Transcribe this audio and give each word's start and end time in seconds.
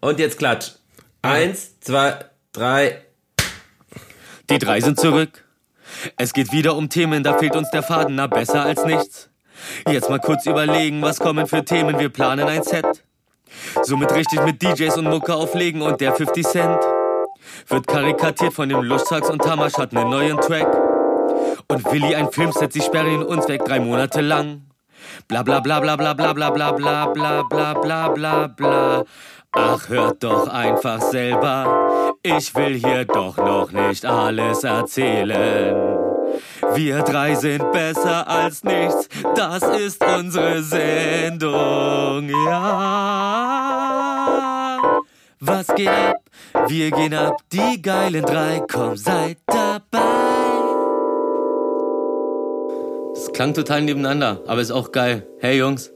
Und 0.00 0.18
jetzt 0.18 0.38
klatsch. 0.38 0.72
Eins, 1.22 1.78
zwei, 1.80 2.24
drei. 2.52 3.02
Die 4.50 4.58
drei 4.58 4.80
sind 4.80 4.98
zurück. 4.98 5.44
Es 6.16 6.32
geht 6.32 6.52
wieder 6.52 6.76
um 6.76 6.88
Themen, 6.88 7.22
da 7.22 7.38
fehlt 7.38 7.54
uns 7.54 7.70
der 7.70 7.82
Faden, 7.82 8.16
na 8.16 8.26
besser 8.26 8.62
als 8.62 8.84
nichts. 8.84 9.30
Jetzt 9.88 10.10
mal 10.10 10.18
kurz 10.18 10.46
überlegen, 10.46 11.02
was 11.02 11.20
kommen 11.20 11.46
für 11.46 11.64
Themen, 11.64 11.98
wir 11.98 12.08
planen 12.08 12.48
ein 12.48 12.62
Set. 12.62 13.04
Somit 13.82 14.12
richtig 14.14 14.42
mit 14.44 14.62
DJs 14.62 14.96
und 14.96 15.08
Mucke 15.08 15.34
auflegen 15.34 15.82
und 15.82 16.00
der 16.00 16.14
50 16.14 16.44
Cent 16.46 16.80
wird 17.68 17.86
karikatiert 17.86 18.52
von 18.52 18.68
dem 18.68 18.82
Luschtags 18.82 19.30
und 19.30 19.42
Tamasch 19.42 19.74
hat 19.74 19.94
einen 19.94 20.10
neuen 20.10 20.40
Track. 20.40 20.68
Und 21.68 21.84
Willi 21.92 22.14
ein 22.14 22.30
Filmset, 22.30 22.72
sie 22.72 22.80
sperren 22.80 23.12
ihn 23.12 23.22
uns 23.22 23.48
weg 23.48 23.64
drei 23.64 23.78
Monate 23.80 24.20
lang. 24.20 24.62
Bla 25.28 25.42
bla 25.42 25.60
bla 25.60 25.80
bla 25.80 25.96
bla 25.96 26.14
bla 26.14 26.32
bla 26.32 26.50
bla 26.50 26.72
bla 26.72 27.06
bla 27.06 27.42
bla 27.42 27.74
bla 27.74 28.08
bla 28.08 28.46
bla. 28.48 29.04
Ach, 29.52 29.88
hört 29.88 30.24
doch 30.24 30.48
einfach 30.48 31.00
selber. 31.02 32.14
Ich 32.22 32.54
will 32.54 32.74
hier 32.74 33.04
doch 33.04 33.36
noch 33.36 33.70
nicht 33.70 34.06
alles 34.06 34.64
erzählen. 34.64 35.76
Wir 36.74 37.02
drei 37.02 37.34
sind 37.34 37.70
besser 37.72 38.26
als 38.26 38.64
nichts, 38.64 39.10
das 39.34 39.62
ist 39.62 40.02
unsere 40.02 40.62
Sendung, 40.62 42.30
ja. 42.30 43.42
Was 45.40 45.66
geht 45.74 45.88
ab? 45.88 46.16
Wir 46.68 46.90
gehen 46.90 47.12
ab, 47.12 47.36
die 47.52 47.82
geilen 47.82 48.24
drei, 48.24 48.62
komm, 48.70 48.96
seid 48.96 49.36
dabei. 49.46 49.98
Es 53.14 53.30
klang 53.32 53.52
total 53.52 53.82
nebeneinander, 53.82 54.40
aber 54.46 54.62
ist 54.62 54.70
auch 54.70 54.92
geil. 54.92 55.26
Hey 55.40 55.58
Jungs. 55.58 55.92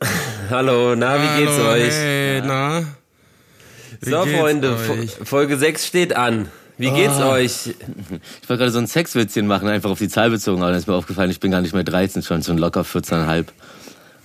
Hallo, 0.50 0.94
na, 0.94 1.16
wie 1.22 1.40
geht's 1.40 1.56
Hallo, 1.58 1.70
euch? 1.70 1.92
Hey, 1.92 2.42
na? 2.42 2.82
Wie 4.00 4.10
so, 4.10 4.24
geht's 4.24 4.38
Freunde, 4.38 4.76
euch? 4.76 5.10
Fo- 5.12 5.24
Folge 5.24 5.56
6 5.56 5.86
steht 5.86 6.16
an. 6.16 6.48
Wie 6.76 6.90
geht's 6.90 7.14
Ah. 7.18 7.30
euch? 7.30 7.68
Ich 7.68 8.48
wollte 8.48 8.58
gerade 8.58 8.72
so 8.72 8.78
ein 8.78 8.86
Sexwitzchen 8.88 9.46
machen, 9.46 9.68
einfach 9.68 9.90
auf 9.90 9.98
die 9.98 10.08
Zahl 10.08 10.30
bezogen, 10.30 10.62
aber 10.62 10.72
dann 10.72 10.80
ist 10.80 10.88
mir 10.88 10.94
aufgefallen, 10.94 11.30
ich 11.30 11.40
bin 11.40 11.52
gar 11.52 11.60
nicht 11.60 11.74
mehr 11.74 11.84
13, 11.84 12.22
schon 12.22 12.42
schon 12.42 12.58
locker 12.58 12.82
14,5. 12.84 13.46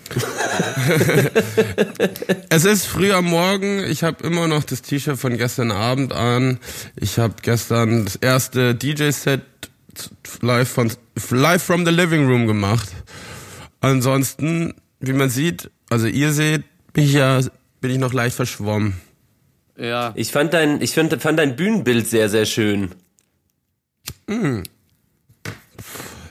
Es 2.49 2.65
ist 2.65 2.87
früh 2.87 3.11
am 3.11 3.25
Morgen. 3.25 3.83
Ich 3.83 4.03
habe 4.03 4.23
immer 4.25 4.47
noch 4.47 4.63
das 4.63 4.81
T-Shirt 4.81 5.19
von 5.19 5.37
gestern 5.37 5.69
Abend 5.71 6.13
an. 6.13 6.57
Ich 6.95 7.19
habe 7.19 7.35
gestern 7.43 8.05
das 8.05 8.15
erste 8.15 8.73
DJ-Set 8.73 9.41
live, 10.41 10.67
von, 10.67 10.91
live 11.29 11.61
from 11.61 11.85
the 11.85 11.91
living 11.91 12.25
room 12.27 12.47
gemacht. 12.47 12.89
Ansonsten, 13.81 14.73
wie 14.99 15.13
man 15.13 15.29
sieht, 15.29 15.69
also 15.89 16.07
ihr 16.07 16.31
seht, 16.31 16.63
bin 16.93 17.03
ich 17.03 17.13
ja 17.13 17.39
bin 17.81 17.91
ich 17.91 17.97
noch 17.97 18.13
leicht 18.13 18.35
verschwommen. 18.35 18.99
Ja. 19.77 20.11
Ich 20.15 20.31
fand 20.31 20.53
dein, 20.53 20.81
ich 20.81 20.93
fand, 20.93 21.21
fand 21.21 21.39
dein 21.39 21.55
Bühnenbild 21.55 22.07
sehr, 22.07 22.29
sehr 22.29 22.45
schön. 22.45 22.89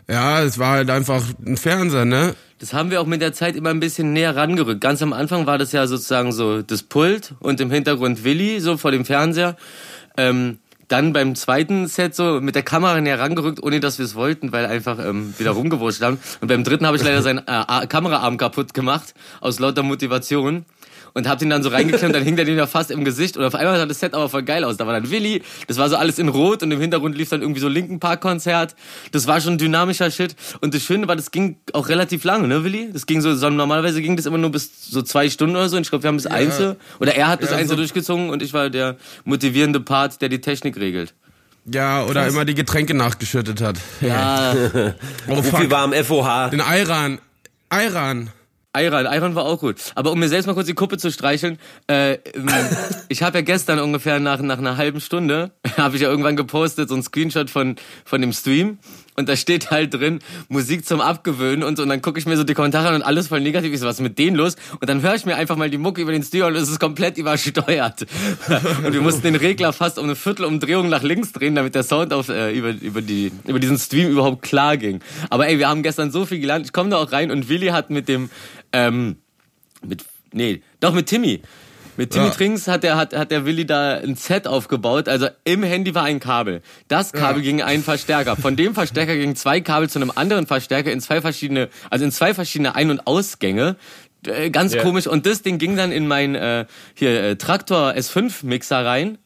Ja, 0.08 0.42
es 0.42 0.58
war 0.58 0.72
halt 0.72 0.90
einfach 0.90 1.24
ein 1.44 1.56
Fernseher, 1.56 2.04
ne? 2.04 2.34
Das 2.58 2.72
haben 2.72 2.90
wir 2.90 3.00
auch 3.00 3.06
mit 3.06 3.22
der 3.22 3.32
Zeit 3.32 3.56
immer 3.56 3.70
ein 3.70 3.80
bisschen 3.80 4.12
näher 4.12 4.34
rangerückt. 4.34 4.80
Ganz 4.80 5.00
am 5.00 5.12
Anfang 5.12 5.46
war 5.46 5.58
das 5.58 5.72
ja 5.72 5.86
sozusagen 5.86 6.32
so 6.32 6.60
das 6.60 6.82
Pult 6.82 7.34
und 7.38 7.60
im 7.60 7.70
Hintergrund 7.70 8.24
Willi, 8.24 8.60
so 8.60 8.76
vor 8.76 8.90
dem 8.90 9.04
Fernseher. 9.04 9.56
Ähm, 10.16 10.58
dann 10.88 11.12
beim 11.12 11.34
zweiten 11.34 11.86
Set 11.86 12.14
so 12.14 12.40
mit 12.40 12.54
der 12.54 12.62
Kamera 12.62 13.00
näher 13.00 13.20
rangerückt, 13.20 13.62
ohne 13.62 13.80
dass 13.80 13.98
wir 13.98 14.04
es 14.04 14.14
wollten, 14.14 14.52
weil 14.52 14.66
einfach 14.66 14.98
ähm, 14.98 15.34
wieder 15.38 15.50
rumgewurscht 15.50 16.02
haben. 16.02 16.18
Und 16.40 16.48
beim 16.48 16.64
dritten 16.64 16.86
habe 16.86 16.96
ich 16.96 17.04
leider 17.04 17.22
seinen 17.22 17.46
äh, 17.46 17.86
Kameraarm 17.86 18.38
kaputt 18.38 18.74
gemacht, 18.74 19.14
aus 19.40 19.58
lauter 19.58 19.82
Motivation. 19.82 20.64
Und 21.14 21.28
hab 21.28 21.38
den 21.38 21.50
dann 21.50 21.62
so 21.62 21.68
reingeklemmt, 21.70 22.14
dann 22.14 22.22
hing 22.22 22.36
der 22.36 22.44
den 22.44 22.56
ja 22.56 22.66
fast 22.66 22.90
im 22.90 23.04
Gesicht. 23.04 23.36
Und 23.36 23.44
auf 23.44 23.54
einmal 23.54 23.76
sah 23.78 23.86
das 23.86 23.98
Set 24.00 24.14
aber 24.14 24.28
voll 24.28 24.42
geil 24.42 24.64
aus. 24.64 24.76
Da 24.76 24.86
war 24.86 24.92
dann 24.92 25.10
Willi, 25.10 25.42
das 25.66 25.76
war 25.78 25.88
so 25.88 25.96
alles 25.96 26.18
in 26.18 26.28
Rot 26.28 26.62
und 26.62 26.70
im 26.70 26.80
Hintergrund 26.80 27.16
lief 27.16 27.28
dann 27.30 27.40
irgendwie 27.42 27.60
so 27.60 27.68
Linken 27.68 27.98
Park 28.00 28.20
Konzert. 28.20 28.74
Das 29.12 29.26
war 29.26 29.40
schon 29.40 29.58
dynamischer 29.58 30.10
Shit. 30.10 30.36
Und 30.60 30.74
das 30.74 30.82
Schöne 30.82 31.08
war, 31.08 31.16
das 31.16 31.30
ging 31.30 31.56
auch 31.72 31.88
relativ 31.88 32.24
lange, 32.24 32.46
ne, 32.48 32.64
Willi? 32.64 32.90
Das 32.92 33.06
ging 33.06 33.20
so, 33.20 33.34
so 33.34 33.50
normalerweise 33.50 34.00
ging 34.02 34.16
das 34.16 34.26
immer 34.26 34.38
nur 34.38 34.50
bis 34.50 34.70
so 34.90 35.02
zwei 35.02 35.28
Stunden 35.30 35.56
oder 35.56 35.68
so. 35.68 35.76
Und 35.76 35.82
ich 35.82 35.90
glaube, 35.90 36.02
wir 36.04 36.08
haben 36.08 36.16
bis 36.16 36.26
eins 36.26 36.60
oder 37.00 37.14
er 37.14 37.28
hat 37.28 37.40
bis 37.40 37.50
Ja, 37.50 37.56
eins 37.56 37.68
so- 37.70 37.76
durchgezogen 37.76 38.30
und 38.30 38.42
ich 38.42 38.52
war 38.52 38.70
der 38.70 38.96
motivierende 39.24 39.80
Part, 39.80 40.20
der 40.20 40.28
die 40.28 40.40
Technik 40.40 40.76
regelt. 40.78 41.14
Ja, 41.70 42.02
oder 42.04 42.26
immer 42.26 42.44
die 42.44 42.54
Getränke 42.54 42.94
nachgeschüttet 42.94 43.60
hat. 43.60 43.76
Ja, 44.00 44.54
Oh, 45.28 45.36
Wie 45.44 45.56
viel 45.56 45.70
war 45.70 45.80
am 45.82 45.92
FOH? 45.92 46.48
Den 46.50 46.62
Ayran. 48.78 49.06
Ayran. 49.06 49.34
War 49.34 49.44
auch 49.44 49.58
gut. 49.58 49.76
Aber 49.94 50.12
um 50.12 50.18
mir 50.18 50.28
selbst 50.28 50.46
mal 50.46 50.54
kurz 50.54 50.66
die 50.66 50.74
Kuppe 50.74 50.98
zu 50.98 51.10
streicheln, 51.10 51.58
äh, 51.88 52.14
ähm, 52.14 52.48
ich 53.08 53.22
habe 53.22 53.38
ja 53.38 53.42
gestern 53.42 53.80
ungefähr 53.80 54.20
nach, 54.20 54.40
nach 54.40 54.58
einer 54.58 54.76
halben 54.76 55.00
Stunde, 55.00 55.50
habe 55.76 55.96
ich 55.96 56.02
ja 56.02 56.08
irgendwann 56.08 56.36
gepostet, 56.36 56.88
so 56.88 56.94
ein 56.94 57.02
Screenshot 57.02 57.50
von, 57.50 57.76
von 58.04 58.20
dem 58.20 58.32
Stream. 58.32 58.78
Und 59.18 59.28
da 59.28 59.34
steht 59.34 59.72
halt 59.72 59.94
drin, 59.94 60.20
Musik 60.48 60.86
zum 60.86 61.00
Abgewöhnen 61.00 61.64
und 61.64 61.76
so. 61.76 61.82
Und 61.82 61.88
dann 61.88 62.00
gucke 62.00 62.20
ich 62.20 62.26
mir 62.26 62.36
so 62.36 62.44
die 62.44 62.54
Kommentare 62.54 62.90
an 62.90 62.94
und 62.94 63.02
alles 63.02 63.26
voll 63.26 63.40
negativ. 63.40 63.76
So, 63.76 63.84
was 63.84 63.96
ist 63.96 64.00
mit 64.00 64.16
denen 64.16 64.36
los? 64.36 64.54
Und 64.80 64.88
dann 64.88 65.02
höre 65.02 65.16
ich 65.16 65.26
mir 65.26 65.34
einfach 65.34 65.56
mal 65.56 65.68
die 65.68 65.76
Mucke 65.76 66.00
über 66.00 66.12
den 66.12 66.22
Stream 66.22 66.46
und 66.46 66.54
es 66.54 66.68
ist 66.68 66.78
komplett 66.78 67.18
übersteuert. 67.18 68.06
Und 68.84 68.92
wir 68.92 69.00
mussten 69.00 69.22
den 69.22 69.34
Regler 69.34 69.72
fast 69.72 69.98
um 69.98 70.04
eine 70.04 70.14
Viertelumdrehung 70.14 70.88
nach 70.88 71.02
links 71.02 71.32
drehen, 71.32 71.56
damit 71.56 71.74
der 71.74 71.82
Sound 71.82 72.12
auf, 72.12 72.28
äh, 72.28 72.56
über, 72.56 72.70
über, 72.70 73.02
die, 73.02 73.32
über 73.44 73.58
diesen 73.58 73.76
Stream 73.76 74.08
überhaupt 74.10 74.42
klar 74.42 74.76
ging. 74.76 75.00
Aber 75.30 75.48
ey, 75.48 75.58
wir 75.58 75.68
haben 75.68 75.82
gestern 75.82 76.12
so 76.12 76.24
viel 76.24 76.38
gelernt. 76.38 76.66
Ich 76.66 76.72
komme 76.72 76.90
da 76.90 76.98
auch 76.98 77.10
rein 77.10 77.32
und 77.32 77.48
Willi 77.48 77.68
hat 77.68 77.90
mit 77.90 78.06
dem, 78.06 78.30
ähm, 78.72 79.16
mit, 79.84 80.04
nee, 80.32 80.62
doch 80.78 80.94
mit 80.94 81.06
Timmy. 81.06 81.40
Mit 81.98 82.12
Timmy 82.12 82.26
Ja. 82.26 82.30
Trinks 82.30 82.68
hat 82.68 82.84
der, 82.84 82.96
hat, 82.96 83.12
hat 83.14 83.30
der 83.32 83.44
Willi 83.44 83.66
da 83.66 83.94
ein 83.98 84.14
Set 84.14 84.46
aufgebaut. 84.46 85.08
Also 85.08 85.26
im 85.44 85.64
Handy 85.64 85.94
war 85.96 86.04
ein 86.04 86.20
Kabel. 86.20 86.62
Das 86.86 87.12
Kabel 87.12 87.42
Ja. 87.42 87.50
ging 87.50 87.60
einen 87.62 87.82
Verstärker. 87.82 88.36
Von 88.36 88.54
dem 88.54 88.72
Verstärker 88.72 89.16
gingen 89.16 89.34
zwei 89.34 89.60
Kabel 89.60 89.90
zu 89.90 89.98
einem 89.98 90.12
anderen 90.14 90.46
Verstärker 90.46 90.92
in 90.92 91.00
zwei 91.00 91.20
verschiedene, 91.20 91.68
also 91.90 92.04
in 92.04 92.12
zwei 92.12 92.34
verschiedene 92.34 92.76
Ein- 92.76 92.90
und 92.92 93.06
Ausgänge. 93.08 93.74
Äh, 94.26 94.50
Ganz 94.50 94.74
Ja. 94.74 94.82
komisch. 94.82 95.08
Und 95.08 95.26
das 95.26 95.42
Ding 95.42 95.58
ging 95.58 95.76
dann 95.76 95.90
in 95.92 96.06
mein 96.06 96.36
äh, 96.36 96.66
hier 96.94 97.20
äh, 97.22 97.36
Traktor 97.36 97.90
S5 97.90 98.46
Mixer 98.46 98.84
rein. 98.86 99.18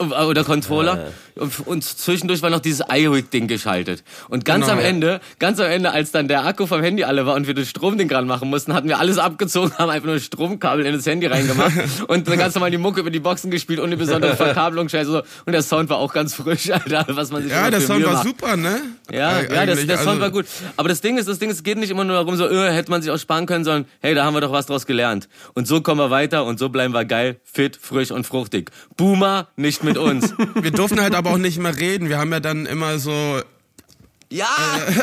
Äh, 0.00 0.04
Oder 0.24 0.42
Controller. 0.44 1.12
Und, 1.36 1.66
und 1.66 1.84
zwischendurch 1.84 2.42
war 2.42 2.50
noch 2.50 2.60
dieses 2.60 2.84
iRig-Ding 2.92 3.46
geschaltet. 3.48 4.02
Und 4.28 4.44
ganz 4.44 4.66
Genau. 4.66 4.78
am 4.78 4.84
Ende, 4.84 5.20
ganz 5.38 5.58
am 5.60 5.66
Ende, 5.66 5.90
als 5.92 6.10
dann 6.12 6.26
der 6.28 6.44
Akku 6.46 6.66
vom 6.66 6.80
Handy 6.82 7.04
alle 7.04 7.26
war 7.26 7.34
und 7.34 7.46
wir 7.46 7.54
das 7.54 7.68
Stromding 7.68 8.08
dran 8.08 8.26
machen 8.26 8.50
mussten, 8.50 8.72
hatten 8.74 8.88
wir 8.88 8.98
alles 8.98 9.18
abgezogen, 9.18 9.72
haben 9.78 9.90
einfach 9.90 10.06
nur 10.06 10.18
Stromkabel 10.20 10.84
in 10.86 10.94
das 10.94 11.06
Handy 11.06 11.26
reingemacht 11.26 11.72
und 12.08 12.26
dann 12.28 12.38
ganz 12.38 12.54
normal 12.54 12.70
die 12.72 12.78
Mucke 12.78 13.00
über 13.00 13.10
die 13.10 13.20
Boxen 13.20 13.50
gespielt, 13.50 13.80
ohne 13.80 13.96
besondere 13.96 14.36
Verkabelung, 14.36 14.88
scheiße. 14.88 15.10
so. 15.10 15.22
Und 15.46 15.52
der 15.52 15.62
Sound 15.62 15.88
war 15.90 15.98
auch 15.98 16.12
ganz 16.12 16.34
frisch, 16.34 16.70
Alter, 16.72 17.04
was 17.10 17.30
man 17.30 17.42
sich 17.42 17.52
Ja, 17.52 17.70
der 17.70 17.80
Sound 17.80 18.00
Mühe 18.00 18.06
war 18.08 18.14
macht. 18.14 18.26
super, 18.26 18.56
ne? 18.56 18.80
Ja, 19.12 19.30
Eig- 19.38 19.52
ja, 19.54 19.66
das, 19.66 19.86
der 19.86 19.96
Sound 19.98 20.08
also- 20.08 20.20
war 20.20 20.30
gut. 20.30 20.46
Aber 20.76 20.88
das 20.88 21.00
Ding 21.00 21.18
ist, 21.18 21.28
das 21.28 21.38
Ding 21.38 21.50
ist, 21.50 21.56
es 21.56 21.62
geht 21.62 21.78
nicht 21.78 21.90
immer 21.90 22.04
nur 22.04 22.16
darum, 22.16 22.36
so, 22.36 22.48
äh, 22.48 22.72
hätte 22.72 22.90
man 22.90 23.02
sich 23.02 23.10
auch 23.12 23.18
sparen 23.18 23.46
können, 23.46 23.64
sondern, 23.64 23.86
hey, 24.00 24.14
da 24.14 24.24
haben 24.24 24.34
wir 24.34 24.40
doch 24.40 24.52
was 24.52 24.66
draus 24.66 24.86
gelernt. 24.86 25.28
Und 25.54 25.66
so 25.68 25.80
kommen 25.82 26.00
wir 26.00 26.10
weiter 26.10 26.44
und 26.44 26.58
so 26.58 26.68
bleiben 26.68 26.94
wir 26.94 27.04
geil, 27.04 27.36
fit, 27.44 27.76
frisch 27.80 28.10
und 28.12 28.24
fruchtig. 28.26 28.70
Boomer, 28.96 29.48
nicht 29.56 29.83
mit 29.84 29.96
uns. 29.98 30.34
Wir 30.60 30.70
durften 30.70 31.00
halt 31.00 31.14
aber 31.14 31.30
auch 31.30 31.38
nicht 31.38 31.58
mehr 31.58 31.76
reden. 31.76 32.08
Wir 32.08 32.18
haben 32.18 32.32
ja 32.32 32.40
dann 32.40 32.66
immer 32.66 32.98
so, 32.98 33.40
ja, 34.30 34.46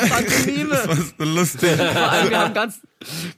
Pantomime. 0.09 0.71
was 0.87 0.97
so 1.17 1.23
lustig. 1.23 1.69
Vor 1.77 2.11
allem, 2.11 2.29
wir 2.29 2.39
haben 2.39 2.53
ganz, 2.53 2.79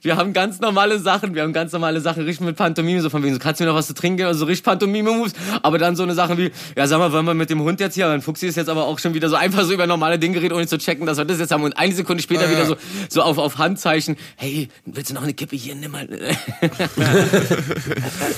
wir 0.02 0.16
haben 0.16 0.32
ganz 0.32 0.58
normale 0.58 0.98
Sachen, 0.98 1.34
wir 1.36 1.42
haben 1.42 1.52
ganz 1.52 1.70
normale 1.72 2.00
Sachen, 2.00 2.24
richtig 2.24 2.44
mit 2.44 2.56
Pantomime, 2.56 3.00
so 3.00 3.10
von 3.10 3.22
wegen, 3.22 3.32
so, 3.34 3.38
kannst 3.38 3.60
du 3.60 3.64
mir 3.64 3.70
noch 3.70 3.76
was 3.76 3.86
zu 3.86 3.94
trinken 3.94 4.16
geben, 4.16 4.26
also 4.26 4.40
so 4.40 4.46
richtig 4.46 4.64
Pantomime-Moves, 4.64 5.34
aber 5.62 5.78
dann 5.78 5.94
so 5.94 6.02
eine 6.02 6.14
Sache 6.14 6.36
wie, 6.36 6.50
ja, 6.76 6.88
sag 6.88 6.98
mal, 6.98 7.12
wollen 7.12 7.26
wir 7.26 7.34
mit 7.34 7.48
dem 7.48 7.60
Hund 7.62 7.78
jetzt 7.78 7.94
hier, 7.94 8.08
mein 8.08 8.22
Fuchsi 8.22 8.46
ist 8.48 8.56
jetzt 8.56 8.68
aber 8.70 8.86
auch 8.86 8.98
schon 8.98 9.14
wieder 9.14 9.28
so 9.28 9.36
einfach 9.36 9.62
so 9.62 9.72
über 9.72 9.86
normale 9.86 10.18
Dinge 10.18 10.34
geredet, 10.34 10.56
ohne 10.56 10.66
zu 10.66 10.78
checken, 10.78 11.06
dass 11.06 11.18
wir 11.18 11.26
das 11.26 11.38
jetzt 11.38 11.52
haben 11.52 11.62
und 11.62 11.76
eine 11.78 11.94
Sekunde 11.94 12.22
später 12.24 12.40
Ah, 12.42 12.44
ja. 12.46 12.50
wieder 12.50 12.66
so, 12.66 12.76
so 13.08 13.22
auf, 13.22 13.38
auf 13.38 13.58
Handzeichen, 13.58 14.16
hey, 14.36 14.68
willst 14.86 15.10
du 15.10 15.14
noch 15.14 15.22
eine 15.22 15.34
Kippe 15.34 15.54
hier, 15.54 15.76
nimm 15.76 15.92
mal. 15.92 16.08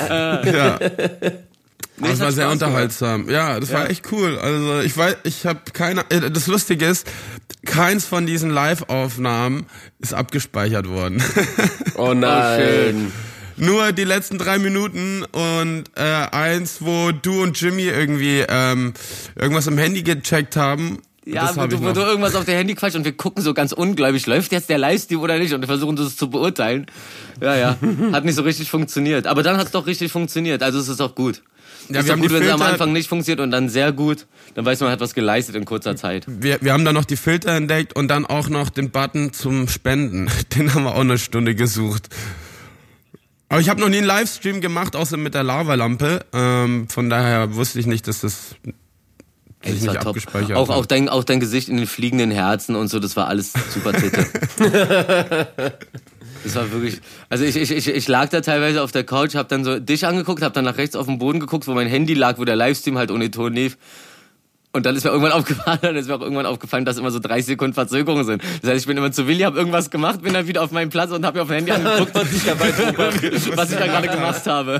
Ja. 0.08 0.78
Nee, 1.98 2.08
Das 2.08 2.20
war 2.20 2.32
sehr 2.32 2.50
unterhaltsam. 2.50 3.28
Ja, 3.30 3.58
das 3.58 3.72
war 3.72 3.88
echt 3.88 4.10
cool. 4.12 4.38
Also 4.38 4.80
ich 4.80 4.96
weiß, 4.96 5.16
ich 5.24 5.46
habe 5.46 5.60
keine. 5.72 6.02
äh, 6.10 6.30
Das 6.30 6.46
Lustige 6.46 6.86
ist, 6.86 7.06
keins 7.64 8.04
von 8.04 8.26
diesen 8.26 8.50
Live-Aufnahmen 8.50 9.66
ist 9.98 10.14
abgespeichert 10.14 10.88
worden. 10.88 11.22
Oh 11.96 12.12
nein. 12.14 13.12
Nur 13.56 13.92
die 13.92 14.04
letzten 14.04 14.36
drei 14.36 14.58
Minuten 14.58 15.24
und 15.24 15.84
äh, 15.96 16.02
eins, 16.02 16.78
wo 16.80 17.10
du 17.12 17.42
und 17.42 17.58
Jimmy 17.58 17.84
irgendwie 17.84 18.44
ähm, 18.46 18.92
irgendwas 19.34 19.66
im 19.66 19.78
Handy 19.78 20.02
gecheckt 20.02 20.56
haben. 20.56 20.98
Ja, 21.24 21.46
das 21.46 21.56
wo 21.56 21.66
du, 21.66 21.82
wo 21.82 21.92
du 21.92 22.02
irgendwas 22.02 22.34
auf 22.34 22.44
der 22.44 22.56
Handy 22.56 22.74
quatscht 22.74 22.94
und 22.96 23.04
wir 23.04 23.16
gucken 23.16 23.42
so 23.42 23.54
ganz 23.54 23.72
ungläubig, 23.72 24.26
läuft 24.26 24.52
jetzt 24.52 24.68
der 24.68 24.78
Livestream 24.78 25.20
oder 25.20 25.38
nicht 25.38 25.54
und 25.54 25.60
wir 25.62 25.66
versuchen 25.66 25.96
das 25.96 26.16
zu 26.16 26.28
beurteilen. 26.30 26.86
Ja, 27.40 27.56
ja, 27.56 27.76
hat 28.12 28.24
nicht 28.26 28.36
so 28.36 28.42
richtig 28.42 28.70
funktioniert. 28.70 29.26
Aber 29.26 29.42
dann 29.42 29.56
hat 29.56 29.66
es 29.66 29.72
doch 29.72 29.86
richtig 29.86 30.12
funktioniert, 30.12 30.62
also 30.62 30.78
es 30.78 30.88
ist 30.88 31.00
auch 31.00 31.14
gut. 31.14 31.42
Ja, 31.88 32.00
ist 32.00 32.06
wir 32.06 32.12
haben 32.12 32.20
gut, 32.20 32.30
die 32.30 32.34
wenn 32.34 32.42
es 32.42 32.50
am 32.50 32.62
Anfang 32.62 32.92
nicht 32.92 33.08
funktioniert 33.08 33.40
und 33.40 33.50
dann 33.50 33.68
sehr 33.68 33.92
gut. 33.92 34.26
Dann 34.54 34.64
weiß 34.64 34.80
man, 34.80 34.86
man 34.88 34.92
hat 34.92 35.00
was 35.00 35.14
geleistet 35.14 35.54
in 35.54 35.64
kurzer 35.64 35.96
Zeit. 35.96 36.24
wir, 36.26 36.58
wir 36.60 36.72
haben 36.72 36.84
dann 36.84 36.94
noch 36.94 37.04
die 37.04 37.16
Filter 37.16 37.52
entdeckt 37.52 37.94
und 37.94 38.08
dann 38.08 38.26
auch 38.26 38.48
noch 38.48 38.70
den 38.70 38.90
Button 38.90 39.32
zum 39.32 39.68
Spenden. 39.68 40.28
Den 40.56 40.74
haben 40.74 40.84
wir 40.84 40.94
auch 40.94 41.00
eine 41.00 41.18
Stunde 41.18 41.54
gesucht. 41.54 42.08
Aber 43.48 43.60
ich 43.60 43.68
habe 43.68 43.80
noch 43.80 43.88
nie 43.88 43.98
einen 43.98 44.06
Livestream 44.06 44.60
gemacht, 44.60 44.96
außer 44.96 45.16
mit 45.16 45.34
der 45.34 45.44
Lavalampe. 45.44 46.24
Ähm, 46.32 46.88
von 46.88 47.08
daher 47.08 47.54
wusste 47.54 47.78
ich 47.78 47.86
nicht, 47.86 48.08
dass 48.08 48.20
das 48.20 48.56
Ey, 49.62 49.72
das 49.72 49.82
nicht 49.82 49.96
abgespeichert 49.96 50.56
Auch, 50.56 50.68
auch, 50.68 50.86
dein, 50.86 51.08
auch 51.08 51.24
dein 51.24 51.40
Gesicht 51.40 51.68
in 51.68 51.76
den 51.76 51.86
fliegenden 51.86 52.30
Herzen 52.30 52.76
und 52.76 52.88
so, 52.88 52.98
das 52.98 53.16
war 53.16 53.28
alles 53.28 53.52
super 53.72 53.92
Titte. 53.92 54.26
das 56.44 56.54
war 56.54 56.70
wirklich. 56.70 57.00
Also 57.28 57.44
ich, 57.44 57.56
ich, 57.56 57.70
ich, 57.70 57.88
ich 57.88 58.08
lag 58.08 58.28
da 58.28 58.40
teilweise 58.40 58.82
auf 58.82 58.92
der 58.92 59.04
Couch, 59.04 59.34
hab 59.34 59.48
dann 59.48 59.64
so 59.64 59.78
dich 59.78 60.06
angeguckt, 60.06 60.42
hab 60.42 60.54
dann 60.54 60.64
nach 60.64 60.78
rechts 60.78 60.96
auf 60.96 61.06
den 61.06 61.18
Boden 61.18 61.40
geguckt, 61.40 61.66
wo 61.66 61.74
mein 61.74 61.88
Handy 61.88 62.14
lag, 62.14 62.38
wo 62.38 62.44
der 62.44 62.56
Livestream 62.56 62.98
halt 62.98 63.10
ohne 63.10 63.30
Ton 63.30 63.52
lief. 63.52 63.76
Und 64.72 64.84
dann 64.84 64.94
ist 64.94 65.04
mir 65.04 65.10
irgendwann 65.10 65.32
aufgefallen, 65.38 65.78
dann 65.80 65.96
ist 65.96 66.06
mir 66.08 66.14
auch 66.16 66.20
irgendwann 66.20 66.46
aufgefallen, 66.46 66.84
dass 66.84 66.98
immer 66.98 67.10
so 67.10 67.18
30 67.18 67.46
Sekunden 67.46 67.72
Verzögerung 67.74 68.24
sind. 68.24 68.42
Das 68.60 68.70
heißt, 68.70 68.80
ich 68.80 68.86
bin 68.86 68.96
immer 68.98 69.10
zu 69.10 69.26
Willi, 69.26 69.40
hab 69.40 69.56
irgendwas 69.56 69.90
gemacht, 69.90 70.20
bin 70.22 70.34
dann 70.34 70.46
wieder 70.46 70.62
auf 70.62 70.70
meinem 70.70 70.90
Platz 70.90 71.10
und 71.12 71.24
hab 71.24 71.34
mir 71.34 71.42
auf 71.42 71.48
dem 71.48 71.54
Handy 71.54 71.72
angeguckt, 71.72 72.14
was 72.14 72.32
ich, 72.32 72.44
dabei 72.44 72.68
was 73.56 73.70
ich 73.70 73.78
da 73.78 73.86
gerade 73.86 74.08
gemacht 74.08 74.46
habe. 74.46 74.78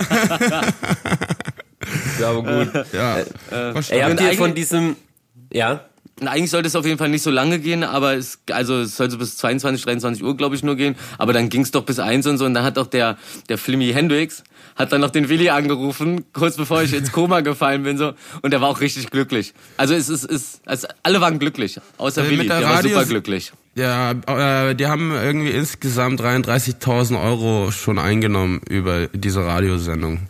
Ja, 2.21 2.31
aber 2.31 2.43
gut. 2.43 2.85
ja, 2.93 3.17
Ey, 3.17 3.25
verstanden. 3.73 4.05
habt 4.05 4.21
ihr 4.21 4.33
von 4.35 4.55
diesem, 4.55 4.97
ja? 5.53 5.81
Eigentlich 6.25 6.51
sollte 6.51 6.67
es 6.67 6.75
auf 6.77 6.87
jeden 6.87 6.97
Fall 6.97 7.11
nicht 7.11 7.23
so 7.23 7.31
lange 7.31 7.59
gehen, 7.59 7.85
aber 7.85 8.15
es, 8.15 8.39
also 8.51 8.81
es 8.81 8.97
sollte 8.97 9.19
bis 9.19 9.37
22, 9.37 9.85
23 9.85 10.25
Uhr, 10.25 10.35
glaube 10.35 10.57
ich, 10.57 10.63
nur 10.63 10.75
gehen. 10.75 10.97
Aber 11.19 11.35
dann 11.35 11.51
ging 11.51 11.61
es 11.61 11.73
doch 11.73 11.83
bis 11.83 11.99
eins 11.99 12.27
und 12.27 12.39
so. 12.39 12.47
Und 12.47 12.55
dann 12.55 12.65
hat 12.65 12.79
auch 12.79 12.87
der, 12.87 13.19
der 13.51 13.59
Flimmy 13.59 13.93
Hendrix, 13.93 14.43
hat 14.77 14.93
dann 14.93 15.03
noch 15.03 15.11
den 15.11 15.29
Willi 15.29 15.51
angerufen, 15.51 16.25
kurz 16.33 16.57
bevor 16.57 16.83
ich 16.83 16.95
ins 16.95 17.13
Koma 17.13 17.41
gefallen 17.41 17.83
bin. 17.83 17.99
so 17.99 18.15
Und 18.41 18.53
der 18.53 18.63
war 18.63 18.69
auch 18.71 18.81
richtig 18.81 19.11
glücklich. 19.11 19.53
Also 19.77 19.93
es 19.93 20.09
ist, 20.09 20.25
es, 20.25 20.61
also 20.65 20.89
alle 21.03 21.21
waren 21.21 21.39
glücklich, 21.39 21.79
außer 21.99 22.25
Äh, 22.25 22.31
Willi, 22.31 22.47
der 22.47 22.61
der 22.61 22.69
war 22.69 22.83
super 22.83 23.05
glücklich. 23.05 23.53
Ja, 23.75 24.13
äh, 24.13 24.75
die 24.75 24.87
haben 24.87 25.13
irgendwie 25.13 25.51
insgesamt 25.51 26.23
33.000 26.23 27.23
Euro 27.23 27.71
schon 27.71 27.99
eingenommen 27.99 28.63
über 28.71 29.09
diese 29.09 29.45
Radiosendung. 29.45 30.21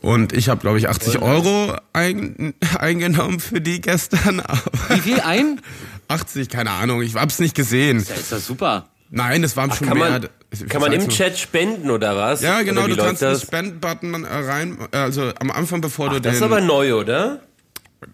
Und 0.00 0.32
ich 0.32 0.48
habe, 0.48 0.60
glaube 0.60 0.78
ich, 0.78 0.88
80 0.88 1.20
Euro 1.20 1.76
ein, 1.92 2.54
eingenommen 2.78 3.40
für 3.40 3.60
die 3.60 3.80
gestern. 3.80 4.40
Aber 4.46 4.60
Wie 4.88 5.00
viel 5.00 5.20
ein? 5.20 5.60
80, 6.08 6.48
keine 6.48 6.70
Ahnung, 6.70 7.02
ich 7.02 7.14
hab's 7.14 7.38
nicht 7.38 7.54
gesehen. 7.54 8.04
Ja, 8.08 8.14
ist 8.14 8.32
das 8.32 8.46
super. 8.46 8.86
Nein, 9.10 9.42
das 9.42 9.56
waren 9.56 9.70
schon 9.72 9.88
Kann 9.88 9.98
mehr. 9.98 10.10
man, 10.10 10.28
Ich 10.50 10.66
kann 10.68 10.80
man 10.80 10.90
im 10.92 11.06
Chat 11.08 11.38
spenden 11.38 11.90
oder 11.90 12.16
was? 12.16 12.40
Ja, 12.40 12.62
genau, 12.62 12.86
du 12.86 12.96
kannst 12.96 13.20
den 13.20 13.28
das? 13.28 13.42
Spend-Button 13.42 14.24
äh, 14.24 14.26
rein, 14.26 14.78
äh, 14.90 14.96
also 14.96 15.30
am 15.38 15.50
Anfang, 15.50 15.82
bevor 15.82 16.08
du 16.08 16.14
Das 16.14 16.22
den 16.22 16.34
ist 16.36 16.42
aber 16.42 16.60
neu, 16.62 16.94
oder? 16.94 17.40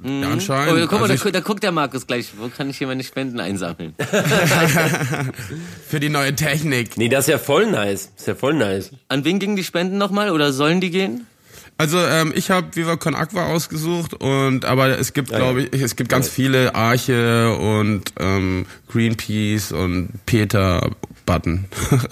ja, 0.05 0.29
Oh, 0.29 0.33
anscheinend. 0.33 0.89
guck 0.91 1.01
mal, 1.01 1.11
also 1.11 1.25
da, 1.27 1.31
da 1.31 1.41
guckt 1.41 1.63
der 1.63 1.73
Markus 1.73 2.07
gleich. 2.07 2.33
Wo 2.37 2.49
kann 2.49 2.69
ich 2.69 2.77
hier 2.79 2.89
meine 2.89 3.03
Spenden 3.05 3.41
einsammeln? 3.41 3.95
ich, 3.99 4.07
für 5.89 5.99
die 6.01 6.09
neue 6.11 6.35
Technik. 6.35 6.97
Nee, 6.99 7.09
das 7.09 7.27
ist 7.27 7.31
ja 7.31 7.39
voll 7.39 7.71
nice. 7.71 8.11
Ist 8.17 8.27
ja 8.27 8.35
voll 8.35 8.55
nice. 8.55 8.91
An 9.09 9.25
wen 9.25 9.39
gingen 9.39 9.57
die 9.57 9.65
Spenden 9.65 9.97
nochmal? 9.99 10.31
Oder 10.31 10.53
sollen 10.53 10.81
die 10.81 10.91
gehen? 10.91 11.27
Also 11.81 11.99
ähm, 11.99 12.33
ich 12.35 12.51
habe 12.51 12.75
Viva 12.75 12.97
Con 12.97 13.15
Aqua 13.15 13.47
ausgesucht 13.47 14.13
und 14.15 14.65
aber 14.65 14.99
es 14.99 15.13
gibt 15.13 15.31
ja. 15.31 15.39
glaube 15.39 15.63
ich 15.63 15.81
es 15.81 15.95
gibt 15.95 16.11
ganz 16.11 16.29
viele 16.29 16.75
Arche 16.75 17.55
und 17.57 18.13
ähm, 18.19 18.67
Greenpeace 18.89 19.71
und 19.71 20.11
Peter 20.27 20.91
Button. 21.25 21.67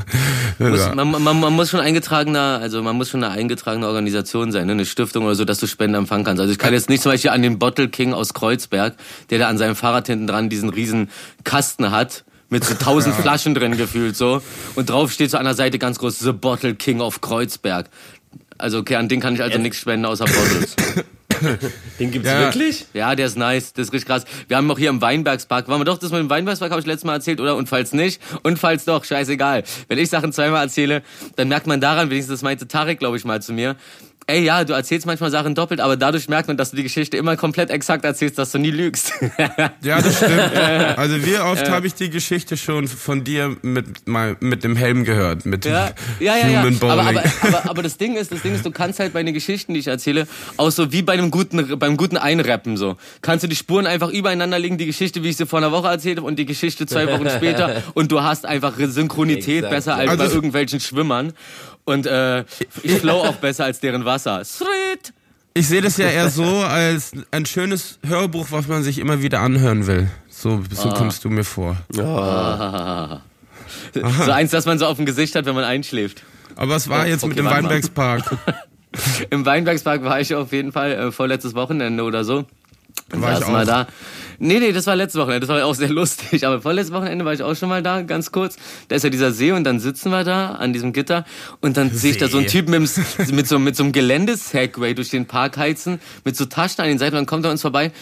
Muss, 0.58 0.78
ja. 0.78 0.94
man, 0.94 1.10
man, 1.10 1.40
man 1.40 1.52
muss 1.54 1.70
schon 1.70 1.80
eingetragener, 1.80 2.60
also 2.60 2.82
man 2.82 2.96
muss 2.96 3.08
schon 3.08 3.24
eine 3.24 3.32
eingetragene 3.32 3.86
Organisation 3.86 4.52
sein, 4.52 4.66
ne? 4.66 4.72
eine 4.72 4.86
Stiftung 4.86 5.24
oder 5.24 5.34
so, 5.34 5.44
dass 5.44 5.58
du 5.58 5.66
Spenden 5.66 5.96
empfangen 5.96 6.24
kannst. 6.24 6.40
Also 6.40 6.52
ich 6.52 6.58
kann 6.58 6.72
jetzt 6.72 6.90
nicht 6.90 7.02
zum 7.02 7.12
Beispiel 7.12 7.30
an 7.30 7.42
den 7.42 7.58
Bottle 7.58 7.88
King 7.88 8.12
aus 8.12 8.34
Kreuzberg, 8.34 8.94
der 9.30 9.38
da 9.38 9.48
an 9.48 9.58
seinem 9.58 9.74
Fahrrad 9.74 10.06
hinten 10.06 10.26
dran 10.26 10.50
diesen 10.50 10.68
riesen 10.68 11.10
Kasten 11.44 11.90
hat, 11.90 12.24
mit 12.50 12.64
so 12.64 12.74
tausend 12.74 13.14
Flaschen 13.20 13.54
drin 13.54 13.76
gefühlt 13.76 14.16
so. 14.16 14.42
Und 14.74 14.90
drauf 14.90 15.10
steht 15.10 15.30
so 15.30 15.38
an 15.38 15.44
der 15.44 15.54
Seite 15.54 15.78
ganz 15.78 15.98
groß 15.98 16.18
The 16.18 16.32
Bottle 16.32 16.74
King 16.74 17.00
of 17.00 17.22
Kreuzberg. 17.22 17.88
Also 18.58 18.78
okay, 18.78 18.96
an 18.96 19.08
den 19.08 19.20
kann 19.20 19.34
ich 19.34 19.42
also 19.42 19.58
nichts 19.58 19.78
spenden 19.78 20.06
außer 20.06 20.24
Bottles. 20.24 20.74
Den 21.98 22.10
gibt's 22.10 22.28
Ja. 22.28 22.40
wirklich? 22.40 22.86
Ja, 22.94 23.14
der 23.14 23.26
ist 23.26 23.36
nice, 23.36 23.72
das 23.74 23.88
ist 23.88 23.92
richtig 23.92 24.06
krass. 24.08 24.24
Wir 24.48 24.56
haben 24.56 24.70
auch 24.70 24.78
hier 24.78 24.88
im 24.88 25.02
Weinbergspark, 25.02 25.68
waren 25.68 25.80
wir 25.80 25.84
doch, 25.84 25.98
das 25.98 26.10
mit 26.10 26.20
dem 26.20 26.30
Weinbergspark 26.30 26.70
habe 26.70 26.80
ich 26.80 26.86
letztes 26.86 27.04
Mal 27.04 27.14
erzählt, 27.14 27.40
oder? 27.40 27.56
Und 27.56 27.68
falls 27.68 27.92
nicht, 27.92 28.20
und 28.42 28.58
falls 28.58 28.86
doch, 28.86 29.04
scheißegal. 29.04 29.62
Wenn 29.88 29.98
ich 29.98 30.08
Sachen 30.08 30.32
zweimal 30.32 30.62
erzähle, 30.64 31.02
dann 31.36 31.48
merkt 31.48 31.66
man 31.66 31.80
daran, 31.80 32.08
wenigstens 32.08 32.36
das 32.36 32.42
meinte 32.42 32.66
Tarek, 32.68 32.98
glaube 32.98 33.18
ich, 33.18 33.24
mal 33.26 33.42
zu 33.42 33.52
mir, 33.52 33.76
ey, 34.28 34.42
ja, 34.44 34.64
du 34.64 34.72
erzählst 34.72 35.06
manchmal 35.06 35.30
Sachen 35.30 35.54
doppelt, 35.54 35.80
aber 35.80 35.96
dadurch 35.96 36.28
merkt 36.28 36.48
man, 36.48 36.56
dass 36.56 36.70
du 36.70 36.76
die 36.76 36.82
Geschichte 36.82 37.16
immer 37.16 37.36
komplett 37.36 37.70
exakt 37.70 38.04
erzählst, 38.04 38.38
dass 38.38 38.50
du 38.52 38.58
nie 38.58 38.70
lügst. 38.72 39.12
ja, 39.82 40.00
das 40.02 40.16
stimmt. 40.16 40.32
Also 40.96 41.24
wie 41.24 41.36
oft 41.38 41.70
habe 41.70 41.86
ich 41.86 41.94
die 41.94 42.10
Geschichte 42.10 42.56
schon 42.56 42.88
von 42.88 43.22
dir 43.22 43.56
mit 43.62 44.08
mal 44.08 44.36
mit 44.40 44.64
dem 44.64 44.74
Helm 44.76 45.04
gehört, 45.04 45.46
mit 45.46 45.64
Ja, 45.64 45.88
dem 45.90 45.94
ja, 46.26 46.36
ja, 46.36 46.48
ja. 46.48 46.60
Human 46.62 46.76
Aber, 46.80 47.02
Bowling. 47.02 47.18
aber, 47.18 47.32
aber, 47.42 47.70
aber 47.70 47.82
das 47.82 47.96
Ding 47.98 48.16
ist, 48.16 48.32
das 48.32 48.42
Ding 48.42 48.54
ist, 48.54 48.64
du 48.66 48.70
kannst 48.70 48.98
halt 48.98 49.12
bei 49.12 49.22
den 49.22 49.34
Geschichten, 49.34 49.74
die 49.74 49.80
ich 49.80 49.86
erzähle, 49.86 50.26
auch 50.56 50.70
so 50.70 50.90
wie 50.92 51.02
bei 51.02 51.12
einem 51.12 51.30
guten, 51.30 51.78
beim 51.78 51.96
guten 51.96 52.16
Einrappen 52.16 52.76
so, 52.76 52.96
kannst 53.22 53.44
du 53.44 53.48
die 53.48 53.56
Spuren 53.56 53.86
einfach 53.86 54.10
übereinander 54.10 54.58
legen, 54.58 54.78
die 54.78 54.86
Geschichte, 54.86 55.22
wie 55.22 55.28
ich 55.30 55.36
sie 55.36 55.46
vor 55.46 55.58
einer 55.58 55.70
Woche 55.72 55.88
erzählt 55.88 56.18
habe 56.18 56.26
und 56.26 56.36
die 56.38 56.46
Geschichte 56.46 56.86
zwei 56.86 57.06
Wochen 57.12 57.28
später 57.30 57.82
und 57.94 58.10
du 58.10 58.22
hast 58.22 58.46
einfach 58.46 58.74
Synchronität 58.78 59.58
Exakt, 59.64 59.70
besser 59.70 59.94
als 59.96 60.10
Also- 60.10 60.24
bei 60.24 60.30
irgendwelchen 60.34 60.80
Schwimmern 60.80 61.32
und 61.86 62.06
äh, 62.06 62.44
ich 62.82 62.92
flow 63.00 63.22
auch 63.22 63.36
besser 63.36 63.64
als 63.64 63.80
deren 63.80 64.04
Wasser. 64.04 64.44
Sweet. 64.44 65.12
Ich 65.54 65.68
sehe 65.68 65.80
das 65.80 65.96
ja 65.96 66.08
eher 66.08 66.28
so 66.28 66.44
als 66.44 67.12
ein 67.30 67.46
schönes 67.46 67.98
Hörbuch, 68.06 68.48
was 68.50 68.68
man 68.68 68.82
sich 68.82 68.98
immer 68.98 69.22
wieder 69.22 69.40
anhören 69.40 69.86
will. 69.86 70.10
So, 70.28 70.62
so 70.70 70.90
Ah. 70.90 70.94
kommst 70.94 71.24
du 71.24 71.30
mir 71.30 71.44
vor. 71.44 71.78
So 73.94 74.30
eins, 74.30 74.50
das 74.50 74.66
man 74.66 74.78
so 74.78 74.86
auf 74.86 74.96
dem 74.96 75.06
Gesicht 75.06 75.34
hat, 75.34 75.46
wenn 75.46 75.54
man 75.54 75.64
einschläft. 75.64 76.22
Aber 76.56 76.72
was 76.74 76.88
war 76.88 77.06
jetzt 77.06 77.22
mit 77.22 77.32
okay, 77.32 77.36
dem 77.42 77.46
warte 77.46 77.62
mal. 77.62 77.68
Weinbergspark? 77.70 78.36
Im 79.30 79.44
Weinbergspark 79.44 80.02
war 80.04 80.20
ich 80.20 80.34
auf 80.34 80.52
jeden 80.52 80.72
Fall 80.72 80.92
äh, 80.92 81.12
vorletztes 81.12 81.54
Wochenende 81.54 82.02
oder 82.02 82.24
so. 82.24 82.44
War 83.10 83.32
ich 83.34 83.38
Saß 83.40 83.48
mal 83.48 83.62
auch. 83.62 83.66
da. 83.66 83.86
Nee, 84.38 84.58
nee, 84.58 84.72
das 84.72 84.86
war 84.86 84.96
letztes 84.96 85.20
Wochenende. 85.20 85.46
Das 85.46 85.54
war 85.54 85.64
auch 85.64 85.74
sehr 85.74 85.88
lustig. 86.00 86.46
Aber 86.46 86.60
vorletztes 86.60 86.94
Wochenende 86.94 87.24
war 87.24 87.32
ich 87.32 87.42
auch 87.42 87.54
schon 87.56 87.68
mal 87.68 87.82
da, 87.82 88.02
ganz 88.02 88.32
kurz. 88.32 88.56
Da 88.88 88.96
ist 88.96 89.02
ja 89.02 89.10
dieser 89.10 89.32
See 89.32 89.52
und 89.52 89.64
dann 89.64 89.80
sitzen 89.80 90.10
wir 90.10 90.24
da 90.24 90.52
an 90.52 90.72
diesem 90.72 90.92
Gitter 90.92 91.24
und 91.60 91.76
dann 91.76 91.90
sehe 91.90 92.12
ich 92.12 92.18
da 92.18 92.28
so 92.28 92.38
einen 92.38 92.48
See. 92.48 92.58
Typ 92.62 92.68
mit, 92.68 92.80
mit 93.32 93.46
so, 93.48 93.58
mit 93.58 93.76
so 93.76 93.82
einem 93.84 93.92
Geländesegway 93.92 94.94
durch 94.94 95.10
den 95.10 95.26
Park 95.26 95.56
heizen, 95.56 96.00
mit 96.24 96.36
so 96.36 96.44
Taschen 96.46 96.82
an 96.82 96.88
den 96.88 96.98
Seiten 96.98 97.14
und 97.16 97.20
dann 97.20 97.26
kommt 97.26 97.44
er 97.44 97.50
uns 97.50 97.62
vorbei. 97.62 97.92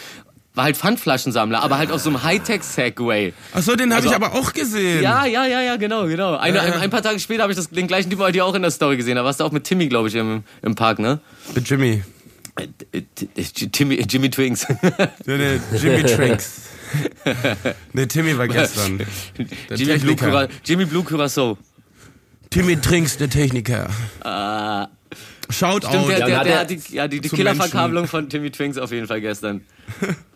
War 0.56 0.64
halt 0.64 0.76
Pfandflaschensammler, 0.76 1.62
aber 1.64 1.78
halt 1.78 1.90
auf 1.90 2.00
so 2.00 2.10
einem 2.10 2.22
Hightech-Segway. 2.22 3.32
Ach 3.54 3.60
so, 3.62 3.74
den 3.74 3.92
habe 3.92 3.96
Also- 4.06 4.10
ich 4.10 4.14
aber 4.14 4.34
auch 4.38 4.52
gesehen. 4.52 5.02
Ja, 5.02 5.26
ja, 5.26 5.46
ja, 5.46 5.60
ja, 5.62 5.76
genau, 5.76 6.06
genau. 6.06 6.34
Ja, 6.34 6.46
ja. 6.46 6.62
ein, 6.62 6.72
ein 6.74 6.90
paar 6.90 7.02
Tage 7.02 7.18
später 7.18 7.42
habe 7.42 7.52
ich 7.52 7.56
das, 7.56 7.70
den 7.70 7.88
gleichen 7.88 8.08
Typ 8.08 8.24
dir 8.32 8.44
auch 8.44 8.54
in 8.54 8.62
der 8.62 8.70
Story 8.70 8.96
gesehen. 8.96 9.16
Da 9.16 9.24
warst 9.24 9.40
du 9.40 9.44
auch 9.44 9.50
mit 9.50 9.64
Timmy, 9.64 9.88
glaube 9.88 10.06
ich, 10.08 10.14
im, 10.14 10.44
im 10.62 10.76
Park, 10.76 11.00
ne? 11.00 11.18
Mit 11.56 11.68
Jimmy. 11.68 12.04
Äh, 12.56 12.68
äh, 12.92 13.42
Timmy, 13.42 13.96
Jimmy 14.08 14.30
Twinks. 14.30 14.66
Der, 15.26 15.38
der 15.38 15.60
Jimmy 15.76 16.04
Trinks. 16.04 16.62
nee, 17.92 18.06
Timmy 18.06 18.38
war 18.38 18.46
gestern. 18.46 18.98
Der 19.68 19.76
Jimmy 19.76 19.98
Blue. 19.98 20.16
Cura, 20.16 20.48
Jimmy 20.64 20.84
Blue 20.84 21.02
Curacao. 21.02 21.58
Timmy 22.50 22.76
Trinks, 22.80 23.16
der 23.16 23.28
Techniker. 23.28 23.90
Shoutout. 25.50 25.88
Stimmt, 25.88 26.08
der, 26.08 26.18
Ja, 26.18 26.26
der, 26.26 26.38
hat 26.38 26.46
der 26.46 26.52
er 26.54 26.60
hat 26.60 26.70
die, 26.70 26.80
ja, 26.90 27.08
die, 27.08 27.20
die 27.20 27.28
Killerverkabelung 27.28 28.06
von 28.06 28.28
Timmy 28.28 28.52
Twinks 28.52 28.78
auf 28.78 28.92
jeden 28.92 29.08
Fall 29.08 29.20
gestern. 29.20 29.62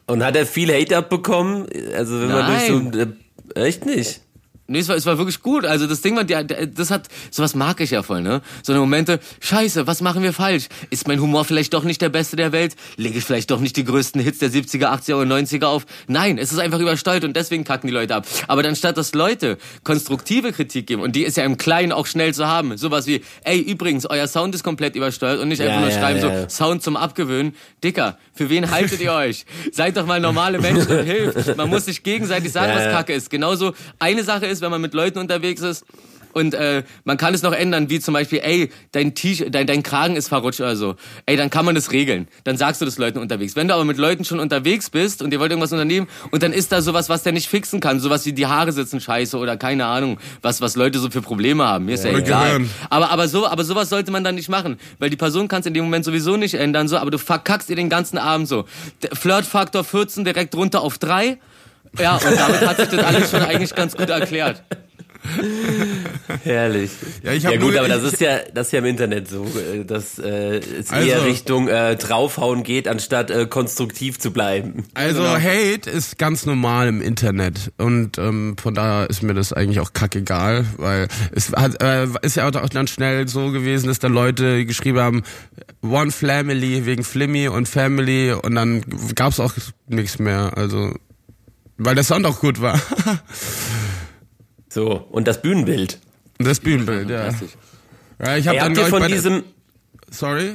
Und 0.07 0.25
hat 0.25 0.35
er 0.35 0.45
viel 0.45 0.73
Hate 0.73 0.97
abbekommen? 0.97 1.69
Also 1.95 2.21
wenn 2.21 2.28
man 2.28 2.47
durch 2.47 2.66
so... 2.66 2.78
Nein. 2.81 3.16
Äh, 3.54 3.62
echt 3.62 3.87
nicht? 3.87 4.23
Nee, 4.71 4.81
es 4.81 4.89
war, 4.89 4.97
es 4.97 5.07
war 5.07 5.17
wirklich 5.17 5.41
gut. 5.41 5.65
Also 5.65 5.87
das 5.87 6.03
Ding 6.03 6.15
war, 6.15 6.25
das 6.25 6.91
hat, 6.91 7.09
sowas 7.31 7.55
mag 7.55 7.81
ich 7.81 7.91
ja 7.91 8.03
voll, 8.03 8.21
ne? 8.21 8.43
So 8.63 8.73
eine 8.73 8.81
Momente, 8.81 9.19
scheiße, 9.41 9.87
was 9.87 10.03
machen 10.03 10.23
wir 10.23 10.35
falsch? 10.35 10.69
Ist 10.91 11.09
mein 11.09 11.23
Humor 11.23 11.47
vielleicht 11.47 11.73
doch 11.73 11.85
nicht 11.85 12.03
der 12.03 12.11
beste 12.11 12.37
der 12.37 12.53
Welt? 12.53 12.77
Lege 12.97 13.17
ich 13.17 13.25
vielleicht 13.25 13.51
doch 13.51 13.61
nicht 13.61 13.79
die 13.79 13.85
größten 13.85 14.21
Hits 14.21 14.41
der 14.41 14.51
70er, 14.51 14.89
80er 14.89 15.15
und 15.15 15.33
90er 15.33 15.65
auf? 15.65 15.87
Nein, 16.07 16.37
es 16.37 16.53
ist 16.53 16.59
einfach 16.59 16.81
übersteuert 16.81 17.25
und 17.25 17.35
deswegen 17.35 17.65
kacken 17.65 17.87
die 17.89 17.95
Leute 17.95 18.15
ab. 18.15 18.27
Aber 18.47 18.63
anstatt 18.63 18.99
dass 18.99 19.15
Leute 19.15 19.57
konstruktive 19.85 20.53
Kritik 20.53 20.87
geben, 20.87 21.01
und 21.01 21.17
die 21.17 21.25
ist 21.25 21.39
ja 21.39 21.45
im 21.45 21.57
Kleinen 21.57 21.91
auch 21.91 22.07
schnell 22.07 22.35
zu 22.35 22.47
haben, 22.47 22.77
sowas 22.77 23.07
wie, 23.07 23.23
ey, 23.45 23.59
übrigens, 23.59 24.05
euer 24.05 24.29
Sound 24.29 24.55
ist 24.55 24.65
komplett 24.65 24.97
übersteuert 24.97 25.41
und 25.41 25.49
nicht 25.49 25.63
einfach 25.63 25.77
Ja, 25.77 25.81
nur 25.81 25.91
ja, 25.91 25.99
schreiben 25.99 26.21
ja. 26.21 26.43
so, 26.43 26.65
Sound 26.65 26.83
zum 26.83 26.99
Abgewöhnen. 26.99 27.55
Dicker, 27.83 28.19
für 28.35 28.51
wen 28.51 28.71
haltet 28.71 29.01
ihr 29.01 29.15
euch? 29.15 29.47
Seid 29.73 29.97
doch 29.97 30.05
mal 30.05 30.21
normale 30.21 30.59
Menschen 30.59 30.99
und 30.99 31.05
hilft. 31.07 31.57
Man 31.57 31.71
muss 31.71 31.87
sich 31.87 32.03
gegenseitig 32.03 32.53
sagen, 32.53 32.73
was. 32.75 32.93
Kacke 32.93 33.15
ist. 33.15 33.31
Genauso 33.31 33.73
eine 33.99 34.23
Sache 34.25 34.47
ist, 34.47 34.58
wenn 34.61 34.71
man 34.71 34.81
mit 34.81 34.95
Leuten 34.95 35.19
unterwegs 35.19 35.62
ist 35.62 35.85
und 36.33 36.55
äh, 36.55 36.85
man 37.05 37.17
kann 37.17 37.35
es 37.35 37.43
noch 37.43 37.53
ändern, 37.53 37.91
wie 37.91 38.00
zum 38.00 38.15
Beispiel, 38.15 38.41
ey, 38.43 38.71
dein 38.93 39.15
T-Shirt, 39.15 39.55
dein, 39.55 39.67
dein 39.67 39.83
Kragen 39.83 40.17
ist 40.17 40.29
verrutscht 40.29 40.61
oder 40.61 40.77
so. 40.77 40.97
Ey, 41.27 41.37
dann 41.37 41.50
kann 41.50 41.65
man 41.65 41.75
das 41.75 41.93
regeln. 41.93 42.29
Dann 42.45 42.57
sagst 42.57 42.81
du 42.81 42.85
das 42.85 42.99
Leuten 42.99 43.19
unterwegs. 43.19 43.57
Wenn 43.57 43.69
du 43.69 43.75
aber 43.75 43.85
mit 43.85 43.99
Leuten 43.99 44.25
schon 44.25 44.41
unterwegs 44.41 44.91
bist 44.91 45.23
und 45.23 45.33
ihr 45.33 45.41
wollt 45.41 45.50
irgendwas 45.50 45.73
unternehmen 45.73 46.07
und 46.31 46.43
dann 46.43 46.53
ist 46.53 46.71
da 46.73 46.83
sowas, 46.83 47.09
was 47.09 47.23
der 47.23 47.33
nicht 47.33 47.49
fixen 47.49 47.81
kann, 47.81 48.00
sowas 48.00 48.27
wie 48.27 48.33
die 48.33 48.47
Haare 48.47 48.73
sitzen 48.73 49.00
scheiße 49.00 49.37
oder 49.37 49.57
keine 49.57 49.87
Ahnung, 49.87 50.19
was 50.43 50.61
was 50.61 50.77
Leute 50.77 50.99
so 50.99 51.11
für 51.11 51.23
Probleme 51.23 51.67
haben. 51.67 51.87
Mir 51.87 51.95
ist 51.95 52.05
ja, 52.05 52.11
Oder 52.11 52.21
egal. 52.21 52.67
Aber 52.91 53.11
aber 53.11 53.29
so, 53.29 53.47
aber 53.47 53.65
sowas 53.65 53.88
sollte 53.88 54.11
man 54.11 54.25
dann 54.25 54.35
nicht 54.35 54.49
machen, 54.49 54.79
weil 54.99 55.11
die 55.11 55.17
Person 55.17 55.49
kannst 55.49 55.67
in 55.67 55.75
dem 55.75 55.85
Moment 55.85 56.05
sowieso 56.05 56.37
nicht 56.37 56.55
ändern, 56.55 56.88
so, 56.88 56.99
aber 56.99 57.11
du 57.11 57.19
verkackst 57.19 57.71
ihr 57.71 57.77
den 57.77 57.88
ganzen 57.88 58.19
Abend 58.19 58.49
so. 58.49 58.65
Flirtfaktor 59.12 59.85
14 59.85 60.25
direkt 60.25 60.55
runter 60.55 60.83
auf 60.83 60.99
3. 60.99 61.38
Ja, 61.99 62.16
und 62.16 62.25
damit 62.37 62.61
hat 62.66 62.76
sich 62.78 62.88
das 62.88 63.04
alles 63.04 63.30
schon 63.30 63.42
eigentlich 63.42 63.75
ganz 63.75 63.97
gut 63.97 64.09
erklärt. 64.11 64.62
Herrlich. 66.45 66.90
Ja, 67.23 67.33
ich 67.33 67.42
ja 67.42 67.50
gut, 67.57 67.73
nur- 67.73 67.78
aber 67.80 67.88
das 67.88 68.02
ich- 68.04 68.12
ist 68.14 68.21
ja, 68.21 68.38
das 68.54 68.68
ist 68.68 68.73
ja 68.73 68.78
im 68.78 68.85
Internet 68.87 69.28
so, 69.28 69.45
äh, 69.45 69.85
dass 69.85 70.18
äh, 70.18 70.59
es 70.59 70.90
Also- 70.90 71.09
eher 71.09 71.25
Richtung 71.25 71.68
äh, 71.68 71.97
draufhauen 71.97 72.62
geht, 72.62 72.88
anstatt 72.88 73.30
äh, 73.30 73.47
konstruktiv 73.47 74.18
zu 74.18 74.30
bleiben. 74.33 74.85
Also 74.95 75.26
Hate 75.26 75.90
ist 75.90 76.18
ganz 76.18 76.47
normal 76.47 76.88
im 76.88 77.02
Internet 77.02 77.73
und 77.78 78.16
ähm, 78.18 78.57
von 78.61 78.75
daher 78.75 79.11
ist 79.11 79.23
mir 79.23 79.35
das 79.35 79.52
eigentlich 79.52 79.80
auch 79.80 79.92
kackegal, 79.92 80.64
weil 80.76 81.09
es 81.33 81.52
hat, 81.52 81.83
äh, 81.83 82.07
ist 82.23 82.37
ja 82.37 82.47
auch 82.49 82.68
dann 82.68 82.87
schnell 82.87 83.28
so 83.28 83.50
gewesen, 83.50 83.88
dass 83.88 83.99
dann 83.99 84.12
Leute 84.12 84.64
geschrieben 84.66 84.99
haben, 85.00 85.23
One 85.83 86.11
Family 86.11 86.87
wegen 86.87 87.04
Flimmy 87.04 87.49
und 87.49 87.68
Family 87.68 88.33
und 88.33 88.54
dann 88.54 88.83
gab's 89.14 89.40
auch 89.40 89.52
nichts 89.88 90.18
mehr, 90.18 90.52
also 90.57 90.95
weil 91.78 91.94
der 91.94 92.04
Sound 92.04 92.26
auch 92.26 92.40
gut 92.40 92.61
war. 92.61 92.80
So, 94.70 94.92
und 94.92 95.26
das 95.26 95.40
Bühnenbild. 95.40 95.99
das 96.38 96.61
Bühnenbild, 96.61 97.08
ja. 97.08 97.30
Ja 98.18 98.37
ich 98.37 98.47
habe 98.47 98.58
Ey, 98.58 98.64
dann 98.64 98.76
habt 98.76 98.76
ihr 98.76 98.87
von 98.87 99.08
diesem, 99.08 99.42
Sorry. 100.11 100.54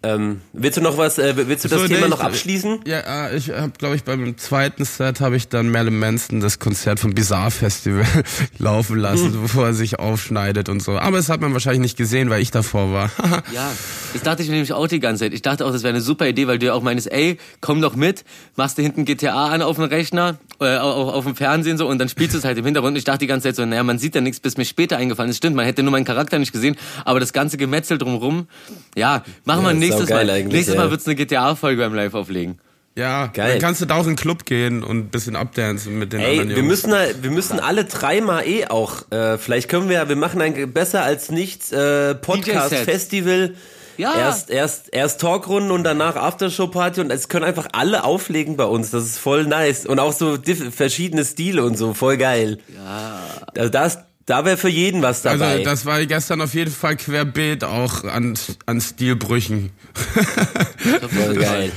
Ähm, 0.00 0.42
willst 0.52 0.76
du 0.76 0.80
noch 0.80 0.96
was, 0.96 1.18
äh, 1.18 1.34
willst 1.48 1.64
du 1.64 1.68
das 1.68 1.80
So, 1.80 1.88
Thema 1.88 2.02
nee, 2.02 2.08
noch 2.08 2.20
ich- 2.20 2.24
abschließen? 2.26 2.80
Ja, 2.86 3.26
äh, 3.28 3.36
ich 3.36 3.50
habe, 3.50 3.72
glaube 3.76 3.96
ich, 3.96 4.04
beim 4.04 4.38
zweiten 4.38 4.84
Set 4.84 5.20
habe 5.20 5.36
ich 5.36 5.48
dann 5.48 5.70
Marilyn 5.70 5.98
Manson 5.98 6.38
das 6.38 6.60
Konzert 6.60 7.00
vom 7.00 7.14
Bizarre 7.14 7.50
Festival 7.50 8.04
laufen 8.58 8.96
lassen, 8.96 9.32
Hm. 9.32 9.42
bevor 9.42 9.66
er 9.66 9.74
sich 9.74 9.98
aufschneidet 9.98 10.68
und 10.68 10.80
so. 10.80 10.96
Aber 10.98 11.18
es 11.18 11.28
hat 11.28 11.40
man 11.40 11.52
wahrscheinlich 11.52 11.80
nicht 11.82 11.96
gesehen, 11.96 12.30
weil 12.30 12.40
ich 12.42 12.52
davor 12.52 12.92
war. 12.92 13.10
Ja, 13.52 13.70
das 14.12 14.22
dachte 14.22 14.42
ich 14.42 14.48
mir 14.48 14.54
nämlich 14.54 14.72
auch 14.72 14.86
die 14.86 15.00
ganze 15.00 15.24
Zeit. 15.24 15.32
Ich 15.34 15.42
dachte 15.42 15.64
auch, 15.66 15.72
das 15.72 15.82
wäre 15.82 15.92
eine 15.94 16.00
super 16.02 16.28
Idee, 16.28 16.46
weil 16.46 16.58
du 16.58 16.66
ja 16.66 16.74
auch 16.74 16.82
meinst, 16.82 17.10
ey, 17.10 17.38
komm 17.60 17.80
doch 17.80 17.96
mit, 17.96 18.24
machst 18.56 18.78
du 18.78 18.82
hinten 18.82 19.04
GTA 19.04 19.48
an 19.48 19.62
auf 19.62 19.76
dem 19.76 19.84
Rechner, 19.86 20.38
äh, 20.60 20.76
auf, 20.76 21.12
auf 21.14 21.24
dem 21.24 21.34
Fernsehen 21.34 21.76
so 21.78 21.88
und 21.88 21.98
dann 21.98 22.08
spielst 22.08 22.34
du 22.34 22.38
es 22.38 22.44
halt 22.44 22.56
im 22.58 22.64
Hintergrund. 22.64 22.96
Ich 22.98 23.04
dachte 23.04 23.20
die 23.20 23.26
ganze 23.26 23.48
Zeit 23.48 23.56
so, 23.56 23.64
naja, 23.66 23.82
man 23.82 23.98
sieht 23.98 24.14
ja 24.14 24.20
nichts, 24.20 24.38
bis 24.40 24.56
mir 24.56 24.64
später 24.64 24.96
eingefallen 24.96 25.30
ist. 25.30 25.38
Stimmt, 25.38 25.56
man 25.56 25.64
hätte 25.64 25.82
nur 25.82 25.90
meinen 25.92 26.04
Charakter 26.04 26.38
nicht 26.38 26.52
gesehen, 26.52 26.76
aber 27.04 27.18
das 27.20 27.32
ganze 27.32 27.56
Gemetzel 27.56 27.98
drumrum, 27.98 28.46
ja, 28.94 29.24
machen 29.44 29.64
wir 29.64 29.72
ist 29.72 29.78
nächstes 29.88 30.10
Mal. 30.10 30.42
Nächstes 30.44 30.74
ja. 30.74 30.80
Mal 30.80 30.90
wird's 30.90 31.06
eine 31.06 31.14
GTA-Folge 31.16 31.82
beim 31.82 31.94
Live 31.94 32.14
auflegen. 32.14 32.58
ja, 32.96 33.26
Geil. 33.28 33.52
dann 33.52 33.60
kannst 33.60 33.80
du 33.80 33.86
da 33.86 33.94
auch 33.96 34.02
in 34.04 34.10
den 34.10 34.16
Club 34.16 34.44
gehen 34.44 34.82
und 34.82 34.98
ein 34.98 35.08
bisschen 35.08 35.36
abdancen 35.36 35.98
mit 35.98 36.12
den 36.12 36.20
Ey, 36.20 36.30
anderen 36.40 36.48
wir 36.50 36.56
Jungs. 36.58 36.68
müssen, 36.68 36.90
da- 36.90 37.22
wir 37.22 37.30
müssen 37.30 37.60
alle 37.60 37.84
dreimal 37.84 38.46
eh 38.46 38.66
auch, 38.66 39.10
äh, 39.12 39.38
vielleicht 39.38 39.68
können 39.68 39.88
wir, 39.88 40.08
wir 40.08 40.16
machen 40.16 40.40
ein 40.40 40.72
besser 40.72 41.02
als 41.02 41.30
nichts 41.30 41.70
äh, 41.72 42.14
Podcast 42.14 42.72
DJ-Set. 42.72 42.84
Festival. 42.84 43.54
Ja. 43.98 44.14
Erst, 44.16 44.50
erst, 44.50 44.94
erst 44.94 45.20
Talkrunden 45.20 45.72
und 45.72 45.82
danach 45.82 46.14
Aftershow-Party 46.14 47.00
und 47.00 47.10
es 47.10 47.28
können 47.28 47.44
einfach 47.44 47.66
alle 47.72 48.04
auflegen 48.04 48.56
bei 48.56 48.64
uns. 48.64 48.92
Das 48.92 49.04
ist 49.04 49.18
voll 49.18 49.44
nice. 49.44 49.86
Und 49.86 49.98
auch 49.98 50.12
so 50.12 50.38
verschiedene 50.70 51.24
Stile 51.24 51.64
und 51.64 51.76
so, 51.76 51.94
voll 51.94 52.16
geil. 52.16 52.58
Ja. 52.76 53.18
Also 53.56 53.70
das, 53.70 53.98
da 54.28 54.44
wäre 54.44 54.58
für 54.58 54.68
jeden 54.68 55.00
was 55.00 55.22
dabei. 55.22 55.52
also 55.52 55.64
das 55.64 55.86
war 55.86 56.04
gestern 56.04 56.42
auf 56.42 56.52
jeden 56.52 56.70
Fall 56.70 56.96
querbeet 56.96 57.64
auch 57.64 58.04
an, 58.04 58.38
an 58.66 58.80
Stilbrüchen. 58.80 59.70
voll 59.94 61.34
geil. 61.34 61.72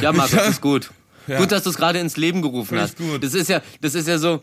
Ja, 0.00 0.12
Markus, 0.12 0.32
das 0.32 0.48
ist 0.48 0.60
gut. 0.60 0.90
Ja. 1.28 1.38
Gut, 1.38 1.52
dass 1.52 1.62
du 1.62 1.70
es 1.70 1.76
gerade 1.76 2.00
ins 2.00 2.16
Leben 2.16 2.42
gerufen 2.42 2.70
Finde 2.70 2.82
hast. 2.82 2.98
gut. 2.98 3.22
Das 3.22 3.34
ist 3.34 3.48
ja, 3.48 3.62
das 3.80 3.94
ist 3.94 4.08
ja 4.08 4.18
so. 4.18 4.42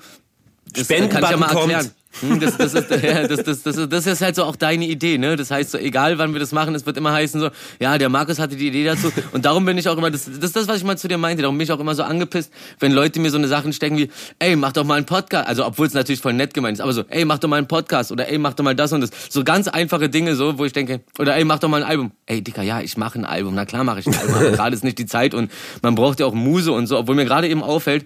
Das 0.72 0.86
Spendenbutton 0.86 1.22
kann 1.22 1.24
ich 1.24 1.32
ja 1.32 1.38
mal 1.38 1.48
kommt. 1.48 1.74
erklären. 1.74 1.86
Hm, 1.86 1.92
Das, 2.22 2.58
das, 2.58 2.74
ist, 2.74 2.90
das, 2.92 3.44
das, 3.44 3.64
das, 3.64 3.90
das 3.90 4.08
ist 4.08 4.22
halt 4.22 4.36
so 4.36 4.44
auch 4.44 4.56
deine 4.56 4.86
Idee, 4.86 5.18
ne? 5.18 5.36
Das 5.36 5.52
heißt 5.52 5.72
so, 5.72 5.78
egal 5.78 6.18
wann 6.18 6.34
wir 6.34 6.40
das 6.40 6.52
machen, 6.52 6.76
es 6.76 6.86
wird 6.86 6.98
immer 6.98 7.14
heißen 7.14 7.40
so, 7.40 7.50
ja, 7.80 7.98
der 7.98 8.10
Markus 8.10 8.40
hatte 8.40 8.56
die 8.56 8.68
Idee 8.68 8.84
dazu. 8.84 9.12
Und 9.32 9.46
darum 9.46 9.64
bin 9.64 9.78
ich 9.78 9.88
auch 9.88 9.98
immer, 9.98 10.12
das, 10.12 10.26
das 10.26 10.36
ist 10.38 10.56
das, 10.56 10.68
was 10.68 10.78
ich 10.78 10.84
mal 10.84 10.98
zu 10.98 11.08
dir 11.08 11.18
meinte, 11.18 11.44
darum 11.44 11.58
bin 11.58 11.64
ich 11.64 11.72
auch 11.72 11.80
immer 11.80 11.96
so 11.96 12.04
angepisst, 12.04 12.52
wenn 12.80 12.92
Leute 12.92 13.20
mir 13.20 13.30
so 13.30 13.38
eine 13.38 13.48
Sachen 13.48 13.72
stecken 13.74 13.98
wie, 13.98 14.10
ey, 14.40 14.56
mach 14.56 14.74
doch 14.74 14.84
mal 14.84 14.96
einen 14.96 15.06
Podcast. 15.06 15.48
Also, 15.48 15.66
obwohl 15.66 15.88
es 15.88 15.94
natürlich 15.94 16.20
voll 16.20 16.34
nett 16.34 16.54
gemeint 16.54 16.78
ist, 16.78 16.82
aber 16.82 16.94
so, 16.94 17.04
ey, 17.10 17.24
mach 17.26 17.38
doch 17.38 17.48
mal 17.48 17.58
einen 17.58 17.68
Podcast 17.68 18.12
oder 18.12 18.28
ey, 18.28 18.38
mach 18.38 18.54
doch 18.54 18.66
mal 18.66 18.76
das 18.76 18.92
und 18.92 19.02
das. 19.02 19.12
So 19.30 19.44
ganz 19.44 19.68
einfache 19.68 20.10
Dinge 20.10 20.36
so, 20.36 20.58
wo 20.58 20.66
ich 20.66 20.74
denke, 20.74 21.02
oder 21.20 21.36
ey, 21.36 21.46
mach 21.46 21.60
doch 21.60 21.70
mal 21.70 21.84
ein 21.84 21.90
Album. 21.90 22.12
Ey, 22.26 22.42
Dicker, 22.42 22.64
ja, 22.64 22.82
ich 22.82 22.98
mache 22.98 23.20
ein 23.20 23.26
Album. 23.26 23.56
Na 23.56 23.66
klar 23.66 23.84
mache 23.84 24.00
ich 24.00 24.08
ein 24.08 24.18
Album. 24.18 24.36
Aber 24.36 24.52
gerade 24.52 24.76
ist 24.76 24.84
nicht 24.84 24.98
die 24.98 25.06
Zeit 25.06 25.34
und 25.34 25.52
man 25.82 25.96
braucht 25.96 26.20
ja 26.20 26.26
auch 26.26 26.34
Muse 26.34 26.72
und 26.72 26.88
so, 26.88 26.98
obwohl 26.98 27.16
mir 27.16 27.26
gerade 27.26 27.48
eben 27.48 27.64
auffällt, 27.64 28.06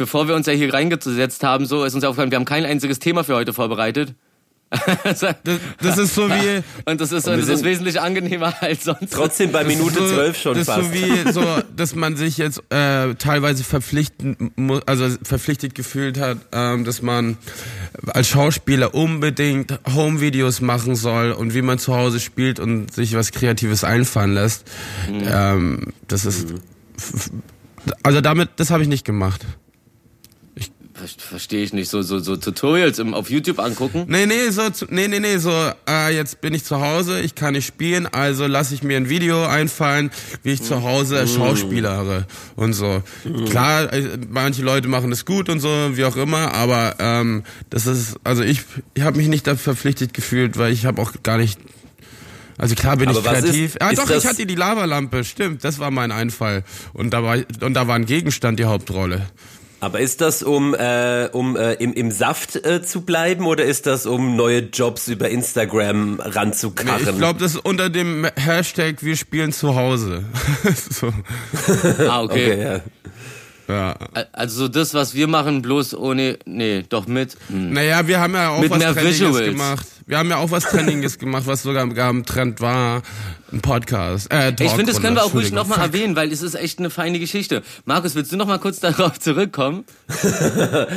bevor 0.00 0.26
wir 0.28 0.34
uns 0.34 0.46
ja 0.46 0.54
hier 0.54 0.72
reingesetzt 0.72 1.42
haben, 1.44 1.66
so 1.66 1.84
ist 1.84 1.94
uns 1.94 2.02
ja 2.02 2.08
aufgefallen, 2.08 2.30
wir 2.30 2.36
haben 2.36 2.46
kein 2.46 2.64
einziges 2.64 2.98
Thema 2.98 3.22
für 3.22 3.34
heute 3.34 3.52
vorbereitet. 3.52 4.14
Das, 5.02 5.26
das 5.82 5.98
ist 5.98 6.14
so 6.14 6.28
wie 6.30 6.62
und 6.88 7.00
das 7.00 7.10
ist, 7.10 7.26
und 7.26 7.38
das 7.40 7.48
ist 7.48 7.64
wesentlich 7.64 8.00
angenehmer 8.00 8.54
als 8.62 8.84
sonst. 8.84 9.12
Trotzdem 9.12 9.50
bei 9.50 9.64
Minute 9.64 9.98
so, 9.98 10.06
zwölf 10.14 10.38
schon 10.40 10.56
das 10.56 10.66
fast. 10.66 10.82
ist 10.82 10.86
so 10.86 10.94
wie 10.94 11.32
so, 11.32 11.44
dass 11.76 11.96
man 11.96 12.16
sich 12.16 12.38
jetzt 12.38 12.62
äh, 12.70 13.14
teilweise 13.16 13.64
verpflichten 13.64 14.82
also 14.86 15.08
verpflichtet 15.24 15.74
gefühlt 15.74 16.20
hat, 16.20 16.38
ähm, 16.52 16.84
dass 16.84 17.02
man 17.02 17.36
als 18.06 18.28
Schauspieler 18.28 18.94
unbedingt 18.94 19.76
Home-Videos 19.92 20.60
machen 20.60 20.94
soll 20.94 21.32
und 21.32 21.52
wie 21.52 21.62
man 21.62 21.80
zu 21.80 21.96
Hause 21.96 22.20
spielt 22.20 22.60
und 22.60 22.94
sich 22.94 23.14
was 23.16 23.32
Kreatives 23.32 23.82
einfallen 23.82 24.34
lässt. 24.34 24.70
Ähm, 25.10 25.92
das 26.06 26.24
ist 26.24 26.46
f- 26.96 27.30
also 28.04 28.20
damit, 28.20 28.50
das 28.56 28.70
habe 28.70 28.84
ich 28.84 28.88
nicht 28.88 29.04
gemacht. 29.04 29.44
Ver- 31.00 31.08
Verstehe 31.30 31.62
ich 31.64 31.72
nicht. 31.72 31.88
So, 31.88 32.02
so, 32.02 32.18
so 32.18 32.36
Tutorials 32.36 32.98
im, 32.98 33.14
auf 33.14 33.30
YouTube 33.30 33.58
angucken. 33.58 34.04
Nee, 34.08 34.26
nee, 34.26 34.50
so, 34.50 34.62
nee, 34.88 35.08
nee, 35.08 35.18
nee, 35.20 35.38
so, 35.38 35.50
äh, 35.88 36.14
jetzt 36.14 36.40
bin 36.40 36.52
ich 36.54 36.64
zu 36.64 36.80
Hause, 36.80 37.20
ich 37.20 37.34
kann 37.34 37.54
nicht 37.54 37.66
spielen, 37.66 38.06
also 38.06 38.46
lasse 38.46 38.74
ich 38.74 38.82
mir 38.82 38.96
ein 38.96 39.08
Video 39.08 39.44
einfallen, 39.46 40.10
wie 40.42 40.52
ich 40.52 40.62
zu 40.62 40.82
Hause 40.82 41.26
schauspielere 41.26 42.26
und 42.56 42.72
so. 42.74 43.02
Klar, 43.48 43.92
äh, 43.92 44.18
manche 44.28 44.62
Leute 44.62 44.88
machen 44.88 45.10
das 45.10 45.24
gut 45.24 45.48
und 45.48 45.60
so, 45.60 45.68
wie 45.94 46.04
auch 46.04 46.16
immer, 46.16 46.52
aber 46.54 46.96
ähm, 46.98 47.44
das 47.70 47.86
ist, 47.86 48.16
also 48.24 48.42
ich, 48.42 48.62
ich 48.94 49.02
habe 49.02 49.16
mich 49.16 49.28
nicht 49.28 49.46
da 49.46 49.56
verpflichtet 49.56 50.12
gefühlt, 50.14 50.58
weil 50.58 50.72
ich 50.72 50.84
habe 50.86 51.00
auch 51.00 51.12
gar 51.22 51.38
nicht, 51.38 51.58
also 52.58 52.74
klar 52.74 52.96
bin 52.98 53.08
Aber 53.08 53.20
ich 53.20 53.24
was 53.24 53.38
ist- 53.38 53.44
kreativ. 53.44 53.76
ah, 53.80 53.88
ist 53.90 53.98
doch, 53.98 54.10
ich 54.10 54.26
hatte 54.26 54.44
die 54.46 54.54
Lavalampe, 54.54 55.24
stimmt, 55.24 55.64
das 55.64 55.78
war 55.78 55.90
mein 55.90 56.12
Einfall 56.12 56.62
und 56.92 57.10
da 57.10 57.22
war 57.22 57.38
und 57.62 57.74
da 57.74 57.86
war 57.88 57.94
ein 57.96 58.04
Gegenstand 58.06 58.58
die 58.58 58.64
Hauptrolle. 58.66 59.26
Aber 59.80 60.00
ist 60.00 60.20
das, 60.20 60.42
um, 60.42 60.74
äh, 60.74 61.28
um 61.32 61.56
äh, 61.56 61.72
im, 61.74 61.92
im 61.94 62.10
Saft 62.10 62.56
äh, 62.66 62.82
zu 62.82 63.00
bleiben 63.00 63.46
oder 63.46 63.64
ist 63.64 63.86
das, 63.86 64.04
um 64.06 64.36
neue 64.36 64.60
Jobs 64.60 65.08
über 65.08 65.28
Instagram 65.30 66.16
Nee, 66.16 66.22
ranzukarren? 66.22 67.02
ich 67.08 67.16
glaube, 67.18 67.40
das 67.40 67.54
ist 67.54 67.64
unter 67.64 67.88
dem 67.88 68.26
Hashtag 68.36 69.02
wir 69.02 69.16
spielen 69.16 69.52
zu 69.52 69.74
Hause. 69.74 70.24
so. 70.90 71.08
Ah, 72.08 72.22
okay. 72.22 72.52
okay, 72.52 72.62
ja. 72.62 72.80
Ja. 73.68 73.96
Also 74.32 74.62
so 74.64 74.68
das, 74.68 74.94
was 74.94 75.14
wir 75.14 75.28
machen, 75.28 75.62
bloß 75.62 75.94
ohne, 75.94 76.38
nee, 76.44 76.84
doch 76.88 77.06
mit. 77.06 77.36
Hm. 77.48 77.72
Naja, 77.72 78.06
wir 78.06 78.20
haben 78.20 78.34
ja 78.34 78.50
auch 78.50 78.60
Mit 78.60 78.70
was 78.70 78.78
mehr 78.78 78.96
Visuals. 78.96 79.44
gemacht. 79.46 79.86
Wir 80.10 80.18
haben 80.18 80.28
ja 80.28 80.38
auch 80.38 80.50
was 80.50 80.64
Trendiges 80.64 81.18
gemacht, 81.20 81.44
was 81.46 81.62
sogar 81.62 81.86
gar 81.90 82.10
im 82.10 82.26
Trend 82.26 82.60
war. 82.60 83.02
Ein 83.52 83.60
Podcast. 83.60 84.32
Äh, 84.32 84.52
Ich 84.60 84.72
finde, 84.72 84.92
das 84.92 85.00
können 85.00 85.14
wir 85.14 85.22
auch 85.24 85.32
ruhig 85.34 85.52
nochmal 85.52 85.78
erwähnen, 85.78 86.16
weil 86.16 86.32
es 86.32 86.42
ist 86.42 86.56
echt 86.56 86.80
eine 86.80 86.90
feine 86.90 87.20
Geschichte. 87.20 87.62
Markus, 87.84 88.16
willst 88.16 88.32
du 88.32 88.36
noch 88.36 88.48
mal 88.48 88.58
kurz 88.58 88.80
darauf 88.80 89.20
zurückkommen? 89.20 89.84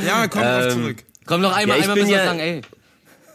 Ja, 0.04 0.26
komm 0.28 0.42
drauf 0.42 0.68
zurück. 0.72 0.96
Komm 1.26 1.40
noch 1.42 1.54
einmal, 1.56 1.76
Ja, 1.78 1.84
ich 1.84 1.88
einmal 1.90 1.94
bin 1.94 2.04
müssen 2.04 2.10
wir 2.12 2.18
ja- 2.18 2.26
sagen, 2.26 2.40
ey. 2.40 2.60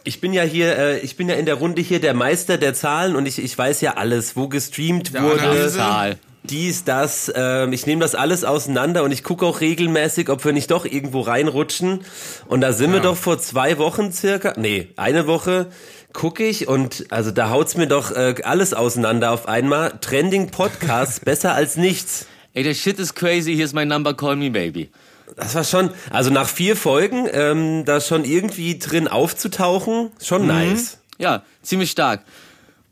Ich 0.04 0.20
bin 0.20 0.32
ja 0.34 0.42
hier, 0.42 0.76
äh, 0.78 0.98
ich 1.00 1.16
bin 1.16 1.28
ja 1.30 1.34
in 1.36 1.46
der 1.46 1.54
Runde 1.56 1.80
hier 1.82 1.98
der 2.00 2.12
Meister 2.14 2.58
der 2.58 2.74
Zahlen 2.74 3.16
und 3.16 3.24
ich, 3.26 3.38
ich 3.42 3.56
weiß 3.56 3.80
ja 3.80 3.94
alles, 3.96 4.36
wo 4.36 4.48
gestreamt 4.48 5.14
Der 5.14 5.22
wurde. 5.22 5.40
Analyse. 5.42 5.76
Zahl. 5.78 6.18
Dies, 6.42 6.84
das. 6.84 7.30
Ähm, 7.34 7.72
ich 7.72 7.86
nehme 7.86 8.00
das 8.00 8.14
alles 8.14 8.44
auseinander 8.44 9.02
und 9.04 9.12
ich 9.12 9.22
gucke 9.22 9.44
auch 9.44 9.60
regelmäßig, 9.60 10.28
ob 10.28 10.44
wir 10.44 10.52
nicht 10.52 10.70
doch 10.70 10.84
irgendwo 10.84 11.20
reinrutschen. 11.20 12.00
Und 12.46 12.60
da 12.60 12.72
sind 12.72 12.92
wir 12.92 13.00
doch 13.00 13.16
vor 13.16 13.38
zwei 13.38 13.78
Wochen 13.78 14.12
circa, 14.12 14.54
nee, 14.56 14.88
eine 14.96 15.26
Woche 15.26 15.66
gucke 16.12 16.44
ich 16.44 16.66
und 16.66 17.06
also 17.10 17.30
da 17.30 17.50
haut's 17.50 17.76
mir 17.76 17.86
doch 17.86 18.10
äh, 18.10 18.34
alles 18.42 18.74
auseinander 18.74 19.30
auf 19.30 19.48
einmal. 19.48 19.98
Trending 20.00 20.50
Podcasts 20.50 21.20
besser 21.24 21.54
als 21.54 21.76
nichts. 21.76 22.26
Ey, 22.52 22.64
der 22.64 22.74
Shit 22.74 22.98
ist 22.98 23.14
crazy, 23.14 23.54
hier 23.54 23.64
ist 23.64 23.74
mein 23.74 23.88
Number, 23.88 24.14
call 24.14 24.36
me 24.36 24.50
baby. 24.50 24.90
Das 25.36 25.54
war 25.54 25.62
schon, 25.62 25.90
also 26.10 26.30
nach 26.30 26.48
vier 26.48 26.74
Folgen, 26.74 27.28
ähm, 27.32 27.84
da 27.84 28.00
schon 28.00 28.24
irgendwie 28.24 28.78
drin 28.78 29.06
aufzutauchen, 29.06 30.10
schon 30.20 30.46
nice. 30.46 30.98
Ja, 31.18 31.44
ziemlich 31.62 31.92
stark. 31.92 32.24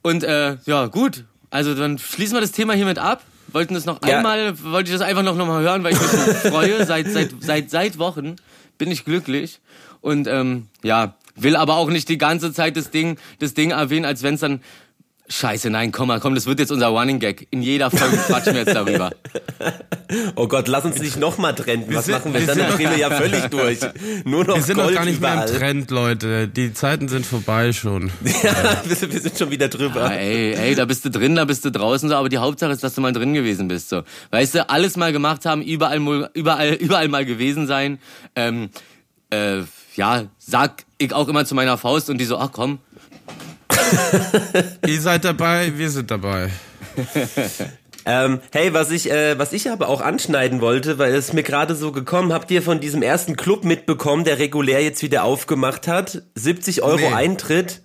Und 0.02 0.23
äh, 0.23 0.57
ja, 0.64 0.87
gut. 0.87 1.25
Also 1.50 1.75
dann 1.75 1.99
schließen 1.99 2.37
wir 2.37 2.40
das 2.40 2.52
Thema 2.52 2.75
hiermit 2.75 2.99
ab. 2.99 3.23
Wollten 3.52 3.75
das 3.75 3.87
noch 3.87 4.00
Ja. 4.07 4.19
einmal, 4.19 4.62
wollte 4.62 4.90
ich 4.90 4.97
das 4.99 5.07
einfach 5.07 5.23
noch, 5.23 5.37
noch 5.37 5.47
mal 5.47 5.62
hören, 5.62 5.83
weil 5.85 5.93
ich 5.95 6.00
mich 6.00 6.11
so 6.11 6.19
freue. 6.50 6.85
Seit, 6.85 7.09
seit, 7.11 7.31
seit, 7.40 7.71
seit 7.71 7.99
Wochen 7.99 8.37
bin 8.76 8.90
ich 8.90 9.05
glücklich. 9.05 9.61
Und 10.00 10.26
ähm, 10.28 10.69
ja, 10.83 11.14
will 11.35 11.57
aber 11.57 11.76
auch 11.76 11.88
nicht 11.88 12.09
die 12.09 12.19
ganze 12.19 12.52
Zeit 12.52 12.76
das 12.76 12.90
Ding, 12.90 13.19
das 13.38 13.55
Ding 13.55 13.71
erwähnen, 13.71 14.05
als 14.05 14.23
wenn 14.23 14.35
es 14.35 14.40
dann. 14.40 14.61
Scheiße, 15.31 15.69
nein, 15.69 15.93
komm 15.93 16.09
mal, 16.09 16.21
komm, 16.21 16.35
das 16.35 16.47
wird 16.47 16.59
jetzt 16.59 16.73
unser 16.73 16.87
Running 16.89 17.19
Gag. 17.19 17.47
In 17.51 17.61
jeder 17.63 17.91
Folge 17.91 18.17
quatschen 18.17 18.55
wir 18.55 18.63
jetzt 18.63 18.75
darüber. 18.75 19.11
Oh 20.37 20.49
Gott, 20.49 20.69
lass 20.69 20.87
uns 20.87 20.99
nicht 21.01 21.19
nochmal 21.19 21.55
trenden. 21.55 21.95
Was 21.95 22.07
sind- 22.07 22.15
machen 22.15 22.33
wir 22.33 22.41
wir 22.41 22.47
dann? 22.47 22.57
sind 22.57 22.63
Dann 22.65 22.71
doch- 22.71 22.77
drehen 22.79 22.91
wir 22.93 22.97
ja 22.99 23.11
völlig 23.11 23.45
durch. 23.49 23.79
Nur 24.25 24.43
noch 24.47 24.55
Wir 24.57 24.63
sind 24.63 24.77
Gold 24.77 24.89
doch 24.91 24.95
gar 24.95 25.05
nicht 25.05 25.21
mehr 25.21 25.33
überall. 25.35 25.51
im 25.51 25.57
Trend, 25.59 25.91
Leute. 25.91 26.49
Die 26.49 26.73
Zeiten 26.73 27.09
sind 27.09 27.27
vorbei 27.27 27.75
schon. 27.75 28.11
Ja, 28.43 28.81
wir 28.87 28.97
sind- 28.97 29.13
wir 29.13 29.31
schon 29.37 29.51
wieder 29.51 29.69
drüber. 29.69 30.05
Ah, 30.05 30.15
ey, 30.15 30.55
ey, 30.55 30.75
da 30.75 30.87
bist 30.87 31.05
du 31.05 31.11
drin, 31.11 31.35
da 31.37 31.45
bist 31.45 31.63
du 31.67 31.71
draußen 31.71 32.09
so, 32.09 32.15
aber 32.15 32.31
die 32.31 32.39
Hauptsache 32.39 32.73
ist, 32.73 32.83
dass 32.83 32.95
du 32.95 33.03
mal 33.03 33.13
drin 33.13 33.35
gewesen 33.35 33.69
bist 33.69 33.91
so. 33.91 34.03
Weißt 34.31 34.55
du, 34.55 34.67
alles 34.71 34.97
mal 34.97 35.13
gemacht 35.13 35.45
haben, 35.45 35.61
überall 35.61 36.01
mal- 36.01 36.31
überall 36.33 36.73
überall 36.73 37.09
mal 37.09 37.27
gewesen 37.27 37.67
sein. 37.67 37.99
Ähm, 38.35 38.71
äh, 39.31 39.59
ja, 39.95 40.23
sag 40.39 40.85
ich 40.97 41.13
auch 41.13 41.29
immer 41.29 41.45
zu 41.45 41.55
meiner 41.55 41.77
Faust 41.77 42.09
und 42.09 42.17
die 42.17 42.25
so, 42.25 42.39
ach 42.39 42.51
komm. 42.53 42.79
Ihr 44.87 45.01
seid 45.01 45.25
dabei, 45.25 45.73
wir 45.77 45.91
sind 45.91 46.11
dabei. 46.11 46.51
Ähm, 48.11 48.41
hey, 48.53 48.73
was 48.73 48.91
ich, 48.91 49.11
äh, 49.11 49.39
was 49.39 49.53
ich 49.53 49.71
aber 49.71 49.89
auch 49.89 50.01
anschneiden 50.01 50.63
wollte, 50.63 50.99
weil 50.99 51.15
es 51.15 51.35
mir 51.35 51.43
gerade 51.43 51.75
so 51.75 51.93
gekommen, 51.93 52.33
habt 52.33 52.51
ihr 52.51 52.63
von 52.63 52.81
diesem 52.81 53.03
ersten 53.03 53.37
Club 53.37 53.65
mitbekommen, 53.65 54.25
der 54.25 54.39
regulär 54.39 54.83
jetzt 54.83 55.03
wieder 55.03 55.25
aufgemacht 55.25 55.87
hat? 55.87 56.23
70 56.35 56.83
Euro 56.83 56.97
Nee. 56.97 57.13
Eintritt. 57.13 57.83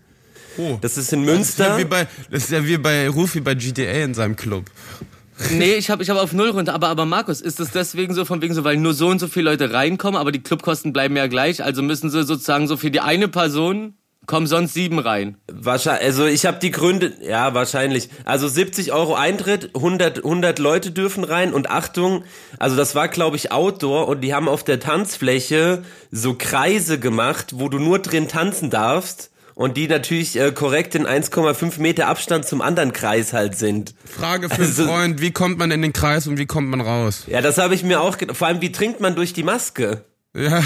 Oh. 0.58 0.78
Das 0.80 0.98
ist 0.98 1.12
in 1.12 1.26
Das 1.26 1.40
ist, 1.42 1.60
ja 1.60 1.66
Münster. 1.66 1.78
wie 1.78 1.84
bei, 1.84 2.08
das 2.32 2.44
ist 2.46 2.52
ja 2.52 2.66
wie 2.66 2.78
bei 2.78 3.10
Rufi 3.10 3.42
bei 3.42 3.54
GTA 3.56 4.04
in 4.06 4.14
seinem 4.14 4.38
Club. 4.38 4.64
Nee, 5.52 5.74
ich 5.74 5.90
habe 5.90 6.04
ich 6.04 6.10
hab 6.10 6.18
auf 6.18 6.32
null 6.32 6.52
runter. 6.52 6.74
Aber, 6.74 6.88
aber 6.88 7.06
Markus, 7.06 7.42
ist 7.42 7.60
das 7.60 7.72
deswegen 7.72 8.14
so, 8.14 8.24
von 8.24 8.42
wegen 8.42 8.54
so, 8.54 8.64
weil 8.64 8.78
nur 8.78 8.94
so 8.94 9.08
und 9.10 9.20
so 9.20 9.28
viele 9.28 9.50
Leute 9.50 9.74
reinkommen, 9.74 10.16
aber 10.22 10.32
die 10.32 10.42
Clubkosten 10.42 10.94
bleiben 10.94 11.18
ja 11.18 11.28
gleich, 11.28 11.62
also 11.62 11.82
müssen 11.82 12.10
sie 12.10 12.24
sozusagen 12.24 12.68
so 12.68 12.78
für 12.78 12.92
die 12.92 13.02
eine 13.02 13.28
Person 13.28 13.96
kommen 14.26 14.48
sonst 14.48 14.74
sieben 14.74 15.00
rein. 15.00 15.38
Wahrscheinlich, 15.52 16.06
also 16.06 16.26
ich 16.26 16.46
habe 16.46 16.60
die 16.60 16.72
Gründe, 16.72 17.14
ja 17.22 17.54
wahrscheinlich. 17.54 18.10
Also 18.26 18.48
70 18.48 18.92
Euro 18.94 19.16
Eintritt, 19.16 19.72
100, 19.76 20.20
100 20.20 20.60
Leute 20.60 20.92
dürfen 20.92 21.24
rein 21.24 21.54
und 21.54 21.70
Achtung, 21.70 22.24
also 22.60 22.76
das 22.76 22.96
war 22.96 23.08
glaube 23.10 23.36
ich 23.36 23.52
Outdoor 23.52 24.08
und 24.08 24.22
die 24.22 24.34
haben 24.34 24.48
auf 24.48 24.64
der 24.64 24.80
Tanzfläche 24.80 25.84
so 26.12 26.36
Kreise 26.36 27.00
gemacht, 27.00 27.54
wo 27.56 27.70
du 27.70 27.80
nur 27.80 28.00
drin 28.00 28.28
tanzen 28.28 28.70
darfst 28.70 29.30
und 29.56 29.78
die 29.78 29.88
natürlich 29.88 30.40
äh, 30.40 30.52
korrekt 30.52 30.96
in 30.96 31.06
1,5 31.06 31.80
Meter 31.80 32.08
Abstand 32.08 32.46
zum 32.46 32.62
anderen 32.62 32.92
Kreis 32.94 33.34
halt 33.34 33.56
sind. 33.58 33.94
Frage 34.06 34.50
für 34.50 34.62
Also- 34.62 34.84
einen 34.84 34.92
Freund, 34.92 35.22
wie 35.22 35.32
kommt 35.32 35.58
man 35.60 35.70
in 35.72 35.82
den 35.82 35.94
Kreis 35.94 36.26
und 36.28 36.40
wie 36.40 36.46
kommt 36.48 36.70
man 36.70 36.82
raus? 36.82 37.26
Ja, 37.28 37.42
das 37.42 37.58
habe 37.58 37.76
ich 37.76 37.84
mir 37.84 38.02
auch, 38.02 38.18
vor 38.34 38.48
allem 38.48 38.62
wie 38.62 38.72
trinkt 38.72 39.00
man 39.00 39.16
durch 39.16 39.34
die 39.34 39.44
Maske? 39.44 40.06
Ja, 40.36 40.64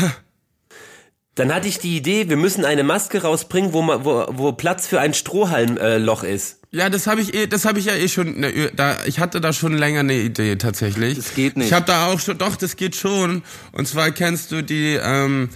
Dann 1.38 1.54
hatte 1.54 1.68
ich 1.68 1.78
die 1.78 1.96
Idee, 1.96 2.30
wir 2.30 2.36
müssen 2.36 2.66
eine 2.66 2.84
Maske 2.84 3.22
rausbringen, 3.22 3.72
wo, 3.72 3.84
man, 3.84 4.04
wo, 4.04 4.26
wo 4.30 4.52
Platz 4.54 4.88
für 4.88 5.00
ein 5.00 5.14
Strohhalmloch 5.14 5.82
äh, 5.82 5.98
Loch 6.00 6.24
ist. 6.24 6.58
ja, 6.72 6.90
das 6.90 7.06
habe 7.06 7.22
ich 7.22 7.34
eh, 7.34 7.46
das 7.46 7.64
habe 7.66 7.78
ich 7.80 7.86
ja 7.86 7.94
eh 7.94 8.08
schon. 8.08 8.40
Ne, 8.40 8.72
da, 8.76 8.98
ich 9.06 9.20
hatte 9.20 9.40
da 9.40 9.54
schon 9.54 9.78
länger 9.78 10.00
eine 10.02 10.16
Idee 10.16 10.56
tatsächlich. 10.56 11.16
Das 11.16 11.36
geht 11.36 11.56
nicht. 11.56 11.68
Ich 11.68 11.74
habe 11.74 11.86
da 11.86 12.08
auch 12.08 12.20
schon, 12.20 12.40
doch, 12.40 12.56
das 12.56 12.76
geht 12.76 12.96
schon. 12.96 13.44
Und 13.72 13.88
zwar 13.88 14.10
kennst 14.12 14.52
du 14.52 14.64
die. 14.64 14.98
Ähm, 15.02 15.50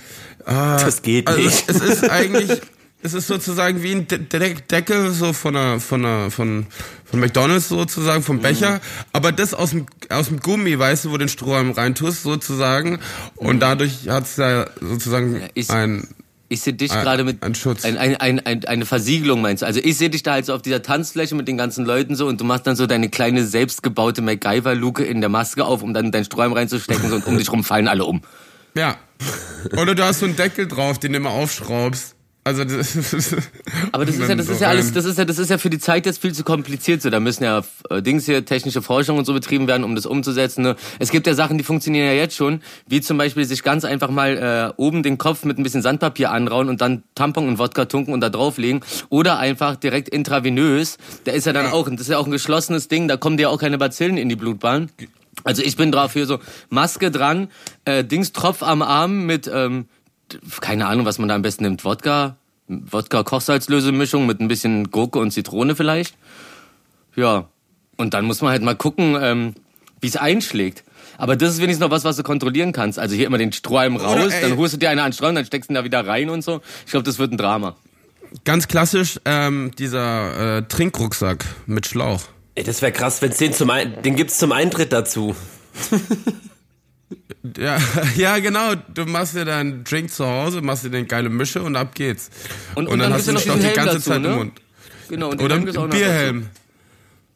Das 0.46 1.02
geht 1.02 1.28
also 1.28 1.42
nicht. 1.42 1.64
es 1.68 1.82
ist 1.82 2.10
eigentlich, 2.10 2.62
es 3.04 3.14
ist 3.14 3.28
sozusagen 3.28 3.82
wie 3.84 3.92
ein 3.94 4.08
De 4.08 4.18
De 4.20 4.56
Deckel 4.70 5.12
so 5.12 5.34
von 5.34 5.56
einer, 5.56 5.80
von 5.80 6.06
einer, 6.06 6.32
von 6.32 6.68
von 7.06 7.20
McDonald's 7.20 7.68
sozusagen 7.70 8.24
vom 8.24 8.40
Becher, 8.40 8.76
Mhm. 8.76 8.80
aber 9.14 9.32
das 9.32 9.54
aus 9.54 9.72
dem 9.72 9.86
aus 10.10 10.28
dem 10.28 10.40
Gummi, 10.40 10.78
weißt 10.78 11.06
du, 11.06 11.10
wo 11.10 11.14
du 11.14 11.20
den 11.20 11.30
Strohhalm 11.30 11.72
reintust 11.72 12.24
sozusagen. 12.24 13.00
Und 13.36 13.60
dadurch 13.62 14.08
hat's 14.10 14.38
ja 14.38 14.66
sozusagen 14.80 15.34
Mhm. 15.34 15.42
ich- 15.54 15.70
ein 15.70 16.08
Ich 16.50 16.62
sehe 16.62 16.74
dich 16.74 16.92
gerade 16.92 17.24
mit 17.24 17.44
ein 17.44 17.56
Schutz. 17.56 17.86
Ein, 17.86 17.98
ein, 17.98 18.18
ein, 18.18 18.40
ein, 18.46 18.66
eine 18.66 18.86
Versiegelung 18.86 19.42
meinst 19.42 19.62
du? 19.62 19.66
Also 19.68 19.80
ich 19.82 19.98
sehe 19.98 20.10
dich 20.10 20.22
da 20.22 20.34
halt 20.34 20.46
so 20.46 20.54
auf 20.54 20.62
dieser 20.62 20.82
Tanzfläche 20.82 21.34
mit 21.34 21.48
den 21.48 21.56
ganzen 21.58 21.86
Leuten 21.86 22.16
so 22.18 22.28
und 22.28 22.42
du 22.42 22.44
machst 22.46 22.68
dann 22.68 22.76
so 22.76 22.88
deine 22.88 23.08
kleine 23.10 23.46
selbstgebaute 23.46 24.22
MacGyver-Luke 24.22 25.02
in 25.06 25.22
der 25.22 25.30
Maske 25.30 25.64
auf, 25.64 25.82
um 25.82 25.94
dann 25.94 26.12
deinen 26.12 26.26
Strohhalm 26.26 26.52
reinzustecken 26.52 27.10
so, 27.10 27.16
und 27.16 27.26
um 27.26 27.38
dich 27.40 27.50
rum 27.54 27.64
fallen 27.64 27.88
alle 27.88 28.04
um. 28.04 28.22
Ja. 28.76 28.98
Oder 29.78 29.96
du 29.96 30.04
hast 30.04 30.20
so 30.20 30.26
einen 30.26 30.36
Deckel 30.36 30.68
drauf, 30.68 31.00
den 31.00 31.14
du 31.14 31.18
immer 31.20 31.30
aufschraubst. 31.30 32.16
Also 32.44 32.64
das 32.64 32.98
Aber 33.92 34.04
das 34.04 34.16
ist 34.16 34.28
ja, 34.28 34.36
das 34.36 34.50
ist 34.50 34.62
ja 34.62 34.70
alles, 34.70 34.92
das 34.94 35.06
ist 35.06 35.18
ja, 35.20 35.26
das 35.26 35.38
ist 35.38 35.50
ja 35.50 35.60
für 35.60 35.70
die 35.70 35.78
Zeit 35.78 36.08
jetzt 36.08 36.22
viel 36.22 36.34
zu 36.34 36.44
kompliziert. 36.44 37.02
So, 37.02 37.12
da 37.12 37.20
müssen 37.20 37.44
ja 37.44 37.62
äh, 37.90 38.02
Dings 38.02 38.26
hier 38.26 38.44
technische 38.46 38.82
Forschung 38.82 39.20
und 39.20 39.26
so 39.26 39.34
betrieben 39.34 39.68
werden, 39.68 39.84
um 39.84 39.94
das 39.94 40.08
umzusetzen. 40.08 40.64
Ne? 40.64 40.76
Es 40.98 41.12
gibt 41.12 41.28
ja 41.28 41.36
Sachen, 41.36 41.60
die 41.60 41.64
funktionieren 41.64 42.08
ja 42.08 42.14
jetzt 42.14 42.36
schon, 42.36 42.62
wie 42.88 43.00
zum 43.00 43.20
Beispiel 43.20 43.46
sich 43.46 43.62
ganz 43.62 43.86
einfach 43.86 44.10
mal 44.10 44.74
äh, 44.78 44.82
oben 44.82 45.04
den 45.04 45.20
Kopf 45.20 45.46
mit 45.46 45.60
ein 45.60 45.64
bisschen 45.64 45.84
Sandpapier 45.84 46.32
anrauen 46.32 46.68
und 46.68 46.82
dann 46.82 47.04
Tampon 47.14 47.48
und 47.48 47.60
Wodka 47.60 47.86
tunken 47.86 48.12
und 48.12 48.22
da 48.22 48.30
drauflegen 48.30 48.82
oder 49.10 49.38
einfach 49.38 49.76
direkt 49.76 50.10
intravenös. 50.10 50.98
Da 51.26 51.34
ist 51.34 51.46
ja 51.46 51.54
dann 51.54 51.68
auch, 51.68 51.88
das 51.90 52.02
ist 52.02 52.10
ja 52.10 52.18
auch 52.18 52.26
ein 52.26 52.32
geschlossenes 52.32 52.88
Ding, 52.88 53.08
da 53.08 53.18
kommen 53.18 53.38
dir 53.38 53.44
ja 53.44 53.50
auch 53.50 53.60
keine 53.60 53.78
Bazillen 53.78 54.18
in 54.18 54.30
die 54.30 54.36
Blutbahn. 54.36 54.90
Also 55.44 55.62
ich 55.62 55.76
bin 55.76 55.92
drauf 55.92 56.14
für 56.14 56.26
so 56.26 56.40
Maske 56.70 57.12
dran, 57.12 57.50
äh, 57.86 58.04
Dings 58.04 58.32
Tropf 58.32 58.64
am 58.64 58.82
Arm 58.82 59.26
mit 59.26 59.50
ähm, 59.54 59.86
keine 60.60 60.88
Ahnung, 60.88 61.06
was 61.06 61.18
man 61.20 61.30
da 61.30 61.36
am 61.36 61.42
besten 61.42 61.64
nimmt. 61.64 61.86
Wodka, 61.86 62.38
Wodka-Kochsalzlösemischung 62.68 64.26
mit 64.26 64.40
ein 64.40 64.48
bisschen 64.48 64.92
Gurke 64.92 65.20
und 65.20 65.32
Zitrone 65.32 65.76
vielleicht. 65.76 66.16
Ja. 67.16 67.48
Und 67.98 68.14
dann 68.14 68.26
muss 68.26 68.42
man 68.42 68.52
halt 68.52 68.64
mal 68.64 68.76
gucken, 68.76 69.18
ähm, 69.20 69.54
wie 70.00 70.08
es 70.08 70.18
einschlägt. 70.18 70.84
Aber 71.18 71.36
das 71.36 71.52
ist 71.52 71.62
wenigstens 71.62 71.82
noch 71.82 71.92
was, 71.92 72.04
was 72.04 72.16
du 72.16 72.24
kontrollieren 72.24 72.72
kannst. 72.72 72.98
Also 72.98 73.16
hier 73.16 73.28
immer 73.28 73.38
den 73.38 73.52
Strohhalm 73.52 73.96
raus, 73.96 74.34
dann 74.42 74.58
holst 74.58 74.74
du 74.74 74.78
dir 74.78 74.90
eine 74.90 75.04
an 75.04 75.12
den 75.12 75.14
Strang, 75.14 75.36
dann 75.36 75.46
steckst 75.46 75.70
du 75.70 75.74
ihn 75.74 75.76
da 75.76 75.84
wieder 75.84 76.06
rein 76.08 76.30
und 76.30 76.44
so. 76.44 76.62
Ich 76.86 76.92
glaube, 76.92 77.04
das 77.04 77.20
wird 77.20 77.32
ein 77.32 77.38
Drama. 77.38 77.76
Ganz 78.44 78.68
klassisch 78.68 79.20
ähm, 79.26 79.72
dieser 79.78 80.58
äh, 80.58 80.62
Trinkrucksack 80.64 81.46
mit 81.68 81.86
Schlauch. 81.86 82.24
Ey, 82.56 82.64
das 82.64 82.82
wäre 82.82 82.92
krass, 82.92 83.22
wenn's 83.22 83.38
den 83.38 83.54
zum 83.54 83.70
Ein 83.70 84.02
den 84.04 84.16
gibt's 84.16 84.38
zum 84.38 84.52
Eintritt 84.52 84.92
dazu. 84.92 85.36
Ja, 87.58 87.78
ja, 88.16 88.40
genau. 88.40 88.76
Du 88.94 89.06
machst 89.06 89.36
dir 89.36 89.46
deinen 89.46 89.84
Drink 89.84 90.12
zu 90.12 90.26
Hause, 90.26 90.62
machst 90.62 90.84
dir 90.84 90.90
eine 90.90 91.06
geile 91.06 91.30
Mische 91.30 91.62
und 91.62 91.76
ab 91.76 91.96
geht's. 91.96 92.30
Und- 92.76 92.88
und 92.88 93.00
dann 93.00 93.14
hast 93.14 93.26
gibt's 93.26 93.46
ja 93.46 93.54
du 93.54 93.58
noch 93.58 93.58
diesen 93.58 93.60
die 93.60 93.66
Helm 93.68 93.76
ganze 93.76 93.94
dazu, 93.96 94.10
Zeit 94.10 94.22
ne? 94.22 94.28
im 94.28 94.36
Mund. 94.36 94.62
Genau. 95.10 95.30
Und 95.30 95.42
Oder 95.42 95.56
Helm 95.56 95.78
ein 95.78 95.90
Bierhelm. 95.90 96.50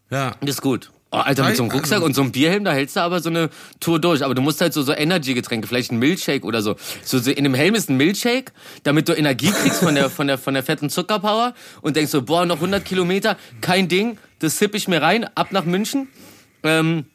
Ja. 0.09 0.35
Das 0.41 0.49
ist 0.51 0.61
gut. 0.61 0.91
Oh, 1.11 1.17
Alter, 1.17 1.45
mit 1.45 1.55
so 1.55 1.63
einem 1.63 1.71
Rucksack 1.71 2.01
und 2.01 2.13
so 2.13 2.21
einem 2.21 2.31
Bierhelm, 2.31 2.65
da 2.65 2.73
hältst 2.73 2.97
du 2.97 2.99
aber 2.99 3.21
so 3.21 3.29
eine 3.29 3.49
Tour 3.79 3.99
durch. 3.99 4.23
Aber 4.23 4.35
du 4.35 4.41
musst 4.41 4.59
halt 4.59 4.73
so, 4.73 4.81
so 4.81 4.91
Energy-Getränke, 4.93 5.67
vielleicht 5.67 5.91
ein 5.91 5.99
Milkshake 5.99 6.43
oder 6.43 6.61
so. 6.61 6.75
so. 7.03 7.19
So 7.19 7.31
in 7.31 7.43
dem 7.43 7.53
Helm 7.53 7.73
ist 7.73 7.89
ein 7.89 7.95
Milkshake, 7.95 8.51
damit 8.83 9.07
du 9.07 9.13
Energie 9.13 9.51
kriegst 9.51 9.79
von 9.79 9.95
der, 9.95 10.09
von 10.09 10.27
der, 10.27 10.37
von 10.37 10.53
der 10.53 10.63
fetten 10.63 10.89
Zuckerpower 10.89 11.53
und 11.81 11.95
denkst 11.95 12.11
so, 12.11 12.21
boah, 12.21 12.45
noch 12.45 12.57
100 12.57 12.83
Kilometer, 12.83 13.37
kein 13.61 13.87
Ding, 13.87 14.17
das 14.39 14.57
sipp 14.57 14.75
ich 14.75 14.87
mir 14.87 15.01
rein, 15.01 15.25
ab 15.35 15.51
nach 15.51 15.63
München. 15.63 16.09
Ähm, 16.63 17.05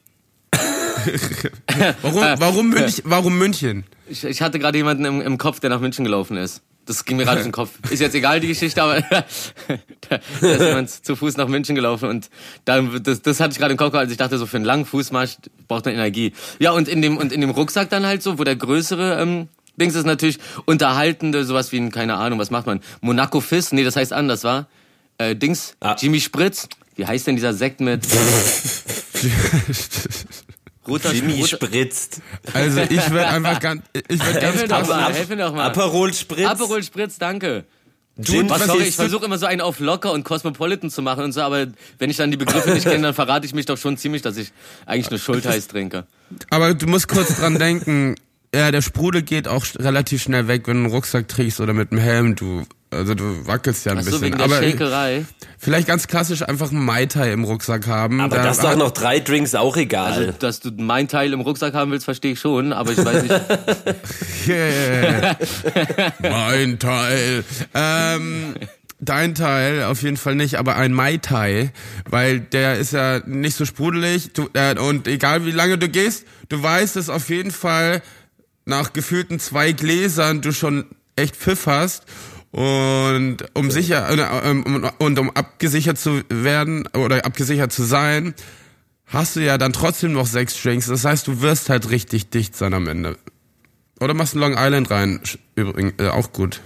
Warum, 2.02 2.22
warum, 2.40 2.68
Münch, 2.70 3.02
warum 3.04 3.38
München? 3.38 3.84
ich, 4.08 4.24
ich 4.24 4.42
hatte 4.42 4.58
gerade 4.58 4.78
jemanden 4.78 5.04
im, 5.04 5.20
im 5.20 5.38
Kopf, 5.38 5.60
der 5.60 5.70
nach 5.70 5.80
München 5.80 6.04
gelaufen 6.04 6.36
ist. 6.36 6.62
Das 6.86 7.04
ging 7.04 7.16
mir 7.18 7.24
gerade 7.24 7.36
durch 7.36 7.46
den 7.46 7.52
Kopf. 7.52 7.70
Ist 7.90 8.00
jetzt 8.00 8.14
egal, 8.14 8.40
die 8.40 8.48
Geschichte, 8.48 8.82
aber 8.82 9.00
da, 9.02 9.24
da 10.08 10.16
ist 10.16 10.60
jemand 10.60 10.90
zu 10.90 11.14
Fuß 11.14 11.36
nach 11.36 11.46
München 11.46 11.74
gelaufen 11.76 12.08
und 12.08 12.30
dann, 12.64 13.00
das, 13.02 13.22
das 13.22 13.38
hatte 13.38 13.52
ich 13.52 13.58
gerade 13.58 13.72
im 13.72 13.76
Kopf, 13.78 13.94
als 13.94 14.10
ich 14.10 14.16
dachte, 14.16 14.38
so 14.38 14.46
für 14.46 14.56
einen 14.56 14.64
langen 14.64 14.86
Fußmarsch 14.86 15.36
braucht 15.68 15.84
man 15.84 15.94
Energie. 15.94 16.32
Ja, 16.58 16.72
und 16.72 16.88
in 16.88 17.00
dem, 17.02 17.16
und 17.16 17.32
in 17.32 17.42
dem 17.42 17.50
Rucksack 17.50 17.90
dann 17.90 18.06
halt 18.06 18.22
so, 18.22 18.38
wo 18.38 18.44
der 18.44 18.56
größere, 18.56 19.20
ähm, 19.20 19.48
Dings 19.76 19.94
ist 19.94 20.06
natürlich 20.06 20.38
unterhaltende, 20.64 21.44
sowas 21.44 21.70
wie 21.70 21.76
ein, 21.78 21.90
keine 21.92 22.16
Ahnung, 22.16 22.38
was 22.38 22.50
macht 22.50 22.66
man? 22.66 22.80
Monaco 23.02 23.40
Fizz? 23.40 23.72
Nee, 23.72 23.84
das 23.84 23.94
heißt 23.96 24.12
anders, 24.12 24.42
war? 24.42 24.66
Äh, 25.18 25.36
Dings, 25.36 25.76
Ah. 25.80 25.96
Jimmy 25.98 26.20
Spritz. 26.20 26.68
Wie 26.96 27.06
heißt 27.06 27.26
denn 27.26 27.36
dieser 27.36 27.54
Sekt 27.54 27.80
mit 27.80 28.06
roter 30.90 31.12
Jimmy 31.12 31.46
spritzt. 31.46 32.20
Also 32.52 32.80
ich 32.80 33.10
würde 33.10 33.28
einfach 33.28 33.60
ganz, 33.60 33.82
ich 33.94 34.24
würde 34.24 34.40
Helf 34.40 34.68
ganz 34.68 34.68
krass, 34.68 34.88
mal, 34.88 35.12
helf 35.12 35.28
mir 35.28 35.36
doch 35.36 35.54
mal. 35.54 35.66
Aperol 35.66 36.12
Spritz. 36.12 36.46
Aperol 36.46 36.82
Spritz, 36.82 37.18
danke. 37.18 37.64
Gin 38.20 38.50
Was, 38.50 38.66
sorry, 38.66 38.84
ich 38.84 38.96
versuche 38.96 39.24
immer 39.24 39.38
so 39.38 39.46
einen 39.46 39.60
auf 39.60 39.80
locker 39.80 40.12
und 40.12 40.24
cosmopolitan 40.24 40.90
zu 40.90 41.00
machen 41.00 41.24
und 41.24 41.32
so, 41.32 41.40
aber 41.40 41.68
wenn 41.98 42.10
ich 42.10 42.16
dann 42.16 42.30
die 42.30 42.36
Begriffe 42.36 42.70
nicht 42.70 42.84
kenne, 42.84 43.02
dann 43.02 43.14
verrate 43.14 43.46
ich 43.46 43.54
mich 43.54 43.66
doch 43.66 43.78
schon 43.78 43.96
ziemlich, 43.96 44.20
dass 44.22 44.36
ich 44.36 44.52
eigentlich 44.84 45.10
nur 45.10 45.18
Schultheiß 45.18 45.68
trinke. 45.68 46.06
aber 46.50 46.74
du 46.74 46.86
musst 46.86 47.08
kurz 47.08 47.38
dran 47.38 47.58
denken, 47.58 48.16
ja, 48.54 48.70
der 48.70 48.82
Sprudel 48.82 49.22
geht 49.22 49.48
auch 49.48 49.64
relativ 49.78 50.22
schnell 50.22 50.48
weg, 50.48 50.66
wenn 50.66 50.78
du 50.78 50.84
einen 50.84 50.92
Rucksack 50.92 51.28
trägst 51.28 51.60
oder 51.60 51.72
mit 51.72 51.92
einem 51.92 52.00
Helm, 52.00 52.36
du, 52.36 52.64
also 52.90 53.14
du 53.14 53.46
wackelst 53.46 53.86
ja 53.86 53.92
ein 53.92 53.98
Ach 53.98 54.02
so, 54.02 54.10
bisschen. 54.10 54.22
wegen 54.26 54.36
der 54.38 54.44
aber 54.46 54.62
Shakerei. 54.62 55.24
vielleicht 55.58 55.86
ganz 55.86 56.06
klassisch 56.08 56.42
einfach 56.42 56.70
einen 56.70 56.84
Mai 56.84 57.06
Tai 57.06 57.32
im 57.32 57.44
Rucksack 57.44 57.86
haben. 57.86 58.20
Aber 58.20 58.36
Da- 58.36 58.42
das 58.44 58.56
ist 58.58 58.64
doch 58.64 58.76
noch 58.76 58.90
drei 58.90 59.20
Drinks 59.20 59.54
auch 59.54 59.76
egal. 59.76 60.12
Also, 60.12 60.32
dass 60.38 60.60
du 60.60 60.70
mein 60.76 61.06
Teil 61.08 61.32
im 61.32 61.40
Rucksack 61.40 61.74
haben 61.74 61.90
willst, 61.92 62.04
verstehe 62.04 62.32
ich 62.32 62.40
schon, 62.40 62.72
aber 62.72 62.92
ich 62.92 63.04
weiß 63.04 63.22
nicht. 63.22 63.40
Yeah. 64.48 65.36
mein 66.20 66.78
Teil. 66.78 67.44
Ähm, 67.74 68.54
dein 68.98 69.34
Teil 69.34 69.84
auf 69.84 70.02
jeden 70.02 70.16
Fall 70.16 70.34
nicht, 70.34 70.56
aber 70.56 70.76
ein 70.76 70.92
Mai 70.92 71.18
Tai, 71.18 71.70
weil 72.08 72.40
der 72.40 72.76
ist 72.78 72.92
ja 72.92 73.20
nicht 73.26 73.56
so 73.56 73.64
sprudelig 73.64 74.32
du, 74.32 74.48
äh, 74.54 74.78
und 74.78 75.06
egal 75.08 75.44
wie 75.46 75.50
lange 75.52 75.78
du 75.78 75.88
gehst, 75.88 76.24
du 76.48 76.62
weißt, 76.62 76.96
dass 76.96 77.08
auf 77.10 77.28
jeden 77.28 77.50
Fall 77.50 78.02
nach 78.64 78.92
gefühlten 78.92 79.38
zwei 79.40 79.72
Gläsern 79.72 80.40
du 80.40 80.52
schon 80.52 80.86
echt 81.16 81.36
Pfiff 81.36 81.66
hast 81.66 82.04
und 82.52 83.38
um 83.54 83.70
sicher 83.70 84.08
äh, 84.10 84.50
ähm, 84.50 84.64
um- 84.64 84.90
und 84.98 85.18
um 85.18 85.30
abgesichert 85.30 85.98
zu 85.98 86.22
werden 86.28 86.86
oder 86.88 87.24
abgesichert 87.24 87.72
zu 87.72 87.84
sein, 87.84 88.34
hast 89.06 89.36
du 89.36 89.40
ja 89.40 89.56
dann 89.58 89.72
trotzdem 89.72 90.12
noch 90.12 90.26
sechs 90.26 90.60
Drinks. 90.60 90.86
Das 90.86 91.04
heißt, 91.04 91.26
du 91.26 91.42
wirst 91.42 91.70
halt 91.70 91.90
richtig 91.90 92.30
dicht 92.30 92.56
sein 92.56 92.74
am 92.74 92.88
Ende. 92.88 93.16
Oder 94.00 94.14
machst 94.14 94.34
einen 94.34 94.40
Long 94.40 94.54
Island 94.56 94.90
rein, 94.90 95.20
übrigens, 95.54 95.94
äh, 95.98 96.08
auch 96.08 96.32
gut. 96.32 96.60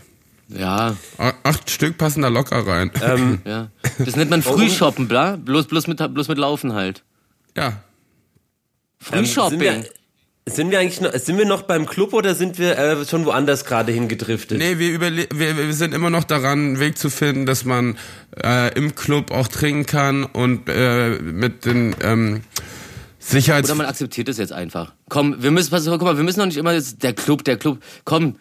Ja, 0.49 0.95
Acht 1.43 1.71
Stück 1.71 1.99
passen 1.99 2.23
da 2.23 2.29
locker 2.29 2.67
rein. 2.67 2.91
Ähm, 3.03 3.41
ja. 3.47 3.69
Das 3.99 4.15
nennt 4.15 4.31
man 4.31 4.43
Frühshoppen, 4.43 5.09
bla? 5.09 5.37
Bloß, 5.37 5.67
bloß 5.67 5.87
mit, 5.87 6.15
bloß 6.15 6.29
mit 6.29 6.39
Laufen 6.39 6.75
halt. 6.75 7.03
ja. 7.57 7.83
ähm, 9.13 9.85
sind 10.47 10.71
wir, 10.71 10.79
eigentlich 10.79 11.01
noch, 11.01 11.13
sind 11.15 11.39
wir 11.39 11.47
noch 11.47 11.63
beim 11.63 11.87
Club 11.87 12.13
oder 12.13 12.35
sind 12.35 12.59
wir 12.59 12.79
äh, 12.79 13.05
schon 13.07 13.25
woanders 13.25 13.65
gerade 13.65 13.93
hingedriftet? 13.93 14.59
Nee, 14.59 14.79
wir, 14.79 14.91
überle 14.93 15.27
wir, 15.33 15.57
wir 15.57 15.73
sind 15.73 15.95
immer 15.95 16.11
noch 16.11 16.25
daran, 16.25 16.59
einen 16.59 16.81
Weg 16.81 16.99
zu 16.99 17.09
finden, 17.09 17.47
dass 17.47 17.65
man 17.65 17.97
äh, 18.43 18.77
im 18.77 18.95
Club 18.95 19.31
auch 19.31 19.49
trinken 19.49 19.87
kann 19.87 20.25
und 20.25 20.69
äh, 20.69 21.19
mit 21.21 21.65
den 21.65 21.97
ähm, 22.03 22.43
Sicherheits... 23.19 23.71
Oder 23.71 23.79
man 23.79 23.87
akzeptiert 23.87 24.29
es 24.29 24.37
jetzt 24.37 24.53
einfach. 24.53 24.93
Komm, 25.09 25.43
wir 25.43 25.51
müssen, 25.51 25.71
pass, 25.71 25.87
guck 25.87 26.03
mal, 26.03 26.19
wir 26.19 26.25
müssen 26.25 26.41
doch 26.41 26.47
nicht 26.47 26.59
immer 26.59 26.75
jetzt, 26.75 27.03
der 27.03 27.15
Club, 27.15 27.45
der 27.45 27.57
Club. 27.57 27.79
Komm, 28.05 28.37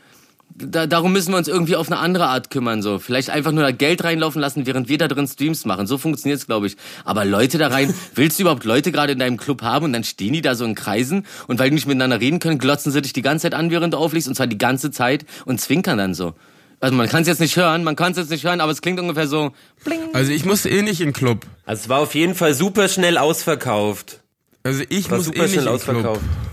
da, 0.56 0.88
darum 0.88 1.14
müssen 1.14 1.32
wir 1.32 1.38
uns 1.38 1.48
irgendwie 1.48 1.76
auf 1.76 1.92
eine 1.92 2.00
andere 2.00 2.28
Art 2.28 2.50
kümmern. 2.50 2.82
So, 2.82 3.00
vielleicht 3.00 3.30
einfach 3.30 3.52
nur 3.52 3.64
da 3.64 3.72
Geld 3.72 4.04
reinlaufen 4.04 4.40
lassen, 4.42 4.66
während 4.66 4.90
wir 4.90 4.98
da 4.98 5.08
drin 5.08 5.28
Streams 5.28 5.66
machen. 5.66 5.88
So 5.88 5.98
funktioniert's, 5.98 6.46
glaube 6.46 6.68
ich. 6.68 6.78
Aber 7.06 7.26
Leute 7.26 7.58
da 7.58 7.68
rein, 7.68 7.94
willst 8.16 8.40
du 8.40 8.44
überhaupt 8.44 8.64
Leute 8.64 8.92
gerade 8.92 9.14
in 9.14 9.20
deinem 9.20 9.38
Club 9.38 9.62
haben 9.62 9.86
und 9.86 9.94
dann 9.94 10.04
stehen 10.04 10.34
die 10.34 10.42
da 10.42 10.56
so 10.56 10.66
in 10.66 10.76
Kreisen 10.76 11.26
und 11.48 11.60
weil 11.60 11.70
die 11.70 11.76
nicht 11.76 11.88
miteinander 11.88 12.20
reden 12.20 12.40
können, 12.40 12.60
glotzen 12.60 12.92
sie 12.92 13.02
dich 13.02 13.14
die 13.14 13.22
ganze 13.22 13.44
Zeit 13.44 13.54
an, 13.54 13.72
während 13.72 13.94
du 13.94 13.98
auflegst 13.98 14.28
und 14.28 14.36
zwar 14.36 14.48
die 14.48 14.58
ganze 14.58 14.92
Zeit 14.92 15.26
und 15.46 15.60
zwinkern 15.60 15.98
dann 15.98 16.14
so. 16.14 16.34
Also 16.80 16.96
man 16.96 17.08
kann 17.08 17.22
es 17.22 17.30
jetzt 17.30 17.40
nicht 17.40 17.56
hören, 17.56 17.84
man 17.86 17.96
kann 17.96 18.12
es 18.12 18.18
jetzt 18.18 18.30
nicht 18.30 18.44
hören, 18.44 18.60
aber 18.60 18.72
es 18.72 18.82
klingt 18.82 19.00
ungefähr 19.00 19.28
so. 19.28 19.54
Bling. 19.86 20.02
Also 20.12 20.32
ich 20.34 20.44
muss 20.44 20.66
eh 20.66 20.82
nicht 20.82 21.00
in 21.00 21.08
den 21.08 21.14
Club. 21.14 21.46
Also 21.66 21.84
es 21.84 21.90
war 21.90 22.00
auf 22.00 22.14
jeden 22.14 22.36
Fall 22.36 22.54
super 22.54 22.90
schnell 22.90 23.18
ausverkauft. 23.18 24.20
Also 24.64 24.84
ich 24.90 25.10
War 25.10 25.18
muss 25.18 25.28
super 25.28 25.40
eh 25.40 25.42
nicht 25.44 25.52
schnell 25.54 25.60
in 25.62 25.66
den 25.66 25.74
ausverkauft. 25.76 26.22
Club. 26.22 26.53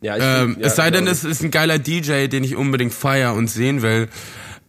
Ja, 0.00 0.16
ich 0.16 0.22
Ähm, 0.22 0.56
ja, 0.58 0.66
es 0.66 0.76
sei 0.76 0.90
denn, 0.90 1.04
glaub 1.04 1.14
es 1.14 1.24
ist 1.24 1.42
ein 1.42 1.50
geiler 1.50 1.78
DJ, 1.78 2.26
den 2.26 2.44
ich 2.44 2.56
unbedingt 2.56 2.92
feier 2.92 3.34
und 3.34 3.48
sehen 3.48 3.82
will. 3.82 4.08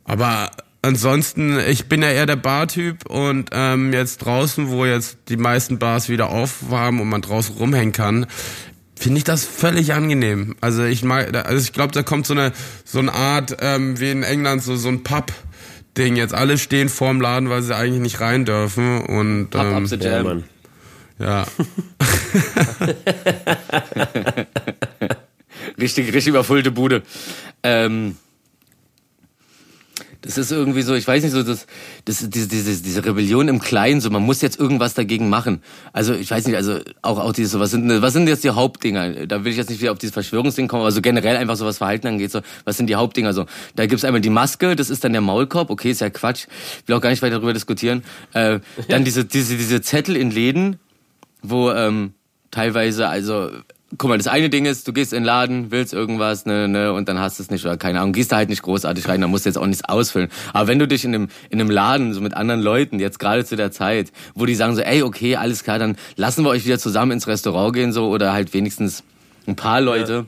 Aber 0.05 0.51
ansonsten, 0.81 1.59
ich 1.59 1.87
bin 1.87 2.01
ja 2.01 2.09
eher 2.09 2.25
der 2.25 2.37
Bartyp 2.37 3.09
und 3.09 3.49
ähm, 3.51 3.93
jetzt 3.93 4.19
draußen, 4.19 4.69
wo 4.69 4.85
jetzt 4.85 5.17
die 5.29 5.37
meisten 5.37 5.79
Bars 5.79 6.09
wieder 6.09 6.29
auf 6.29 6.63
haben 6.71 7.01
und 7.01 7.09
man 7.09 7.21
draußen 7.21 7.55
rumhängen 7.55 7.91
kann, 7.91 8.25
finde 8.95 9.19
ich 9.19 9.23
das 9.23 9.45
völlig 9.45 9.93
angenehm. 9.93 10.55
Also 10.61 10.83
ich 10.83 11.03
mag, 11.03 11.35
also 11.45 11.61
ich 11.61 11.73
glaube, 11.73 11.93
da 11.93 12.03
kommt 12.03 12.25
so 12.25 12.33
eine 12.33 12.51
so 12.83 12.99
eine 12.99 13.13
Art 13.13 13.57
ähm, 13.61 13.99
wie 13.99 14.11
in 14.11 14.23
England 14.23 14.63
so 14.63 14.75
so 14.75 14.89
ein 14.89 15.03
Pub. 15.03 15.31
Ding 15.97 16.15
jetzt 16.15 16.35
alle 16.35 16.59
stehen 16.59 16.89
vorm 16.89 17.21
Laden, 17.21 17.49
weil 17.49 17.63
sie 17.63 17.75
eigentlich 17.75 18.01
nicht 18.01 18.21
rein 18.21 18.45
dürfen 18.45 19.01
und 19.01 19.55
up 19.55 19.65
ähm, 19.65 19.87
the 19.87 19.97
Ja, 19.97 20.37
ja. 21.19 21.47
Richtig, 25.79 26.07
richtig 26.07 26.27
überfüllte 26.27 26.71
Bude. 26.71 27.03
Ähm, 27.63 28.15
das 30.21 30.37
ist 30.37 30.51
irgendwie 30.51 30.81
so, 30.81 30.95
ich 30.95 31.07
weiß 31.07 31.23
nicht 31.23 31.31
so, 31.31 31.43
das, 31.43 31.67
das, 32.05 32.29
diese, 32.29 32.47
diese, 32.47 32.81
diese 32.81 33.05
Rebellion 33.05 33.47
im 33.47 33.59
Kleinen, 33.59 34.01
so 34.01 34.09
man 34.09 34.23
muss 34.23 34.41
jetzt 34.41 34.59
irgendwas 34.59 34.93
dagegen 34.93 35.29
machen. 35.29 35.61
Also 35.93 36.13
ich 36.13 36.29
weiß 36.29 36.47
nicht, 36.47 36.55
also 36.55 36.79
auch, 37.01 37.19
auch 37.19 37.33
dieses, 37.33 37.57
was 37.59 37.71
sind, 37.71 38.01
was 38.01 38.13
sind 38.13 38.27
jetzt 38.27 38.43
die 38.43 38.49
Hauptdinger? 38.49 39.27
Da 39.27 39.45
will 39.45 39.51
ich 39.51 39.57
jetzt 39.57 39.69
nicht 39.69 39.79
wieder 39.79 39.91
auf 39.91 39.99
dieses 39.99 40.13
Verschwörungsding 40.13 40.67
kommen, 40.67 40.81
aber 40.81 40.91
so 40.91 41.01
generell 41.01 41.37
einfach 41.37 41.55
so 41.55 41.65
was 41.65 41.77
Verhalten 41.77 42.07
angeht, 42.07 42.31
so, 42.31 42.41
was 42.65 42.77
sind 42.77 42.87
die 42.87 42.95
Hauptdinger? 42.95 43.33
So, 43.33 43.45
da 43.75 43.85
gibt's 43.85 44.03
einmal 44.03 44.21
die 44.21 44.29
Maske, 44.29 44.75
das 44.75 44.89
ist 44.89 45.03
dann 45.03 45.13
der 45.13 45.21
Maulkorb, 45.21 45.69
okay, 45.69 45.91
ist 45.91 46.01
ja 46.01 46.09
Quatsch, 46.09 46.47
will 46.87 46.95
auch 46.95 47.01
gar 47.01 47.11
nicht 47.11 47.21
weiter 47.21 47.35
darüber 47.35 47.53
diskutieren. 47.53 48.03
Äh, 48.33 48.59
dann 48.89 49.05
diese, 49.05 49.23
diese, 49.25 49.55
diese 49.55 49.81
Zettel 49.81 50.15
in 50.15 50.31
Läden, 50.31 50.79
wo 51.41 51.71
ähm, 51.71 52.13
teilweise, 52.51 53.07
also, 53.07 53.51
guck 53.97 54.09
mal, 54.09 54.17
das 54.17 54.27
eine 54.27 54.49
Ding 54.49 54.65
ist, 54.65 54.87
du 54.87 54.93
gehst 54.93 55.13
in 55.13 55.19
den 55.19 55.25
Laden, 55.25 55.71
willst 55.71 55.93
irgendwas, 55.93 56.45
ne, 56.45 56.67
ne, 56.67 56.91
und 56.91 57.07
dann 57.07 57.19
hast 57.19 57.39
du 57.39 57.43
es 57.43 57.49
nicht, 57.49 57.65
oder 57.65 57.77
keine 57.77 57.99
Ahnung, 57.99 58.11
gehst 58.11 58.31
da 58.31 58.35
halt 58.37 58.49
nicht 58.49 58.61
großartig 58.61 59.07
rein, 59.07 59.21
dann 59.21 59.29
musst 59.29 59.45
du 59.45 59.49
jetzt 59.49 59.57
auch 59.57 59.65
nichts 59.65 59.85
ausfüllen. 59.85 60.29
Aber 60.51 60.67
wenn 60.67 60.79
du 60.79 60.87
dich 60.87 61.05
in 61.05 61.15
einem, 61.15 61.29
in 61.49 61.61
einem 61.61 61.69
Laden, 61.69 62.13
so 62.13 62.19
mit 62.19 62.33
anderen 62.33 62.61
Leuten, 62.61 62.99
jetzt 62.99 63.19
gerade 63.19 63.45
zu 63.45 63.55
der 63.55 63.71
Zeit, 63.71 64.11
wo 64.35 64.45
die 64.45 64.55
sagen 64.55 64.75
so, 64.75 64.81
ey, 64.81 65.03
okay, 65.03 65.37
alles 65.37 65.63
klar, 65.63 65.79
dann 65.79 65.95
lassen 66.17 66.43
wir 66.43 66.49
euch 66.49 66.65
wieder 66.65 66.79
zusammen 66.79 67.13
ins 67.13 67.27
Restaurant 67.27 67.73
gehen, 67.73 67.93
so, 67.93 68.09
oder 68.09 68.33
halt 68.33 68.53
wenigstens 68.53 69.03
ein 69.47 69.55
paar 69.55 69.79
Leute. 69.79 70.25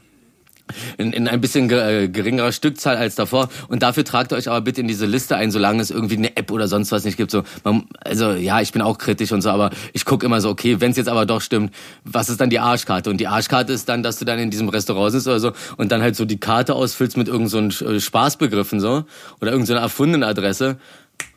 In, 0.98 1.14
in 1.14 1.28
ein 1.28 1.42
bisschen 1.42 1.70
äh, 1.70 2.08
geringerer 2.10 2.52
Stückzahl 2.52 2.98
als 2.98 3.16
davor. 3.16 3.50
Und 3.68 3.84
dafür 3.84 4.04
tragt 4.04 4.32
ihr 4.32 4.36
euch 4.36 4.50
aber 4.50 4.62
bitte 4.62 4.82
in 4.82 4.88
diese 4.88 5.06
Liste 5.06 5.36
ein, 5.36 5.52
solange 5.52 5.82
es 5.82 5.92
irgendwie 5.92 6.18
eine 6.18 6.36
App 6.38 6.52
oder 6.52 6.68
sonst 6.68 6.92
was 6.92 7.04
nicht 7.06 7.18
gibt. 7.18 7.32
So, 7.32 7.44
man, 7.64 7.86
also 8.00 8.32
ja, 8.32 8.62
ich 8.62 8.72
bin 8.72 8.82
auch 8.82 8.98
kritisch 8.98 9.32
und 9.32 9.42
so, 9.42 9.50
aber 9.50 9.72
ich 9.94 10.06
gucke 10.06 10.26
immer 10.26 10.42
so, 10.42 10.50
okay, 10.50 10.80
wenn 10.80 10.92
es 10.92 10.98
jetzt 10.98 11.10
aber 11.10 11.26
doch 11.26 11.42
stimmt, 11.42 11.74
was 12.04 12.30
ist 12.30 12.40
dann 12.42 12.50
die 12.50 12.60
Arschkarte? 12.60 13.10
Und 13.10 13.18
die 13.18 13.28
Arschkarte 13.28 13.74
ist 13.74 13.90
dann, 13.90 14.04
dass 14.04 14.20
du 14.20 14.26
dann 14.26 14.40
in 14.40 14.50
diesem 14.50 14.70
Restaurant 14.70 15.12
sitzt 15.12 15.28
oder 15.28 15.40
so 15.40 15.52
und 15.78 15.92
dann 15.92 16.02
halt 16.02 16.16
so 16.16 16.26
die 16.26 16.40
Karte 16.40 16.76
ausfüllst 16.76 17.18
mit 17.18 17.28
irgendeinen 17.28 17.72
so 17.72 17.86
äh, 17.86 18.00
Spaßbegriffen 18.00 18.80
so 18.80 19.06
oder 19.42 19.52
irgendeiner 19.52 19.80
so 19.80 19.84
erfundenen 19.84 20.24
Adresse. 20.24 20.78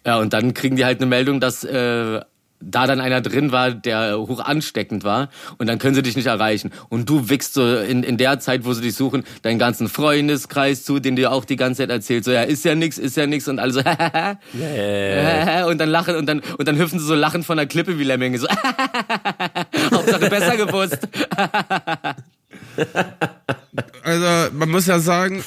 Ja, 0.05 0.18
und 0.18 0.33
dann 0.33 0.55
kriegen 0.55 0.77
die 0.77 0.85
halt 0.85 0.99
eine 0.99 1.07
Meldung, 1.07 1.40
dass 1.40 1.64
äh, 1.64 2.21
da 2.62 2.87
dann 2.87 3.01
einer 3.01 3.20
drin 3.20 3.53
war, 3.53 3.70
der 3.70 4.18
hoch 4.18 4.40
ansteckend 4.40 5.05
war 5.05 5.29
und 5.59 5.66
dann 5.66 5.79
können 5.79 5.94
sie 5.94 6.03
dich 6.03 6.16
nicht 6.16 6.27
erreichen. 6.27 6.70
Und 6.88 7.09
du 7.09 7.29
wickst 7.29 7.55
so 7.55 7.77
in, 7.77 8.03
in 8.03 8.16
der 8.16 8.40
Zeit, 8.40 8.64
wo 8.64 8.72
sie 8.72 8.83
dich 8.83 8.94
suchen, 8.94 9.25
deinen 9.42 9.59
ganzen 9.59 9.88
Freundeskreis 9.88 10.85
zu, 10.85 11.01
den 11.01 11.16
dir 11.16 11.33
auch 11.33 11.44
die 11.44 11.57
ganze 11.57 11.83
Zeit 11.83 11.90
erzählt, 11.90 12.25
so 12.25 12.33
ja, 12.33 12.42
ist 12.42 12.64
ja 12.64 12.75
nix, 12.75 12.98
ist 12.98 13.16
ja 13.16 13.27
nix 13.27 13.48
und 13.48 13.59
alle 13.59 13.72
so 13.72 13.81
und 15.68 15.79
dann 15.79 15.88
lachen 15.88 16.16
und 16.16 16.27
dann 16.27 16.40
und 16.59 16.68
dann 16.68 16.79
hüpfen 16.79 16.98
sie 16.98 17.07
so 17.07 17.14
lachend 17.14 17.44
von 17.44 17.57
der 17.57 17.66
Klippe 17.66 17.98
wie 17.98 18.05
Lemminge 18.05 18.38
so 18.38 18.46
Hauptsache 19.92 20.29
besser 20.31 20.57
gewusst. 20.57 21.09
Also 24.03 24.53
man 24.53 24.68
muss 24.68 24.87
ja 24.87 24.98
sagen, 24.98 25.44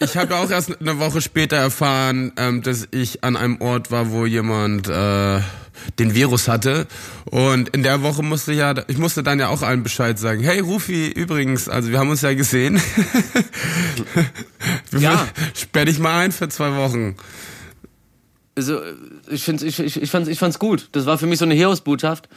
ich 0.00 0.16
habe 0.16 0.34
ja 0.34 0.40
auch 0.40 0.50
erst 0.50 0.80
eine 0.80 0.98
Woche 0.98 1.20
später 1.20 1.56
erfahren, 1.56 2.32
ähm, 2.36 2.62
dass 2.62 2.88
ich 2.90 3.22
an 3.24 3.36
einem 3.36 3.60
Ort 3.60 3.90
war, 3.90 4.10
wo 4.10 4.26
jemand 4.26 4.88
äh, 4.88 5.40
den 5.98 6.14
Virus 6.14 6.48
hatte. 6.48 6.86
Und 7.24 7.70
in 7.70 7.82
der 7.82 8.02
Woche 8.02 8.22
musste 8.22 8.52
ich 8.52 8.58
ja, 8.58 8.74
ich 8.88 8.98
musste 8.98 9.22
dann 9.22 9.38
ja 9.38 9.48
auch 9.48 9.62
allen 9.62 9.82
Bescheid 9.82 10.18
sagen. 10.18 10.42
Hey 10.42 10.60
Rufi, 10.60 11.08
übrigens, 11.08 11.68
also 11.68 11.90
wir 11.90 11.98
haben 11.98 12.10
uns 12.10 12.22
ja 12.22 12.34
gesehen. 12.34 12.80
Ja. 14.98 15.28
Sperr 15.54 15.84
dich 15.84 15.98
mal 15.98 16.18
ein 16.20 16.32
für 16.32 16.48
zwei 16.48 16.76
Wochen. 16.76 17.16
Also, 18.56 18.80
ich 19.28 19.44
find's, 19.44 19.62
ich, 19.62 19.78
ich, 19.78 20.00
ich 20.00 20.10
fand's, 20.10 20.28
ich 20.28 20.38
fand's 20.38 20.58
gut. 20.58 20.88
Das 20.92 21.04
war 21.04 21.18
für 21.18 21.26
mich 21.26 21.38
so 21.38 21.44
eine 21.44 21.54
Heroesbotschaft. 21.54 22.28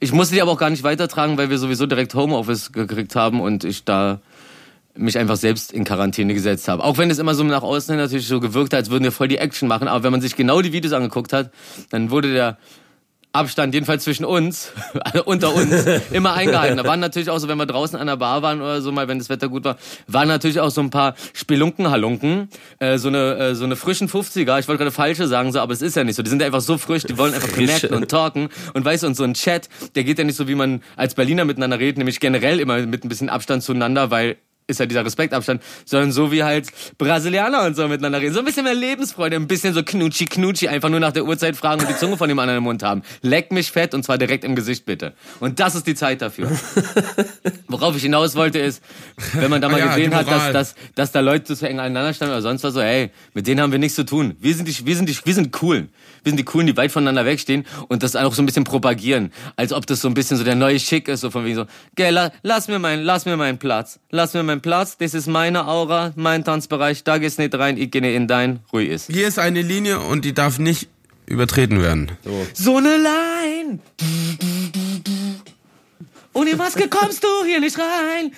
Ich 0.00 0.12
musste 0.12 0.34
die 0.34 0.42
aber 0.42 0.50
auch 0.50 0.58
gar 0.58 0.70
nicht 0.70 0.82
weitertragen, 0.82 1.38
weil 1.38 1.50
wir 1.50 1.58
sowieso 1.58 1.86
direkt 1.86 2.14
Homeoffice 2.14 2.72
gekriegt 2.72 3.14
haben 3.14 3.40
und 3.40 3.62
ich 3.62 3.84
da 3.84 4.20
mich 4.96 5.16
einfach 5.16 5.36
selbst 5.36 5.72
in 5.72 5.84
Quarantäne 5.84 6.34
gesetzt 6.34 6.66
habe. 6.66 6.82
Auch 6.82 6.98
wenn 6.98 7.10
es 7.10 7.20
immer 7.20 7.34
so 7.36 7.44
nach 7.44 7.62
außen 7.62 7.92
hin 7.92 8.02
natürlich 8.02 8.26
so 8.26 8.40
gewirkt 8.40 8.72
hat, 8.72 8.80
als 8.80 8.90
würden 8.90 9.04
wir 9.04 9.12
voll 9.12 9.28
die 9.28 9.38
Action 9.38 9.68
machen. 9.68 9.86
Aber 9.86 10.02
wenn 10.02 10.10
man 10.10 10.20
sich 10.20 10.34
genau 10.34 10.60
die 10.60 10.72
Videos 10.72 10.92
angeguckt 10.92 11.32
hat, 11.32 11.52
dann 11.90 12.10
wurde 12.10 12.32
der 12.32 12.58
Abstand, 13.38 13.72
jedenfalls 13.74 14.04
zwischen 14.04 14.24
uns, 14.24 14.72
unter 15.24 15.54
uns, 15.54 15.86
immer 16.10 16.34
eingehalten. 16.34 16.76
Da 16.76 16.84
waren 16.84 17.00
natürlich 17.00 17.30
auch 17.30 17.38
so, 17.38 17.48
wenn 17.48 17.58
wir 17.58 17.66
draußen 17.66 17.98
an 17.98 18.06
der 18.06 18.16
Bar 18.16 18.42
waren 18.42 18.60
oder 18.60 18.82
so, 18.82 18.92
mal 18.92 19.08
wenn 19.08 19.18
das 19.18 19.28
Wetter 19.28 19.48
gut 19.48 19.64
war, 19.64 19.76
waren 20.06 20.28
natürlich 20.28 20.60
auch 20.60 20.70
so 20.70 20.80
ein 20.80 20.90
paar 20.90 21.14
Spelunken-Halunken, 21.32 22.48
äh, 22.80 22.98
so 22.98 23.08
eine 23.08 23.36
äh, 23.36 23.54
so 23.54 23.64
eine 23.64 23.76
frischen 23.76 24.08
50er. 24.08 24.58
Ich 24.58 24.68
wollte 24.68 24.78
gerade 24.78 24.90
falsche 24.90 25.26
sagen, 25.28 25.52
so, 25.52 25.60
aber 25.60 25.72
es 25.72 25.82
ist 25.82 25.96
ja 25.96 26.04
nicht 26.04 26.16
so. 26.16 26.22
Die 26.22 26.30
sind 26.30 26.40
ja 26.40 26.46
einfach 26.46 26.60
so 26.60 26.78
frisch, 26.78 27.04
die 27.04 27.16
wollen 27.16 27.34
einfach 27.34 27.52
connecten 27.52 27.94
und 27.94 28.08
talken. 28.10 28.48
Und 28.74 28.84
weißt 28.84 29.04
du, 29.04 29.06
und 29.06 29.14
so 29.14 29.24
ein 29.24 29.34
Chat, 29.34 29.68
der 29.94 30.04
geht 30.04 30.18
ja 30.18 30.24
nicht 30.24 30.36
so, 30.36 30.48
wie 30.48 30.54
man 30.54 30.82
als 30.96 31.14
Berliner 31.14 31.44
miteinander 31.44 31.78
redet, 31.78 31.98
nämlich 31.98 32.20
generell 32.20 32.60
immer 32.60 32.78
mit 32.86 33.04
ein 33.04 33.08
bisschen 33.08 33.28
Abstand 33.28 33.62
zueinander, 33.62 34.10
weil 34.10 34.36
ist 34.68 34.80
ja 34.80 34.86
dieser 34.86 35.04
Respektabstand, 35.04 35.62
sondern 35.86 36.12
so 36.12 36.30
wie 36.30 36.44
halt 36.44 36.68
Brasilianer 36.98 37.64
und 37.64 37.74
so 37.74 37.88
miteinander 37.88 38.20
reden. 38.20 38.34
So 38.34 38.40
ein 38.40 38.44
bisschen 38.44 38.64
mehr 38.64 38.74
Lebensfreude, 38.74 39.36
ein 39.36 39.46
bisschen 39.46 39.72
so 39.72 39.82
knutschi 39.82 40.26
knutschi, 40.26 40.68
einfach 40.68 40.90
nur 40.90 41.00
nach 41.00 41.12
der 41.12 41.24
Uhrzeit 41.24 41.56
fragen 41.56 41.80
und 41.80 41.88
die 41.88 41.96
Zunge 41.96 42.18
von 42.18 42.28
dem 42.28 42.38
anderen 42.38 42.58
im 42.58 42.64
Mund 42.64 42.82
haben. 42.82 43.02
Leck 43.22 43.50
mich 43.50 43.72
fett 43.72 43.94
und 43.94 44.04
zwar 44.04 44.18
direkt 44.18 44.44
im 44.44 44.54
Gesicht 44.54 44.84
bitte. 44.84 45.14
Und 45.40 45.58
das 45.58 45.74
ist 45.74 45.86
die 45.86 45.94
Zeit 45.94 46.20
dafür. 46.20 46.50
Worauf 47.68 47.96
ich 47.96 48.02
hinaus 48.02 48.34
wollte 48.34 48.58
ist, 48.58 48.82
wenn 49.32 49.50
man 49.50 49.62
da 49.62 49.68
mal 49.70 49.78
Ah 49.78 49.86
ja, 49.86 49.94
gesehen 49.94 50.14
hat, 50.14 50.28
dass, 50.28 50.52
dass, 50.52 50.74
dass 50.94 51.12
da 51.12 51.20
Leute 51.20 51.54
so 51.54 51.64
eng 51.64 51.78
aneinander 51.78 52.12
standen 52.12 52.34
oder 52.34 52.42
sonst 52.42 52.62
was, 52.62 52.74
so, 52.74 52.80
ey, 52.80 53.10
mit 53.32 53.46
denen 53.46 53.62
haben 53.62 53.72
wir 53.72 53.78
nichts 53.78 53.96
zu 53.96 54.04
tun. 54.04 54.36
Wir 54.38 54.54
sind 54.54 54.68
die, 54.68 54.86
wir 54.86 54.96
sind 54.96 55.08
die, 55.08 55.16
wir 55.24 55.34
sind 55.34 55.50
Coolen. 55.52 55.88
Wir 56.22 56.30
sind 56.30 56.36
die 56.38 56.44
Coolen, 56.44 56.66
die 56.66 56.76
weit 56.76 56.92
voneinander 56.92 57.24
wegstehen 57.24 57.64
und 57.88 58.02
das 58.02 58.16
auch 58.16 58.34
so 58.34 58.42
ein 58.42 58.46
bisschen 58.46 58.64
propagieren. 58.64 59.32
Als 59.56 59.72
ob 59.72 59.86
das 59.86 60.00
so 60.00 60.08
ein 60.08 60.14
bisschen 60.14 60.36
so 60.36 60.44
der 60.44 60.54
neue 60.54 60.78
Schick 60.80 61.08
ist, 61.08 61.20
so 61.20 61.30
von 61.30 61.44
wegen 61.44 61.56
so, 61.56 61.66
gell, 61.94 62.12
la, 62.12 62.32
lass 62.42 62.68
mir 62.68 62.78
mein, 62.78 63.02
lass 63.02 63.24
mir 63.24 63.36
meinen 63.36 63.58
Platz. 63.58 63.98
Lass 64.10 64.34
mir 64.34 64.42
meinen 64.42 64.60
Platz, 64.60 64.96
das 64.98 65.14
ist 65.14 65.26
meine 65.26 65.66
Aura, 65.66 66.12
mein 66.16 66.44
Tanzbereich, 66.44 67.04
da 67.04 67.18
gehst 67.18 67.38
nicht 67.38 67.54
rein, 67.54 67.76
ich 67.76 67.90
gehe 67.90 68.02
nicht 68.02 68.14
in 68.14 68.26
dein, 68.26 68.60
ruhig 68.72 68.88
ist. 68.90 69.06
Hier 69.10 69.28
ist 69.28 69.38
eine 69.38 69.62
Linie 69.62 70.00
und 70.00 70.24
die 70.24 70.32
darf 70.34 70.58
nicht 70.58 70.88
übertreten 71.26 71.82
werden. 71.82 72.12
So 72.54 72.76
eine 72.78 72.96
Line. 72.96 73.78
Ohne 76.32 76.56
Maske 76.56 76.88
kommst 76.88 77.24
du 77.24 77.28
hier 77.46 77.60
nicht 77.60 77.78
rein. 77.78 78.32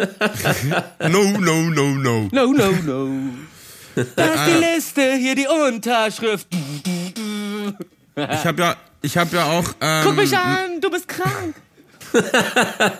No, 1.10 1.22
no, 1.38 1.60
no, 1.68 1.88
no. 1.90 2.28
No, 2.32 2.52
no, 2.52 2.70
no. 2.86 3.08
Das 4.16 4.34
ist 4.34 4.46
die 4.46 4.64
Liste, 4.64 5.14
hier 5.14 5.34
die 5.34 5.46
Unterschrift. 5.46 6.48
Ich 8.16 8.44
habe 8.44 8.62
ja, 8.62 8.76
ich 9.02 9.16
habe 9.16 9.36
ja 9.36 9.44
auch 9.44 9.72
ähm, 9.80 10.02
Guck 10.04 10.16
mich 10.16 10.36
an, 10.36 10.80
du 10.80 10.90
bist 10.90 11.08
krank. 11.08 11.54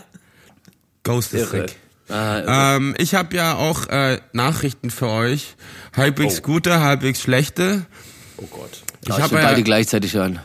Ghost 1.03 1.35
ist 1.35 1.53
weg. 1.53 1.77
Ähm, 2.09 2.95
ich 2.99 3.15
habe 3.15 3.37
ja 3.37 3.55
auch 3.55 3.87
äh, 3.89 4.19
Nachrichten 4.33 4.91
für 4.91 5.09
euch. 5.09 5.57
Halbwegs 5.97 6.43
gute, 6.43 6.81
halbwegs 6.81 7.21
schlechte. 7.21 7.87
Oh 8.37 8.47
Gott. 8.47 8.83
Ich 9.03 9.09
Ich 9.11 9.21
habe 9.21 9.37
ja, 9.37 9.43
beide 9.43 9.63
gleichzeitig 9.63 10.15
hören. 10.15 10.41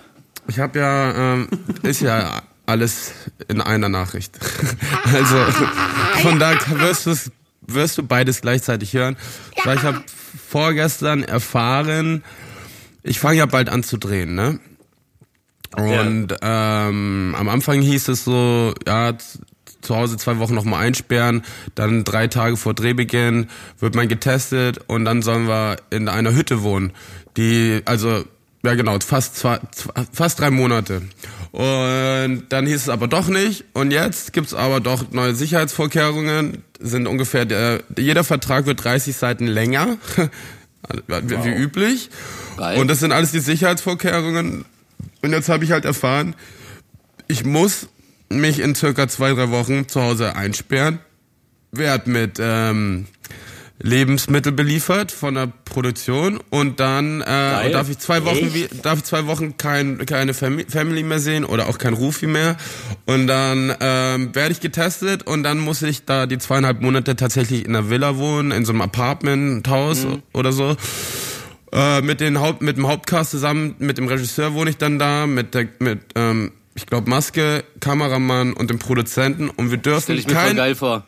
ich 0.47 0.59
habe 0.59 0.79
ja, 0.79 1.33
ähm, 1.33 1.47
ist 1.81 2.01
ja 2.01 2.43
alles 2.65 3.11
in 3.47 3.61
einer 3.61 3.89
Nachricht. 3.89 4.37
also 5.13 5.37
von 6.21 6.39
da 6.39 6.53
wirst 6.79 7.05
du 7.05 7.15
wirst 7.67 7.97
du 7.97 8.03
beides 8.03 8.41
gleichzeitig 8.41 8.93
hören. 8.93 9.17
Weil 9.63 9.77
ich 9.77 9.83
habe 9.83 10.03
vorgestern 10.35 11.23
erfahren, 11.23 12.23
ich 13.03 13.19
fange 13.19 13.37
ja 13.37 13.45
bald 13.45 13.69
an 13.69 13.83
zu 13.83 13.97
drehen, 13.97 14.35
ne? 14.35 14.59
Und 15.75 16.31
ja. 16.31 16.87
ähm, 16.87 17.35
am 17.37 17.49
Anfang 17.49 17.81
hieß 17.81 18.07
es 18.07 18.23
so, 18.23 18.73
ja, 18.87 19.13
zu 19.81 19.95
Hause 19.95 20.17
zwei 20.17 20.39
Wochen 20.39 20.55
nochmal 20.55 20.85
einsperren, 20.85 21.43
dann 21.75 22.03
drei 22.03 22.27
Tage 22.27 22.57
vor 22.57 22.73
Drehbeginn 22.73 23.47
wird 23.79 23.95
man 23.95 24.07
getestet 24.07 24.79
und 24.87 25.05
dann 25.05 25.21
sollen 25.21 25.47
wir 25.47 25.77
in 25.91 26.09
einer 26.09 26.33
Hütte 26.33 26.63
wohnen, 26.63 26.91
die, 27.37 27.81
also, 27.85 28.23
ja 28.63 28.73
genau, 28.73 28.97
fast 28.99 29.35
zwei, 29.35 29.59
fast 30.11 30.39
drei 30.39 30.49
Monate. 30.49 31.03
Und 31.55 32.47
dann 32.49 32.67
hieß 32.67 32.81
es 32.81 32.89
aber 32.89 33.07
doch 33.07 33.29
nicht. 33.29 33.63
Und 33.71 33.91
jetzt 33.91 34.33
gibt's 34.33 34.53
aber 34.53 34.81
doch 34.81 35.11
neue 35.11 35.33
Sicherheitsvorkehrungen. 35.33 36.65
Sind 36.81 37.07
ungefähr 37.07 37.45
der, 37.45 37.81
jeder 37.97 38.25
Vertrag 38.25 38.65
wird 38.65 38.83
30 38.83 39.15
Seiten 39.15 39.47
länger, 39.47 39.97
wie, 40.17 41.01
wow. 41.07 41.45
wie 41.45 41.53
üblich. 41.53 42.09
Geil. 42.57 42.77
Und 42.77 42.89
das 42.89 42.99
sind 42.99 43.13
alles 43.13 43.31
die 43.31 43.39
Sicherheitsvorkehrungen. 43.39 44.65
Und 45.21 45.31
jetzt 45.31 45.47
habe 45.47 45.63
ich 45.63 45.71
halt 45.71 45.85
erfahren, 45.85 46.35
ich 47.29 47.45
muss 47.45 47.87
mich 48.27 48.59
in 48.59 48.75
circa 48.75 49.07
zwei, 49.07 49.31
drei 49.31 49.49
Wochen 49.49 49.87
zu 49.87 50.01
Hause 50.01 50.35
einsperren. 50.35 50.99
Werd 51.71 52.05
mit 52.07 52.37
ähm, 52.37 53.05
Lebensmittel 53.79 54.53
beliefert 54.53 55.11
von 55.11 55.35
der 55.35 55.51
Produktion 55.65 56.39
und 56.49 56.79
dann 56.79 57.21
äh, 57.21 57.71
darf 57.71 57.89
ich 57.89 57.99
zwei 57.99 58.23
Wochen 58.23 58.53
wie, 58.53 58.67
darf 58.81 58.99
ich 58.99 59.03
zwei 59.03 59.27
Wochen 59.27 59.57
kein, 59.57 60.05
keine 60.05 60.33
Family 60.33 61.03
mehr 61.03 61.19
sehen 61.19 61.43
oder 61.43 61.67
auch 61.67 61.77
kein 61.77 61.93
Rufi 61.93 62.25
mehr. 62.25 62.55
Und 63.05 63.27
dann 63.27 63.75
ähm, 63.81 64.33
werde 64.33 64.53
ich 64.53 64.61
getestet 64.61 65.23
und 65.23 65.43
dann 65.43 65.59
muss 65.59 65.81
ich 65.81 66.05
da 66.05 66.25
die 66.25 66.37
zweieinhalb 66.37 66.81
Monate 66.81 67.17
tatsächlich 67.17 67.65
in 67.65 67.75
einer 67.75 67.89
Villa 67.89 68.17
wohnen 68.17 68.51
in 68.51 68.63
so 68.63 68.71
einem 68.71 68.81
Apartment 68.81 69.67
Haus 69.67 70.05
mhm. 70.05 70.23
oder 70.31 70.53
so. 70.53 70.77
Äh, 71.73 72.01
mit 72.01 72.21
den 72.21 72.39
Haupt 72.39 72.61
mit 72.61 72.77
dem 72.77 72.87
Hauptcast 72.87 73.31
zusammen 73.31 73.75
mit 73.79 73.97
dem 73.97 74.07
Regisseur 74.07 74.53
wohne 74.53 74.69
ich 74.69 74.77
dann 74.77 74.99
da 74.99 75.27
mit 75.27 75.53
der 75.53 75.67
mit 75.79 75.99
ähm, 76.15 76.53
ich 76.75 76.85
glaube 76.85 77.09
Maske 77.09 77.65
Kameramann 77.81 78.53
und 78.53 78.69
dem 78.69 78.79
Produzenten. 78.79 79.49
Und 79.49 79.71
wir 79.71 79.77
dürfen 79.77 80.03
Stell 80.03 80.19
ich 80.19 80.27
mir 80.27 80.33
kein, 80.33 80.47
voll 80.47 80.55
geil 80.55 80.75
vor 80.75 81.05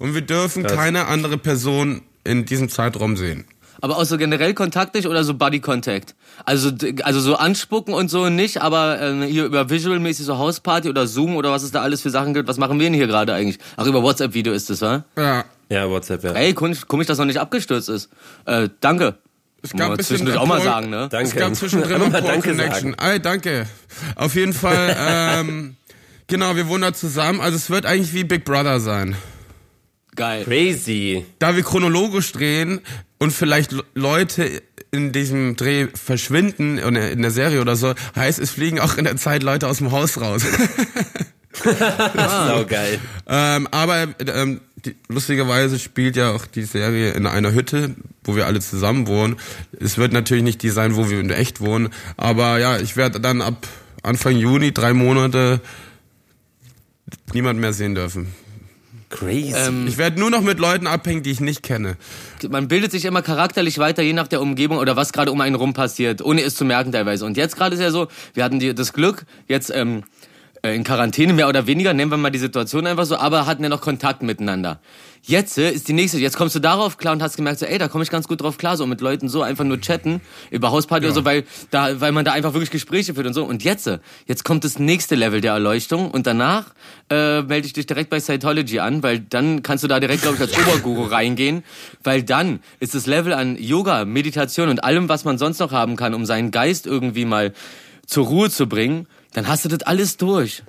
und 0.00 0.14
wir 0.14 0.22
dürfen 0.22 0.64
Krass. 0.64 0.76
keine 0.76 1.06
andere 1.06 1.38
Person 1.38 2.02
in 2.24 2.44
diesem 2.44 2.68
Zeitraum 2.68 3.16
sehen. 3.16 3.44
Aber 3.82 3.96
auch 3.96 4.04
so 4.04 4.18
generell 4.18 4.52
Kontakt 4.52 4.94
nicht 4.94 5.06
oder 5.06 5.24
so 5.24 5.34
Body 5.34 5.60
Contact? 5.60 6.14
Also, 6.44 6.70
also 7.02 7.20
so 7.20 7.36
anspucken 7.36 7.94
und 7.94 8.10
so 8.10 8.28
nicht, 8.28 8.60
aber 8.60 9.00
äh, 9.00 9.26
hier 9.26 9.44
über 9.44 9.70
Visual-mäßig 9.70 10.26
so 10.26 10.36
Hausparty 10.36 10.88
oder 10.88 11.06
Zoom 11.06 11.36
oder 11.36 11.50
was 11.50 11.62
es 11.62 11.70
da 11.70 11.80
alles 11.80 12.02
für 12.02 12.10
Sachen 12.10 12.34
gibt. 12.34 12.48
Was 12.48 12.58
machen 12.58 12.78
wir 12.78 12.86
denn 12.86 12.94
hier 12.94 13.06
gerade 13.06 13.32
eigentlich? 13.32 13.58
Ach, 13.76 13.86
über 13.86 14.02
WhatsApp-Video 14.02 14.52
ist 14.52 14.68
das, 14.68 14.82
wa? 14.82 15.04
Ja. 15.16 15.44
Ja, 15.70 15.88
WhatsApp, 15.88 16.24
ja. 16.24 16.32
Ey, 16.32 16.52
komisch, 16.52 16.86
komisch, 16.88 17.06
dass 17.06 17.18
noch 17.18 17.26
nicht 17.26 17.38
abgestürzt 17.38 17.88
ist. 17.88 18.10
Äh, 18.44 18.68
danke. 18.80 19.14
Es 19.62 19.72
gab 19.72 19.92
ein 19.92 19.96
bisschen 19.98 20.36
auch 20.36 20.46
mal 20.46 20.60
sagen, 20.60 20.90
ne? 20.90 21.08
Danke. 21.10 21.28
Es 21.28 21.36
gab 21.36 21.54
zwischendrin 21.54 22.02
ein 22.02 22.12
Danke 22.12 22.50
Connection. 22.50 22.94
Ey, 22.94 23.20
danke. 23.20 23.66
Auf 24.16 24.34
jeden 24.34 24.52
Fall, 24.52 24.96
ähm, 25.40 25.76
genau, 26.26 26.56
wir 26.56 26.66
wohnen 26.68 26.82
da 26.82 26.92
zusammen. 26.92 27.40
Also 27.40 27.56
es 27.56 27.70
wird 27.70 27.86
eigentlich 27.86 28.12
wie 28.14 28.24
Big 28.24 28.44
Brother 28.44 28.80
sein. 28.80 29.16
Geil. 30.16 30.44
Crazy. 30.44 31.24
Da 31.38 31.56
wir 31.56 31.62
chronologisch 31.62 32.32
drehen 32.32 32.80
und 33.18 33.32
vielleicht 33.32 33.74
Leute 33.94 34.62
in 34.90 35.12
diesem 35.12 35.56
Dreh 35.56 35.88
verschwinden 35.94 36.78
in 36.78 37.22
der 37.22 37.30
Serie 37.30 37.60
oder 37.60 37.76
so, 37.76 37.94
heißt 38.16 38.38
es 38.38 38.50
fliegen 38.50 38.80
auch 38.80 38.96
in 38.96 39.04
der 39.04 39.16
Zeit 39.16 39.42
Leute 39.42 39.68
aus 39.68 39.78
dem 39.78 39.92
Haus 39.92 40.20
raus. 40.20 40.42
ah. 42.16 42.64
geil. 42.66 42.98
Ähm, 43.28 43.68
aber 43.70 44.08
ähm, 44.26 44.60
die, 44.84 44.96
lustigerweise 45.08 45.78
spielt 45.78 46.16
ja 46.16 46.32
auch 46.32 46.46
die 46.46 46.64
Serie 46.64 47.12
in 47.12 47.26
einer 47.26 47.52
Hütte, 47.52 47.94
wo 48.24 48.34
wir 48.34 48.46
alle 48.46 48.60
zusammen 48.60 49.06
wohnen. 49.06 49.36
Es 49.78 49.98
wird 49.98 50.12
natürlich 50.12 50.44
nicht 50.44 50.62
die 50.62 50.70
sein, 50.70 50.96
wo 50.96 51.08
wir 51.08 51.20
in 51.20 51.30
echt 51.30 51.60
wohnen, 51.60 51.90
aber 52.16 52.58
ja, 52.58 52.78
ich 52.78 52.96
werde 52.96 53.20
dann 53.20 53.42
ab 53.42 53.66
Anfang 54.02 54.36
Juni 54.36 54.72
drei 54.72 54.92
Monate 54.92 55.60
niemand 57.32 57.60
mehr 57.60 57.72
sehen 57.72 57.94
dürfen. 57.94 58.34
Crazy. 59.10 59.52
Ähm, 59.56 59.86
ich 59.88 59.98
werde 59.98 60.20
nur 60.20 60.30
noch 60.30 60.40
mit 60.40 60.60
Leuten 60.60 60.86
abhängen, 60.86 61.24
die 61.24 61.32
ich 61.32 61.40
nicht 61.40 61.62
kenne. 61.64 61.96
Man 62.48 62.68
bildet 62.68 62.92
sich 62.92 63.04
immer 63.04 63.22
charakterlich 63.22 63.78
weiter, 63.78 64.02
je 64.02 64.12
nach 64.12 64.28
der 64.28 64.40
Umgebung 64.40 64.78
oder 64.78 64.94
was 64.94 65.12
gerade 65.12 65.32
um 65.32 65.40
einen 65.40 65.56
rum 65.56 65.74
passiert, 65.74 66.22
ohne 66.22 66.42
es 66.42 66.54
zu 66.54 66.64
merken 66.64 66.92
teilweise. 66.92 67.26
Und 67.26 67.36
jetzt 67.36 67.56
gerade 67.56 67.74
ist 67.74 67.82
ja 67.82 67.90
so, 67.90 68.06
wir 68.34 68.44
hatten 68.44 68.60
die, 68.60 68.72
das 68.72 68.92
Glück, 68.92 69.26
jetzt 69.48 69.72
ähm, 69.74 69.98
äh, 69.98 70.19
in 70.62 70.84
Quarantäne 70.84 71.32
mehr 71.32 71.48
oder 71.48 71.66
weniger, 71.66 71.94
nennen 71.94 72.10
wir 72.10 72.18
mal 72.18 72.30
die 72.30 72.38
Situation 72.38 72.86
einfach 72.86 73.06
so, 73.06 73.16
aber 73.16 73.46
hatten 73.46 73.62
ja 73.62 73.68
noch 73.68 73.80
Kontakt 73.80 74.22
miteinander. 74.22 74.78
Jetzt 75.22 75.58
äh, 75.58 75.70
ist 75.70 75.88
die 75.88 75.92
nächste, 75.92 76.18
jetzt 76.18 76.36
kommst 76.36 76.54
du 76.54 76.60
darauf 76.60 76.96
klar 76.96 77.12
und 77.12 77.22
hast 77.22 77.36
gemerkt, 77.36 77.58
so, 77.58 77.66
ey, 77.66 77.78
da 77.78 77.88
komme 77.88 78.04
ich 78.04 78.10
ganz 78.10 78.26
gut 78.26 78.40
drauf 78.40 78.56
klar, 78.56 78.76
so 78.76 78.86
mit 78.86 79.00
Leuten 79.00 79.28
so 79.28 79.42
einfach 79.42 79.64
nur 79.64 79.80
chatten 79.80 80.20
über 80.50 80.70
Hausparty 80.70 81.04
ja. 81.04 81.10
oder 81.10 81.20
so, 81.20 81.24
weil 81.24 81.44
da, 81.70 82.00
weil 82.00 82.12
man 82.12 82.24
da 82.24 82.32
einfach 82.32 82.54
wirklich 82.54 82.70
Gespräche 82.70 83.14
führt 83.14 83.26
und 83.26 83.34
so. 83.34 83.44
Und 83.44 83.62
jetzt, 83.62 83.86
äh, 83.86 83.98
jetzt 84.26 84.44
kommt 84.44 84.64
das 84.64 84.78
nächste 84.78 85.14
Level 85.14 85.40
der 85.40 85.52
Erleuchtung 85.52 86.10
und 86.10 86.26
danach 86.26 86.66
äh, 87.10 87.42
melde 87.42 87.66
ich 87.66 87.74
dich 87.74 87.86
direkt 87.86 88.08
bei 88.08 88.20
Scientology 88.20 88.80
an, 88.80 89.02
weil 89.02 89.20
dann 89.20 89.62
kannst 89.62 89.84
du 89.84 89.88
da 89.88 90.00
direkt, 90.00 90.22
glaube 90.22 90.36
ich, 90.36 90.42
als 90.42 90.58
Oberguru 90.58 91.04
reingehen, 91.04 91.64
weil 92.02 92.22
dann 92.22 92.60
ist 92.80 92.94
das 92.94 93.06
Level 93.06 93.32
an 93.34 93.56
Yoga, 93.56 94.06
Meditation 94.06 94.68
und 94.68 94.84
allem, 94.84 95.08
was 95.08 95.24
man 95.24 95.36
sonst 95.36 95.58
noch 95.58 95.72
haben 95.72 95.96
kann, 95.96 96.14
um 96.14 96.24
seinen 96.24 96.50
Geist 96.50 96.86
irgendwie 96.86 97.26
mal 97.26 97.52
zur 98.06 98.26
Ruhe 98.26 98.50
zu 98.50 98.66
bringen, 98.66 99.06
dann 99.32 99.46
hast 99.48 99.64
du 99.64 99.68
das 99.68 99.82
alles 99.82 100.16
durch. 100.16 100.62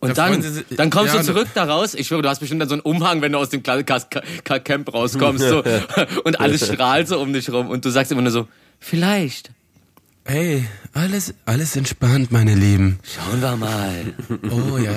Und 0.00 0.18
da 0.18 0.28
dann, 0.28 0.42
sich, 0.42 0.64
dann 0.76 0.90
kommst 0.90 1.14
ja, 1.14 1.20
du 1.20 1.26
zurück 1.26 1.48
daraus. 1.54 1.94
Ich 1.94 2.08
schwöre, 2.08 2.22
du 2.22 2.28
hast 2.28 2.40
bestimmt 2.40 2.60
dann 2.60 2.68
so 2.68 2.74
einen 2.74 2.82
Umhang, 2.82 3.22
wenn 3.22 3.32
du 3.32 3.38
aus 3.38 3.48
dem 3.48 3.62
Camp 3.62 4.92
rauskommst. 4.92 5.48
so, 5.48 5.62
und 6.24 6.40
alles 6.40 6.66
strahlt 6.66 7.08
so 7.08 7.20
um 7.20 7.32
dich 7.32 7.50
rum. 7.50 7.70
Und 7.70 7.84
du 7.84 7.90
sagst 7.90 8.12
immer 8.12 8.22
nur 8.22 8.32
so, 8.32 8.48
vielleicht. 8.78 9.50
Hey, 10.24 10.68
alles, 10.92 11.34
alles 11.46 11.74
entspannt, 11.74 12.30
meine 12.30 12.54
Lieben. 12.54 12.98
Schauen 13.02 13.40
wir 13.40 13.56
mal. 13.56 14.14
Oh 14.50 14.78
ja. 14.78 14.92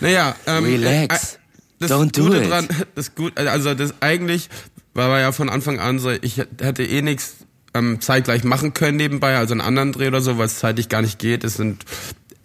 Naja, 0.00 0.34
ähm, 0.46 0.64
Relax. 0.64 1.34
Äh, 1.34 1.38
das 1.78 1.90
Don't 1.90 2.18
Gute 2.18 2.30
do 2.30 2.34
it. 2.34 2.50
dran, 2.50 2.68
das 2.94 3.14
gut, 3.14 3.38
also 3.38 3.74
das 3.74 3.94
eigentlich 4.00 4.48
war 4.94 5.20
ja 5.20 5.30
von 5.32 5.50
Anfang 5.50 5.78
an 5.78 5.98
so, 5.98 6.10
ich 6.10 6.38
hätte 6.38 6.84
eh 6.84 7.02
nichts 7.02 7.36
ähm, 7.74 8.00
zeitgleich 8.00 8.44
machen 8.44 8.72
können 8.72 8.96
nebenbei, 8.96 9.36
also 9.36 9.52
einen 9.52 9.60
anderen 9.60 9.92
Dreh 9.92 10.08
oder 10.08 10.22
so, 10.22 10.38
weil 10.38 10.46
es 10.46 10.58
zeitlich 10.58 10.88
gar 10.88 11.02
nicht 11.02 11.18
geht. 11.18 11.44
Es 11.44 11.54
sind 11.54 11.84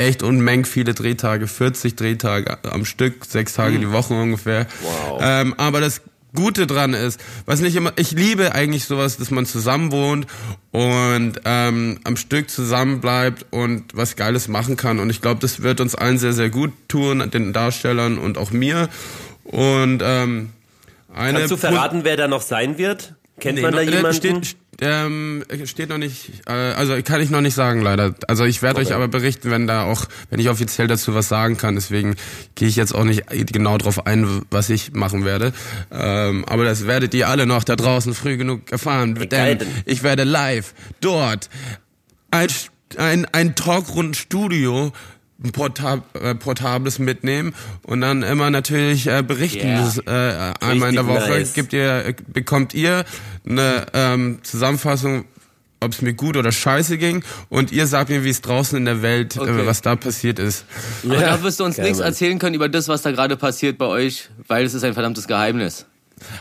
echt 0.01 0.23
Unmengen 0.23 0.65
viele 0.65 0.93
Drehtage, 0.93 1.47
40 1.47 1.95
Drehtage 1.95 2.57
am 2.63 2.85
Stück, 2.85 3.25
sechs 3.25 3.53
Tage 3.53 3.77
mhm. 3.77 3.81
die 3.81 3.91
Woche 3.91 4.13
ungefähr. 4.13 4.67
Wow. 4.81 5.19
Ähm, 5.23 5.53
aber 5.57 5.81
das 5.81 6.01
Gute 6.33 6.65
dran 6.65 6.93
ist, 6.93 7.19
was 7.45 7.59
nicht 7.59 7.75
immer, 7.75 7.91
ich 7.97 8.11
liebe 8.11 8.55
eigentlich 8.55 8.85
sowas, 8.85 9.17
dass 9.17 9.31
man 9.31 9.45
zusammen 9.45 9.91
wohnt 9.91 10.27
und 10.71 11.33
ähm, 11.43 11.99
am 12.05 12.15
Stück 12.15 12.49
zusammen 12.49 13.01
bleibt 13.01 13.45
und 13.51 13.95
was 13.95 14.15
Geiles 14.15 14.47
machen 14.47 14.77
kann. 14.77 14.99
Und 14.99 15.09
ich 15.09 15.21
glaube, 15.21 15.41
das 15.41 15.61
wird 15.61 15.81
uns 15.81 15.93
allen 15.93 16.17
sehr, 16.17 16.33
sehr 16.33 16.49
gut 16.49 16.71
tun, 16.87 17.29
den 17.31 17.51
Darstellern 17.51 18.17
und 18.17 18.37
auch 18.37 18.51
mir. 18.51 18.87
Und 19.43 20.01
ähm, 20.03 20.51
eine 21.13 21.39
Kannst 21.39 21.51
du 21.51 21.57
verraten, 21.57 22.05
wer 22.05 22.15
da 22.15 22.29
noch 22.29 22.41
sein 22.41 22.77
wird? 22.77 23.15
Kennt 23.39 23.55
nee, 23.55 23.61
man 23.61 23.73
da 23.73 23.81
jemanden? 23.81 24.13
Steht, 24.13 24.55
ähm, 24.81 25.43
steht 25.65 25.89
noch 25.89 25.99
nicht, 25.99 26.31
äh, 26.47 26.51
also 26.51 26.99
kann 27.03 27.21
ich 27.21 27.29
noch 27.29 27.41
nicht 27.41 27.53
sagen 27.53 27.81
leider. 27.81 28.15
Also 28.27 28.45
ich 28.45 28.61
werde 28.63 28.81
okay. 28.81 28.89
euch 28.89 28.95
aber 28.95 29.07
berichten, 29.07 29.51
wenn 29.51 29.67
da 29.67 29.83
auch, 29.83 30.05
wenn 30.31 30.39
ich 30.39 30.49
offiziell 30.49 30.87
dazu 30.87 31.13
was 31.13 31.29
sagen 31.29 31.57
kann. 31.57 31.75
Deswegen 31.75 32.15
gehe 32.55 32.67
ich 32.67 32.75
jetzt 32.75 32.93
auch 32.93 33.03
nicht 33.03 33.23
genau 33.53 33.77
drauf 33.77 34.07
ein, 34.07 34.41
was 34.49 34.69
ich 34.71 34.93
machen 34.93 35.23
werde. 35.23 35.53
Ähm, 35.91 36.45
aber 36.45 36.65
das 36.65 36.87
werdet 36.87 37.13
ihr 37.13 37.29
alle 37.29 37.45
noch 37.45 37.63
da 37.63 37.75
draußen 37.75 38.15
früh 38.15 38.37
genug 38.37 38.71
erfahren, 38.71 39.15
denn 39.15 39.59
ich 39.85 40.01
werde 40.01 40.23
live 40.23 40.73
dort 40.99 41.49
ein, 42.31 42.47
ein, 42.97 43.25
ein 43.25 43.55
Talkrunden-Studio 43.55 44.91
ein 45.43 45.51
Portab 45.51 46.03
äh, 46.15 46.35
portables 46.35 46.99
mitnehmen 46.99 47.53
und 47.83 48.01
dann 48.01 48.23
immer 48.23 48.49
natürlich 48.49 49.07
äh, 49.07 49.23
berichten. 49.23 49.67
Yeah. 49.67 49.81
Das, 49.81 49.97
äh, 49.97 50.65
einmal 50.65 50.89
in 50.89 50.95
der 50.95 51.07
Woche 51.07 51.29
nice. 51.29 51.53
gibt 51.53 51.73
ihr, 51.73 52.15
bekommt 52.27 52.73
ihr 52.73 53.05
eine 53.47 53.87
ähm, 53.93 54.39
Zusammenfassung, 54.43 55.25
ob 55.79 55.93
es 55.93 56.01
mir 56.01 56.13
gut 56.13 56.37
oder 56.37 56.51
scheiße 56.51 56.97
ging 56.97 57.23
und 57.49 57.71
ihr 57.71 57.87
sagt 57.87 58.09
mir, 58.09 58.23
wie 58.23 58.29
es 58.29 58.41
draußen 58.41 58.77
in 58.77 58.85
der 58.85 59.01
Welt, 59.01 59.35
äh, 59.35 59.39
okay. 59.39 59.61
äh, 59.61 59.65
was 59.65 59.81
da 59.81 59.95
passiert 59.95 60.37
ist. 60.37 60.65
Aber 61.03 61.15
ja. 61.15 61.21
da 61.21 61.43
wirst 61.43 61.59
du 61.59 61.65
uns 61.65 61.77
nichts 61.77 61.99
erzählen 61.99 62.37
können 62.37 62.55
über 62.55 62.69
das, 62.69 62.87
was 62.87 63.01
da 63.01 63.11
gerade 63.11 63.35
passiert 63.35 63.77
bei 63.77 63.85
euch, 63.85 64.29
weil 64.47 64.65
es 64.65 64.73
ist 64.73 64.83
ein 64.83 64.93
verdammtes 64.93 65.27
Geheimnis. 65.27 65.85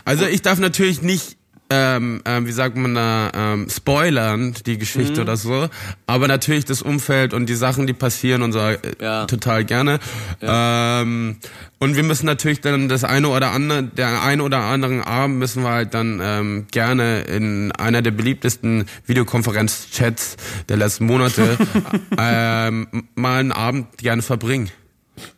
Also 0.05 0.25
ich 0.25 0.43
darf 0.43 0.59
natürlich 0.59 1.01
nicht 1.01 1.37
ähm, 1.71 2.21
ähm, 2.25 2.47
wie 2.47 2.51
sagt 2.51 2.75
man 2.75 2.95
da, 2.95 3.31
ähm, 3.33 3.67
spoilern, 3.69 4.53
die 4.65 4.77
Geschichte 4.77 5.15
mhm. 5.15 5.21
oder 5.21 5.37
so. 5.37 5.69
Aber 6.05 6.27
natürlich 6.27 6.65
das 6.65 6.81
Umfeld 6.81 7.33
und 7.33 7.45
die 7.47 7.55
Sachen, 7.55 7.87
die 7.87 7.93
passieren 7.93 8.41
und 8.41 8.51
so, 8.51 8.59
äh, 8.59 8.77
ja. 9.01 9.25
total 9.25 9.63
gerne. 9.63 9.99
Ja. 10.41 11.01
Ähm, 11.01 11.37
und 11.79 11.95
wir 11.95 12.03
müssen 12.03 12.25
natürlich 12.25 12.59
dann 12.59 12.89
das 12.89 13.05
eine 13.05 13.29
oder 13.29 13.51
andere, 13.51 13.83
der 13.83 14.21
eine 14.21 14.43
oder 14.43 14.59
anderen 14.59 15.01
Abend 15.01 15.39
müssen 15.39 15.63
wir 15.63 15.71
halt 15.71 15.93
dann 15.93 16.19
ähm, 16.21 16.67
gerne 16.71 17.21
in 17.21 17.71
einer 17.71 18.01
der 18.01 18.11
beliebtesten 18.11 18.85
Videokonferenz-Chats 19.05 20.35
der 20.67 20.77
letzten 20.77 21.05
Monate 21.05 21.57
ähm, 22.17 22.87
mal 23.15 23.39
einen 23.39 23.53
Abend 23.53 23.97
gerne 23.97 24.21
verbringen. 24.21 24.69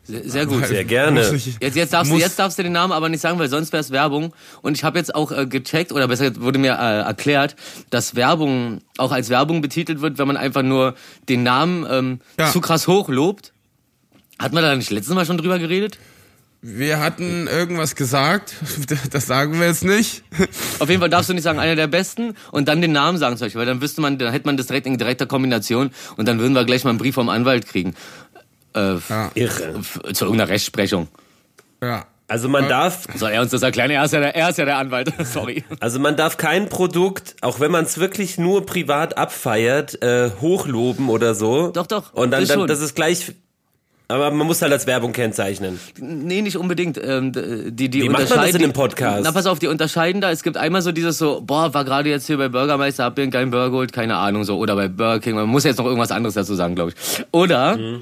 Sehr, 0.04 0.24
sehr 0.30 0.46
gut. 0.46 0.66
Sehr 0.68 0.84
gerne. 0.86 1.22
Jetzt, 1.60 1.76
jetzt, 1.76 1.94
darfst 1.94 2.12
du, 2.12 2.18
jetzt 2.18 2.38
darfst 2.38 2.60
du 2.60 2.64
den 2.64 2.74
Namen 2.74 2.94
aber 2.94 3.10
nicht 3.10 3.22
sagen, 3.22 3.40
weil 3.40 3.50
sonst 3.50 3.74
wäre 3.74 3.82
es 3.82 3.92
Werbung. 3.92 4.34
Und 4.62 4.78
ich 4.78 4.84
habe 4.84 4.98
jetzt 5.00 5.16
auch 5.16 5.32
äh, 5.32 5.46
gecheckt, 5.48 5.92
oder 5.92 6.08
besser 6.08 6.36
wurde 6.42 6.60
mir 6.60 6.74
äh, 6.74 7.02
erklärt, 7.02 7.56
dass 7.90 8.16
Werbung 8.16 8.82
auch 8.98 9.12
als 9.12 9.30
Werbung 9.30 9.62
betitelt 9.62 10.02
wird, 10.02 10.18
wenn 10.18 10.28
man 10.28 10.38
einfach 10.38 10.62
nur 10.62 10.96
den 11.30 11.44
Namen 11.44 11.86
ähm, 11.90 12.20
Ja. 12.40 12.52
zu 12.52 12.62
krass 12.62 12.88
hoch 12.88 13.10
lobt. 13.10 13.54
Hatten 14.40 14.56
wir 14.56 14.62
da 14.62 14.76
nicht 14.76 14.92
letztes 14.92 15.14
Mal 15.16 15.26
schon 15.26 15.38
drüber 15.38 15.60
geredet? 15.60 15.98
Wir 16.66 17.02
hatten 17.02 17.48
irgendwas 17.48 17.94
gesagt, 17.94 18.56
das 19.12 19.28
sagen 19.28 19.60
wir 19.60 19.68
jetzt 19.68 19.84
nicht. 19.84 20.24
Auf 20.80 20.88
jeden 20.90 21.02
Fall 21.02 21.10
darfst 21.10 21.30
du 21.30 21.34
nicht 21.34 21.44
sagen, 21.44 21.60
einer 21.60 21.76
der 21.76 21.88
besten 21.88 22.36
und 22.52 22.70
dann 22.70 22.80
den 22.82 22.94
Namen 22.94 23.18
sagen 23.18 23.36
zum 23.36 23.48
Beispiel, 23.48 23.60
weil 23.60 23.66
dann 23.66 23.82
wüsste 23.82 24.00
man, 24.00 24.18
dann 24.18 24.32
hätte 24.32 24.46
man 24.46 24.56
das 24.56 24.68
direkt 24.68 24.88
in 24.88 24.98
direkter 24.98 25.26
Kombination 25.26 25.92
und 26.16 26.26
dann 26.26 26.40
würden 26.40 26.54
wir 26.54 26.64
gleich 26.64 26.86
mal 26.86 26.92
einen 26.92 27.00
Brief 27.00 27.16
vom 27.16 27.28
Anwalt 27.28 27.68
kriegen. 27.68 27.96
Äh, 28.76 28.96
Ja, 29.10 29.32
zu 30.14 30.26
irgendeiner 30.26 30.50
Rechtsprechung. 30.50 31.08
ja. 31.82 32.06
Also 32.30 32.48
man 32.50 32.68
darf, 32.70 33.06
Soll 33.16 33.32
er 33.32 33.42
uns 33.42 33.52
das 33.52 33.62
erklären? 33.62 33.92
Er 33.92 34.06
ist 34.06 34.14
ja 34.14 34.20
der, 34.22 34.34
er 34.36 34.50
ist 34.50 34.58
ja 34.58 34.66
der 34.66 34.78
Anwalt. 34.78 35.12
Sorry. 35.26 35.64
also 35.82 36.00
man 36.00 36.16
darf 36.16 36.38
kein 36.38 36.68
Produkt, 36.70 37.36
auch 37.42 37.60
wenn 37.60 37.70
man 37.70 37.84
es 37.84 38.00
wirklich 38.00 38.38
nur 38.40 38.66
privat 38.66 39.18
abfeiert, 39.18 40.02
äh, 40.02 40.32
hochloben 40.42 41.10
oder 41.10 41.36
so. 41.36 41.68
Doch, 41.72 41.86
doch, 41.86 42.14
Und 42.14 42.32
dann, 42.32 42.40
das 42.42 42.50
dann 42.50 42.66
das 42.66 42.80
ist 42.80 42.96
gleich. 42.96 43.34
Aber 44.08 44.32
man 44.32 44.48
muss 44.48 44.62
halt 44.62 44.72
als 44.72 44.88
Werbung 44.88 45.12
kennzeichnen. 45.12 45.80
Nee, 46.00 46.42
nicht 46.42 46.58
unbedingt. 46.58 46.98
Ähm, 47.04 47.34
die, 47.34 47.90
die 47.90 48.02
Wie 48.04 48.10
macht 48.10 48.14
man 48.14 48.22
das 48.22 48.32
unterscheiden. 48.32 48.56
in 48.58 48.64
einem 48.64 48.74
Podcast? 48.74 49.22
Na, 49.26 49.32
pass 49.32 49.46
auf, 49.46 49.60
die 49.60 49.68
unterscheiden 49.68 50.22
da. 50.22 50.32
Es 50.32 50.44
gibt 50.44 50.58
einmal 50.58 50.82
so 50.82 50.92
dieses 50.92 51.18
so, 51.18 51.42
boah, 51.42 51.74
war 51.74 51.84
gerade 51.86 52.10
jetzt 52.10 52.26
hier 52.28 52.38
bei 52.38 52.48
Bürgermeister, 52.50 53.04
hab 53.04 53.18
mir 53.18 53.24
einen 53.24 53.32
geilen 53.32 53.52
Burger 53.52 53.70
geholt, 53.70 53.94
keine 53.94 54.16
Ahnung, 54.16 54.44
so. 54.46 54.58
Oder 54.58 54.76
bei 54.76 54.88
Burger 54.88 55.20
King. 55.20 55.36
Man 55.36 55.50
muss 55.50 55.66
jetzt 55.66 55.78
noch 55.78 55.86
irgendwas 55.86 56.12
anderes 56.12 56.34
dazu 56.36 56.56
sagen, 56.56 56.74
glaube 56.74 56.94
ich. 56.96 57.26
Oder, 57.32 57.76
Mhm. 57.78 58.02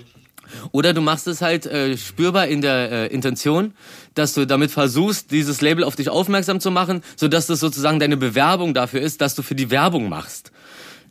Oder 0.71 0.93
du 0.93 1.01
machst 1.01 1.27
es 1.27 1.41
halt 1.41 1.65
äh, 1.65 1.97
spürbar 1.97 2.47
in 2.47 2.61
der 2.61 2.91
äh, 2.91 3.07
Intention, 3.07 3.73
dass 4.15 4.33
du 4.33 4.45
damit 4.45 4.71
versuchst, 4.71 5.31
dieses 5.31 5.61
Label 5.61 5.83
auf 5.83 5.95
dich 5.95 6.09
aufmerksam 6.09 6.59
zu 6.59 6.71
machen, 6.71 7.03
sodass 7.15 7.47
das 7.47 7.59
sozusagen 7.59 7.99
deine 7.99 8.17
Bewerbung 8.17 8.73
dafür 8.73 9.01
ist, 9.01 9.21
dass 9.21 9.35
du 9.35 9.41
für 9.41 9.55
die 9.55 9.69
Werbung 9.71 10.09
machst. 10.09 10.51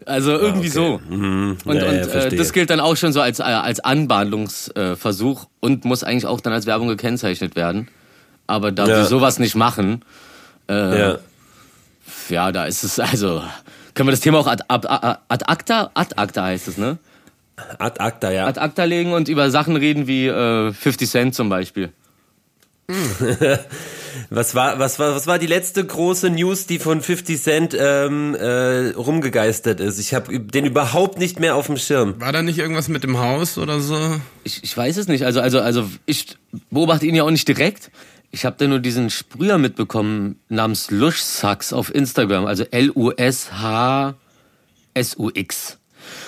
Also 0.07 0.33
irgendwie 0.33 0.69
so. 0.71 0.99
Und, 1.11 1.59
Ja, 1.67 1.75
ja, 1.75 1.89
und 1.89 1.95
äh, 1.97 2.05
verstehe. 2.05 2.39
das 2.39 2.53
gilt 2.55 2.71
dann 2.71 2.81
auch 2.81 2.97
schon 2.97 3.13
so 3.13 3.21
als, 3.21 3.39
äh, 3.39 3.43
als 3.43 3.81
Anbahnungsversuch 3.81 5.47
und 5.61 5.85
muss 5.85 6.05
eigentlich 6.05 6.27
auch 6.27 6.41
dann 6.41 6.53
als 6.53 6.67
Werbung 6.67 6.89
gekennzeichnet 6.89 7.57
werden. 7.57 7.89
Aber 8.47 8.73
da 8.73 8.87
Ja. 8.87 8.97
wir 8.99 9.05
sowas 9.05 9.39
nicht 9.39 9.55
machen, 9.55 10.03
äh, 10.69 10.99
Ja. 11.01 11.19
ja, 12.29 12.53
da 12.53 12.65
ist 12.65 12.83
es 12.85 12.99
also. 12.99 13.43
Können 13.95 14.09
wir 14.09 14.13
das 14.13 14.21
Thema 14.21 14.39
auch 14.39 14.47
ad, 14.47 14.65
ad, 14.69 14.87
ad, 14.89 15.19
ad 15.29 15.45
acta? 15.49 15.91
Ad 15.95 16.15
acta 16.17 16.45
heißt 16.45 16.69
es, 16.69 16.79
ne? 16.79 16.99
Ad 17.79 18.01
acta, 18.01 18.31
ja. 18.31 18.47
Ad 18.47 18.61
acta 18.61 18.85
legen 18.85 19.13
und 19.13 19.29
über 19.29 19.51
Sachen 19.51 19.77
reden 19.77 20.07
wie 20.07 20.27
äh, 20.27 20.73
50 20.73 21.09
Cent 21.09 21.35
zum 21.35 21.49
Beispiel. 21.49 21.93
Was 24.31 24.55
war, 24.55 24.79
was 24.79 24.99
war, 24.99 25.15
was 25.15 25.27
war 25.27 25.39
die 25.39 25.47
letzte 25.47 25.85
große 25.85 26.31
News, 26.31 26.67
die 26.67 26.79
von 26.79 27.01
50 27.01 27.41
Cent 27.41 27.77
ähm, 27.79 28.35
äh, 28.35 28.91
rumgegeistert 28.91 29.81
ist? 29.81 29.99
Ich 29.99 30.15
habe 30.15 30.39
den 30.39 30.67
überhaupt 30.67 31.19
nicht 31.19 31.41
mehr 31.41 31.57
auf 31.57 31.67
dem 31.67 31.77
Schirm. 31.77 32.21
War 32.21 32.33
da 32.33 32.43
nicht 32.43 32.59
irgendwas 32.59 32.89
mit 32.89 33.03
dem 33.03 33.19
Haus 33.19 33.59
oder 33.59 33.81
so? 33.81 34.21
Ich, 34.45 34.63
ich 34.63 34.77
weiß 34.77 34.97
es 34.99 35.09
nicht. 35.09 35.25
Also, 35.25 35.41
also, 35.41 35.61
also 35.61 35.89
ich 36.07 36.37
beobachte 36.71 37.07
ihn 37.07 37.15
ja 37.15 37.25
auch 37.25 37.31
nicht 37.31 37.49
direkt. 37.49 37.91
Ich 38.31 38.45
habe 38.45 38.57
da 38.59 38.67
nur 38.69 38.79
diesen 38.79 39.11
Sprüher 39.11 39.59
mitbekommen 39.59 40.39
namens 40.49 40.91
Lushsux 40.91 41.73
auf 41.73 41.93
Instagram, 41.93 42.47
also 42.47 42.65
L-U-S-H-S-U-X. 42.71 44.21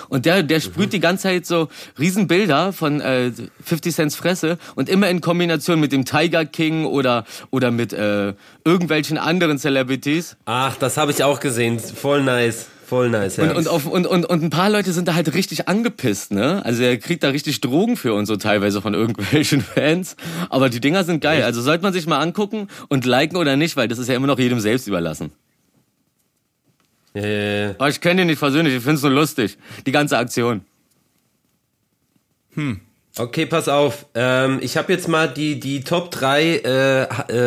Und 0.08 0.26
der, 0.26 0.42
der 0.42 0.60
sprüht 0.60 0.92
die 0.92 1.00
ganze 1.00 1.24
Zeit 1.24 1.46
so 1.46 1.68
Riesenbilder 1.98 2.72
von 2.72 3.00
äh, 3.00 3.32
50 3.64 3.94
Cents 3.94 4.16
Fresse 4.16 4.58
und 4.74 4.88
immer 4.88 5.08
in 5.08 5.20
Kombination 5.20 5.80
mit 5.80 5.92
dem 5.92 6.04
Tiger 6.04 6.44
King 6.44 6.84
oder, 6.84 7.24
oder 7.50 7.70
mit 7.70 7.92
äh, 7.92 8.34
irgendwelchen 8.64 9.18
anderen 9.18 9.58
Celebrities. 9.58 10.36
Ach, 10.44 10.76
das 10.76 10.96
habe 10.96 11.12
ich 11.12 11.22
auch 11.22 11.40
gesehen. 11.40 11.78
Voll 11.78 12.22
nice. 12.22 12.66
Voll 12.92 13.08
nice, 13.08 13.38
ja. 13.38 13.44
Und, 13.44 13.56
und, 13.56 13.68
auf, 13.68 13.86
und, 13.86 14.06
und, 14.06 14.26
und 14.26 14.42
ein 14.42 14.50
paar 14.50 14.68
Leute 14.68 14.92
sind 14.92 15.08
da 15.08 15.14
halt 15.14 15.32
richtig 15.32 15.66
angepisst, 15.66 16.30
ne? 16.30 16.62
Also 16.62 16.82
er 16.82 16.98
kriegt 16.98 17.22
da 17.22 17.30
richtig 17.30 17.62
Drogen 17.62 17.96
für 17.96 18.12
und 18.12 18.26
so 18.26 18.36
teilweise 18.36 18.82
von 18.82 18.92
irgendwelchen 18.92 19.60
Fans. 19.74 20.14
Aber 20.50 20.68
die 20.68 20.78
Dinger 20.78 21.02
sind 21.04 21.22
geil. 21.22 21.42
Also 21.42 21.62
sollte 21.62 21.82
man 21.82 21.94
sich 21.94 22.06
mal 22.06 22.18
angucken 22.18 22.68
und 22.88 23.06
liken 23.06 23.38
oder 23.38 23.56
nicht, 23.56 23.78
weil 23.78 23.88
das 23.88 23.98
ist 23.98 24.08
ja 24.08 24.14
immer 24.14 24.26
noch 24.26 24.38
jedem 24.38 24.60
selbst 24.60 24.88
überlassen. 24.88 25.32
Ja, 27.14 27.22
ja, 27.26 27.64
ja. 27.66 27.70
Aber 27.78 27.88
ich 27.88 28.00
kenne 28.00 28.22
den 28.22 28.28
nicht 28.28 28.38
persönlich, 28.40 28.74
ich 28.74 28.82
find's 28.82 29.02
nur 29.02 29.12
lustig. 29.12 29.58
Die 29.86 29.92
ganze 29.92 30.16
Aktion. 30.18 30.62
Okay, 33.16 33.46
pass 33.46 33.68
auf. 33.68 34.06
Ähm, 34.14 34.58
ich 34.62 34.76
habe 34.76 34.92
jetzt 34.92 35.08
mal 35.08 35.28
die, 35.28 35.58
die 35.60 35.84
Top 35.84 36.10
3 36.10 36.42
äh, 36.42 37.02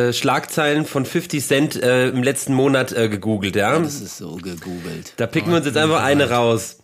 äh, 0.09 0.13
Schlagzeilen 0.13 0.85
von 0.85 1.05
50 1.05 1.43
Cent 1.45 1.75
äh, 1.81 2.09
im 2.09 2.23
letzten 2.23 2.53
Monat 2.53 2.91
äh, 2.91 3.09
gegoogelt, 3.09 3.55
ja? 3.55 3.77
Das 3.79 4.01
ist 4.01 4.17
so 4.17 4.35
gegoogelt. 4.35 5.13
Da 5.17 5.27
picken 5.27 5.51
wir 5.51 5.57
uns 5.57 5.65
jetzt 5.65 5.77
einfach 5.77 6.03
eine 6.03 6.29
raus. 6.29 6.77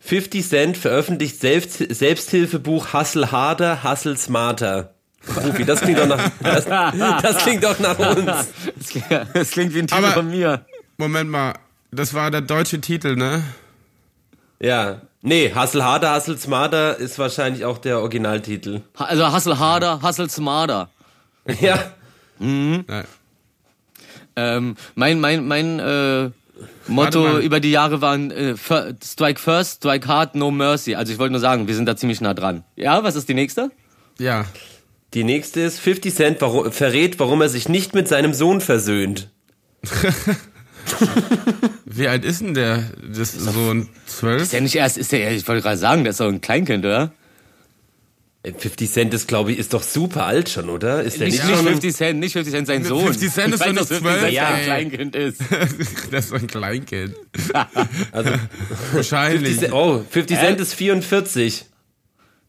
50 0.00 0.48
Cent 0.48 0.76
veröffentlicht 0.76 1.40
Selbst 1.40 1.78
Selbsthilfebuch 1.78 2.92
Hustle 2.92 3.30
Harder, 3.30 3.84
Hustle 3.84 4.16
Smarter. 4.16 4.94
Rufi, 5.44 5.64
das 5.64 5.80
klingt 5.80 5.98
doch 6.00 6.06
nach, 6.08 6.30
das, 6.42 6.64
das 6.66 7.38
klingt 7.44 7.62
doch 7.62 7.78
nach 7.78 7.96
uns. 7.98 8.26
Das 8.76 8.88
klingt, 8.88 9.06
das 9.34 9.50
klingt 9.52 9.74
wie 9.74 9.78
ein 9.78 9.86
Titel 9.86 10.04
Aber- 10.04 10.12
von 10.14 10.28
mir. 10.28 10.64
Moment 10.96 11.30
mal, 11.30 11.54
das 11.92 12.14
war 12.14 12.30
der 12.30 12.40
deutsche 12.40 12.80
Titel, 12.80 13.16
ne? 13.16 13.42
Ja. 14.60 15.02
Nee, 15.22 15.52
Hustle 15.54 15.84
Harder, 15.84 16.16
Hustle 16.16 16.36
Smarter 16.38 16.96
ist 16.96 17.18
wahrscheinlich 17.18 17.64
auch 17.64 17.78
der 17.78 18.00
Originaltitel. 18.00 18.80
Also 18.94 19.32
hustle 19.32 19.58
harder, 19.58 20.02
hustle 20.02 20.28
smarter. 20.28 20.88
Ja. 21.60 21.92
Ja. 22.38 23.04
Ähm, 24.34 24.76
mein 24.94 25.20
mein 25.20 25.46
mein 25.46 25.78
äh, 25.78 26.30
Motto 26.86 27.38
über 27.38 27.60
die 27.60 27.70
Jahre 27.70 28.00
waren 28.00 28.30
äh, 28.30 28.54
Strike 28.56 29.40
first, 29.40 29.76
strike 29.76 30.08
hard, 30.08 30.34
no 30.34 30.50
mercy. 30.50 30.94
Also 30.94 31.12
ich 31.12 31.18
wollte 31.18 31.32
nur 31.32 31.40
sagen, 31.40 31.68
wir 31.68 31.74
sind 31.74 31.86
da 31.86 31.96
ziemlich 31.96 32.20
nah 32.20 32.34
dran. 32.34 32.64
Ja, 32.76 33.04
was 33.04 33.14
ist 33.16 33.28
die 33.28 33.34
nächste? 33.34 33.70
ja. 34.18 34.46
Die 35.14 35.24
nächste 35.24 35.60
ist 35.60 35.78
50 35.80 36.14
Cent 36.14 36.40
warum, 36.40 36.72
verrät, 36.72 37.20
warum 37.20 37.42
er 37.42 37.50
sich 37.50 37.68
nicht 37.68 37.94
mit 37.94 38.08
seinem 38.08 38.32
Sohn 38.32 38.62
versöhnt. 38.62 39.28
Wie 41.84 42.08
alt 42.08 42.24
ist 42.24 42.40
denn 42.40 42.54
der? 42.54 42.90
Das 43.08 43.34
ist 43.34 43.40
so 43.40 43.70
ein 43.72 43.88
zwölf? 44.06 44.42
Ist 44.42 44.52
der 44.52 44.60
nicht 44.60 44.74
erst, 44.74 44.98
ist 44.98 45.12
der, 45.12 45.32
ich 45.32 45.46
wollte 45.46 45.62
gerade 45.62 45.76
sagen, 45.76 46.04
der 46.04 46.10
ist 46.12 46.20
doch 46.20 46.28
ein 46.28 46.40
Kleinkind, 46.40 46.84
oder? 46.84 47.12
Äh, 48.44 48.52
50 48.52 48.90
Cent 48.90 49.14
ist, 49.14 49.28
glaube 49.28 49.52
ich, 49.52 49.58
ist 49.58 49.72
doch 49.72 49.82
super 49.82 50.24
alt 50.26 50.48
schon, 50.48 50.68
oder? 50.68 51.02
Ist 51.02 51.20
der 51.20 51.28
Nicht, 51.28 51.38
nicht, 51.38 51.46
nicht 51.48 51.56
schon? 51.58 51.66
50 51.68 51.94
Cent, 51.94 52.20
nicht 52.20 52.32
50 52.32 52.52
Cent, 52.54 52.66
sein 52.66 52.84
Sohn. 52.84 53.04
50 53.04 53.30
Cent 53.32 53.48
Ich 53.48 53.54
ist 53.54 53.60
doch 53.60 53.74
dass 53.74 53.90
nicht 53.90 54.02
50 54.02 54.20
Cent 54.20 54.20
12, 54.20 54.22
ein 54.24 54.58
ey. 54.58 54.64
Kleinkind 54.64 55.16
ist. 55.16 55.40
das 56.10 56.24
ist 56.24 56.28
so 56.30 56.34
ein 56.36 56.46
Kleinkind. 56.46 57.14
Also, 58.12 58.30
Wahrscheinlich. 58.92 59.40
50 59.42 59.58
Cent, 59.60 59.72
oh, 59.72 60.04
50 60.10 60.38
Cent 60.38 60.60
ist 60.60 60.74
44. 60.74 61.66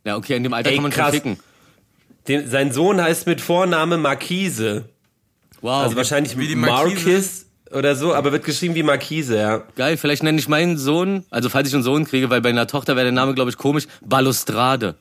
Ja, 0.05 0.17
okay, 0.17 0.35
in 0.35 0.43
dem 0.43 0.53
Alter 0.53 0.69
Ey, 0.69 0.75
kann 0.75 0.83
man 0.83 0.91
krass. 0.91 1.13
schon 1.13 1.13
ficken. 1.13 1.39
Den, 2.27 2.49
sein 2.49 2.71
Sohn 2.71 3.01
heißt 3.01 3.27
mit 3.27 3.41
Vorname 3.41 3.97
Marquise. 3.97 4.89
Wow, 5.61 5.83
Also 5.83 5.95
wahrscheinlich 5.95 6.37
wie 6.37 6.47
die 6.47 6.55
Marquis 6.55 7.03
Marquise? 7.05 7.45
Oder 7.73 7.95
so, 7.95 8.13
aber 8.13 8.31
wird 8.31 8.43
geschrieben 8.43 8.75
wie 8.75 8.83
Marquise, 8.83 9.37
ja. 9.37 9.63
geil. 9.75 9.97
Vielleicht 9.97 10.23
nenne 10.23 10.39
ich 10.39 10.47
meinen 10.47 10.77
Sohn, 10.77 11.25
also 11.29 11.49
falls 11.49 11.67
ich 11.67 11.73
einen 11.73 11.83
Sohn 11.83 12.05
kriege, 12.05 12.29
weil 12.29 12.41
bei 12.41 12.49
einer 12.49 12.67
Tochter 12.67 12.95
wäre 12.95 13.05
der 13.05 13.11
Name, 13.11 13.33
glaube 13.33 13.49
ich, 13.49 13.57
komisch, 13.57 13.85
Balustrade. 14.01 14.95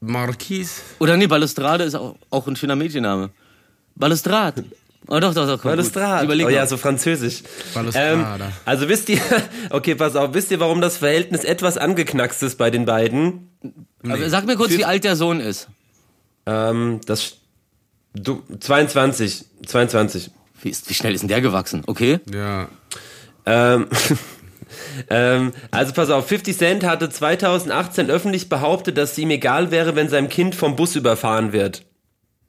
Marquis? 0.00 0.82
Oder 0.98 1.16
nee, 1.16 1.26
Balustrade 1.26 1.84
ist 1.84 1.94
auch, 1.94 2.16
auch 2.30 2.46
ein 2.46 2.56
schöner 2.56 2.76
Mädchenname. 2.76 3.30
Balustrade. 3.94 4.64
Oh 5.08 5.20
doch, 5.20 5.32
doch, 5.34 5.46
doch. 5.46 5.60
komm, 5.62 5.70
gut. 5.70 5.78
Balustrade. 5.78 6.24
Überleg 6.24 6.46
Oh 6.46 6.50
ja, 6.50 6.66
so 6.66 6.76
französisch. 6.76 7.42
Balustrade. 7.72 8.42
Ähm, 8.42 8.52
also 8.64 8.88
wisst 8.88 9.08
ihr, 9.08 9.20
okay, 9.70 9.94
pass 9.94 10.16
auf, 10.16 10.34
wisst 10.34 10.50
ihr, 10.50 10.60
warum 10.60 10.80
das 10.80 10.98
Verhältnis 10.98 11.44
etwas 11.44 11.78
angeknackst 11.78 12.42
ist 12.42 12.56
bei 12.56 12.70
den 12.70 12.84
beiden? 12.84 13.50
Aber 14.02 14.28
Sag 14.28 14.46
mir 14.46 14.56
kurz, 14.56 14.70
wie 14.72 14.84
alt 14.84 15.04
der 15.04 15.16
Sohn 15.16 15.40
ist. 15.40 15.68
Ähm, 16.44 17.00
das, 17.06 17.34
du, 18.14 18.42
22, 18.60 19.44
22. 19.66 20.30
Wie, 20.66 20.70
ist, 20.70 20.90
wie 20.90 20.94
schnell 20.94 21.14
ist 21.14 21.20
denn 21.20 21.28
der 21.28 21.40
gewachsen? 21.40 21.84
Okay. 21.86 22.18
Ja. 22.28 22.66
Ähm, 23.46 23.86
ähm, 25.10 25.52
also 25.70 25.92
pass 25.92 26.10
auf, 26.10 26.26
50 26.26 26.58
Cent 26.58 26.84
hatte 26.84 27.08
2018 27.08 28.10
öffentlich 28.10 28.48
behauptet, 28.48 28.98
dass 28.98 29.12
es 29.12 29.18
ihm 29.18 29.30
egal 29.30 29.70
wäre, 29.70 29.94
wenn 29.94 30.08
sein 30.08 30.28
Kind 30.28 30.56
vom 30.56 30.74
Bus 30.74 30.96
überfahren 30.96 31.52
wird. 31.52 31.84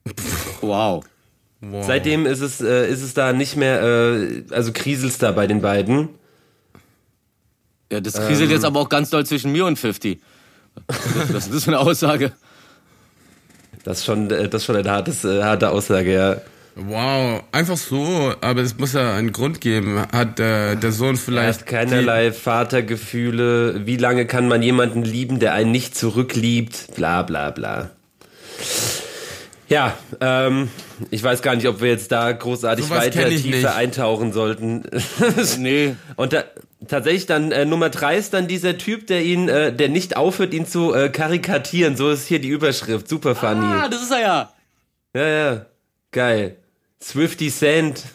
Wow. 0.60 1.04
Wow. 1.60 1.86
Seitdem 1.86 2.26
ist 2.26 2.40
es, 2.40 2.60
äh, 2.60 2.90
ist 2.90 3.02
es 3.02 3.14
da 3.14 3.32
nicht 3.32 3.54
mehr, 3.54 3.80
äh, 3.80 4.42
also 4.50 4.72
kriselt's 4.72 5.18
da 5.18 5.30
bei 5.30 5.46
den 5.46 5.60
beiden. 5.60 6.08
Ja, 7.92 8.00
das 8.00 8.14
kriselt 8.14 8.50
jetzt 8.50 8.64
aber 8.64 8.80
auch 8.80 8.88
ganz 8.88 9.10
doll 9.10 9.24
zwischen 9.24 9.52
mir 9.52 9.64
und 9.64 9.78
50. 9.78 10.20
Was 11.30 11.46
ist 11.46 11.54
das 11.54 11.64
für 11.64 11.70
eine 11.70 11.78
Aussage? 11.78 12.32
Das 13.84 13.98
ist 13.98 14.04
schon, 14.04 14.28
äh, 14.32 14.48
das 14.48 14.62
ist 14.62 14.66
schon 14.66 14.76
eine 14.76 14.90
hartes, 14.90 15.24
äh, 15.24 15.44
harte 15.44 15.70
Aussage, 15.70 16.12
ja. 16.12 16.36
Wow, 16.80 17.42
einfach 17.50 17.76
so, 17.76 18.32
aber 18.40 18.60
es 18.60 18.78
muss 18.78 18.92
ja 18.92 19.14
einen 19.14 19.32
Grund 19.32 19.60
geben. 19.60 20.00
Hat 20.12 20.38
äh, 20.38 20.76
der 20.76 20.92
Sohn 20.92 21.16
Er 21.16 21.20
vielleicht 21.20 21.60
hat 21.62 21.66
keinerlei 21.66 22.30
Vatergefühle. 22.32 23.84
Wie 23.84 23.96
lange 23.96 24.26
kann 24.26 24.46
man 24.46 24.62
jemanden 24.62 25.02
lieben, 25.02 25.40
der 25.40 25.54
einen 25.54 25.72
nicht 25.72 25.96
zurückliebt? 25.96 26.94
Bla 26.94 27.22
bla 27.22 27.50
bla. 27.50 27.90
Ja, 29.68 29.98
ähm, 30.20 30.70
ich 31.10 31.22
weiß 31.22 31.42
gar 31.42 31.56
nicht, 31.56 31.66
ob 31.66 31.80
wir 31.80 31.88
jetzt 31.88 32.12
da 32.12 32.30
großartig 32.30 32.84
Sowas 32.86 33.06
weiter 33.06 33.28
tiefer 33.28 33.48
nicht. 33.56 33.66
eintauchen 33.66 34.32
sollten. 34.32 34.84
Nee. 35.58 35.96
Und 36.14 36.32
da, 36.32 36.44
tatsächlich 36.86 37.26
dann 37.26 37.50
äh, 37.50 37.64
Nummer 37.64 37.90
drei 37.90 38.16
ist 38.16 38.34
dann 38.34 38.46
dieser 38.46 38.78
Typ, 38.78 39.08
der 39.08 39.24
ihn, 39.24 39.48
äh, 39.48 39.72
der 39.72 39.88
nicht 39.88 40.16
aufhört, 40.16 40.54
ihn 40.54 40.66
zu 40.66 40.94
äh, 40.94 41.08
karikatieren. 41.08 41.96
So 41.96 42.08
ist 42.10 42.26
hier 42.28 42.38
die 42.38 42.48
Überschrift. 42.48 43.08
Super 43.08 43.34
funny. 43.34 43.64
Ah, 43.66 43.88
das 43.88 44.02
ist 44.02 44.12
er 44.12 44.20
ja. 44.20 44.52
Ja, 45.14 45.26
ja. 45.28 45.66
Geil. 46.12 46.56
Swifty 47.02 47.50
Sand. 47.50 48.02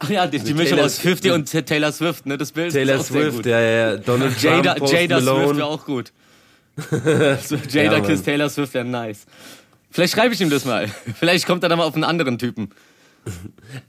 Ach 0.00 0.08
ja, 0.10 0.26
die, 0.26 0.38
die 0.38 0.54
Mischung 0.54 0.76
Taylor- 0.76 0.84
aus 0.86 0.98
50 0.98 1.32
und 1.32 1.66
Taylor 1.66 1.92
Swift, 1.92 2.26
ne? 2.26 2.38
Das 2.38 2.52
Bild 2.52 2.72
Taylor 2.72 2.96
ist 2.96 3.00
auch 3.00 3.04
sehr 3.06 3.22
Swift, 3.22 3.36
gut. 3.38 3.46
ja, 3.46 3.60
ja, 3.60 3.70
ja. 3.90 3.96
Donald 3.96 4.40
Jada, 4.42 4.62
Trump, 4.74 4.78
Post 4.80 4.92
Jada 4.92 5.16
Swift 5.20 5.26
Malone. 5.36 5.56
wäre 5.58 5.66
auch 5.66 5.84
gut. 5.84 6.12
so, 6.76 7.56
Jada 7.70 7.96
Ja, 7.98 8.00
Kiss. 8.00 8.22
Taylor 8.22 8.48
Swift 8.48 8.74
wäre 8.74 8.84
nice. 8.84 9.26
Vielleicht 9.90 10.12
schreibe 10.14 10.34
ich 10.34 10.40
ihm 10.40 10.50
das 10.50 10.64
mal. 10.64 10.88
Vielleicht 11.18 11.46
kommt 11.46 11.62
er 11.64 11.68
dann 11.68 11.78
mal 11.78 11.84
auf 11.84 11.94
einen 11.94 12.04
anderen 12.04 12.38
Typen. 12.38 12.70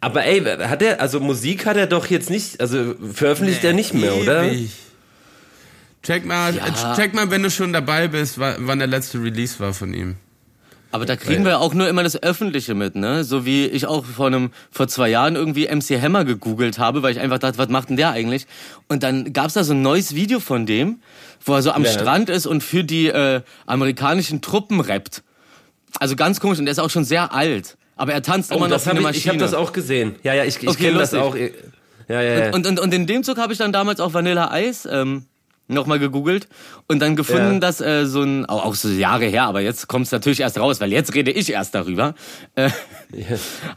Aber 0.01 0.25
ey, 0.25 0.41
hat 0.43 0.81
er, 0.81 0.99
also 0.99 1.19
Musik 1.19 1.65
hat 1.65 1.77
er 1.77 1.87
doch 1.87 2.07
jetzt 2.07 2.29
nicht, 2.29 2.59
also 2.59 2.95
veröffentlicht 3.13 3.63
er 3.63 3.73
nicht 3.73 3.93
mehr, 3.93 4.15
oder? 4.15 4.45
Ewig. 4.51 4.71
Check 6.01 6.25
mal, 6.25 6.55
Ja. 6.55 6.95
check 6.95 7.13
mal, 7.13 7.29
wenn 7.29 7.43
du 7.43 7.51
schon 7.51 7.71
dabei 7.73 8.07
bist, 8.07 8.39
wa- 8.39 8.55
wann 8.59 8.79
der 8.79 8.87
letzte 8.87 9.21
Release 9.21 9.59
war 9.59 9.73
von 9.73 9.93
ihm. 9.93 10.15
Aber 10.91 11.05
da 11.05 11.15
kriegen 11.15 11.45
wir 11.45 11.59
auch 11.59 11.73
nur 11.75 11.87
immer 11.87 12.01
das 12.01 12.21
Öffentliche 12.23 12.73
mit, 12.73 12.95
ne? 12.95 13.23
So 13.23 13.45
wie 13.45 13.65
ich 13.67 13.85
auch 13.85 14.03
vor 14.05 14.27
einem, 14.27 14.51
vor 14.71 14.87
zwei 14.87 15.09
Jahren 15.09 15.35
irgendwie 15.35 15.67
MC 15.67 16.01
Hammer 16.01 16.25
gegoogelt 16.25 16.79
habe, 16.79 17.03
weil 17.03 17.11
ich 17.11 17.19
einfach 17.19 17.37
dachte, 17.37 17.59
was 17.59 17.69
macht 17.69 17.89
denn 17.89 17.97
der 17.97 18.09
eigentlich? 18.11 18.47
Und 18.87 19.03
dann 19.03 19.31
gab's 19.31 19.53
da 19.53 19.63
so 19.63 19.73
ein 19.73 19.83
neues 19.83 20.15
Video 20.15 20.39
von 20.39 20.65
dem, 20.65 20.99
wo 21.45 21.53
er 21.53 21.61
so 21.61 21.71
am 21.71 21.83
Ja. 21.85 21.91
Strand 21.91 22.29
ist 22.29 22.47
und 22.47 22.63
für 22.63 22.83
die 22.83 23.07
äh, 23.07 23.41
amerikanischen 23.67 24.41
Truppen 24.41 24.79
rappt. 24.79 25.21
Also 25.99 26.15
ganz 26.15 26.39
komisch 26.39 26.57
und 26.59 26.65
der 26.65 26.71
ist 26.71 26.79
auch 26.79 26.89
schon 26.89 27.03
sehr 27.05 27.33
alt. 27.33 27.77
Aber 27.95 28.13
er 28.13 28.21
tanzt 28.23 28.51
Oh, 28.51 28.55
immer 28.55 28.67
noch 28.67 28.75
das 28.75 28.85
wie 28.85 28.91
eine 28.91 28.99
ich, 28.99 29.03
Maschine. 29.05 29.21
ich 29.21 29.27
habe 29.29 29.37
das 29.39 29.53
auch 29.53 29.73
gesehen. 29.73 30.15
Ja, 30.23 30.33
ja, 30.33 30.43
ich, 30.45 30.57
ich 30.63 30.69
Okay, 30.69 30.85
kenne 30.85 30.97
das 30.99 31.13
auch. 31.13 31.35
Ja, 31.35 31.47
ja, 32.07 32.21
ja. 32.45 32.53
Und, 32.53 32.65
und, 32.65 32.79
und 32.79 32.93
in 32.93 33.05
dem 33.05 33.23
Zug 33.23 33.37
habe 33.37 33.53
ich 33.53 33.59
dann 33.59 33.71
damals 33.71 33.99
auch 33.99 34.13
Vanilla 34.13 34.57
Ice 34.59 34.89
ähm, 34.91 35.25
nochmal 35.69 35.99
gegoogelt 35.99 36.47
und 36.87 36.99
dann 36.99 37.15
gefunden, 37.15 37.53
Ja. 37.53 37.59
dass 37.59 37.79
äh, 37.81 38.05
so 38.05 38.21
ein, 38.23 38.45
auch, 38.47 38.65
auch 38.65 38.75
so 38.75 38.89
Jahre 38.89 39.25
her, 39.25 39.43
aber 39.43 39.61
jetzt 39.61 39.87
kommt 39.87 40.05
es 40.07 40.11
natürlich 40.11 40.39
erst 40.41 40.59
raus, 40.59 40.81
weil 40.81 40.91
jetzt 40.91 41.13
rede 41.15 41.31
ich 41.31 41.51
erst 41.51 41.75
darüber. 41.75 42.15
Äh, 42.55 42.69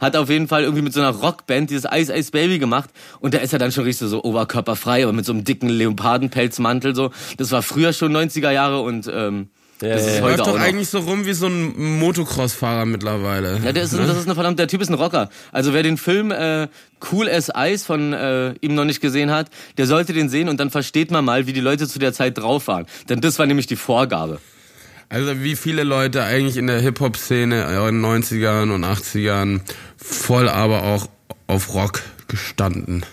Hat 0.01 0.15
auf 0.15 0.29
jeden 0.29 0.47
Fall 0.47 0.63
irgendwie 0.63 0.81
mit 0.83 0.93
so 0.93 0.99
einer 1.01 1.11
Rockband 1.11 1.69
dieses 1.69 1.89
Ice 1.91 2.13
Ice 2.13 2.31
Baby 2.31 2.59
gemacht 2.59 2.89
und 3.19 3.33
da 3.33 3.39
ist 3.39 3.53
er 3.53 3.59
dann 3.59 3.71
schon 3.71 3.83
richtig 3.83 3.99
so, 4.01 4.07
so 4.07 4.23
oberkörperfrei, 4.23 5.03
aber 5.03 5.13
mit 5.13 5.25
so 5.25 5.31
einem 5.33 5.43
dicken 5.43 5.69
Leopardenpelzmantel 5.69 6.95
so. 6.95 7.11
Das 7.37 7.51
war 7.51 7.61
früher 7.61 7.93
schon 7.93 8.15
90er 8.15 8.51
Jahre 8.51 8.81
und 8.81 9.09
ähm, 9.13 9.49
Ja, 9.83 9.95
das 9.95 10.05
ja, 10.05 10.11
ist 10.11 10.17
ja. 10.19 10.23
heute 10.23 10.37
Läuft 10.37 10.49
auch 10.49 10.53
doch 10.53 10.59
eigentlich 10.61 10.87
so 10.87 10.99
rum 10.99 11.25
wie 11.25 11.33
so 11.33 11.47
ein 11.47 11.99
Motocross-Fahrer 11.99 12.85
mittlerweile. 12.85 13.59
Ja, 13.63 13.73
der 13.73 13.83
ist, 13.83 13.93
das 13.93 14.17
ist 14.17 14.25
eine 14.25 14.33
verdammt, 14.33 14.57
der 14.57 14.69
Typ 14.69 14.81
ist 14.81 14.89
ein 14.89 14.93
Rocker. 14.93 15.29
Also 15.51 15.73
wer 15.73 15.83
den 15.83 15.97
Film 15.97 16.31
äh, 16.31 16.69
Cool 17.11 17.29
as 17.29 17.51
Ice 17.53 17.85
von 17.85 18.13
äh, 18.13 18.53
ihm 18.61 18.75
noch 18.75 18.85
nicht 18.85 19.01
gesehen 19.01 19.29
hat, 19.29 19.49
der 19.77 19.85
sollte 19.85 20.13
den 20.13 20.29
sehen 20.29 20.47
und 20.47 20.59
dann 20.61 20.69
versteht 20.69 21.11
man 21.11 21.25
mal, 21.25 21.47
wie 21.47 21.53
die 21.53 21.59
Leute 21.59 21.87
zu 21.87 21.99
der 21.99 22.13
Zeit 22.13 22.37
drauf 22.37 22.67
waren. 22.67 22.85
Denn 23.09 23.19
das 23.19 23.39
war 23.39 23.45
nämlich 23.45 23.67
die 23.67 23.75
Vorgabe. 23.75 24.39
Also 25.09 25.43
wie 25.43 25.57
viele 25.57 25.83
Leute 25.83 26.23
eigentlich 26.23 26.55
in 26.55 26.67
der 26.67 26.79
Hip-Hop-Szene 26.79 27.63
in 27.63 28.01
den 28.01 28.05
90ern 28.05 28.73
und 28.73 28.85
80ern 28.85 29.59
voll 29.97 30.47
aber 30.47 30.83
auch 30.83 31.07
auf 31.47 31.73
Rock 31.73 32.03
gestanden. 32.29 33.05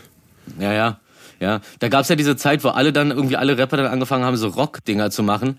Ja, 0.60 0.72
ja. 0.72 1.00
Ja, 1.40 1.62
da 1.78 1.88
gab's 1.88 2.10
ja 2.10 2.16
diese 2.16 2.36
Zeit, 2.36 2.64
wo 2.64 2.68
alle 2.68 2.92
dann 2.92 3.10
irgendwie 3.10 3.36
alle 3.38 3.56
Rapper 3.56 3.78
dann 3.78 3.86
angefangen 3.86 4.24
haben, 4.24 4.36
so 4.36 4.48
Rock-Dinger 4.48 5.10
zu 5.10 5.22
machen. 5.22 5.58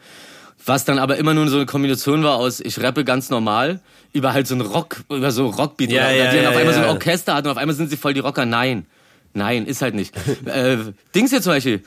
Was 0.65 0.85
dann 0.85 0.99
aber 0.99 1.17
immer 1.17 1.33
nur 1.33 1.47
so 1.47 1.57
eine 1.57 1.65
Kombination 1.65 2.23
war 2.23 2.35
aus, 2.35 2.59
ich 2.59 2.79
rappe 2.81 3.03
ganz 3.03 3.29
normal, 3.29 3.79
über 4.13 4.33
halt 4.33 4.47
so 4.47 4.55
ein 4.55 4.61
Rock, 4.61 5.03
über 5.09 5.31
so 5.31 5.47
Rockbeat, 5.47 5.91
Ja, 5.91 6.03
oder, 6.03 6.11
ja, 6.15 6.29
die 6.31 6.35
dann 6.37 6.43
ja, 6.43 6.49
auf 6.51 6.55
einmal 6.57 6.73
so 6.73 6.81
ein. 6.81 6.89
Orchester 6.89 7.33
hatten 7.33 7.47
und 7.47 7.51
auf 7.53 7.57
einmal 7.57 7.75
sind 7.75 7.89
sie 7.89 7.97
voll 7.97 8.13
die 8.13 8.19
Rocker. 8.19 8.45
Nein. 8.45 8.85
Nein, 9.33 9.65
ist 9.65 9.81
halt 9.81 9.95
nicht. 9.95 10.13
äh, 10.45 10.77
Dings 11.15 11.31
hier 11.31 11.41
zum 11.41 11.53
Beispiel, 11.53 11.81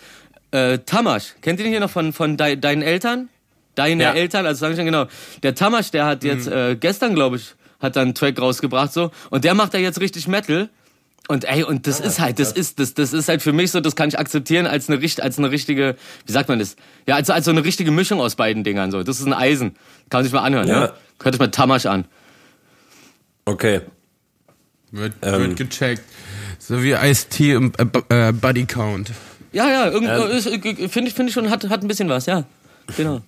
äh, 0.51 0.79
Tamasch, 0.79 1.35
kennt 1.43 1.61
ihr 1.61 1.65
den 1.65 1.71
hier 1.73 1.81
noch 1.81 1.91
von, 1.91 2.13
von 2.13 2.37
dei- 2.37 2.57
deinen 2.57 2.83
Eltern? 2.83 3.29
Deine. 3.75 4.15
Eltern, 4.15 4.47
also 4.47 4.61
sag 4.61 4.71
ich 4.71 4.77
schon 4.77 4.85
genau. 4.87 5.07
Der 5.43 5.55
Tamasch, 5.55 5.91
der 5.91 6.07
hat 6.07 6.23
jetzt, 6.25 6.47
äh, 6.47 6.77
gestern, 6.79 7.15
glaube 7.15 7.37
ich, 7.37 7.55
hat 7.81 7.97
dann 7.97 8.03
einen 8.05 8.15
Track 8.15 8.41
rausgebracht 8.41 8.93
so 8.93 9.11
und 9.31 9.45
der 9.45 9.55
macht 9.55 9.75
da 9.75 9.79
jetzt 9.79 10.01
richtig 10.01 10.27
Metal. 10.29 10.69
Und 11.27 11.45
ey, 11.45 11.63
und 11.63 11.87
das 11.87 12.01
ist 12.01 12.21
halt, 12.21 12.39
das 12.39 12.53
ist, 12.53 12.79
das, 12.79 12.93
das 12.93 13.15
ist 13.15 13.29
halt 13.29 13.41
für 13.41 13.53
mich 13.53 13.71
so, 13.71 13.81
das 13.81 13.97
kann 13.97 14.09
ich 14.11 14.19
akzeptieren 14.19 14.67
als 14.67 14.91
eine, 14.91 15.01
richt- 15.01 15.23
als 15.23 15.39
eine 15.39 15.51
richtige, 15.51 15.97
wie 16.27 16.33
sagt 16.33 16.51
man 16.51 16.59
das? 16.59 16.77
Ja, 17.07 17.15
als, 17.15 17.31
als 17.31 17.47
so 17.47 17.51
eine 17.51 17.65
richtige 17.65 17.91
Mischung 17.91 18.21
aus 18.21 18.35
beiden 18.35 18.63
Dingern, 18.63 18.91
so. 18.91 19.03
Das 19.03 19.21
ist 19.21 19.27
ein 19.27 19.33
Eisen. 19.33 19.71
Kann 20.11 20.19
man 20.19 20.25
sich 20.25 20.33
mal 20.35 20.43
anhören, 20.43 20.69
Ja. 20.69 20.81
ja? 20.87 20.93
Hört 21.23 21.35
euch 21.35 21.39
mal 21.41 21.51
Tamasch 21.51 21.87
an. 21.87 22.05
Okay. 23.47 23.81
Wird, 24.91 25.15
Ähm. 25.23 25.33
wird 25.41 25.57
gecheckt. 25.57 26.03
So 26.59 26.83
wie 26.83 26.93
Ice-T 26.93 27.53
im 27.53 27.73
äh, 28.11 28.29
äh, 28.29 28.33
Body 28.33 28.67
Count. 28.67 29.11
Ja, 29.53 29.69
ja, 29.69 29.93
Ähm. 29.93 30.41
finde 30.91 31.09
ich, 31.09 31.15
finde 31.15 31.29
ich 31.29 31.33
schon, 31.33 31.49
hat, 31.51 31.69
hat 31.69 31.83
ein 31.83 31.89
bisschen 31.89 32.09
was, 32.09 32.27
ja. 32.27 32.45
Genau. 32.97 33.23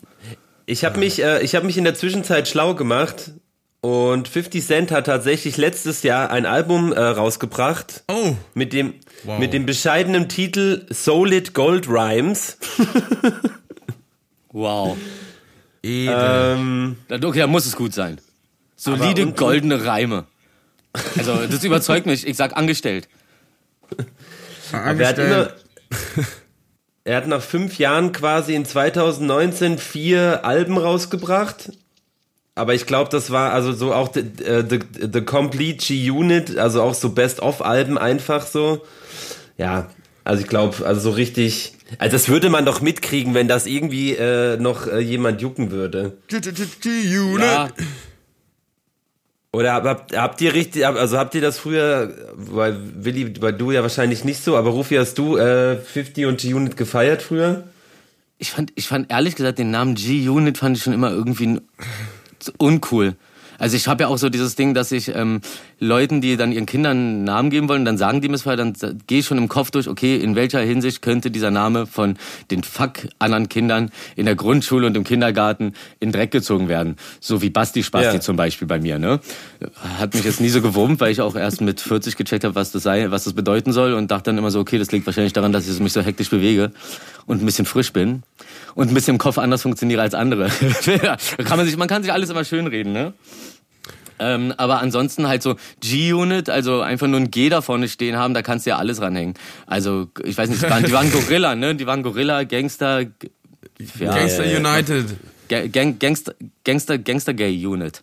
Ich 0.66 0.84
habe 0.84 0.99
mich, 0.99 1.22
äh, 1.22 1.40
ich 1.42 1.55
habe 1.55 1.64
mich 1.64 1.78
in 1.78 1.84
der 1.84 1.94
Zwischenzeit 1.94 2.47
schlau 2.49 2.74
gemacht 2.74 3.30
und 3.81 4.27
50 4.29 4.64
Cent 4.66 4.91
hat 4.91 5.07
tatsächlich 5.07 5.57
letztes 5.57 6.03
Jahr 6.03 6.31
ein 6.31 6.45
Album 6.47 6.93
äh, 6.93 6.99
rausgebracht 7.01 8.03
Oh, 8.09 8.35
mit 8.55 8.72
dem 8.72 8.95
Wow. 9.24 9.39
mit 9.39 9.53
dem 9.53 9.64
bescheidenen 9.66 10.29
Titel 10.29 10.87
Solid 10.91 11.55
Gold 11.55 11.89
Rhymes. 11.89 12.59
Wow. 14.53 14.97
Ähm, 15.83 16.97
Okay, 17.11 17.39
da 17.41 17.47
muss 17.47 17.66
es 17.66 17.77
gut 17.77 17.93
sein. 17.93 18.18
Solide 18.74 19.22
und- 19.22 19.37
goldene 19.37 19.85
Reime. 19.85 20.24
Also, 21.18 21.47
das 21.47 21.62
überzeugt 21.62 22.07
mich. 22.07 22.27
Ich 22.27 22.37
sag 22.37 22.57
angestellt. 22.57 23.07
aber 24.72 25.01
er 25.01 25.09
hat 25.09 25.18
immer 25.18 25.51
er 27.05 27.16
hat 27.18 27.27
nach 27.27 27.43
fünf 27.43 27.79
Jahren 27.79 28.12
quasi 28.12 28.55
in 28.55 28.64
2019 28.64 29.77
vier 29.79 30.45
Alben 30.45 30.79
rausgebracht. 30.79 31.70
Aber 32.57 32.75
ich 32.75 32.87
glaube, 32.87 33.11
das 33.11 33.31
war 33.31 33.53
also 33.53 33.73
so 33.75 33.93
auch 33.93 34.11
the, 34.13 34.21
äh, 34.43 34.65
the, 34.69 34.81
the 35.13 35.21
Complete 35.21 35.77
G-Unit, 35.77 36.57
also 36.57 36.83
auch 36.83 36.95
so 36.95 37.11
Best-of-Alben 37.11 37.99
einfach 37.99 38.47
so. 38.47 38.83
Ja, 39.59 39.91
also 40.25 40.43
ich 40.43 40.49
glaube, 40.49 40.85
also 40.87 41.01
so 41.03 41.11
richtig, 41.11 41.75
also 41.99 42.13
das 42.17 42.31
würde 42.31 42.49
man 42.49 42.65
doch 42.65 42.81
mitkriegen, 42.81 43.35
wenn 43.35 43.47
das 43.47 43.67
irgendwie 43.67 44.15
äh, 44.15 44.57
noch 44.57 44.87
äh, 44.87 45.01
jemand 45.01 45.43
jucken 45.43 45.71
würde. 45.71 46.17
G-Unit. 46.29 47.45
Ja, 47.45 47.69
Oder 49.53 49.75
habt, 49.75 50.17
habt 50.17 50.41
ihr 50.41 50.55
richtig, 50.55 50.87
also 50.87 51.19
habt 51.19 51.35
ihr 51.35 51.43
das 51.43 51.59
früher, 51.59 52.11
weil 52.35 52.79
Willi, 53.05 53.35
weil 53.43 53.53
du 53.53 53.71
ja 53.71 53.83
wahrscheinlich 53.83 54.25
nicht 54.25 54.43
so, 54.43 54.57
aber 54.57 54.71
Rufi, 54.71 54.95
hast 54.95 55.19
du 55.19 55.37
äh, 55.37 55.77
50 55.77 56.25
und 56.25 56.41
G-Unit 56.41 56.79
gefeiert 56.79 57.21
früher? 57.21 57.65
ich 58.39 58.51
fand, 58.51 58.73
ich 58.75 58.87
fand 58.87 59.11
ehrlich 59.11 59.35
gesagt 59.37 59.59
den 59.59 59.71
Namen 59.71 59.95
G-Unit 59.95 60.59
fand 60.59 60.77
ich 60.77 60.83
schon 60.83 60.93
immer 60.93 61.11
irgendwie 61.11 61.61
uncool. 62.59 63.16
Also 63.59 63.76
ich 63.76 63.88
habe 63.88 64.05
ja 64.05 64.09
auch 64.09 64.18
so 64.18 64.28
dieses 64.28 64.55
Ding, 64.55 64.74
dass 64.74 64.92
ich 64.92 65.14
ähm, 65.14 65.40
Leuten, 65.79 66.20
die 66.22 66.37
dann 66.37 66.53
ihren 66.53 66.64
Kindern 66.64 66.97
einen 66.97 67.24
Namen 67.24 67.51
geben 67.51 67.68
wollen, 67.68 67.85
dann 67.85 67.99
sagen 67.99 68.22
die 68.22 68.29
mir 68.29 68.39
vorher, 68.39 68.57
dann 68.57 68.72
gehe 69.07 69.18
ich 69.18 69.27
schon 69.27 69.37
im 69.37 69.49
Kopf 69.49 69.70
durch, 69.70 69.89
okay, 69.89 70.16
in 70.16 70.35
welcher 70.35 70.61
Hinsicht 70.61 71.03
könnte 71.03 71.31
dieser 71.31 71.51
Name 71.51 71.87
von 71.87 72.16
den 72.51 72.62
fuck 72.62 73.09
anderen 73.18 73.49
Kindern 73.51 73.91
in 74.16 74.24
der 74.24 74.37
Grundschule 74.37 74.87
und 74.87 74.97
im 74.97 75.05
Kindergarten 75.05 75.74
in 76.01 76.12
Dreck 76.12 76.31
gezogen 76.31 76.68
werden. 76.68 76.97
So 77.20 77.43
wie 77.43 77.51
Basti 77.51 77.83
Spasti 77.83 78.14
Ja. 78.14 78.20
zum 78.20 78.37
Beispiel 78.37 78.66
bei 78.66 78.79
mir, 78.79 78.99
ne? 78.99 79.20
Hat 79.99 80.14
mich 80.14 80.24
jetzt 80.24 80.41
nie 80.41 80.49
so 80.49 80.62
gewurmt, 80.62 80.99
weil 81.01 81.12
ich 81.12 81.20
auch 81.20 81.37
erst 81.37 81.61
mit 81.61 81.81
40 81.81 82.16
gecheckt 82.16 82.45
habe, 82.45 82.55
was 82.55 82.72
das 82.72 82.83
sei, 82.83 83.11
was 83.11 83.24
das 83.24 83.35
bedeuten 83.35 83.72
soll 83.72 83.93
und 83.93 84.11
dachte 84.11 84.31
dann 84.31 84.39
immer 84.39 84.51
so, 84.51 84.61
okay, 84.61 84.79
das 84.79 84.93
liegt 84.93 85.05
wahrscheinlich 85.05 85.35
daran, 85.35 85.53
dass 85.53 85.68
ich 85.68 85.79
mich 85.81 85.93
so 85.93 86.01
hektisch 86.01 86.31
bewege 86.31 86.72
und 87.27 87.43
ein 87.43 87.47
bisschen 87.47 87.66
frisch 87.66 87.93
bin 87.93 88.22
und 88.74 88.89
ein 88.89 88.95
bisschen 88.95 89.16
im 89.16 89.18
Kopf 89.18 89.37
anders 89.37 89.62
funktioniere 89.62 90.01
als 90.01 90.14
andere. 90.14 90.49
Kann 91.45 91.59
man 91.59 91.66
sich, 91.66 91.77
man 91.77 91.89
kann 91.89 92.03
sich 92.03 92.12
alles 92.12 92.31
immer 92.31 92.45
schön 92.45 92.66
reden, 92.66 92.93
ne? 92.93 93.12
Ähm, 94.19 94.55
aber 94.57 94.81
ansonsten 94.81 95.29
halt 95.29 95.43
so 95.43 95.57
G-Unit, 95.81 96.49
also 96.51 96.81
einfach 96.81 97.07
nur 97.07 97.21
ein 97.21 97.31
G 97.31 97.49
da 97.49 97.61
vorne 97.61 97.89
stehen 97.89 98.17
haben, 98.17 98.33
da 98.35 98.43
kannst 98.43 98.67
du 98.67 98.71
ja 98.71 98.77
alles 98.79 99.01
ranhängen. 99.01 99.35
Also, 99.67 100.09
ich 100.25 100.37
weiß 100.39 100.49
nicht, 100.49 100.62
die 100.62 100.71
waren, 100.71 100.85
die 100.85 100.93
waren 100.93 101.11
Gorilla, 101.12 101.55
ne? 101.55 101.75
Die 101.75 101.87
waren 101.87 102.03
Gorilla, 102.03 102.45
Gangster, 102.45 103.01
ja, 103.01 104.14
Gangster. 104.14 104.45
United. 104.45 105.07
Ga- 105.49 105.67
Gang, 105.69 105.99
Gangster, 105.99 106.35
Gangster, 106.64 106.99
Gangster 106.99 107.35
Gay 107.35 107.67
Unit. 107.67 108.03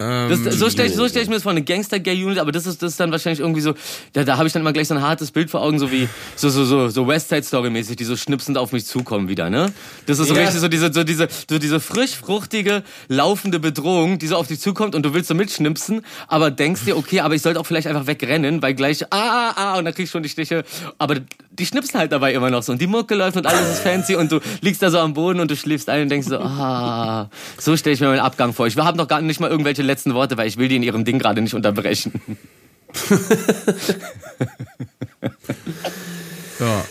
Ähm, 0.00 0.28
Das, 0.44 0.54
so 0.58 0.70
stelle 0.70 0.88
ich, 0.88 0.94
so 0.94 1.08
stell 1.08 1.22
ich 1.22 1.28
mir 1.28 1.34
das 1.34 1.42
vor, 1.42 1.50
eine 1.50 1.62
Gangster-Gay-Unit, 1.62 2.38
aber 2.38 2.52
das 2.52 2.66
ist, 2.66 2.82
das 2.82 2.92
ist 2.92 3.00
dann 3.00 3.10
wahrscheinlich 3.10 3.40
irgendwie 3.40 3.60
so, 3.60 3.74
da, 4.12 4.22
da 4.22 4.36
habe 4.36 4.46
ich 4.46 4.52
dann 4.52 4.62
immer 4.62 4.72
gleich 4.72 4.86
so 4.86 4.94
ein 4.94 5.02
hartes 5.02 5.32
Bild 5.32 5.50
vor 5.50 5.60
Augen, 5.60 5.80
so 5.80 5.90
wie, 5.90 6.08
so, 6.36 6.48
so, 6.50 6.64
so, 6.64 6.88
so 6.88 7.08
West 7.08 7.30
Side 7.30 7.42
Story-mäßig, 7.42 7.96
die 7.96 8.04
so 8.04 8.16
schnipsend 8.16 8.58
auf 8.58 8.70
mich 8.70 8.86
zukommen 8.86 9.28
wieder, 9.28 9.50
ne? 9.50 9.72
Das 10.06 10.20
ist 10.20 10.28
so 10.28 10.34
Ja. 10.34 10.42
richtig 10.42 10.60
so 10.60 10.68
diese, 10.68 10.92
so 10.92 11.02
diese, 11.02 11.26
so 11.50 11.58
diese 11.58 11.80
frisch, 11.80 12.12
fruchtige, 12.14 12.84
laufende 13.08 13.58
Bedrohung, 13.58 14.20
die 14.20 14.28
so 14.28 14.36
auf 14.36 14.46
dich 14.46 14.60
zukommt 14.60 14.94
und 14.94 15.02
du 15.04 15.14
willst 15.14 15.28
so 15.28 15.34
mitschnipsen, 15.34 16.02
aber 16.28 16.52
denkst 16.52 16.84
dir, 16.84 16.96
okay, 16.96 17.18
aber 17.20 17.34
ich 17.34 17.42
sollte 17.42 17.58
auch 17.58 17.66
vielleicht 17.66 17.88
einfach 17.88 18.06
wegrennen, 18.06 18.62
weil 18.62 18.74
gleich, 18.74 19.04
ah, 19.12 19.16
ah, 19.16 19.52
ah, 19.56 19.78
und 19.78 19.84
dann 19.84 19.94
kriegst 19.94 20.12
du 20.14 20.18
schon 20.18 20.22
die 20.22 20.28
Stiche, 20.28 20.64
aber 20.98 21.16
die 21.58 21.66
schnipsen 21.66 21.98
halt 21.98 22.12
dabei 22.12 22.32
immer 22.32 22.50
noch 22.50 22.62
so 22.62 22.72
und 22.72 22.80
die 22.80 22.86
Mucke 22.86 23.14
läuft 23.14 23.36
und 23.36 23.46
alles 23.46 23.68
ist 23.70 23.80
fancy 23.80 24.14
und 24.16 24.30
du 24.32 24.40
liegst 24.60 24.82
da 24.82 24.90
so 24.90 24.98
am 24.98 25.14
Boden 25.14 25.40
und 25.40 25.50
du 25.50 25.56
schläfst 25.56 25.88
ein 25.88 26.02
und 26.02 26.08
denkst 26.08 26.28
so, 26.28 26.38
ah, 26.38 27.28
so 27.58 27.76
stelle 27.76 27.94
ich 27.94 28.00
mir 28.00 28.08
meinen 28.08 28.20
Abgang 28.20 28.52
vor. 28.52 28.66
Ich 28.66 28.76
habe 28.76 28.96
noch 28.96 29.08
gar 29.08 29.20
nicht 29.20 29.40
mal 29.40 29.50
irgendwelche 29.50 29.82
letzten 29.82 30.14
Worte, 30.14 30.36
weil 30.36 30.46
ich 30.48 30.56
will 30.56 30.68
die 30.68 30.76
in 30.76 30.82
ihrem 30.82 31.04
Ding 31.04 31.18
gerade 31.18 31.40
nicht 31.42 31.54
unterbrechen. 31.54 32.20
Ja. 36.60 36.84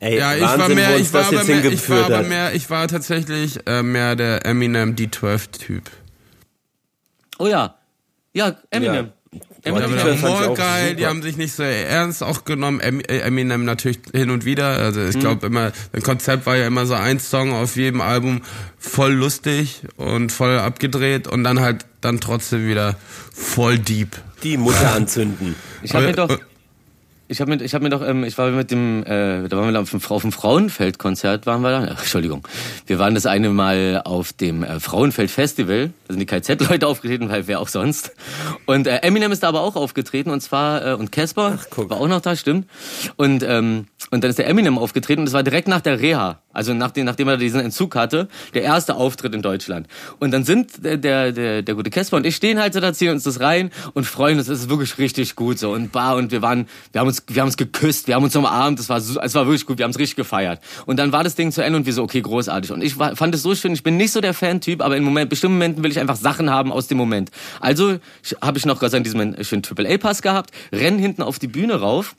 Ey, 0.00 0.18
Ja, 0.18 0.34
ich 0.34 0.42
Wahnsinn, 0.42 0.60
war 0.60 0.68
mehr, 0.68 0.96
ich 0.98 1.12
war 1.12 1.22
mehr, 1.22 1.42
ich 1.42 1.48
war 1.48 1.54
hingeführt 1.56 2.04
aber 2.04 2.18
hat. 2.18 2.28
mehr, 2.28 2.54
ich 2.54 2.70
war 2.70 2.86
tatsächlich 2.88 3.58
äh, 3.66 3.82
mehr 3.82 4.16
der 4.16 4.46
Eminem 4.46 4.94
D12-Typ. 4.94 5.90
Oh 7.38 7.46
ja. 7.46 7.74
Ja, 8.32 8.56
Eminem. 8.70 9.06
Ja, 9.06 9.12
Ich 9.64 9.72
Humor 9.72 10.48
auch 10.50 10.54
geil, 10.56 10.94
die 10.94 11.06
haben 11.06 11.22
sich 11.22 11.36
nicht 11.36 11.52
so 11.52 11.62
ernst 11.62 12.22
auch 12.22 12.44
genommen. 12.44 12.80
Äh, 12.80 13.18
Eminem 13.20 13.64
natürlich 13.64 13.98
hin 14.12 14.30
und 14.30 14.44
wieder. 14.44 14.78
Also 14.78 15.00
Mhm. 15.00 15.10
ich 15.10 15.18
glaube 15.18 15.46
immer, 15.46 15.72
ein 15.92 16.02
Konzept 16.02 16.46
war 16.46 16.56
ja 16.56 16.66
immer 16.66 16.86
so 16.86 16.94
ein 16.94 17.18
Song 17.18 17.52
auf 17.52 17.76
jedem 17.76 18.00
Album 18.00 18.42
voll 18.78 19.12
lustig 19.12 19.82
und 19.96 20.30
voll 20.30 20.58
abgedreht 20.58 21.26
und 21.26 21.44
dann 21.44 21.60
halt 21.60 21.86
dann 22.00 22.20
trotzdem 22.20 22.68
wieder 22.68 22.96
voll 23.34 23.78
deep. 23.78 24.16
Die 24.44 24.56
Mutter 24.56 24.94
anzünden. 24.94 25.56
Ich 25.82 25.94
habe 25.94 26.06
mir 26.06 26.12
doch 26.12 26.30
äh, 26.30 26.38
Ich 27.30 27.42
habe 27.42 27.54
mir, 27.54 27.62
ich 27.62 27.74
habe 27.74 27.84
mir 27.84 27.90
doch, 27.90 28.00
ähm, 28.00 28.24
ich 28.24 28.38
war 28.38 28.50
mit 28.50 28.70
dem, 28.70 29.02
äh, 29.02 29.48
da 29.48 29.56
waren 29.58 29.66
wir 29.66 29.72
da 29.72 29.80
auf 29.80 29.90
dem, 29.90 30.00
auf 30.02 30.22
dem 30.22 30.32
Frauenfeld-Konzert, 30.32 31.44
waren 31.44 31.60
wir 31.60 31.70
da. 31.70 31.88
Ach, 31.92 32.00
Entschuldigung. 32.00 32.48
Wir 32.86 32.98
waren 32.98 33.14
das 33.14 33.26
eine 33.26 33.50
Mal 33.50 34.00
auf 34.04 34.32
dem 34.32 34.62
äh, 34.62 34.80
Frauenfeld-Festival. 34.80 35.90
Da 36.06 36.14
sind 36.14 36.20
die 36.20 36.26
KZ-Leute 36.26 36.86
aufgetreten, 36.86 37.28
weil 37.28 37.46
wer 37.46 37.60
auch 37.60 37.68
sonst. 37.68 38.12
Und 38.64 38.86
äh, 38.86 38.96
Eminem 39.02 39.30
ist 39.30 39.42
da 39.42 39.48
aber 39.48 39.60
auch 39.60 39.76
aufgetreten 39.76 40.30
und 40.30 40.40
zwar 40.40 40.86
äh, 40.86 40.94
und 40.94 41.12
Casper 41.12 41.58
war 41.76 42.00
auch 42.00 42.08
noch 42.08 42.22
da, 42.22 42.34
stimmt. 42.34 42.66
Und 43.16 43.42
ähm, 43.42 43.86
und 44.10 44.24
dann 44.24 44.30
ist 44.30 44.38
der 44.38 44.46
Eminem 44.46 44.78
aufgetreten 44.78 45.20
und 45.20 45.26
das 45.26 45.34
war 45.34 45.42
direkt 45.42 45.68
nach 45.68 45.82
der 45.82 46.00
Reha, 46.00 46.38
also 46.58 46.74
nachdem, 46.74 47.06
nachdem 47.06 47.28
er 47.28 47.36
diesen 47.36 47.60
Entzug 47.60 47.94
hatte, 47.94 48.28
der 48.52 48.62
erste 48.62 48.96
Auftritt 48.96 49.32
in 49.32 49.42
Deutschland. 49.42 49.86
Und 50.18 50.32
dann 50.32 50.42
sind 50.42 50.84
der 50.84 50.96
der 50.96 51.30
der, 51.30 51.62
der 51.62 51.74
gute 51.76 51.88
Casper 51.88 52.16
und 52.16 52.26
ich 52.26 52.34
stehen 52.34 52.58
halt 52.58 52.74
so 52.74 52.80
da, 52.80 52.92
ziehen 52.92 53.12
uns 53.12 53.22
das 53.22 53.38
rein 53.38 53.70
und 53.94 54.04
freuen 54.04 54.38
uns. 54.38 54.48
Es 54.48 54.60
ist 54.60 54.68
wirklich 54.68 54.98
richtig 54.98 55.36
gut 55.36 55.58
so 55.58 55.70
und 55.70 55.92
bar 55.92 56.16
und 56.16 56.32
wir 56.32 56.42
waren, 56.42 56.66
wir 56.90 57.00
haben 57.00 57.06
uns, 57.06 57.22
wir 57.28 57.40
haben 57.40 57.46
uns 57.46 57.56
geküsst, 57.56 58.08
wir 58.08 58.16
haben 58.16 58.24
uns 58.24 58.34
umarmt. 58.34 58.80
Es 58.80 58.88
war, 58.88 58.98
es 58.98 59.34
war 59.34 59.46
wirklich 59.46 59.66
gut. 59.66 59.78
Wir 59.78 59.84
haben 59.84 59.92
es 59.92 59.98
richtig 59.98 60.16
gefeiert. 60.16 60.60
Und 60.84 60.98
dann 60.98 61.12
war 61.12 61.22
das 61.22 61.36
Ding 61.36 61.52
zu 61.52 61.62
Ende 61.62 61.78
und 61.78 61.86
wir 61.86 61.92
so, 61.92 62.02
okay, 62.02 62.20
großartig. 62.20 62.72
Und 62.72 62.82
ich 62.82 62.98
war, 62.98 63.14
fand 63.14 63.34
es 63.36 63.42
so 63.42 63.54
schön. 63.54 63.72
Ich 63.72 63.84
bin 63.84 63.96
nicht 63.96 64.10
so 64.10 64.20
der 64.20 64.34
Fan-Typ, 64.34 64.82
aber 64.82 64.96
in 64.96 65.04
Moment, 65.04 65.30
bestimmten 65.30 65.58
Momenten 65.58 65.84
will 65.84 65.92
ich 65.92 66.00
einfach 66.00 66.16
Sachen 66.16 66.50
haben 66.50 66.72
aus 66.72 66.88
dem 66.88 66.98
Moment. 66.98 67.30
Also 67.60 67.98
habe 68.42 68.58
ich 68.58 68.66
noch 68.66 68.80
Gott 68.80 68.90
sei 68.90 68.98
Dank 68.98 69.04
diesen 69.04 69.44
schönen 69.44 69.62
Triple 69.62 69.88
A 69.88 69.96
Pass 69.96 70.22
gehabt, 70.22 70.50
renn 70.72 70.98
hinten 70.98 71.22
auf 71.22 71.38
die 71.38 71.46
Bühne 71.46 71.76
rauf 71.76 72.16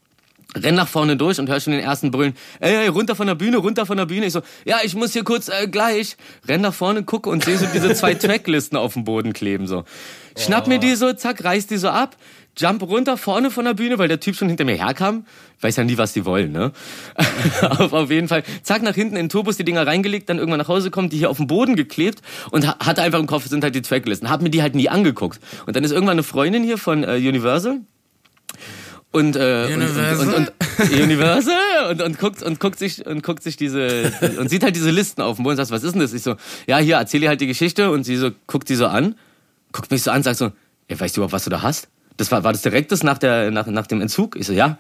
renn 0.56 0.76
nach 0.76 0.88
vorne 0.88 1.16
durch 1.16 1.39
und 1.39 1.50
hör 1.50 1.60
schon 1.60 1.74
den 1.74 1.82
ersten 1.82 2.12
Brüllen, 2.12 2.34
ey, 2.60 2.76
ey, 2.76 2.88
runter 2.88 3.16
von 3.16 3.28
der 3.28 3.36
Bühne, 3.36 3.58
runter 3.58 3.86
von 3.86 3.97
der 3.97 4.06
Bühne. 4.06 4.26
Ich 4.26 4.34
so, 4.34 4.41
ja, 4.66 4.78
ich 4.84 4.95
muss 4.95 5.14
hier 5.14 5.24
kurz 5.24 5.47
äh, 5.47 5.68
gleich. 5.68 6.18
Renn 6.47 6.62
nach 6.62 6.74
vorne, 6.74 7.04
gucke 7.04 7.30
und 7.30 7.43
sehe 7.43 7.58
so 7.58 7.68
diese 7.74 7.93
zwei 7.93 8.14
Tracklisten 8.16 8.78
auf 8.78 8.93
dem 8.93 9.04
Boden 9.04 9.34
kleben 9.34 9.68
so. 9.68 9.84
Schnapp 10.38 10.68
mir 10.68 10.80
die 10.80 10.95
so, 10.95 11.12
zack, 11.14 11.43
reiß 11.43 11.68
die 11.68 11.78
so 11.78 11.89
ab, 11.89 12.16
jump 12.58 12.82
runter 12.84 13.18
vorne 13.18 13.52
von 13.52 13.66
der 13.66 13.74
Bühne, 13.74 13.97
weil 13.97 14.08
der 14.08 14.20
Typ 14.20 14.36
schon 14.36 14.47
hinter 14.47 14.66
mir 14.66 14.76
herkam. 14.76 15.26
Weiß 15.62 15.76
ja 15.76 15.84
nie, 15.84 15.97
was 15.97 16.14
die 16.14 16.26
wollen, 16.26 16.52
ne? 16.52 16.72
auf, 17.62 17.93
auf 17.93 18.10
jeden 18.10 18.28
Fall. 18.28 18.43
Zack, 18.64 18.82
nach 18.82 18.95
hinten 18.95 19.16
in 19.16 19.26
den 19.26 19.30
Turbus 19.30 19.58
die 19.58 19.66
Dinger 19.66 19.86
reingelegt, 19.86 20.30
dann 20.30 20.38
irgendwann 20.38 20.60
nach 20.60 20.68
Hause 20.68 20.91
kommen, 20.91 21.10
die 21.10 21.18
hier 21.18 21.30
auf 21.30 21.38
dem 21.38 21.47
Boden 21.47 21.76
geklebt 21.76 22.22
und 22.52 22.66
ha 22.66 22.78
hatte 22.80 23.02
einfach 23.02 23.20
im 23.20 23.28
Kopf, 23.28 23.47
sind 23.47 23.64
halt 23.64 23.76
die 23.76 23.82
Tracklisten. 23.82 24.30
Hab 24.30 24.41
mir 24.41 24.50
die 24.50 24.62
halt 24.62 24.76
nie 24.76 24.89
angeguckt. 24.89 25.39
Und 25.66 25.76
dann 25.76 25.84
ist 25.84 25.91
irgendwann 25.91 26.14
eine 26.14 26.24
Freundin 26.24 26.64
hier 26.64 26.78
von 26.78 27.04
äh, 27.04 27.16
Universal, 27.16 27.82
und, 29.12 29.36
äh, 29.36 29.74
Universal? 29.74 30.20
Und, 30.20 30.34
und, 30.36 30.53
und, 30.80 30.91
Universal 31.01 31.89
und, 31.89 32.01
und 32.01 32.20
guckt 32.20 32.43
und 32.43 32.60
guckt 32.60 32.78
sich 32.78 33.05
und 33.05 33.24
guckt 33.24 33.41
sich 33.41 33.57
diese 33.57 34.14
und 34.38 34.49
sieht 34.49 34.64
halt 34.64 34.76
diese 34.76 34.91
Listen 34.91 35.22
auf 35.22 35.38
dem 35.38 35.43
Boden 35.43 35.53
und 35.53 35.57
sagt, 35.57 35.72
was 35.72 35.84
ist 35.84 35.93
denn 35.93 36.01
das? 36.01 36.14
Ich 36.14 36.22
so, 36.22 36.36
ja, 36.68 36.78
hier 36.78 36.97
erzähl 36.97 37.24
ihr 37.24 37.30
halt 37.30 37.41
die 37.41 37.47
Geschichte 37.47 37.89
und 37.91 38.03
sie 38.03 38.18
so 38.18 38.30
guckt 38.45 38.70
die 38.70 38.76
so 38.76 38.86
an, 38.86 39.16
guckt 39.72 39.89
mich 39.89 40.03
so 40.03 40.12
an, 40.12 40.22
sagt 40.22 40.38
so, 40.38 40.51
ja, 40.89 40.99
weißt 40.99 41.18
du 41.18 41.22
überhaupt, 41.22 41.34
was 41.34 41.43
du 41.43 41.49
da 41.49 41.64
hast? 41.64 41.88
Das 42.18 42.32
war 42.32 42.43
war 42.43 42.51
das 42.51 42.62
direkt 42.62 42.91
das 42.91 43.03
nach 43.03 43.18
der 43.18 43.49
nach, 43.49 43.66
nach 43.66 43.88
dem 43.88 44.01
Entzug? 44.01 44.36
Ich 44.36 44.45
so, 44.45 44.53
ja. 44.53 44.78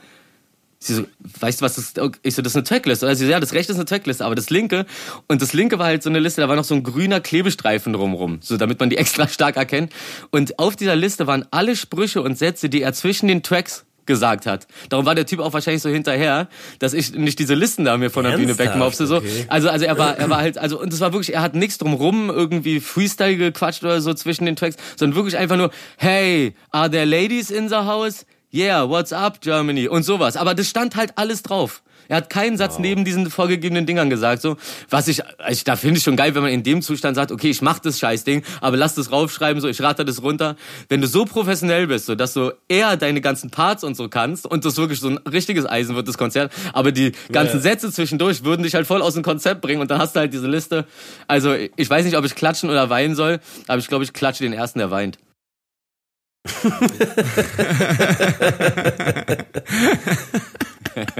Sie 0.81 0.93
so, 0.93 1.05
weißt 1.41 1.59
du, 1.59 1.65
was 1.65 1.75
das 1.75 1.85
ist? 1.85 1.99
Ich 2.21 2.35
so, 2.35 2.41
das 2.41 2.53
ist 2.53 2.55
eine 2.55 2.63
Tracklist. 2.63 3.03
Oder 3.03 3.13
sie 3.13 3.25
so, 3.25 3.31
ja, 3.31 3.41
das 3.41 3.51
rechte 3.51 3.73
ist 3.73 3.77
eine 3.77 3.85
Tracklist, 3.85 4.21
aber 4.21 4.35
das 4.35 4.49
linke, 4.49 4.85
und 5.27 5.41
das 5.41 5.51
linke 5.51 5.77
war 5.77 5.87
halt 5.87 6.03
so 6.03 6.09
eine 6.09 6.19
Liste, 6.19 6.39
da 6.39 6.47
war 6.47 6.55
noch 6.55 6.63
so 6.63 6.73
ein 6.73 6.83
grüner 6.83 7.19
Klebestreifen 7.19 7.91
drumrum, 7.91 8.39
so 8.41 8.55
damit 8.55 8.79
man 8.79 8.89
die 8.89 8.95
extra 9.03 9.27
stark 9.27 9.57
erkennt. 9.57 9.91
Und 10.29 10.57
auf 10.57 10.77
dieser 10.77 10.95
Liste 10.95 11.27
waren 11.27 11.45
alle 11.51 11.75
Sprüche 11.75 12.21
und 12.21 12.37
Sätze, 12.37 12.69
die 12.69 12.81
er 12.81 12.93
zwischen 12.93 13.27
den 13.27 13.43
Tracks 13.43 13.85
gesagt 14.09 14.47
hat. 14.47 14.67
Darum 14.89 15.05
war 15.05 15.13
der 15.13 15.27
Typ 15.27 15.39
auch 15.39 15.53
wahrscheinlich 15.53 15.83
so 15.83 15.89
hinterher, 15.89 16.49
dass 16.79 16.93
ich 16.93 17.13
nicht 17.13 17.37
diese 17.37 17.53
Listen 17.53 17.85
da 17.85 17.95
mir 17.95 18.09
von 18.09 18.23
der 18.25 18.31
Bühne 18.31 18.47
Ernsthaft? 18.49 18.71
wegmopse. 18.71 19.05
So. 19.05 19.17
Okay. 19.17 19.45
Also, 19.47 19.69
also 19.69 19.85
er 19.85 19.97
war, 19.99 20.17
er 20.17 20.29
war 20.29 20.39
halt, 20.39 20.57
also, 20.57 20.81
und 20.81 20.91
es 20.91 20.99
war 20.99 21.13
wirklich, 21.13 21.35
er 21.35 21.43
hat 21.43 21.53
nichts 21.53 21.77
drumrum 21.77 22.29
irgendwie 22.29 22.79
Freestyle 22.79 23.37
gequatscht 23.37 23.83
oder 23.83 24.01
so 24.01 24.13
zwischen 24.15 24.45
den 24.45 24.55
Tracks, 24.55 24.77
sondern 24.97 25.15
wirklich 25.15 25.37
einfach 25.37 25.57
nur, 25.57 25.69
hey, 25.97 26.55
are 26.71 26.89
there 26.89 27.05
ladies 27.05 27.51
in 27.51 27.69
the 27.69 27.75
house? 27.75 28.25
Yeah, 28.51 28.89
what's 28.89 29.13
up, 29.13 29.41
Germany? 29.41 29.87
Und 29.87 30.01
sowas. 30.01 30.35
Aber 30.35 30.55
das 30.55 30.67
stand 30.67 30.95
halt 30.95 31.13
alles 31.15 31.43
drauf. 31.43 31.83
Er 32.09 32.17
hat 32.17 32.29
keinen 32.29 32.57
Satz 32.57 32.79
neben 32.79 33.05
diesen 33.05 33.29
vorgegebenen 33.29 33.85
Dingern 33.85 34.09
gesagt, 34.09 34.41
so. 34.41 34.57
Was 34.89 35.07
ich, 35.07 35.21
ich 35.49 35.63
da 35.63 35.75
finde 35.75 35.99
ich 35.99 36.03
schon 36.03 36.15
geil, 36.17 36.35
wenn 36.35 36.41
man 36.41 36.51
in 36.51 36.63
dem 36.63 36.81
Zustand 36.81 37.15
sagt, 37.15 37.31
okay, 37.31 37.49
ich 37.49 37.61
mach 37.61 37.79
das 37.79 37.99
Scheißding, 37.99 38.43
aber 38.59 38.75
lass 38.75 38.95
das 38.95 39.11
raufschreiben, 39.11 39.61
so, 39.61 39.67
ich 39.67 39.81
rate 39.81 40.03
das 40.03 40.21
runter. 40.21 40.55
Wenn 40.89 41.01
du 41.01 41.07
so 41.07 41.23
professionell 41.25 41.87
bist, 41.87 42.07
so, 42.07 42.15
dass 42.15 42.33
du 42.33 42.51
eher 42.67 42.97
deine 42.97 43.21
ganzen 43.21 43.51
Parts 43.51 43.83
und 43.83 43.95
so 43.95 44.09
kannst 44.09 44.45
und 44.45 44.65
das 44.65 44.75
wirklich 44.77 44.99
so 44.99 45.09
ein 45.09 45.17
richtiges 45.19 45.65
Eisen 45.69 45.95
wird, 45.95 46.07
das 46.07 46.17
Konzert, 46.17 46.51
aber 46.73 46.91
die 46.91 47.11
ganzen 47.31 47.57
Ja. 47.57 47.61
Sätze 47.61 47.91
zwischendurch 47.91 48.43
würden 48.43 48.63
dich 48.63 48.73
halt 48.73 48.87
voll 48.87 49.01
aus 49.03 49.13
dem 49.13 49.23
Konzept 49.23 49.61
bringen 49.61 49.79
und 49.79 49.91
dann 49.91 49.99
hast 49.99 50.15
du 50.15 50.19
halt 50.19 50.33
diese 50.33 50.47
Liste. 50.47 50.85
Also, 51.27 51.53
ich 51.53 51.89
weiß 51.89 52.05
nicht, 52.05 52.17
ob 52.17 52.25
ich 52.25 52.33
klatschen 52.33 52.69
oder 52.71 52.89
weinen 52.89 53.13
soll, 53.15 53.39
aber 53.67 53.77
ich 53.77 53.87
glaube, 53.87 54.03
ich 54.03 54.13
klatsche 54.13 54.43
den 54.43 54.53
ersten, 54.53 54.79
der 54.79 54.89
weint. 54.89 55.19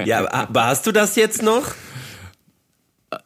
Ja, 0.05 0.32
aber 0.32 0.65
hast 0.65 0.86
du 0.88 0.91
das 0.91 1.15
jetzt 1.15 1.41
noch? 1.41 1.63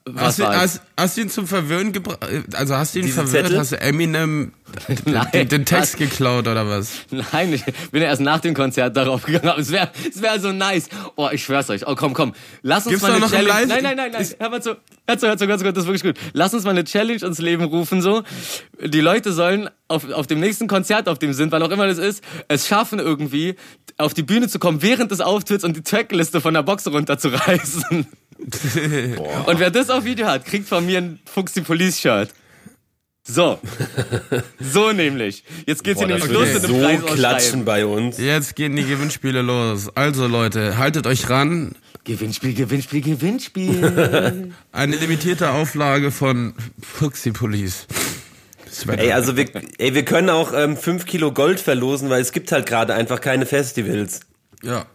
Was 0.06 0.24
Hast 0.24 0.40
du, 0.40 0.48
hast, 0.48 0.82
hast 0.98 1.18
du 1.18 1.22
ihn 1.22 1.30
zum 1.30 1.48
Verwirren 1.48 1.92
gebracht? 1.92 2.20
Also 2.54 2.76
hast 2.76 2.96
du 2.96 3.00
ihn 3.00 3.06
Diese 3.06 3.16
verwirrt? 3.24 3.46
Zettel? 3.48 3.60
Hast 3.60 3.72
du 3.74 3.82
Eminem 3.82 4.54
Nein, 5.06 5.28
den, 5.34 5.48
den 5.50 5.66
Text 5.66 5.94
was? 5.94 6.00
geklaut 6.00 6.48
oder 6.48 6.68
was? 6.68 6.92
Nein, 7.12 7.54
ich 7.54 7.64
bin 7.92 8.02
ja 8.02 8.10
erst 8.10 8.22
nach 8.22 8.40
dem 8.40 8.54
Konzert 8.54 8.96
darauf 8.98 9.24
gegangen. 9.24 9.48
Aber 9.50 9.60
es 9.60 9.72
wäre 9.72 9.92
es 10.10 10.22
wär 10.22 10.40
so 10.40 10.52
nice. 10.52 10.90
Oh, 11.16 11.30
ich 11.32 11.44
schwör's 11.44 11.70
euch. 11.70 11.88
Oh, 11.88 11.96
komm, 11.96 12.14
komm. 12.14 12.34
Lass 12.62 12.86
uns 12.86 12.92
Gibt's 12.94 13.04
mal 13.04 13.12
eine 13.12 13.20
noch 13.22 13.32
Challenge. 13.32 13.50
Live- 13.50 13.68
Nein, 13.68 13.84
nein, 13.84 13.98
nein, 13.98 14.12
nein. 14.12 14.28
Hör 14.40 14.50
mal 14.50 14.62
zu. 14.62 14.76
Hör 15.08 15.18
zu, 15.18 15.28
hör 15.28 15.38
zu, 15.38 15.48
ganz 15.48 15.62
kurz. 15.62 15.76
Das 15.76 15.84
ist 15.84 15.88
wirklich 15.90 16.04
gut. 16.16 16.32
Lass 16.34 16.54
uns 16.54 16.64
mal 16.64 16.72
eine 16.72 16.84
Challenge 16.84 17.24
ins 17.26 17.40
Leben 17.40 17.64
rufen, 17.66 18.02
so. 18.02 18.24
Die 18.84 19.02
Leute 19.02 19.32
sollen 19.34 19.70
auf, 19.88 20.10
auf 20.12 20.28
dem 20.28 20.40
nächsten 20.40 20.68
Konzert, 20.68 21.08
auf 21.08 21.20
dem 21.20 21.34
sie 21.34 21.38
sind, 21.38 21.52
wann 21.52 21.62
auch 21.62 21.70
immer 21.70 21.88
das 21.88 21.98
ist, 21.98 22.24
es 22.48 22.68
schaffen 22.68 23.00
irgendwie, 23.00 23.56
auf 23.98 24.14
die 24.14 24.24
Bühne 24.24 24.48
zu 24.48 24.58
kommen 24.60 24.82
während 24.82 25.12
des 25.12 25.22
Auftritts 25.22 25.64
und 25.64 25.76
die 25.78 25.84
Trackliste 25.84 26.42
von 26.42 26.54
der 26.54 26.64
Box 26.64 26.88
runterzureißen. 26.88 28.08
Und 29.46 29.60
wer 29.60 29.72
das 29.72 29.90
auf 29.90 30.04
Video 30.04 30.26
hat, 30.28 30.44
kriegt 30.46 30.68
von 30.68 30.86
mir 30.86 30.98
ein 30.98 31.20
Fuchs 31.26 31.54
die 31.54 31.62
Police 31.62 32.00
Shirt. 32.02 32.30
So. 33.26 33.60
So 34.60 34.92
nämlich. 34.92 35.44
Jetzt 35.66 35.84
geht's 35.84 36.00
Boah, 36.00 36.08
hier 36.08 36.18
das 36.18 36.28
nämlich 36.28 36.40
los 36.40 36.54
mit 36.54 36.62
so 36.62 36.68
dem 36.68 36.82
Preisausschreiben. 36.82 37.16
klatschen 37.16 37.66
bei 37.66 37.86
uns. 37.86 38.18
Jetzt 38.18 38.56
gehen 38.56 38.76
die 38.76 38.84
Gewinnspiele 38.84 39.42
los. 39.42 39.96
Also 39.96 40.28
Leute, 40.28 40.78
haltet 40.78 41.08
euch 41.08 41.30
ran. 41.30 41.76
Gewinnspiel, 42.04 42.54
Gewinnspiel, 42.54 43.02
Gewinnspiel. 43.02 44.52
Eine 44.74 44.96
limitierte 44.98 45.52
Auflage 45.52 46.12
von 46.12 46.54
Fuxi 46.82 47.32
Police. 47.32 47.88
Ey, 48.88 49.12
also 49.14 49.38
wir, 49.38 49.46
ey, 49.78 49.94
wir 49.94 50.04
können 50.04 50.30
auch 50.30 50.52
ähm, 50.54 50.76
5 50.76 51.06
Kilo 51.06 51.32
Gold 51.32 51.60
verlosen, 51.60 52.10
weil 52.10 52.22
es 52.22 52.32
gibt 52.32 52.52
halt 52.52 52.66
gerade 52.66 52.94
einfach 52.94 53.22
keine 53.22 53.46
Festivals. 53.46 54.22
ja. 54.64 54.86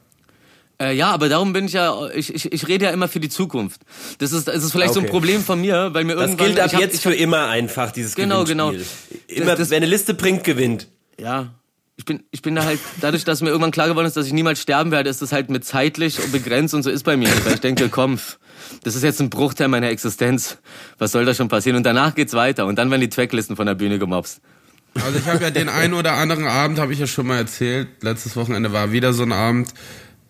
Äh, 0.80 0.94
ja, 0.94 1.10
aber 1.10 1.28
darum 1.28 1.52
bin 1.52 1.64
ich 1.66 1.72
ja, 1.72 2.08
ich, 2.14 2.34
ich, 2.34 2.52
ich 2.52 2.68
rede 2.68 2.84
ja 2.86 2.90
immer 2.92 3.08
für 3.08 3.20
die 3.20 3.28
Zukunft. 3.28 3.80
Das 4.18 4.32
ist, 4.32 4.46
das 4.48 4.62
ist 4.62 4.72
vielleicht 4.72 4.94
so 4.94 5.00
ein 5.00 5.04
Okay. 5.04 5.12
Problem 5.12 5.42
von 5.42 5.60
mir, 5.60 5.90
weil 5.92 6.04
mir 6.04 6.14
Das 6.14 6.22
irgendwann... 6.30 6.46
gilt 6.46 6.60
ab 6.60 6.72
hab, 6.72 6.80
jetzt 6.80 7.02
für 7.02 7.14
immer 7.14 7.48
einfach, 7.48 7.90
dieses 7.90 8.14
Genau, 8.14 8.44
Gewinnspiel. 8.44 8.78
genau. 9.28 9.42
Immer, 9.42 9.56
Das- 9.56 9.70
wer 9.70 9.76
eine 9.78 9.86
Liste 9.86 10.14
bringt, 10.14 10.44
gewinnt. 10.44 10.88
Ja. 11.20 11.52
Ich 11.96 12.04
bin, 12.04 12.22
ich 12.30 12.42
bin 12.42 12.54
da 12.54 12.64
halt, 12.64 12.78
dadurch, 13.00 13.24
dass 13.24 13.40
mir 13.40 13.48
irgendwann 13.48 13.72
klar 13.72 13.88
geworden 13.88 14.06
ist, 14.06 14.16
dass 14.16 14.24
ich 14.26 14.32
niemals 14.32 14.62
sterben 14.62 14.92
werde, 14.92 15.10
ist 15.10 15.20
das 15.20 15.32
halt 15.32 15.50
mit 15.50 15.64
zeitlich 15.64 16.16
begrenzt 16.30 16.72
und 16.72 16.84
so 16.84 16.90
ist 16.90 17.02
bei 17.02 17.16
mir. 17.16 17.28
Weil 17.44 17.54
ich 17.54 17.60
denke, 17.60 17.88
komm, 17.88 18.20
das 18.84 18.94
ist 18.94 19.02
jetzt 19.02 19.20
ein 19.20 19.30
Bruchteil 19.30 19.66
meiner 19.66 19.88
Existenz. 19.88 20.58
Was 20.98 21.10
soll 21.10 21.24
da 21.24 21.34
schon 21.34 21.48
passieren? 21.48 21.76
Und 21.76 21.82
danach 21.82 22.14
geht's 22.14 22.34
weiter. 22.34 22.66
Und 22.66 22.76
dann 22.76 22.88
werden 22.92 23.00
die 23.00 23.08
Tracklisten 23.08 23.56
von 23.56 23.66
der 23.66 23.74
Bühne 23.74 23.98
gemobst. 23.98 24.40
Also 24.94 25.18
ich 25.18 25.26
habe 25.26 25.42
ja 25.42 25.50
den 25.50 25.68
einen 25.68 25.92
oder 25.94 26.12
anderen 26.12 26.46
Abend, 26.46 26.78
habe 26.78 26.92
ich 26.92 27.00
ja 27.00 27.08
schon 27.08 27.26
mal 27.26 27.36
erzählt, 27.38 27.88
letztes 28.02 28.36
Wochenende 28.36 28.72
war 28.72 28.92
wieder 28.92 29.12
so 29.12 29.24
ein 29.24 29.32
Abend, 29.32 29.74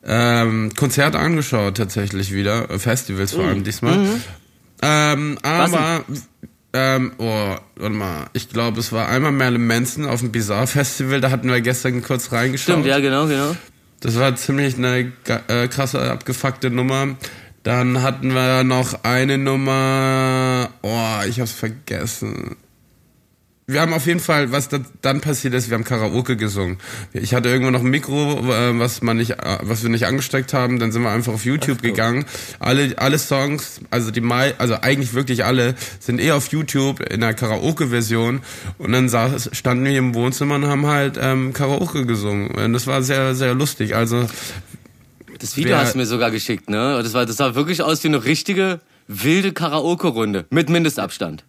ähm, 0.09 0.73
Konzerte 0.75 1.19
angeschaut 1.19 1.77
tatsächlich 1.77 2.33
wieder, 2.33 2.71
äh, 2.71 2.79
Festivals 2.79 3.33
vor 3.33 3.45
allem 3.45 3.63
diesmal. 3.63 4.07
Ähm, 4.81 5.39
aber, 5.43 6.05
ähm, 6.73 7.13
oh, 7.19 7.57
warte 7.77 7.95
mal, 7.95 8.31
ich 8.33 8.49
glaube 8.49 8.81
es 8.81 8.91
war 8.91 9.09
einmal 9.09 9.33
Marilyn 9.33 9.67
Manson 9.67 10.07
auf 10.07 10.21
dem 10.21 10.33
Bizarre 10.33 10.67
Festival, 10.67 11.21
da 11.21 11.31
hatten 11.31 11.49
wir 11.49 11.61
gestern 11.61 12.03
kurz 12.03 12.33
reingeschaut. 12.33 12.75
Stimmt, 12.75 12.87
ja, 12.87 12.99
genau, 13.01 13.27
genau. 13.27 13.55
Das 14.01 14.19
war 14.19 14.35
ziemlich 14.37 14.79
eine 14.79 15.13
äh, 15.49 15.69
krasse, 15.69 16.01
abgefuckte 16.01 16.71
Nummer. 16.71 17.17
Dann 17.65 18.01
hatten 18.03 18.33
wir 18.33 18.65
noch 18.65 19.03
eine 19.03 19.37
Nummer. 19.37 20.71
Oh, 20.83 21.27
ich 21.29 21.41
hab's 21.41 21.53
vergessen 21.53 22.57
wir 23.69 23.83
haben 23.83 23.93
auf 23.93 24.07
jeden 24.07 24.19
Fall, 24.19 24.51
was 24.51 24.71
dann 25.03 25.21
passiert 25.21 25.53
ist, 25.53 25.69
wir 25.69 25.75
haben 25.75 25.85
Karaoke 25.85 26.39
gesungen. 26.39 26.79
Ich 27.13 27.35
hatte 27.35 27.51
irgendwo 27.51 27.71
noch 27.71 27.83
ein 27.83 27.91
Mikro, 27.91 28.51
äh, 28.51 28.79
was 28.79 29.03
man 29.03 29.19
nicht, 29.19 29.33
äh, 29.33 29.59
was 29.61 29.83
wir 29.83 29.91
nicht 29.91 30.07
angesteckt 30.07 30.55
haben. 30.55 30.79
Dann 30.79 30.91
sind 30.91 31.03
wir 31.03 31.11
einfach 31.11 31.35
auf 31.35 31.45
YouTube 31.45 31.83
gegangen. 31.83 32.25
Alle, 32.61 32.95
alle 32.97 33.19
Songs, 33.19 33.83
also 33.91 34.11
die 34.11 34.23
Mai, 34.23 34.55
also 34.57 34.77
eigentlich 34.81 35.13
wirklich 35.13 35.45
alle, 35.45 35.75
sind 36.01 36.19
eh 36.19 36.33
auf 36.33 36.49
YouTube 36.49 37.01
in 37.01 37.21
der 37.21 37.35
Karaoke-Version. 37.35 38.41
Und 38.79 38.93
dann 38.93 39.11
saß, 39.11 39.51
standen 39.53 39.85
wir 39.85 39.99
im 39.99 40.15
Wohnzimmer 40.15 40.55
und 40.55 40.67
haben 40.67 40.87
halt 40.87 41.19
ähm, 41.21 41.53
Karaoke 41.53 42.07
gesungen. 42.07 42.51
Und 42.53 42.73
das 42.73 42.87
war 42.87 43.03
sehr, 43.03 43.35
sehr 43.35 43.55
lustig. 43.55 43.95
Also 43.95 44.27
das 45.39 45.59
Video 45.59 45.77
hast 45.77 45.93
du 45.93 45.99
mir 45.99 46.07
sogar 46.07 46.31
geschickt, 46.31 46.71
ne? 46.71 46.99
Das 47.03 47.13
war, 47.13 47.27
das 47.27 47.37
sah 47.37 47.55
wirklich 47.55 47.83
aus 47.83 48.03
wie 48.03 48.09
eine 48.09 48.25
richtige 48.25 48.81
wilde 49.09 49.53
Karaoke-Runde 49.53 50.47
mit 50.49 50.71
Mindestabstand. 50.71 51.45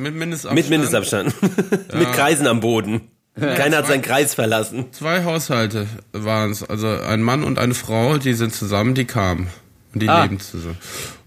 Mit 0.00 0.14
Mindestabstand. 0.14 0.54
Mit 0.56 0.70
Mindestabstand. 0.70 1.34
Ja. 1.92 1.98
Mit 1.98 2.12
Kreisen 2.12 2.46
am 2.46 2.60
Boden. 2.60 3.02
Keiner 3.38 3.78
hat 3.78 3.86
seinen 3.86 4.02
Kreis 4.02 4.34
verlassen. 4.34 4.86
Zwei 4.92 5.24
Haushalte 5.24 5.86
waren 6.12 6.50
es. 6.50 6.62
Also 6.62 6.88
ein 6.88 7.22
Mann 7.22 7.44
und 7.44 7.58
eine 7.58 7.74
Frau, 7.74 8.18
die 8.18 8.34
sind 8.34 8.54
zusammen, 8.54 8.94
die 8.94 9.06
kamen. 9.06 9.48
Und 9.94 10.02
die 10.02 10.08
ah. 10.08 10.22
leben 10.22 10.40
zusammen. 10.40 10.78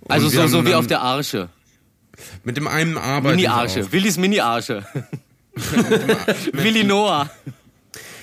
Und 0.02 0.12
also 0.12 0.30
so, 0.30 0.48
so 0.48 0.66
wie 0.66 0.76
auf 0.76 0.88
der 0.88 1.02
Arsche. 1.02 1.50
Mit 2.44 2.58
dem 2.58 2.68
einen 2.68 2.98
arbeiten 2.98 3.38
Mini-Arsche. 3.38 3.92
Willis 3.92 4.18
Mini-Arsche. 4.18 4.86
Willi 6.54 6.84
Noah. 6.84 7.30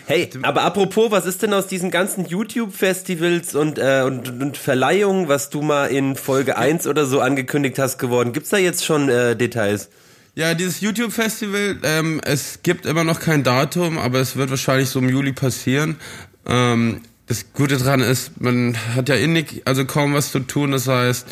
Hey, 0.07 0.29
aber 0.43 0.63
apropos, 0.63 1.13
was 1.13 1.25
ist 1.25 1.43
denn 1.43 1.55
aus 1.55 1.69
diesen 1.69 1.93
ganzen 1.93 2.27
YouTube-Festivals 2.27 3.55
und, 3.55 3.79
äh, 3.79 4.03
und, 4.05 4.29
und 4.29 4.57
Verleihungen, 4.57 5.29
was 5.29 5.51
du 5.51 5.63
mal 5.63 5.87
in 5.87 6.17
Folge 6.17 6.59
1 6.59 6.89
oder 6.89 7.07
so 7.07 7.21
angekündigt 7.21 7.79
hast, 7.79 7.99
geworden? 7.99 8.33
Gibt's 8.33 8.51
da 8.51 8.57
jetzt 8.57 8.85
schon 8.85 9.09
äh, 9.09 9.37
Details? 9.37 9.89
Ja, 10.41 10.55
dieses 10.55 10.81
YouTube-Festival, 10.81 11.81
ähm, 11.83 12.19
es 12.25 12.61
gibt 12.63 12.87
immer 12.87 13.05
noch 13.05 13.21
kein 13.21 13.43
Datum, 13.43 13.99
aber 13.99 14.21
es 14.21 14.37
wird 14.37 14.49
wahrscheinlich 14.49 14.89
so 14.89 14.99
im 14.99 15.11
Juli 15.11 15.35
passieren. 15.35 15.97
Ähm, 16.47 17.03
das 17.27 17.53
Gute 17.53 17.77
dran 17.77 18.01
ist, 18.01 18.41
man 18.41 18.75
hat 18.97 19.11
ja 19.11 19.17
innig, 19.17 19.61
also 19.67 19.85
kaum 19.85 20.15
was 20.15 20.33
zu 20.33 20.39
tun. 20.41 20.73
Das 20.73 20.89
heißt, 20.89 21.27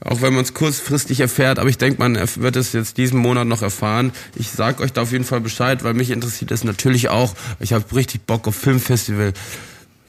auch 0.00 0.20
wenn 0.20 0.34
man 0.34 0.44
es 0.44 0.52
kurzfristig 0.52 1.20
erfährt, 1.20 1.58
aber 1.58 1.70
ich 1.70 1.78
denke, 1.78 2.00
man 2.00 2.18
wird 2.36 2.56
es 2.56 2.74
jetzt 2.74 2.98
diesen 2.98 3.18
Monat 3.18 3.46
noch 3.46 3.62
erfahren. 3.62 4.12
Ich 4.36 4.50
sag 4.50 4.82
euch 4.82 4.92
da 4.92 5.00
auf 5.00 5.12
jeden 5.12 5.24
Fall 5.24 5.40
Bescheid, 5.40 5.82
weil 5.82 5.94
mich 5.94 6.10
interessiert 6.10 6.50
es 6.50 6.62
natürlich 6.62 7.08
auch. 7.08 7.34
Ich 7.60 7.72
habe 7.72 7.96
richtig 7.96 8.26
Bock 8.26 8.46
auf 8.46 8.56
Filmfestival. 8.56 9.32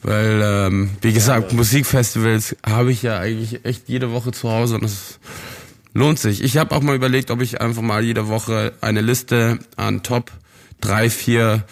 Weil, 0.02 0.42
ähm, 0.44 0.90
wie 1.00 1.14
gesagt, 1.14 1.52
ja, 1.52 1.56
Musikfestivals 1.56 2.54
habe 2.66 2.92
ich 2.92 3.02
ja 3.02 3.18
eigentlich 3.18 3.64
echt 3.64 3.88
jede 3.88 4.12
Woche 4.12 4.32
zu 4.32 4.50
Hause 4.50 4.74
und 4.74 4.82
das 4.82 5.18
lohnt 5.94 6.18
sich. 6.18 6.42
Ich 6.42 6.56
habe 6.56 6.74
auch 6.74 6.82
mal 6.82 6.96
überlegt, 6.96 7.30
ob 7.30 7.42
ich 7.42 7.60
einfach 7.60 7.82
mal 7.82 8.02
jede 8.02 8.28
Woche 8.28 8.72
eine 8.80 9.00
Liste 9.00 9.58
an 9.76 10.02
Top 10.02 10.30
drei, 10.80 11.10
vier 11.10 11.64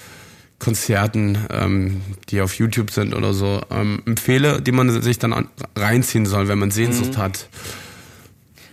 Konzerten, 0.59 1.39
ähm, 1.51 2.03
die 2.29 2.41
auf 2.41 2.55
YouTube 2.55 2.91
sind 2.91 3.15
oder 3.15 3.33
so, 3.33 3.61
ähm, 3.71 4.03
empfehle, 4.07 4.61
die 4.61 4.73
man 4.73 5.03
sich 5.03 5.19
dann 5.19 5.33
an, 5.33 5.49
reinziehen 5.75 6.27
soll, 6.27 6.49
wenn 6.49 6.59
man 6.59 6.71
Sehnsucht 6.71 7.15
mhm. 7.15 7.19
hat. 7.19 7.49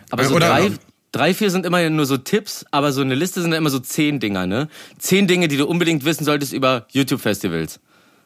Aber 0.10 0.26
so 0.26 0.36
oder, 0.36 0.48
drei, 0.48 0.72
drei, 1.12 1.34
vier 1.34 1.50
sind 1.50 1.66
immer 1.66 1.90
nur 1.90 2.06
so 2.06 2.18
Tipps, 2.18 2.66
aber 2.72 2.92
so 2.92 3.02
eine 3.02 3.16
Liste 3.16 3.42
sind 3.42 3.54
immer 3.54 3.70
so 3.70 3.80
zehn 3.80 4.20
Dinger, 4.20 4.46
ne? 4.46 4.68
Zehn 5.00 5.28
Dinge, 5.28 5.48
die 5.48 5.58
du 5.58 5.66
unbedingt 5.66 6.06
wissen 6.06 6.26
solltest 6.26 6.54
über 6.54 6.88
YouTube-Festivals. 6.92 7.80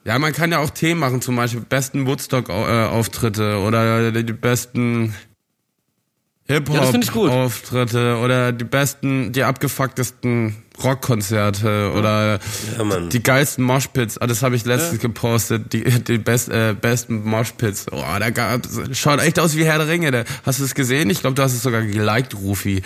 Ja, 0.04 0.18
man 0.18 0.32
kann 0.32 0.50
ja 0.50 0.58
auch 0.58 0.70
Themen 0.70 0.98
machen, 0.98 1.22
zum 1.22 1.36
Beispiel 1.36 1.60
besten 1.60 2.06
Woodstock-Auftritte 2.06 3.52
äh, 3.52 3.66
oder 3.66 4.10
die 4.10 4.32
besten 4.32 5.14
Hip-Hop-Auftritte 6.52 8.18
oder 8.18 8.52
die 8.52 8.64
besten, 8.64 9.32
die 9.32 9.42
abgefucktesten 9.42 10.56
Rockkonzerte 10.82 11.92
oder 11.96 12.40
ja, 12.78 13.00
die 13.00 13.22
geilsten 13.22 13.64
Moshpits. 13.64 14.18
Ah, 14.18 14.26
das 14.26 14.42
habe 14.42 14.56
ich 14.56 14.64
letztens 14.64 15.02
ja. 15.02 15.08
gepostet. 15.08 15.72
Die, 15.72 15.84
die 15.84 16.18
best, 16.18 16.48
äh, 16.48 16.74
besten 16.78 17.24
Moshpits. 17.24 17.86
Oh, 17.90 18.02
da 18.18 18.30
gab, 18.30 18.66
schaut 18.92 19.20
echt 19.20 19.38
aus 19.38 19.56
wie 19.56 19.64
Herr 19.64 19.78
der 19.78 19.88
Ringe. 19.88 20.10
Da, 20.10 20.24
hast 20.44 20.60
du 20.60 20.64
es 20.64 20.74
gesehen? 20.74 21.10
Ich 21.10 21.20
glaube, 21.20 21.34
du 21.34 21.42
hast 21.42 21.52
es 21.52 21.62
sogar 21.62 21.82
geliked, 21.82 22.34
Rufi. 22.34 22.82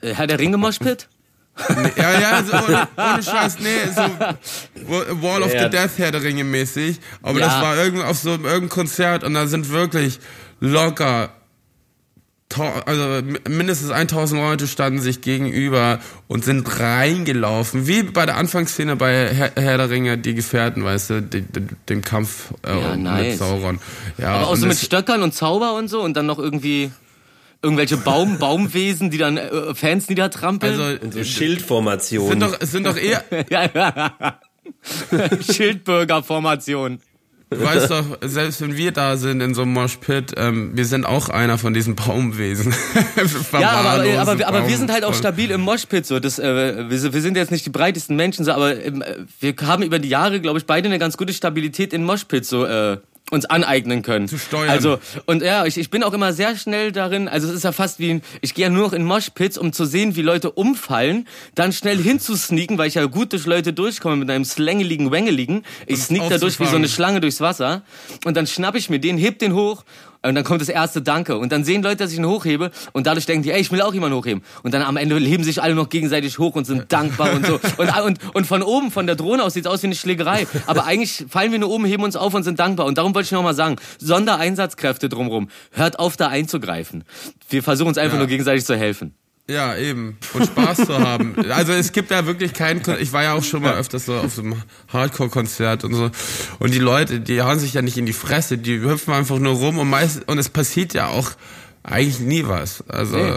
Äh, 0.00 0.14
Herr 0.14 0.26
der 0.26 0.38
Ringe 0.38 0.56
Moshpit? 0.56 1.08
ja, 1.96 2.20
ja, 2.20 2.42
so 2.42 2.56
ohne, 2.56 2.88
ohne 2.96 3.22
Scheiß, 3.22 3.58
nee, 3.60 3.86
so 3.94 4.02
Wall 5.22 5.42
of 5.42 5.52
ja. 5.52 5.64
the 5.64 5.70
Death 5.70 5.98
Herr 5.98 6.10
der 6.10 6.22
Ringe 6.22 6.44
mäßig. 6.44 7.00
Aber 7.22 7.38
ja. 7.38 7.46
das 7.46 7.60
war 7.60 7.76
irgend 7.76 8.04
auf 8.04 8.18
so 8.18 8.30
irgendein 8.30 8.68
Konzert 8.68 9.24
und 9.24 9.34
da 9.34 9.46
sind 9.46 9.68
wirklich 9.70 10.20
locker 10.60 11.30
also 12.58 13.22
mindestens 13.48 13.90
1000 13.90 14.40
Leute 14.40 14.66
standen 14.66 15.00
sich 15.00 15.20
gegenüber 15.20 16.00
und 16.26 16.44
sind 16.44 16.80
reingelaufen, 16.80 17.86
wie 17.86 18.02
bei 18.02 18.26
der 18.26 18.36
Anfangsszene 18.36 18.96
bei 18.96 19.28
Herr, 19.32 19.52
Herr 19.54 19.78
der 19.78 19.90
Ringe, 19.90 20.18
die 20.18 20.34
Gefährten, 20.34 20.84
weißt 20.84 21.10
du, 21.10 21.22
die, 21.22 21.42
die, 21.42 21.66
dem 21.88 22.02
Kampf 22.02 22.52
äh, 22.66 22.78
ja, 22.78 22.96
nice. 22.96 23.26
mit 23.26 23.38
Sauron. 23.38 23.78
Ja, 24.18 24.32
Aber 24.32 24.48
auch 24.48 24.56
so 24.56 24.66
mit 24.66 24.78
Stöckern 24.78 25.22
und 25.22 25.34
Zauber 25.34 25.74
und 25.74 25.88
so 25.88 26.00
und 26.00 26.16
dann 26.16 26.26
noch 26.26 26.38
irgendwie 26.38 26.90
irgendwelche 27.62 27.96
Baum, 27.96 28.38
Baumwesen, 28.38 29.10
die 29.10 29.18
dann 29.18 29.36
äh, 29.36 29.74
Fans 29.74 30.08
niedertrampeln. 30.08 30.80
Also 30.80 31.04
in 31.04 31.12
so 31.12 31.24
Schildformationen. 31.24 32.40
Sind 32.40 32.42
doch, 32.42 32.66
sind 32.66 32.86
doch 32.86 32.96
eher... 32.96 33.24
ja, 33.50 33.70
ja. 33.72 34.40
Schildbürgerformation. 35.52 37.00
Du 37.50 37.60
weißt 37.60 37.90
doch, 37.90 38.04
selbst 38.20 38.60
wenn 38.60 38.76
wir 38.76 38.92
da 38.92 39.16
sind 39.16 39.40
in 39.40 39.54
so 39.54 39.62
einem 39.62 39.72
Moshpit, 39.72 40.34
ähm, 40.36 40.70
wir 40.74 40.84
sind 40.84 41.04
auch 41.04 41.28
einer 41.28 41.58
von 41.58 41.74
diesen 41.74 41.96
Baumwesen. 41.96 42.72
ja, 43.52 43.70
aber, 43.70 43.88
aber, 43.90 44.32
aber, 44.32 44.46
aber, 44.46 44.68
wir 44.68 44.76
sind 44.76 44.92
halt 44.92 45.02
auch 45.02 45.14
stabil 45.14 45.50
im 45.50 45.62
Moshpit. 45.62 46.06
So. 46.06 46.20
Das, 46.20 46.38
äh, 46.38 46.88
wir, 46.88 47.12
wir 47.12 47.20
sind 47.20 47.36
jetzt 47.36 47.50
nicht 47.50 47.66
die 47.66 47.70
breitesten 47.70 48.14
Menschen, 48.14 48.44
so, 48.44 48.52
aber 48.52 48.76
äh, 48.76 48.92
wir 49.40 49.54
haben 49.62 49.82
über 49.82 49.98
die 49.98 50.08
Jahre, 50.08 50.40
glaube 50.40 50.60
ich, 50.60 50.66
beide 50.66 50.88
eine 50.88 51.00
ganz 51.00 51.16
gute 51.16 51.32
Stabilität 51.32 51.92
in 51.92 52.04
Moshpit 52.04 52.46
so, 52.46 52.64
äh, 52.64 52.98
uns 53.30 53.44
aneignen 53.46 54.02
können. 54.02 54.28
Zu 54.28 54.38
steuern. 54.38 54.68
Also, 54.68 54.98
und 55.26 55.42
ja, 55.42 55.64
ich, 55.66 55.78
ich 55.78 55.90
bin 55.90 56.02
auch 56.02 56.12
immer 56.12 56.32
sehr 56.32 56.56
schnell 56.56 56.92
darin, 56.92 57.28
also 57.28 57.48
es 57.48 57.54
ist 57.54 57.64
ja 57.64 57.72
fast 57.72 57.98
wie 57.98 58.10
ein, 58.10 58.22
ich 58.40 58.54
gehe 58.54 58.64
ja 58.64 58.70
nur 58.70 58.82
noch 58.82 58.92
in 58.92 59.04
Moshpits, 59.04 59.56
um 59.58 59.72
zu 59.72 59.84
sehen, 59.84 60.16
wie 60.16 60.22
Leute 60.22 60.50
umfallen, 60.50 61.26
dann 61.54 61.72
schnell 61.72 61.98
hinzusneaken, 61.98 62.78
weil 62.78 62.88
ich 62.88 62.94
ja 62.94 63.06
gut 63.06 63.32
durch 63.32 63.46
Leute 63.46 63.72
durchkomme 63.72 64.16
mit 64.16 64.30
einem 64.30 64.44
slängeligen, 64.44 65.10
wengeligen. 65.10 65.64
Ich 65.86 66.02
sneak 66.02 66.28
da 66.28 66.38
durch 66.38 66.58
wie 66.60 66.66
so 66.66 66.76
eine 66.76 66.88
Schlange 66.88 67.20
durchs 67.20 67.40
Wasser 67.40 67.82
und 68.24 68.36
dann 68.36 68.46
schnapp 68.46 68.74
ich 68.74 68.90
mir 68.90 68.98
den, 69.00 69.18
heb 69.18 69.38
den 69.38 69.54
hoch 69.54 69.84
und 70.22 70.34
dann 70.34 70.44
kommt 70.44 70.60
das 70.60 70.68
erste 70.68 71.00
Danke. 71.00 71.38
Und 71.38 71.50
dann 71.50 71.64
sehen 71.64 71.82
Leute, 71.82 71.96
dass 71.96 72.12
ich 72.12 72.18
ihn 72.18 72.26
hochhebe 72.26 72.70
und 72.92 73.06
dadurch 73.06 73.26
denken 73.26 73.42
die, 73.42 73.52
ey, 73.52 73.60
ich 73.60 73.72
will 73.72 73.80
auch 73.80 73.94
jemanden 73.94 74.16
hochheben. 74.16 74.42
Und 74.62 74.74
dann 74.74 74.82
am 74.82 74.96
Ende 74.96 75.16
heben 75.16 75.44
sich 75.44 75.62
alle 75.62 75.74
noch 75.74 75.88
gegenseitig 75.88 76.38
hoch 76.38 76.54
und 76.54 76.66
sind 76.66 76.92
dankbar 76.92 77.32
und 77.32 77.46
so. 77.46 77.60
Und, 77.78 78.00
und, 78.04 78.18
und 78.34 78.46
von 78.46 78.62
oben, 78.62 78.90
von 78.90 79.06
der 79.06 79.16
Drohne 79.16 79.42
aus, 79.42 79.54
sieht 79.54 79.64
es 79.64 79.70
aus 79.70 79.82
wie 79.82 79.86
eine 79.86 79.94
Schlägerei. 79.94 80.46
Aber 80.66 80.84
eigentlich 80.84 81.24
fallen 81.28 81.52
wir 81.52 81.58
nur 81.58 81.70
oben, 81.70 81.86
heben 81.86 82.02
uns 82.02 82.16
auf 82.16 82.34
und 82.34 82.42
sind 82.42 82.60
dankbar. 82.60 82.86
Und 82.86 82.98
darum 82.98 83.14
wollte 83.14 83.26
ich 83.26 83.32
nochmal 83.32 83.54
sagen, 83.54 83.76
Sondereinsatzkräfte 83.98 85.08
drumherum. 85.08 85.48
Hört 85.72 85.98
auf, 85.98 86.16
da 86.16 86.28
einzugreifen. 86.28 87.04
Wir 87.48 87.62
versuchen 87.62 87.88
uns 87.88 87.98
einfach 87.98 88.14
ja. 88.14 88.18
nur 88.18 88.28
gegenseitig 88.28 88.64
zu 88.64 88.76
helfen. 88.76 89.14
Ja, 89.50 89.76
eben. 89.76 90.16
Und 90.32 90.46
Spaß 90.46 90.86
zu 90.86 90.98
haben. 90.98 91.34
Also 91.50 91.72
es 91.72 91.92
gibt 91.92 92.10
da 92.10 92.26
wirklich 92.26 92.54
keinen, 92.54 92.80
ich 93.00 93.12
war 93.12 93.22
ja 93.22 93.34
auch 93.34 93.42
schon 93.42 93.62
mal 93.62 93.74
öfters 93.74 94.06
so 94.06 94.14
auf 94.14 94.32
so 94.34 94.42
einem 94.42 94.62
Hardcore-Konzert 94.92 95.84
und 95.84 95.94
so. 95.94 96.10
Und 96.58 96.72
die 96.72 96.78
Leute, 96.78 97.20
die 97.20 97.42
hauen 97.42 97.58
sich 97.58 97.74
ja 97.74 97.82
nicht 97.82 97.98
in 97.98 98.06
die 98.06 98.12
Fresse, 98.12 98.56
die 98.56 98.80
hüpfen 98.80 99.12
einfach 99.12 99.38
nur 99.38 99.54
rum 99.54 99.78
und 99.78 99.90
meist, 99.90 100.28
und 100.28 100.38
es 100.38 100.48
passiert 100.48 100.94
ja 100.94 101.08
auch 101.08 101.32
eigentlich 101.82 102.20
nie 102.20 102.46
was. 102.46 102.84
Also. 102.88 103.16
Nee. 103.16 103.34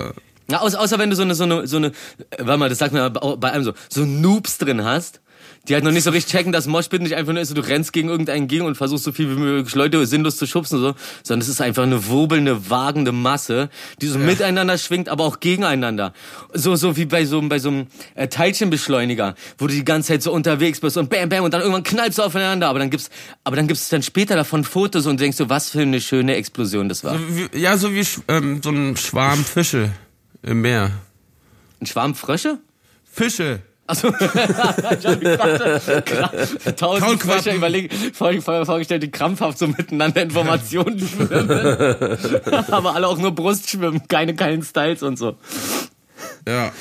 Ja, 0.49 0.59
außer, 0.59 0.79
außer 0.79 0.99
wenn 0.99 1.09
du 1.09 1.15
so 1.15 1.23
eine, 1.23 1.35
so 1.35 1.43
eine, 1.43 1.67
so 1.67 1.77
eine, 1.77 1.91
warte 2.37 2.57
mal, 2.57 2.69
das 2.69 2.77
sagt 2.77 2.93
man 2.93 3.11
bei 3.39 3.51
einem 3.51 3.63
so, 3.63 3.73
so 3.89 4.05
Noobs 4.05 4.57
drin 4.57 4.83
hast, 4.83 5.21
die 5.67 5.75
halt 5.75 5.85
noch 5.85 5.91
nicht 5.91 6.03
so 6.03 6.09
richtig 6.09 6.33
checken, 6.33 6.51
dass 6.51 6.67
Moshpit 6.67 7.01
nicht 7.01 7.15
einfach 7.15 7.31
nur 7.31 7.41
ist, 7.41 7.55
du 7.55 7.61
rennst 7.61 7.93
gegen 7.93 8.09
irgendeinen 8.09 8.49
gegen 8.49 8.65
und 8.65 8.75
versuchst 8.75 9.05
so 9.05 9.13
viel 9.13 9.29
wie 9.29 9.39
möglich 9.39 9.73
Leute 9.75 10.05
sinnlos 10.05 10.35
zu 10.35 10.45
schubsen 10.45 10.79
so, 10.79 10.93
sondern 11.23 11.41
es 11.41 11.47
ist 11.47 11.61
einfach 11.61 11.83
eine 11.83 12.09
wobelnde, 12.09 12.69
wagende 12.69 13.13
Masse, 13.13 13.69
die 14.01 14.07
so 14.07 14.19
ja. 14.19 14.25
miteinander 14.25 14.77
schwingt, 14.77 15.07
aber 15.07 15.23
auch 15.23 15.39
gegeneinander. 15.39 16.13
So, 16.53 16.75
so 16.75 16.97
wie 16.97 17.05
bei 17.05 17.23
so, 17.25 17.41
bei 17.41 17.59
so 17.59 17.69
einem 17.69 17.87
äh, 18.15 18.27
Teilchenbeschleuniger, 18.27 19.35
wo 19.57 19.67
du 19.67 19.73
die 19.73 19.85
ganze 19.85 20.09
Zeit 20.09 20.23
so 20.23 20.33
unterwegs 20.33 20.81
bist 20.81 20.97
und 20.97 21.09
bam, 21.09 21.29
bam 21.29 21.45
und 21.45 21.53
dann 21.53 21.61
irgendwann 21.61 21.83
knallst 21.83 22.17
du 22.17 22.23
aufeinander, 22.23 22.67
aber 22.67 22.79
dann 22.79 22.89
gibt's, 22.89 23.09
aber 23.45 23.55
dann 23.55 23.67
gibt's 23.67 23.87
dann 23.87 24.03
später 24.03 24.35
davon 24.35 24.65
Fotos 24.65 25.05
und 25.05 25.21
denkst 25.21 25.37
du, 25.37 25.47
was 25.47 25.69
für 25.69 25.81
eine 25.81 26.01
schöne 26.01 26.35
Explosion 26.35 26.89
das 26.89 27.05
war. 27.05 27.17
So 27.17 27.37
wie, 27.37 27.57
ja, 27.57 27.77
so 27.77 27.93
wie 27.93 28.05
ähm, 28.27 28.61
so 28.61 28.69
ein 28.69 28.97
Schwarm 28.97 29.45
Fische 29.45 29.91
im 30.41 30.61
Meer. 30.61 30.91
Ein 31.79 31.85
Schwarm 31.85 32.15
Frösche? 32.15 32.59
Fische. 33.05 33.61
Also, 33.85 34.11
tausend 36.77 37.21
Frösche 37.21 37.51
überlegen, 37.51 37.89
vorgestellt, 38.13 39.03
die 39.03 39.11
krampfhaft 39.11 39.57
so 39.57 39.67
miteinander 39.67 40.21
Informationen 40.21 40.99
schwimmen. 40.99 41.49
Aber 42.71 42.95
alle 42.95 43.07
auch 43.07 43.17
nur 43.17 43.35
Brust 43.35 43.69
schwimmen, 43.69 44.07
keine 44.07 44.35
geilen 44.35 44.63
Styles 44.63 45.03
und 45.03 45.17
so. 45.17 45.35
Ja. 46.47 46.71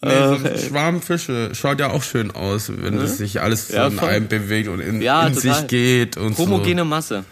Nee, 0.00 0.10
so 0.10 0.34
ein 0.34 0.58
Schwarm 0.58 1.02
Fische 1.02 1.52
schaut 1.54 1.80
ja 1.80 1.90
auch 1.90 2.04
schön 2.04 2.30
aus, 2.30 2.70
wenn 2.72 2.98
das 2.98 3.18
sich 3.18 3.40
alles 3.40 3.68
so 3.68 3.76
Ja, 3.76 3.88
in 3.88 3.98
einem 3.98 4.28
bewegt 4.28 4.68
und 4.68 4.80
in, 4.80 5.02
Ja, 5.02 5.26
in 5.26 5.34
sich 5.34 5.66
geht 5.66 6.16
und 6.16 6.38
Homogene 6.38 6.84
Masse. 6.84 7.24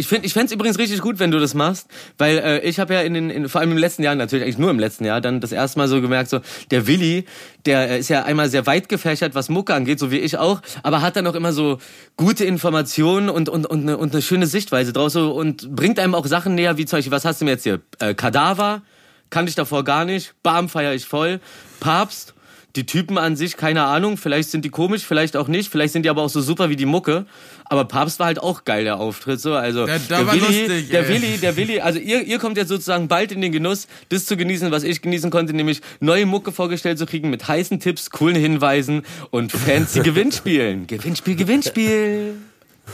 Ich 0.00 0.06
finde 0.06 0.26
ich 0.26 0.32
fänd's 0.32 0.52
übrigens 0.52 0.78
richtig 0.78 1.00
gut, 1.00 1.18
wenn 1.18 1.32
du 1.32 1.40
das 1.40 1.54
machst, 1.54 1.88
weil 2.18 2.38
äh, 2.38 2.60
ich 2.60 2.78
habe 2.78 2.94
ja 2.94 3.00
in 3.00 3.14
den, 3.14 3.30
in, 3.30 3.48
vor 3.48 3.60
allem 3.60 3.72
im 3.72 3.78
letzten 3.78 4.04
Jahr, 4.04 4.14
natürlich 4.14 4.44
eigentlich 4.44 4.58
nur 4.58 4.70
im 4.70 4.78
letzten 4.78 5.04
Jahr, 5.04 5.20
dann 5.20 5.40
das 5.40 5.50
erste 5.50 5.76
Mal 5.76 5.88
so 5.88 6.00
gemerkt, 6.00 6.30
so 6.30 6.38
der 6.70 6.86
Willi, 6.86 7.24
der 7.66 7.90
äh, 7.90 7.98
ist 7.98 8.08
ja 8.08 8.22
einmal 8.22 8.48
sehr 8.48 8.64
weit 8.66 8.88
gefächert, 8.88 9.34
was 9.34 9.48
Mucke 9.48 9.74
angeht, 9.74 9.98
so 9.98 10.12
wie 10.12 10.18
ich 10.18 10.38
auch, 10.38 10.62
aber 10.84 11.02
hat 11.02 11.16
dann 11.16 11.26
auch 11.26 11.34
immer 11.34 11.52
so 11.52 11.78
gute 12.16 12.44
Informationen 12.44 13.28
und 13.28 13.48
und 13.48 13.66
und 13.66 13.82
eine 13.82 13.96
und 13.98 14.12
eine 14.12 14.22
schöne 14.22 14.46
Sichtweise 14.46 14.92
draus 14.92 15.14
so, 15.14 15.32
und 15.32 15.74
bringt 15.74 15.98
einem 15.98 16.14
auch 16.14 16.26
Sachen 16.26 16.54
näher, 16.54 16.76
wie 16.76 16.86
zum 16.86 16.98
Beispiel, 16.98 17.12
was 17.12 17.24
hast 17.24 17.40
du 17.40 17.44
mir 17.44 17.50
jetzt 17.50 17.64
hier? 17.64 17.80
Äh, 17.98 18.14
Kadaver, 18.14 18.82
kannte 19.30 19.50
ich 19.50 19.56
davor 19.56 19.82
gar 19.82 20.04
nicht, 20.04 20.32
Bam 20.44 20.68
feier 20.68 20.94
ich 20.94 21.06
voll, 21.06 21.40
Papst, 21.80 22.34
die 22.76 22.84
Typen 22.86 23.18
an 23.18 23.34
sich, 23.34 23.56
keine 23.56 23.84
Ahnung, 23.84 24.16
vielleicht 24.16 24.50
sind 24.50 24.64
die 24.64 24.68
komisch, 24.68 25.02
vielleicht 25.04 25.36
auch 25.36 25.48
nicht, 25.48 25.70
vielleicht 25.70 25.92
sind 25.94 26.02
die 26.04 26.10
aber 26.10 26.22
auch 26.22 26.28
so 26.28 26.40
super 26.40 26.68
wie 26.68 26.76
die 26.76 26.84
Mucke. 26.86 27.24
Aber 27.64 27.84
Papst 27.86 28.18
war 28.18 28.26
halt 28.26 28.38
auch 28.40 28.64
geil, 28.64 28.84
der 28.84 28.98
Auftritt, 28.98 29.40
so, 29.40 29.54
also. 29.54 29.84
Der- 29.86 29.98
der 29.98 30.26
war 30.26 30.32
Willi, 30.34 30.40
lustig, 30.66 30.90
der. 30.90 31.08
Willi, 31.08 31.38
der 31.38 31.56
Willi, 31.56 31.80
also 31.80 31.98
ihr, 31.98 32.22
ihr 32.22 32.38
kommt 32.38 32.56
jetzt 32.56 32.68
sozusagen 32.68 33.08
bald 33.08 33.32
in 33.32 33.40
den 33.40 33.52
Genuss, 33.52 33.88
das 34.10 34.26
zu 34.26 34.36
genießen, 34.36 34.70
was 34.70 34.84
ich 34.84 35.02
genießen 35.02 35.30
konnte, 35.30 35.54
nämlich 35.54 35.80
neue 36.00 36.24
Mucke 36.26 36.52
vorgestellt 36.52 36.98
zu 36.98 37.06
kriegen 37.06 37.30
mit 37.30 37.48
heißen 37.48 37.80
Tipps, 37.80 38.10
coolen 38.10 38.36
Hinweisen 38.36 39.02
und 39.30 39.50
fancy 39.52 40.00
Gewinnspielen. 40.04 40.86
Gewinnspiel, 40.86 41.36
Gewinnspiel. 41.36 42.34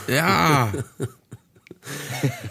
Ja. 0.07 0.71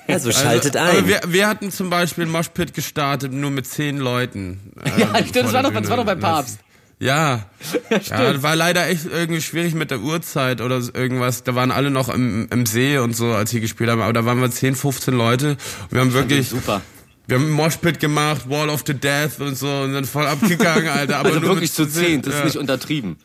Also 0.06 0.30
schaltet 0.30 0.76
Also, 0.76 0.98
ein. 0.98 1.08
wir, 1.08 1.20
wir 1.26 1.48
hatten 1.48 1.72
zum 1.72 1.90
Beispiel 1.90 2.24
Moshpit 2.26 2.72
gestartet, 2.72 3.32
nur 3.32 3.50
mit 3.50 3.66
zehn 3.66 3.98
Leuten. 3.98 4.72
Ja, 4.96 5.18
ähm, 5.18 5.26
stimmt, 5.26 5.36
das 5.46 5.52
war 5.52 5.62
der 5.62 5.72
doch- 5.72 5.80
das 5.80 5.90
war 5.90 5.96
doch 5.96 6.04
bei. 6.04 6.14
Papst. 6.14 6.60
Ja. 6.98 7.46
ja, 7.90 8.32
das 8.32 8.42
war 8.42 8.56
leider 8.56 8.86
echt 8.88 9.06
irgendwie 9.06 9.40
schwierig 9.40 9.74
mit 9.74 9.90
der 9.90 10.00
Uhrzeit 10.00 10.60
oder 10.60 10.80
so 10.80 10.92
irgendwas. 10.94 11.42
Da 11.42 11.54
waren 11.54 11.70
alle 11.70 11.90
noch 11.90 12.08
im, 12.08 12.48
im 12.50 12.66
See 12.66 12.98
und 12.98 13.14
so, 13.14 13.32
als 13.32 13.50
sie 13.50 13.60
gespielt 13.60 13.90
haben. 13.90 14.00
Aber 14.00 14.12
da 14.12 14.24
waren 14.24 14.40
wir 14.40 14.50
10, 14.50 14.74
15 14.74 15.14
Leute. 15.14 15.50
Und 15.82 15.92
wir 15.92 16.00
haben 16.00 16.12
wirklich, 16.12 16.48
Super. 16.48 16.80
wir 17.26 17.38
haben 17.38 17.50
Moshpit 17.50 18.00
gemacht, 18.00 18.48
Wall 18.48 18.68
of 18.70 18.84
the 18.86 18.94
Death 18.94 19.40
und 19.40 19.56
so 19.56 19.68
und 19.68 19.92
sind 19.92 20.06
voll 20.06 20.26
abgegangen, 20.26 20.88
Alter. 20.96 21.18
Aber 21.18 21.28
Also 21.28 21.40
nur 21.40 21.50
wirklich 21.50 21.72
zu 21.72 21.86
zehn, 21.86 22.22
das 22.22 22.34
ist 22.34 22.38
ja, 22.40 22.44
nicht 22.46 22.56
untertrieben. 22.56 23.16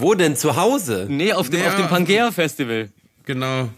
Wo 0.00 0.14
denn? 0.14 0.36
Zu 0.36 0.56
Hause? 0.56 1.06
Nee, 1.08 1.32
auf 1.32 1.48
dem, 1.48 1.60
Nee, 1.60 1.66
auf 1.66 1.74
dem 1.74 1.82
ja. 1.82 1.86
Pangea 1.86 2.30
Festival. 2.30 2.90
Genau. 3.24 3.70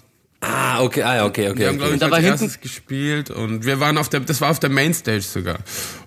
Ah, 0.47 0.83
okay, 0.83 1.03
ah, 1.03 1.17
ja, 1.17 1.25
okay, 1.25 1.45
Wir 1.45 1.51
okay. 1.53 1.67
haben, 1.69 1.79
glaube 1.79 1.95
okay. 1.95 1.97
ich, 1.97 2.13
als 2.13 2.17
hinten- 2.17 2.31
erstes 2.45 2.61
gespielt 2.61 3.31
und 3.31 3.65
wir 3.65 3.81
waren 3.81 3.97
auf 3.99 4.09
der, 4.09 4.21
das 4.21 4.41
war 4.41 4.51
auf 4.51 4.61
der 4.61 4.71
Mainstage 4.71 5.23
sogar. 5.23 5.57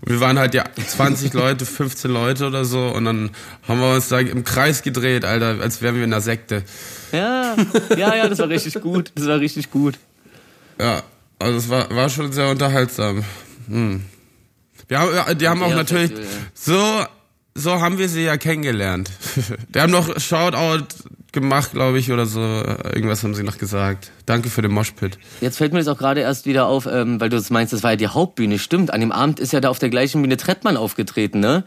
Und 0.01 0.11
wir 0.11 0.19
waren 0.19 0.37
halt 0.37 0.53
ja 0.53 0.63
20 0.75 1.33
Leute, 1.33 1.65
15 1.65 2.11
Leute 2.11 2.45
oder 2.47 2.63
so 2.65 2.87
und 2.89 3.05
dann 3.05 3.31
haben 3.67 3.79
wir 3.79 3.95
uns 3.95 4.09
da 4.09 4.19
im 4.19 4.43
Kreis 4.43 4.83
gedreht, 4.83 5.25
Alter, 5.25 5.59
als 5.61 5.81
wären 5.81 5.95
wir 5.95 6.03
in 6.03 6.13
einer 6.13 6.21
Sekte. 6.21 6.63
Ja, 7.11 7.55
ja, 7.97 8.15
ja, 8.15 8.27
das 8.27 8.39
war 8.39 8.49
richtig 8.49 8.79
gut. 8.81 9.11
Das 9.15 9.25
war 9.27 9.39
richtig 9.39 9.71
gut. 9.71 9.95
Ja, 10.79 11.01
also 11.39 11.57
es 11.57 11.69
war, 11.69 11.89
war 11.95 12.09
schon 12.09 12.31
sehr 12.31 12.49
unterhaltsam. 12.49 13.23
Hm. 13.67 14.03
Wir 14.87 14.99
haben, 14.99 15.13
ja, 15.15 15.33
die 15.33 15.47
haben 15.47 15.63
auch 15.63 15.69
Ja, 15.69 15.75
natürlich, 15.75 16.11
Festival, 16.11 16.35
so, 16.53 17.05
so 17.55 17.81
haben 17.81 17.97
wir 17.97 18.07
sie 18.09 18.23
ja 18.23 18.37
kennengelernt. 18.37 19.09
Die 19.73 19.79
haben 19.81 19.91
noch 19.91 20.19
Shoutout 20.19 20.85
gemacht, 21.31 21.71
glaube 21.71 21.99
ich, 21.99 22.11
oder 22.11 22.25
so. 22.25 22.39
Irgendwas 22.39 23.23
haben 23.23 23.35
sie 23.35 23.43
noch 23.43 23.57
gesagt. 23.57 24.11
Danke 24.25 24.49
für 24.49 24.61
den 24.61 24.71
Moshpit. 24.71 25.17
Jetzt 25.41 25.57
fällt 25.57 25.73
mir 25.73 25.79
das 25.79 25.87
auch 25.87 25.97
gerade 25.97 26.21
erst 26.21 26.45
wieder 26.45 26.67
auf, 26.67 26.85
ähm, 26.85 27.19
weil 27.19 27.29
du 27.29 27.37
das 27.37 27.49
meinst, 27.49 27.73
das 27.73 27.83
war 27.83 27.91
ja 27.91 27.97
die 27.97 28.07
Hauptbühne. 28.07 28.59
Stimmt, 28.59 28.93
an 28.93 29.01
dem 29.01 29.11
Abend 29.11 29.39
ist 29.39 29.53
ja 29.53 29.59
da 29.59 29.69
auf 29.69 29.79
der 29.79 29.89
gleichen 29.89 30.21
Bühne 30.21 30.37
Trettmann 30.37 30.77
aufgetreten, 30.77 31.39
ne? 31.39 31.63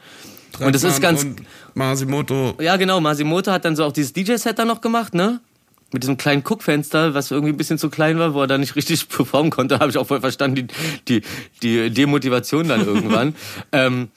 und 0.58 0.74
das 0.74 0.84
ist 0.84 1.00
ganz, 1.00 1.26
Masimoto. 1.74 2.54
ja 2.60 2.76
genau, 2.76 3.00
Masimoto 3.00 3.52
hat 3.52 3.64
dann 3.64 3.76
so 3.76 3.84
auch 3.84 3.92
dieses 3.92 4.12
DJ-Set 4.12 4.58
da 4.58 4.64
noch 4.64 4.80
gemacht, 4.80 5.14
ne? 5.14 5.40
Mit 5.92 6.04
diesem 6.04 6.16
kleinen 6.16 6.44
Guckfenster, 6.44 7.14
was 7.14 7.30
irgendwie 7.30 7.52
ein 7.52 7.56
bisschen 7.56 7.78
zu 7.78 7.90
klein 7.90 8.18
war, 8.18 8.34
wo 8.34 8.42
er 8.42 8.46
da 8.46 8.58
nicht 8.58 8.76
richtig 8.76 9.08
performen 9.08 9.50
konnte, 9.50 9.78
habe 9.78 9.90
ich 9.90 9.98
auch 9.98 10.06
voll 10.06 10.20
verstanden, 10.20 10.68
die, 11.08 11.20
die, 11.20 11.22
die 11.62 11.90
Demotivation 11.90 12.68
dann 12.68 12.84
irgendwann. 12.84 13.34
ähm, 13.72 14.08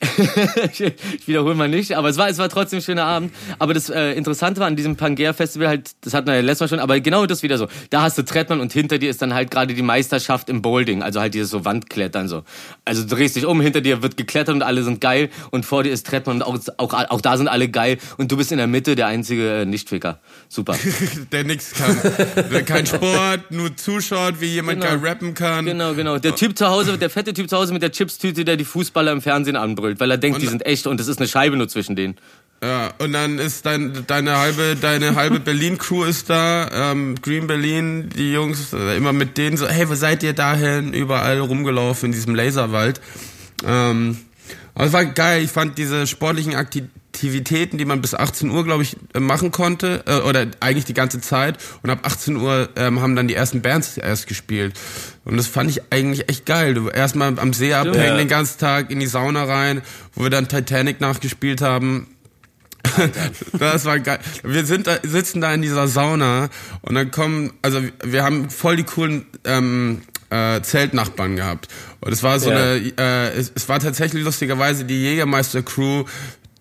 ich 0.72 1.26
wiederhole 1.26 1.54
mal 1.54 1.68
nicht, 1.68 1.96
aber 1.96 2.08
es 2.08 2.16
war, 2.16 2.28
es 2.28 2.38
war 2.38 2.48
trotzdem 2.48 2.78
ein 2.78 2.82
schöner 2.82 3.04
Abend. 3.04 3.34
Aber 3.58 3.74
das 3.74 3.90
äh, 3.90 4.12
Interessante 4.12 4.60
war 4.60 4.66
an 4.66 4.76
diesem 4.76 4.96
Pangea 4.96 5.32
Festival 5.32 5.68
halt, 5.68 5.90
das 6.02 6.14
hatten 6.14 6.28
wir 6.28 6.34
ja 6.34 6.40
letztes 6.40 6.60
Mal 6.60 6.68
schon, 6.68 6.80
aber 6.80 7.00
genau 7.00 7.26
das 7.26 7.42
wieder 7.42 7.58
so. 7.58 7.68
Da 7.90 8.02
hast 8.02 8.16
du 8.16 8.22
Trettmann 8.22 8.60
und 8.60 8.72
hinter 8.72 8.98
dir 8.98 9.10
ist 9.10 9.20
dann 9.22 9.34
halt 9.34 9.50
gerade 9.50 9.74
die 9.74 9.82
Meisterschaft 9.82 10.48
im 10.48 10.62
Boulding, 10.62 11.02
also 11.02 11.20
halt 11.20 11.34
dieses 11.34 11.50
so 11.50 11.64
Wandklettern 11.64 12.28
so. 12.28 12.44
Also 12.84 13.02
du 13.02 13.14
drehst 13.16 13.36
dich 13.36 13.44
um, 13.46 13.60
hinter 13.60 13.80
dir 13.80 14.02
wird 14.02 14.16
geklettert 14.16 14.54
und 14.54 14.62
alle 14.62 14.82
sind 14.82 15.00
geil 15.00 15.30
und 15.50 15.66
vor 15.66 15.82
dir 15.82 15.90
ist 15.90 16.06
Trettmann 16.06 16.42
und 16.42 16.68
auch, 16.78 16.92
auch, 16.92 17.10
auch 17.10 17.20
da 17.20 17.36
sind 17.36 17.48
alle 17.48 17.68
geil 17.68 17.98
und 18.16 18.30
du 18.30 18.36
bist 18.36 18.52
in 18.52 18.58
der 18.58 18.66
Mitte 18.66 18.94
der 18.94 19.08
einzige 19.08 19.62
äh, 19.62 19.64
Nichtficker. 19.66 20.20
Super. 20.48 20.76
der 21.32 21.44
nix 21.44 21.72
kann. 21.72 21.96
Der 22.52 22.62
kein 22.62 22.86
Sport, 22.86 23.50
nur 23.50 23.76
zuschaut, 23.76 24.40
wie 24.40 24.46
jemand 24.46 24.80
Genau. 24.80 24.92
geil 24.92 24.98
rappen 25.02 25.34
kann. 25.34 25.64
Genau, 25.64 25.94
genau. 25.94 26.18
Der 26.18 26.34
Typ 26.34 26.56
zu 26.56 26.68
Hause, 26.68 26.98
der 26.98 27.10
fette 27.10 27.32
Typ 27.32 27.48
zu 27.48 27.56
Hause 27.56 27.72
mit 27.72 27.82
der 27.82 27.90
Chipstüte, 27.90 28.44
der 28.44 28.56
die 28.56 28.64
Fußballer 28.64 29.12
im 29.12 29.22
Fernsehen 29.22 29.56
anbrüllt, 29.56 29.87
weil 29.98 30.10
er 30.10 30.18
denkt, 30.18 30.42
die 30.42 30.46
sind 30.46 30.64
echt 30.66 30.86
und 30.86 31.00
es 31.00 31.08
ist 31.08 31.18
eine 31.18 31.28
Scheibe 31.28 31.56
nur 31.56 31.68
zwischen 31.68 31.96
denen. 31.96 32.16
Ja, 32.62 32.92
und 32.98 33.12
dann 33.12 33.38
ist 33.38 33.66
dein, 33.66 34.04
deine 34.08 34.36
halbe, 34.36 34.76
deine 34.80 35.14
halbe 35.14 35.38
Berlin-Crew 35.44 36.04
ist 36.04 36.28
da, 36.28 36.90
ähm, 36.90 37.14
Green 37.22 37.46
Berlin, 37.46 38.08
die 38.08 38.32
Jungs, 38.32 38.72
äh, 38.72 38.96
immer 38.96 39.12
mit 39.12 39.38
denen 39.38 39.56
so, 39.56 39.68
hey, 39.68 39.88
wo 39.88 39.94
seid 39.94 40.24
ihr 40.24 40.32
dahin? 40.32 40.92
Überall 40.92 41.38
rumgelaufen 41.38 42.06
in 42.06 42.12
diesem 42.12 42.34
Laserwald. 42.34 43.00
Ähm, 43.64 44.18
aber 44.74 44.86
es 44.86 44.92
war 44.92 45.04
geil, 45.04 45.44
ich 45.44 45.50
fand 45.50 45.78
diese 45.78 46.06
sportlichen 46.06 46.54
Aktivitäten, 47.22 47.78
die 47.78 47.84
man 47.84 48.00
bis 48.00 48.14
18 48.14 48.48
Uhr, 48.48 48.62
glaube 48.64 48.84
ich, 48.84 48.96
äh, 49.12 49.18
machen 49.18 49.50
konnte, 49.50 50.04
äh, 50.06 50.18
oder 50.20 50.46
eigentlich 50.60 50.84
die 50.84 50.94
ganze 50.94 51.20
Zeit. 51.20 51.58
Und 51.82 51.90
ab 51.90 52.00
18 52.04 52.36
Uhr 52.36 52.68
ähm, 52.76 53.00
haben 53.00 53.16
dann 53.16 53.26
die 53.26 53.34
ersten 53.34 53.60
Bands 53.60 53.96
erst 53.98 54.28
gespielt. 54.28 54.78
Und 55.24 55.36
das 55.36 55.48
fand 55.48 55.68
ich 55.68 55.82
eigentlich 55.90 56.28
echt 56.28 56.46
geil. 56.46 56.74
Du 56.74 56.88
erstmal 56.88 57.36
am 57.40 57.52
See 57.52 57.74
abhängen 57.74 57.96
Ja. 57.98 58.16
den 58.16 58.28
ganzen 58.28 58.60
Tag, 58.60 58.92
in 58.92 59.00
die 59.00 59.08
Sauna 59.08 59.42
rein, 59.44 59.82
wo 60.14 60.22
wir 60.22 60.30
dann 60.30 60.46
Titanic 60.46 61.00
nachgespielt 61.00 61.60
haben. 61.60 62.06
Das 63.58 63.84
war 63.84 63.98
geil. 63.98 64.20
Wir 64.44 64.64
sind 64.64 64.86
da, 64.86 64.98
sitzen 65.02 65.40
da 65.40 65.52
in 65.52 65.62
dieser 65.62 65.88
Sauna 65.88 66.48
und 66.82 66.94
dann 66.94 67.10
kommen, 67.10 67.52
also 67.62 67.80
wir 68.04 68.22
haben 68.22 68.48
voll 68.50 68.76
die 68.76 68.84
coolen 68.84 69.26
ähm, 69.44 70.02
äh, 70.30 70.60
Zeltnachbarn 70.62 71.34
gehabt. 71.36 71.66
Und 72.00 72.12
es 72.12 72.22
war 72.22 72.38
so 72.38 72.50
Ja. 72.50 72.56
eine, 72.56 72.92
äh, 72.96 73.28
es, 73.36 73.50
es 73.54 73.68
war 73.68 73.80
tatsächlich 73.80 74.22
lustigerweise 74.24 74.84
die 74.84 75.00
Jägermeister-Crew, 75.02 76.04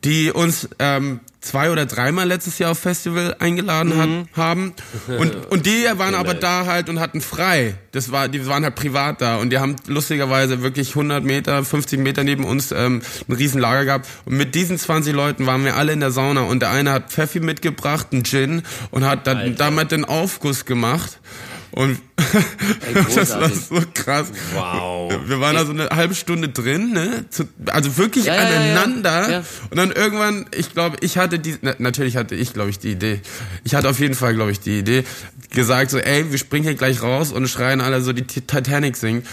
die 0.03 0.31
uns 0.31 0.69
ähm, 0.79 1.19
zwei 1.41 1.71
oder 1.71 1.85
dreimal 1.85 2.27
letztes 2.27 2.59
Jahr 2.59 2.71
auf 2.71 2.79
Festival 2.79 3.35
eingeladen 3.39 3.97
hat, 3.97 4.37
haben. 4.37 4.73
Und, 5.07 5.35
und 5.49 5.65
die 5.65 5.85
waren 5.95 6.13
aber 6.13 6.33
da 6.33 6.65
halt 6.65 6.89
und 6.89 6.99
hatten 6.99 7.21
frei. 7.21 7.75
Das 7.91 8.11
war, 8.11 8.27
die 8.27 8.45
waren 8.47 8.63
halt 8.63 8.75
privat 8.75 9.21
da 9.21 9.37
und 9.37 9.51
die 9.51 9.59
haben 9.59 9.75
lustigerweise 9.87 10.61
wirklich 10.61 10.89
100 10.89 11.23
Meter, 11.23 11.63
50 11.63 11.99
Meter 11.99 12.23
neben 12.23 12.43
uns 12.43 12.71
ähm, 12.71 13.01
ein 13.27 13.33
riesen 13.33 13.61
Lager 13.61 13.85
gehabt. 13.85 14.07
Und 14.25 14.37
mit 14.37 14.55
diesen 14.55 14.77
20 14.77 15.13
Leuten 15.13 15.45
waren 15.45 15.63
wir 15.63 15.75
alle 15.75 15.93
in 15.93 15.99
der 15.99 16.11
Sauna 16.11 16.41
und 16.41 16.61
der 16.61 16.71
eine 16.71 16.91
hat 16.91 17.11
Pfeffi 17.11 17.39
mitgebracht, 17.39 18.07
einen 18.11 18.23
Gin 18.23 18.63
und 18.91 19.05
hat 19.05 19.25
dann 19.25 19.55
damit 19.55 19.91
den 19.91 20.05
Aufguss 20.05 20.65
gemacht. 20.65 21.19
Und 21.71 21.99
das 23.15 23.31
war 23.39 23.49
so 23.49 23.81
krass. 23.93 24.27
Wow. 24.53 25.13
Wir 25.25 25.39
waren 25.39 25.55
da 25.55 25.65
so 25.65 25.71
eine 25.71 25.89
halbe 25.89 26.15
Stunde 26.15 26.49
drin, 26.49 26.91
ne? 26.91 27.25
Also 27.67 27.97
wirklich 27.97 28.25
Ja, 28.25 28.35
ja, 28.35 28.43
ja, 28.43 28.49
ja. 28.49 28.55
aneinander. 28.81 29.43
Und 29.69 29.77
dann 29.77 29.91
irgendwann, 29.91 30.45
ich 30.55 30.73
glaube, 30.73 30.97
ich 31.01 31.17
hatte 31.17 31.39
die, 31.39 31.55
na, 31.61 31.75
natürlich 31.79 32.17
hatte 32.17 32.35
ich, 32.35 32.53
glaube 32.53 32.69
ich, 32.69 32.79
die 32.79 32.91
Idee. 32.91 33.21
Ich 33.63 33.75
hatte 33.75 33.89
auf 33.89 33.99
jeden 33.99 34.15
Fall, 34.15 34.33
glaube 34.33 34.51
ich, 34.51 34.59
die 34.59 34.79
Idee, 34.79 35.03
gesagt 35.51 35.91
so, 35.91 35.97
ey, 35.97 36.31
wir 36.31 36.37
springen 36.37 36.63
hier 36.65 36.75
gleich 36.75 37.01
raus 37.01 37.31
und 37.31 37.47
schreien 37.47 37.81
alle 37.81 38.01
so, 38.01 38.13
die 38.13 38.23
Ti- 38.23 38.41
Titanic 38.41 38.97
singt. 38.97 39.25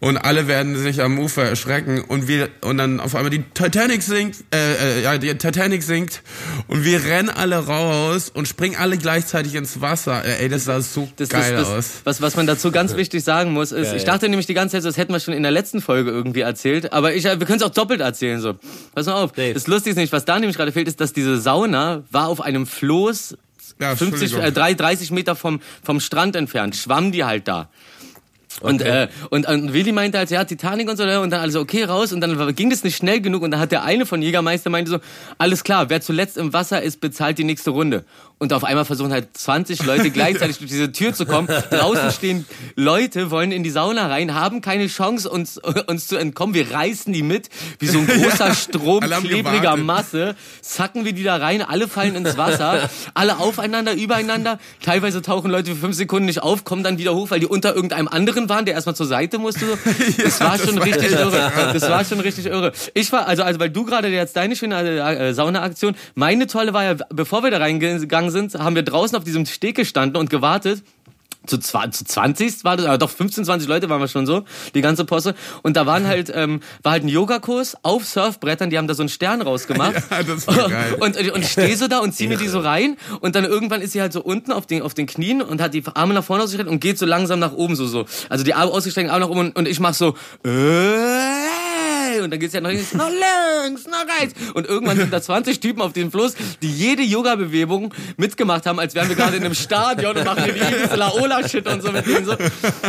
Und 0.00 0.16
alle 0.16 0.46
werden 0.46 0.76
sich 0.76 1.02
am 1.02 1.18
Ufer 1.18 1.42
erschrecken 1.42 2.00
und 2.06 2.28
wir 2.28 2.50
und 2.60 2.78
dann 2.78 3.00
auf 3.00 3.16
einmal 3.16 3.30
die 3.30 3.42
Titanic 3.42 4.00
singt, 4.04 4.36
äh, 4.54 4.98
äh, 4.98 5.02
ja 5.02 5.18
die 5.18 5.34
Titanic 5.36 5.82
singt 5.82 6.22
und 6.68 6.84
wir 6.84 7.02
rennen 7.04 7.30
alle 7.30 7.56
raus 7.66 8.30
und 8.32 8.46
springen 8.46 8.76
alle 8.78 8.96
gleichzeitig 8.96 9.56
ins 9.56 9.80
Wasser. 9.80 10.24
Äh, 10.24 10.42
Ey, 10.44 10.48
das 10.48 10.66
sah 10.66 10.80
so 10.80 11.08
Das, 11.16 11.30
geil 11.30 11.52
das, 11.52 11.66
das, 11.66 11.76
aus. 11.76 11.90
Was, 12.04 12.22
was 12.22 12.36
man 12.36 12.46
dazu 12.46 12.70
ganz 12.70 12.94
wichtig 12.94 13.24
sagen 13.24 13.52
muss, 13.52 13.72
ist, 13.72 13.88
Geil. 13.88 13.96
ich 13.96 14.04
dachte 14.04 14.28
nämlich 14.28 14.46
die 14.46 14.54
ganze 14.54 14.76
Zeit, 14.76 14.84
das 14.84 14.96
hätten 14.98 15.12
wir 15.12 15.18
schon 15.18 15.34
in 15.34 15.42
der 15.42 15.50
letzten 15.50 15.80
Folge 15.80 16.12
irgendwie 16.12 16.42
erzählt, 16.42 16.92
aber 16.92 17.14
ich, 17.14 17.24
äh, 17.24 17.40
wir 17.40 17.46
können 17.48 17.58
es 17.58 17.64
auch 17.66 17.74
doppelt 17.74 18.00
erzählen, 18.00 18.40
so. 18.40 18.54
Pass 18.94 19.06
mal 19.06 19.14
auf. 19.14 19.32
Dave. 19.32 19.54
Das 19.54 19.66
Lustige 19.66 19.90
ist 19.90 19.96
nämlich, 19.96 20.12
was 20.12 20.24
da 20.24 20.38
nämlich 20.38 20.56
gerade 20.56 20.70
fehlt, 20.70 20.86
ist, 20.86 21.00
dass 21.00 21.12
diese 21.12 21.40
Sauna 21.40 22.04
war 22.12 22.28
auf 22.28 22.40
einem 22.40 22.68
Floß 22.68 23.36
Ja, 23.80 23.96
50, 23.96 24.22
Entschuldigung. 24.34 24.44
äh, 24.44 24.52
3, 24.52 24.74
30 24.74 25.10
Meter 25.10 25.34
vom, 25.34 25.60
vom 25.82 25.98
Strand 25.98 26.36
entfernt, 26.36 26.76
schwamm 26.76 27.10
die 27.10 27.24
halt 27.24 27.48
da. 27.48 27.68
Und, 28.60 28.82
äh, 28.82 29.08
und, 29.30 29.46
und 29.46 29.72
Willi 29.72 29.92
meinte 29.92 30.18
halt, 30.18 30.30
ja, 30.30 30.44
Titanic 30.44 30.88
und 30.88 30.96
so, 30.96 31.04
und 31.04 31.30
dann 31.30 31.40
also 31.40 31.60
okay, 31.60 31.84
raus, 31.84 32.12
und 32.12 32.20
dann 32.20 32.54
ging 32.54 32.70
das 32.70 32.84
nicht 32.84 32.96
schnell 32.96 33.20
genug, 33.20 33.42
und 33.42 33.50
dann 33.50 33.60
hat 33.60 33.72
der 33.72 33.84
eine 33.84 34.06
von 34.06 34.22
Jägermeister 34.22 34.70
meinte 34.70 34.90
so, 34.90 34.98
alles 35.38 35.64
klar, 35.64 35.90
wer 35.90 36.00
zuletzt 36.00 36.36
im 36.36 36.52
Wasser 36.52 36.82
ist, 36.82 37.00
bezahlt 37.00 37.38
die 37.38 37.44
nächste 37.44 37.70
Runde. 37.70 38.04
Und 38.40 38.52
auf 38.52 38.62
einmal 38.62 38.84
versuchen 38.84 39.12
halt 39.12 39.36
20 39.36 39.84
Leute 39.84 40.10
gleichzeitig 40.10 40.58
durch 40.58 40.70
diese 40.70 40.92
Tür 40.92 41.12
zu 41.12 41.26
kommen. 41.26 41.48
Draußen 41.70 42.12
stehen 42.12 42.46
Leute, 42.76 43.32
wollen 43.32 43.50
in 43.50 43.64
die 43.64 43.70
Sauna 43.70 44.06
rein, 44.06 44.32
haben 44.34 44.60
keine 44.60 44.86
Chance, 44.86 45.28
uns, 45.28 45.58
uns 45.88 46.06
zu 46.06 46.16
entkommen. 46.16 46.54
Wir 46.54 46.70
reißen 46.70 47.12
die 47.12 47.24
mit, 47.24 47.48
wie 47.80 47.88
so 47.88 47.98
ein 47.98 48.06
großer 48.06 48.54
Strom 48.54 49.00
klebriger. 49.00 49.76
Masse, 49.76 50.36
zacken 50.60 51.04
wir 51.04 51.12
die 51.12 51.24
da 51.24 51.36
rein, 51.36 51.62
alle 51.62 51.88
fallen 51.88 52.14
ins 52.14 52.36
Wasser, 52.36 52.88
alle 53.14 53.38
aufeinander, 53.38 53.94
übereinander. 53.94 54.60
Teilweise 54.82 55.20
tauchen 55.20 55.50
Leute 55.50 55.72
für 55.72 55.80
fünf 55.80 55.96
Sekunden 55.96 56.26
nicht 56.26 56.42
auf, 56.42 56.62
kommen 56.62 56.84
dann 56.84 56.98
wieder 56.98 57.14
hoch, 57.14 57.30
weil 57.30 57.40
die 57.40 57.46
unter 57.46 57.74
irgendeinem 57.74 58.06
anderen 58.06 58.47
waren, 58.48 58.64
der 58.64 58.74
erstmal 58.74 58.96
zur 58.96 59.06
Seite 59.06 59.38
musste. 59.38 59.66
So. 59.66 59.78
Das 60.22 60.40
war 60.40 60.58
schon 60.58 60.76
war 60.76 60.84
richtig 60.84 61.04
echt 61.04 61.20
irre. 61.20 61.52
Das 61.72 61.82
war 61.82 62.04
schon 62.04 62.20
richtig 62.20 62.46
irre. 62.46 62.72
Ich 62.94 63.10
war, 63.12 63.26
also, 63.26 63.42
also 63.42 63.60
weil 63.60 63.70
du 63.70 63.84
gerade 63.84 64.08
jetzt 64.08 64.36
deine 64.36 64.56
schöne 64.56 64.76
äh, 64.76 65.32
Sauna-Aktion, 65.32 65.94
meine 66.14 66.46
tolle 66.46 66.72
war 66.72 66.84
ja, 66.84 66.94
bevor 67.10 67.42
wir 67.42 67.50
da 67.50 67.58
reingegangen 67.58 68.30
sind, 68.30 68.54
haben 68.54 68.74
wir 68.74 68.82
draußen 68.82 69.16
auf 69.16 69.24
diesem 69.24 69.46
Steg 69.46 69.76
gestanden 69.76 70.16
und 70.16 70.30
gewartet. 70.30 70.82
Zu, 71.48 71.58
zu 71.58 72.04
20 72.04 72.64
war 72.64 72.76
das, 72.76 72.86
aber 72.86 72.98
doch 72.98 73.10
15, 73.10 73.44
20 73.44 73.68
Leute 73.68 73.88
waren 73.88 74.00
wir 74.00 74.08
schon 74.08 74.26
so, 74.26 74.44
die 74.74 74.80
ganze 74.80 75.04
Posse. 75.04 75.34
Und 75.62 75.76
da 75.76 75.86
waren 75.86 76.06
halt, 76.06 76.30
ähm, 76.34 76.60
war 76.82 76.92
halt 76.92 77.04
ein 77.04 77.08
Yogakurs 77.08 77.76
auf 77.82 78.04
Surfbrettern, 78.04 78.70
die 78.70 78.78
haben 78.78 78.86
da 78.86 78.94
so 78.94 79.02
einen 79.02 79.08
Stern 79.08 79.42
rausgemacht. 79.42 79.94
Ja, 80.10 80.22
das 80.22 80.46
war 80.46 80.68
geil. 80.68 80.96
Und, 81.00 81.16
und 81.32 81.42
ich 81.42 81.52
stehe 81.52 81.76
so 81.76 81.86
da 81.86 81.98
und 81.98 82.12
ziehe 82.12 82.28
mir 82.28 82.38
die 82.38 82.48
so 82.48 82.60
rein 82.60 82.96
und 83.20 83.34
dann 83.34 83.44
irgendwann 83.44 83.82
ist 83.82 83.92
sie 83.92 84.00
halt 84.00 84.12
so 84.12 84.22
unten 84.22 84.52
auf 84.52 84.66
den, 84.66 84.82
auf 84.82 84.94
den 84.94 85.06
Knien 85.06 85.42
und 85.42 85.60
hat 85.60 85.74
die 85.74 85.82
Arme 85.94 86.14
nach 86.14 86.24
vorne 86.24 86.42
ausgestreckt 86.44 86.70
und 86.70 86.80
geht 86.80 86.98
so 86.98 87.06
langsam 87.06 87.38
nach 87.38 87.52
oben 87.52 87.76
so 87.76 87.86
so. 87.86 88.06
Also 88.28 88.44
die 88.44 88.54
Arme 88.54 88.72
ausgestreckt, 88.72 89.10
Arme 89.10 89.20
nach 89.20 89.28
oben 89.28 89.40
und, 89.40 89.56
und 89.56 89.68
ich 89.68 89.80
mach 89.80 89.94
so 89.94 90.14
äh, 90.44 90.48
und 92.22 92.30
dann 92.30 92.40
geht's 92.40 92.54
ja 92.54 92.60
nach 92.60 92.70
links, 92.70 92.92
nach 92.94 93.08
links, 93.64 93.86
nach 93.86 94.04
rechts. 94.20 94.34
Und 94.54 94.66
irgendwann 94.66 94.96
sind 94.96 95.12
da 95.12 95.20
20 95.22 95.60
Typen 95.60 95.82
auf 95.82 95.92
dem 95.92 96.10
Fluss, 96.10 96.34
die 96.62 96.70
jede 96.70 97.02
Yoga-Bewegung 97.02 97.94
mitgemacht 98.16 98.66
haben, 98.66 98.78
als 98.80 98.94
wären 98.94 99.08
wir 99.08 99.16
gerade 99.16 99.36
in 99.36 99.44
einem 99.44 99.54
Stadion 99.54 100.16
und 100.16 100.24
machen 100.24 100.44
hier 100.44 100.52
die 100.54 100.60
übelste 100.60 100.96
Laola-Shit 100.96 101.66
und 101.68 101.82
so 101.82 101.92
mit 101.92 102.06
denen 102.06 102.24
so. 102.26 102.36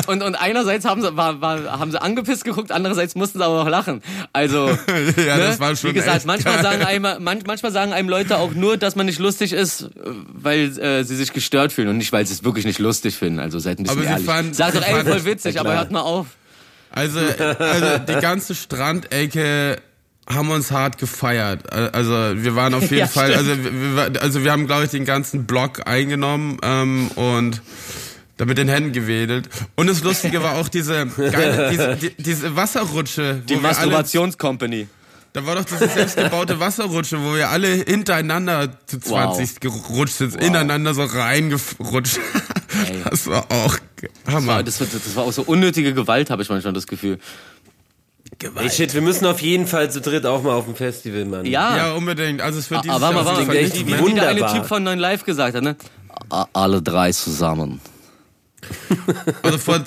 Und, 0.07 0.23
und 0.23 0.35
einerseits 0.35 0.85
haben 0.85 1.01
sie, 1.01 1.15
war, 1.15 1.41
war, 1.41 1.79
haben 1.79 1.91
sie 1.91 2.01
angepisst 2.01 2.43
geguckt, 2.45 2.71
andererseits 2.71 3.15
mussten 3.15 3.39
sie 3.39 3.45
aber 3.45 3.61
auch 3.63 3.69
lachen. 3.69 4.01
Also, 4.33 4.69
Ja, 4.89 5.37
ne? 5.37 5.43
das 5.47 5.59
war 5.59 5.75
schon 5.75 5.91
Wie 5.91 5.93
gesagt, 5.93 6.25
manchmal 6.25 6.55
geil. 6.55 6.63
sagen, 6.63 6.83
einem, 6.83 7.23
manch, 7.23 7.43
manchmal 7.45 7.71
sagen 7.71 7.93
einem 7.93 8.09
Leute 8.09 8.37
auch 8.37 8.53
nur, 8.53 8.77
dass 8.77 8.95
man 8.95 9.05
nicht 9.05 9.19
lustig 9.19 9.53
ist, 9.53 9.89
weil 10.33 10.77
äh, 10.79 11.03
sie 11.03 11.15
sich 11.15 11.33
gestört 11.33 11.71
fühlen 11.73 11.87
und 11.89 11.97
nicht, 11.97 12.11
weil 12.11 12.25
sie 12.25 12.33
es 12.33 12.43
wirklich 12.43 12.65
nicht 12.65 12.79
lustig 12.79 13.15
finden. 13.15 13.39
Also 13.39 13.59
seid 13.59 13.79
ein 13.79 13.83
bisschen 13.83 13.99
Aber 13.99 14.07
ehrlich. 14.09 14.25
fanden- 14.25 14.53
Sagt 14.53 14.75
doch, 14.77 14.81
ey, 14.81 15.03
voll 15.03 15.25
witzig, 15.25 15.59
aber 15.59 15.73
hört 15.75 15.91
mal 15.91 16.01
auf. 16.01 16.27
Also, 16.91 17.19
also 17.19 17.97
die 17.99 18.19
ganze 18.21 18.55
Strandecke 18.55 19.77
haben 20.27 20.49
uns 20.51 20.71
hart 20.71 20.97
gefeiert. 20.97 21.71
Also 21.71 22.11
wir 22.35 22.55
waren 22.55 22.73
auf 22.73 22.83
jeden 22.91 22.97
Ja, 22.97 23.07
Fall, 23.07 23.31
stimmt. 23.33 23.49
also 23.49 24.13
wir, 24.13 24.21
also 24.21 24.43
wir 24.43 24.51
haben 24.51 24.67
glaube 24.67 24.85
ich 24.85 24.91
den 24.91 25.05
ganzen 25.05 25.45
Block 25.45 25.87
eingenommen 25.87 26.57
ähm, 26.61 27.09
und 27.15 27.61
da 28.37 28.45
mit 28.45 28.57
den 28.57 28.69
Händen 28.69 28.93
gewedelt. 28.93 29.49
Und 29.75 29.87
das 29.87 30.01
Lustige 30.03 30.41
war 30.41 30.57
auch 30.57 30.69
diese 30.69 31.07
geile, 31.07 31.69
diese, 31.71 31.95
die, 31.97 32.23
diese 32.23 32.55
Wasserrutsche. 32.55 33.41
Die 33.49 33.55
Masturbationscompany. 33.57 34.87
Da 35.33 35.45
war 35.45 35.55
doch 35.55 35.65
diese 35.65 35.87
selbstgebaute 35.93 36.59
Wasserrutsche, 36.59 37.23
wo 37.23 37.35
wir 37.35 37.49
alle 37.49 37.67
hintereinander 37.67 38.69
zu 38.85 38.99
20 38.99 39.59
gerutscht 39.59 40.15
sind, 40.15 40.35
ineinander 40.41 40.93
so 40.93 41.03
reingerutscht. 41.03 42.17
Ey. 42.17 43.03
Das 43.09 43.25
war 43.27 43.45
auch 43.51 43.77
Hammer. 44.27 44.53
Ah, 44.57 44.63
Das, 44.63 44.79
war- 44.79 44.87
das 44.91 45.15
war 45.15 45.23
auch 45.23 45.33
so 45.33 45.41
unnötige 45.41 45.93
Gewalt, 45.93 46.29
habe 46.29 46.43
ich 46.43 46.49
manchmal 46.49 46.73
das 46.73 46.85
Gefühl. 46.87 47.17
Ey, 48.55 48.69
shit, 48.69 48.93
wir 48.93 49.01
müssen 49.01 49.25
auf 49.25 49.41
jeden 49.41 49.65
Fall 49.67 49.91
zu 49.91 50.01
dritt 50.01 50.25
auch 50.25 50.43
mal 50.43 50.53
auf 50.53 50.65
dem 50.65 50.75
Festival, 50.75 51.25
Mann. 51.25 51.45
Ja, 51.45 51.75
Ja, 51.77 51.93
unbedingt. 51.93 52.41
Also 52.41 52.59
es 52.59 52.69
wird 52.69 52.83
dieses 52.85 52.95
aber 53.01 53.25
warte 53.25 53.45
mal, 53.45 53.53
Jahr 53.53 53.53
wie, 53.53 53.57
echt 53.57 53.75
wie, 53.87 53.87
wie 53.87 54.13
der 54.13 54.29
eine. 54.29 54.45
Typ 54.53 54.65
von 54.65 54.83
9 54.83 54.97
Live 54.99 55.23
gesagt 55.25 55.55
hat, 55.55 55.63
ne? 55.63 55.75
Alle 56.53 56.81
drei 56.81 57.11
zusammen. 57.11 57.81
Also 59.43 59.57
vor, 59.57 59.83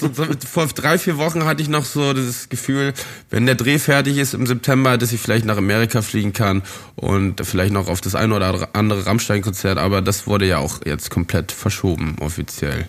vor 0.50 0.66
drei, 0.68 0.98
vier 0.98 1.16
Wochen 1.18 1.44
hatte 1.44 1.62
ich 1.62 1.68
noch 1.68 1.84
so 1.84 2.12
das 2.12 2.48
Gefühl, 2.48 2.92
wenn 3.30 3.46
der 3.46 3.54
Dreh 3.54 3.78
fertig 3.78 4.18
ist 4.18 4.34
im 4.34 4.46
September, 4.46 4.98
dass 4.98 5.12
ich 5.12 5.20
vielleicht 5.20 5.44
nach 5.44 5.56
Amerika 5.56 6.02
fliegen 6.02 6.32
kann 6.32 6.62
und 6.96 7.44
vielleicht 7.46 7.72
noch 7.72 7.88
auf 7.88 8.00
das 8.00 8.14
eine 8.14 8.34
oder 8.34 8.68
andere 8.72 9.06
Rammstein-Konzert, 9.06 9.78
aber 9.78 10.02
das 10.02 10.26
wurde 10.26 10.46
ja 10.46 10.58
auch 10.58 10.80
jetzt 10.84 11.10
komplett 11.10 11.52
verschoben, 11.52 12.16
offiziell. 12.20 12.86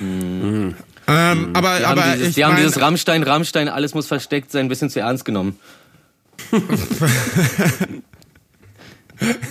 Ähm, 0.00 0.74
aber 1.54 1.78
Die 1.78 1.84
aber 1.84 2.02
haben 2.04 2.12
dieses, 2.14 2.28
ich 2.28 2.34
die 2.34 2.44
haben 2.44 2.54
mein, 2.54 2.62
dieses 2.62 2.80
Rammstein, 2.80 3.22
Rammstein, 3.22 3.68
alles 3.68 3.94
muss 3.94 4.06
versteckt 4.06 4.52
sein, 4.52 4.66
ein 4.66 4.68
bisschen 4.68 4.90
zu 4.90 5.00
ernst 5.00 5.24
genommen. 5.24 5.58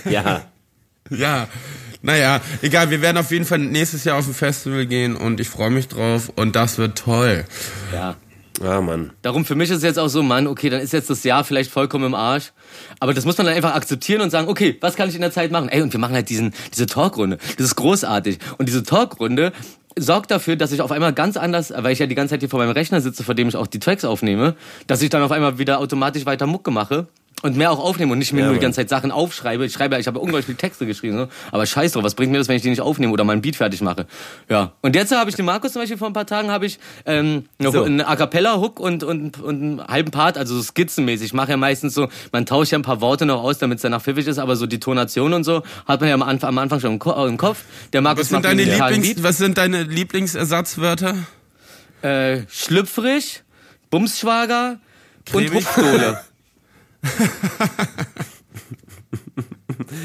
Ja. 0.09 0.45
ja, 1.09 1.47
naja, 2.07 2.39
egal, 2.61 2.89
wir 2.89 3.01
werden 3.01 3.17
auf 3.17 3.31
jeden 3.31 3.43
Fall 3.43 3.59
nächstes 3.59 4.05
Jahr 4.05 4.17
auf 4.17 4.27
ein 4.27 4.33
Festival 4.33 4.85
gehen 4.85 5.17
und 5.17 5.41
ich 5.41 5.49
freue 5.49 5.69
mich 5.69 5.89
drauf 5.89 6.31
und 6.35 6.55
das 6.55 6.77
wird 6.77 6.97
toll. 6.97 7.43
Ja. 7.93 8.15
Ah, 8.63 8.81
Mann. 8.81 9.11
Darum 9.21 9.43
für 9.43 9.55
mich 9.55 9.69
ist 9.69 9.77
es 9.77 9.83
jetzt 9.83 9.99
auch 9.99 10.07
so, 10.07 10.23
Mann, 10.23 10.47
okay, 10.47 10.69
dann 10.69 10.79
ist 10.79 10.93
jetzt 10.93 11.09
das 11.09 11.23
Jahr 11.25 11.43
vielleicht 11.43 11.69
vollkommen 11.69 12.05
im 12.05 12.15
Arsch. 12.15 12.53
Aber 13.01 13.13
das 13.13 13.25
muss 13.25 13.37
man 13.37 13.45
dann 13.45 13.55
einfach 13.55 13.75
akzeptieren 13.75 14.21
und 14.21 14.29
sagen, 14.29 14.47
okay, 14.47 14.77
was 14.79 14.95
kann 14.95 15.09
ich 15.09 15.15
in 15.15 15.21
der 15.21 15.31
Zeit 15.31 15.51
machen? 15.51 15.69
Ey, 15.69 15.81
und 15.81 15.91
wir 15.91 15.99
machen 15.99 16.15
halt 16.15 16.29
diesen, 16.29 16.53
diese 16.73 16.87
Talkrunde. 16.87 17.37
Das 17.57 17.67
ist 17.67 17.75
großartig. 17.75 18.39
Und 18.57 18.67
diese 18.67 18.83
Talkrunde 18.83 19.51
sorgt 19.99 20.31
dafür, 20.31 20.55
dass 20.55 20.71
ich 20.71 20.81
auf 20.81 20.91
einmal 20.91 21.13
ganz 21.13 21.35
anders, 21.35 21.73
weil 21.75 21.91
ich 21.91 21.99
ja 21.99 22.07
die 22.07 22.15
ganze 22.15 22.33
Zeit 22.33 22.39
hier 22.39 22.49
vor 22.49 22.59
meinem 22.59 22.71
Rechner 22.71 23.01
sitze, 23.01 23.23
vor 23.23 23.35
dem 23.35 23.49
ich 23.49 23.57
auch 23.57 23.67
die 23.67 23.79
Tracks 23.79 24.05
aufnehme, 24.05 24.55
dass 24.87 25.01
ich 25.01 25.09
dann 25.09 25.21
auf 25.21 25.31
einmal 25.31 25.59
wieder 25.59 25.79
automatisch 25.79 26.25
weiter 26.25 26.47
Mucke 26.47 26.71
mache. 26.71 27.07
Und 27.43 27.55
mehr 27.55 27.69
auch 27.69 27.77
aufnehme 27.77 28.13
und 28.13 28.17
nicht 28.17 28.33
mir 28.33 28.39
Ja, 28.39 28.45
nur 28.47 28.55
die 28.55 28.59
ganze 28.59 28.77
Zeit 28.77 28.89
Sachen 28.89 29.11
aufschreibe. 29.11 29.63
Ich 29.63 29.73
schreibe, 29.73 29.99
ich 29.99 30.07
habe 30.07 30.17
unglaublich 30.17 30.47
viele 30.47 30.57
Texte 30.57 30.87
geschrieben, 30.87 31.17
ne? 31.17 31.29
aber 31.51 31.67
scheiß 31.67 31.91
drauf, 31.91 32.03
was 32.03 32.15
bringt 32.15 32.31
mir 32.31 32.39
das, 32.39 32.47
wenn 32.47 32.55
ich 32.55 32.63
die 32.63 32.69
nicht 32.69 32.81
aufnehme 32.81 33.13
oder 33.13 33.23
mal 33.23 33.33
ein 33.33 33.43
Beat 33.43 33.55
fertig 33.55 33.81
mache? 33.81 34.07
Ja. 34.49 34.71
Und 34.81 34.95
jetzt 34.95 35.15
habe 35.15 35.29
ich 35.29 35.35
den 35.35 35.45
Markus 35.45 35.73
zum 35.73 35.83
Beispiel 35.83 35.99
vor 35.99 36.07
ein 36.07 36.13
paar 36.13 36.25
Tagen 36.25 36.49
habe 36.49 36.65
ich 36.65 36.79
ähm, 37.05 37.45
So. 37.59 37.83
einen 37.83 38.01
A 38.01 38.15
cappella 38.15 38.59
Hook 38.59 38.79
und, 38.79 39.03
und, 39.03 39.39
und 39.39 39.61
einen 39.61 39.87
halben 39.87 40.09
Part, 40.09 40.35
also 40.35 40.55
so 40.55 40.63
skizzenmäßig. 40.63 41.27
Ich 41.27 41.33
mache 41.33 41.51
ja 41.51 41.57
meistens 41.57 41.93
so, 41.93 42.07
man 42.31 42.47
tauscht 42.47 42.71
ja 42.71 42.79
ein 42.79 42.81
paar 42.81 43.01
Worte 43.01 43.27
noch 43.27 43.43
aus, 43.43 43.59
damit 43.59 43.75
es 43.77 43.81
danach 43.83 44.01
pfiffig 44.01 44.25
ist, 44.25 44.39
aber 44.39 44.55
so 44.55 44.65
die 44.65 44.79
Tonation 44.79 45.33
und 45.33 45.43
so 45.43 45.61
hat 45.85 45.99
man 45.99 46.09
ja 46.09 46.15
am 46.15 46.23
Anfang, 46.23 46.49
am 46.49 46.57
Anfang 46.57 46.79
schon 46.79 46.93
im, 46.93 46.99
Ko 46.99 47.23
im 47.23 47.37
Kopf. 47.37 47.65
Der 47.93 48.01
Markus 48.01 48.21
Was 48.21 48.29
sind 48.29 48.35
macht 48.37 48.45
deine, 48.45 48.63
Lieblings, 48.63 49.21
was 49.21 49.37
sind 49.37 49.59
deine 49.59 49.83
Lieblingsersatzwörter? 49.83 51.13
Äh, 52.01 52.41
schlüpfrig, 52.49 53.43
Bumsschwager 53.91 54.79
und 55.33 55.41
Klebig. 55.45 55.65
Hupfdohle. 55.65 56.19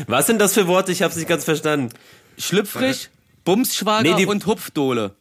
Was 0.07 0.27
sind 0.27 0.41
das 0.41 0.55
für 0.55 0.67
Worte? 0.67 0.93
Ich 0.93 1.03
hab's 1.03 1.17
nicht 1.17 1.29
ganz 1.29 1.45
verstanden. 1.45 1.91
Schlüpfrig, 2.39 3.11
Bumsschwager 3.45 4.03
Nee, 4.03 4.15
die- 4.17 4.27
und 4.27 4.47
Hupfdohle. 4.47 5.13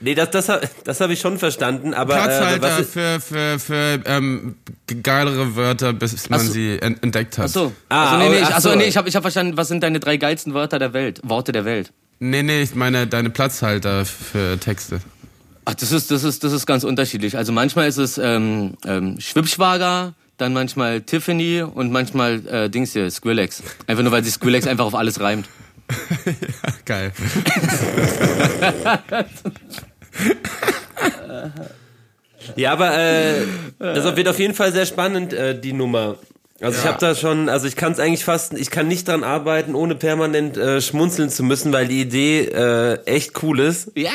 Nee, 0.00 0.14
das, 0.14 0.30
das, 0.30 0.50
das 0.84 1.00
habe 1.00 1.14
ich 1.14 1.20
schon 1.20 1.38
verstanden, 1.38 1.94
aber 1.94 2.14
äh, 2.14 2.18
Platzhalter 2.18 2.62
was 2.62 2.80
ist, 2.80 2.92
für, 2.92 3.20
für, 3.20 3.58
für 3.58 4.00
ähm, 4.04 4.56
geilere 5.02 5.56
Wörter, 5.56 5.94
bis 5.94 6.28
man 6.28 6.40
so. 6.40 6.52
sie 6.52 6.78
en 6.78 7.02
entdeckt 7.02 7.38
hat. 7.38 7.46
Achso. 7.46 7.72
Ah, 7.88 8.08
Achso, 8.08 8.18
nee, 8.18 8.28
nee, 8.28 8.34
oh, 8.34 8.38
ich, 8.38 8.44
ach 8.44 8.56
achso, 8.56 8.70
so. 8.70 8.76
nee, 8.76 8.84
ich 8.84 8.96
habe 8.98 9.08
ich 9.08 9.16
hab 9.16 9.22
verstanden, 9.22 9.56
was 9.56 9.68
sind 9.68 9.82
deine 9.82 10.00
drei 10.00 10.18
geilsten 10.18 10.52
Wörter 10.52 10.78
der 10.78 10.92
Welt? 10.92 11.20
Worte 11.22 11.52
der 11.52 11.64
Welt. 11.64 11.92
Nee, 12.18 12.42
nee, 12.42 12.62
ich 12.62 12.74
meine 12.74 13.06
deine 13.06 13.30
Platzhalter 13.30 14.04
für 14.04 14.58
Texte. 14.60 15.00
Ach, 15.64 15.74
das 15.74 15.90
ist, 15.90 16.10
das 16.10 16.22
ist, 16.24 16.44
das 16.44 16.52
ist 16.52 16.66
ganz 16.66 16.84
unterschiedlich. 16.84 17.38
Also 17.38 17.52
manchmal 17.52 17.88
ist 17.88 17.96
es 17.96 18.18
ähm, 18.18 18.74
ähm, 18.84 19.18
Schwibschwager, 19.20 20.12
dann 20.36 20.52
manchmal 20.52 21.00
Tiffany 21.02 21.62
und 21.62 21.92
manchmal 21.92 22.46
äh, 22.46 22.68
Dings 22.70 22.92
hier, 22.92 23.10
Skrillex. 23.10 23.62
Einfach 23.86 24.02
nur, 24.02 24.12
weil 24.12 24.24
sich 24.24 24.34
Skrillex 24.34 24.66
einfach 24.66 24.84
auf 24.86 24.94
alles 24.94 25.20
reimt. 25.20 25.46
Geil. 26.84 27.12
Ja, 32.56 32.72
aber 32.72 32.96
äh, 32.98 33.46
das 33.78 34.16
wird 34.16 34.28
auf 34.28 34.38
jeden 34.38 34.54
Fall 34.54 34.70
sehr 34.72 34.84
spannend, 34.86 35.32
äh, 35.32 35.58
die 35.58 35.72
Nummer. 35.72 36.16
Also 36.60 36.78
ich 36.78 36.84
Ja. 36.84 36.90
habe 36.90 37.00
da 37.00 37.14
schon, 37.14 37.48
also 37.48 37.66
ich 37.66 37.74
kann 37.74 37.92
es 37.92 37.98
eigentlich 37.98 38.24
fast, 38.24 38.52
ich 38.52 38.70
kann 38.70 38.86
nicht 38.86 39.08
dran 39.08 39.24
arbeiten, 39.24 39.74
ohne 39.74 39.94
permanent 39.94 40.56
äh, 40.56 40.80
schmunzeln 40.80 41.30
zu 41.30 41.42
müssen, 41.42 41.72
weil 41.72 41.88
die 41.88 42.02
Idee 42.02 42.40
äh, 42.44 42.98
echt 43.06 43.42
cool 43.42 43.60
ist. 43.60 43.90
Ja! 43.94 44.10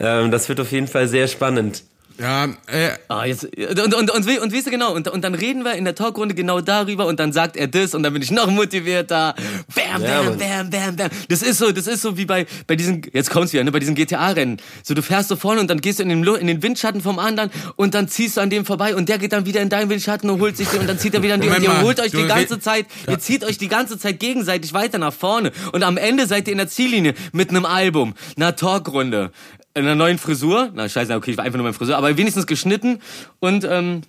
Ähm, 0.00 0.30
das 0.30 0.48
wird 0.48 0.60
auf 0.60 0.72
jeden 0.72 0.88
Fall 0.88 1.08
sehr 1.08 1.28
spannend. 1.28 1.84
Ja, 2.18 2.44
äh, 2.66 2.90
Ah, 3.08 3.24
jetzt, 3.24 3.44
und, 3.44 3.94
und, 3.94 4.10
und, 4.10 4.26
wie- 4.26 4.38
und 4.38 4.52
wie 4.52 4.58
ist 4.58 4.70
genau? 4.70 4.92
Und, 4.94 5.08
und 5.08 5.22
dann 5.22 5.34
reden 5.34 5.64
wir 5.64 5.74
in 5.74 5.84
der 5.84 5.94
Talkrunde 5.94 6.34
genau 6.34 6.60
darüber 6.60 7.06
und 7.06 7.18
dann 7.20 7.32
sagt 7.32 7.56
er 7.56 7.66
das 7.68 7.94
und 7.94 8.02
dann 8.02 8.12
bin 8.12 8.22
ich 8.22 8.30
noch 8.30 8.48
motivierter. 8.48 9.34
Bam, 9.74 10.02
Ja, 10.02 10.22
bam, 10.22 10.38
bam, 10.38 10.70
bam, 10.70 10.96
bam. 10.96 11.08
Das 11.28 11.42
ist 11.42 11.58
so, 11.58 11.72
das 11.72 11.86
ist 11.86 12.02
so 12.02 12.16
wie 12.16 12.24
bei, 12.26 12.46
bei 12.66 12.76
diesen, 12.76 13.02
jetzt 13.12 13.30
kommt's 13.30 13.52
wieder, 13.52 13.64
ne, 13.64 13.72
bei 13.72 13.78
diesen 13.78 13.94
GTA-Rennen. 13.94 14.58
So, 14.82 14.94
du 14.94 15.02
fährst 15.02 15.28
so 15.28 15.36
vorne 15.36 15.60
und 15.60 15.68
dann 15.68 15.80
gehst 15.80 15.98
du 15.98 16.02
in 16.04 16.08
den, 16.08 16.24
in 16.36 16.46
den 16.46 16.62
Windschatten 16.62 17.00
vom 17.00 17.18
anderen 17.18 17.50
und 17.76 17.94
dann 17.94 18.08
ziehst 18.08 18.36
du 18.36 18.40
an 18.40 18.50
dem 18.50 18.64
vorbei 18.64 18.94
und 18.94 19.08
der 19.08 19.18
geht 19.18 19.32
dann 19.32 19.46
wieder 19.46 19.60
in 19.60 19.68
deinen 19.68 19.88
Windschatten 19.90 20.28
und 20.30 20.40
holt 20.40 20.56
sich 20.56 20.68
den 20.68 20.80
und 20.80 20.86
dann 20.88 20.98
zieht 20.98 21.14
er 21.14 21.22
wieder 21.22 21.34
in 21.34 21.40
den 21.40 21.50
und 21.52 21.62
ihr 21.62 21.68
mal, 21.68 21.82
holt 21.82 22.00
euch 22.00 22.12
du 22.12 22.18
die 22.22 22.26
ganze 22.28 22.60
Zeit, 22.60 22.86
ihr 23.08 23.18
zieht 23.18 23.44
euch 23.44 23.58
die 23.58 23.68
ganze 23.68 23.98
Zeit 23.98 24.20
gegenseitig 24.20 24.72
weiter 24.72 24.98
nach 24.98 25.12
vorne 25.12 25.52
und 25.72 25.82
am 25.82 25.96
Ende 25.96 26.26
seid 26.26 26.46
ihr 26.48 26.52
in 26.52 26.58
der 26.58 26.68
Ziellinie 26.68 27.14
mit 27.32 27.50
einem 27.50 27.64
Album, 27.66 28.14
einer 28.36 28.54
Talkrunde 28.56 29.30
in 29.74 29.82
einer 29.84 29.94
neuen 29.94 30.18
Frisur. 30.18 30.70
Na 30.74 30.88
scheiße, 30.88 31.14
okay, 31.14 31.32
ich 31.32 31.36
war 31.36 31.44
einfach 31.44 31.56
nur 31.58 31.64
meine 31.64 31.74
Frisur, 31.74 31.96
aber 31.96 32.16
wenigstens 32.16 32.46
geschnitten 32.46 33.00
und 33.40 33.64
ähm, 33.64 34.02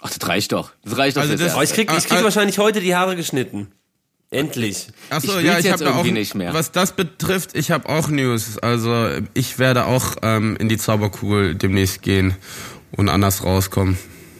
ach, 0.00 0.10
das 0.16 0.28
reicht 0.28 0.52
doch. 0.52 0.72
Das 0.84 0.96
reicht 0.96 1.16
doch. 1.16 1.22
Also 1.22 1.32
jetzt 1.34 1.42
das- 1.44 1.54
Oh, 1.56 1.62
ich 1.62 1.72
krieg, 1.72 1.90
ich 1.96 2.04
krieg 2.06 2.18
Äh, 2.18 2.20
äh, 2.20 2.24
wahrscheinlich 2.24 2.58
heute 2.58 2.80
die 2.80 2.94
Haare 2.94 3.16
geschnitten. 3.16 3.68
Endlich. 4.30 4.88
Achso, 5.10 5.38
Ich 5.38 5.44
ja, 5.44 5.58
ich 5.58 5.70
habe 5.70 5.84
auch, 5.84 5.96
irgendwie 5.98 6.10
nicht 6.12 6.34
mehr. 6.34 6.52
was 6.52 6.72
das 6.72 6.92
betrifft, 6.92 7.50
ich 7.56 7.70
habe 7.70 7.88
auch 7.88 8.08
News. 8.08 8.58
Also 8.58 9.08
ich 9.34 9.58
werde 9.60 9.84
auch 9.86 10.16
ähm, 10.22 10.56
in 10.58 10.68
die 10.68 10.76
Zauberkugel 10.78 11.54
demnächst 11.54 12.02
gehen 12.02 12.34
und 12.92 13.08
anders 13.08 13.44
rauskommen. 13.44 13.96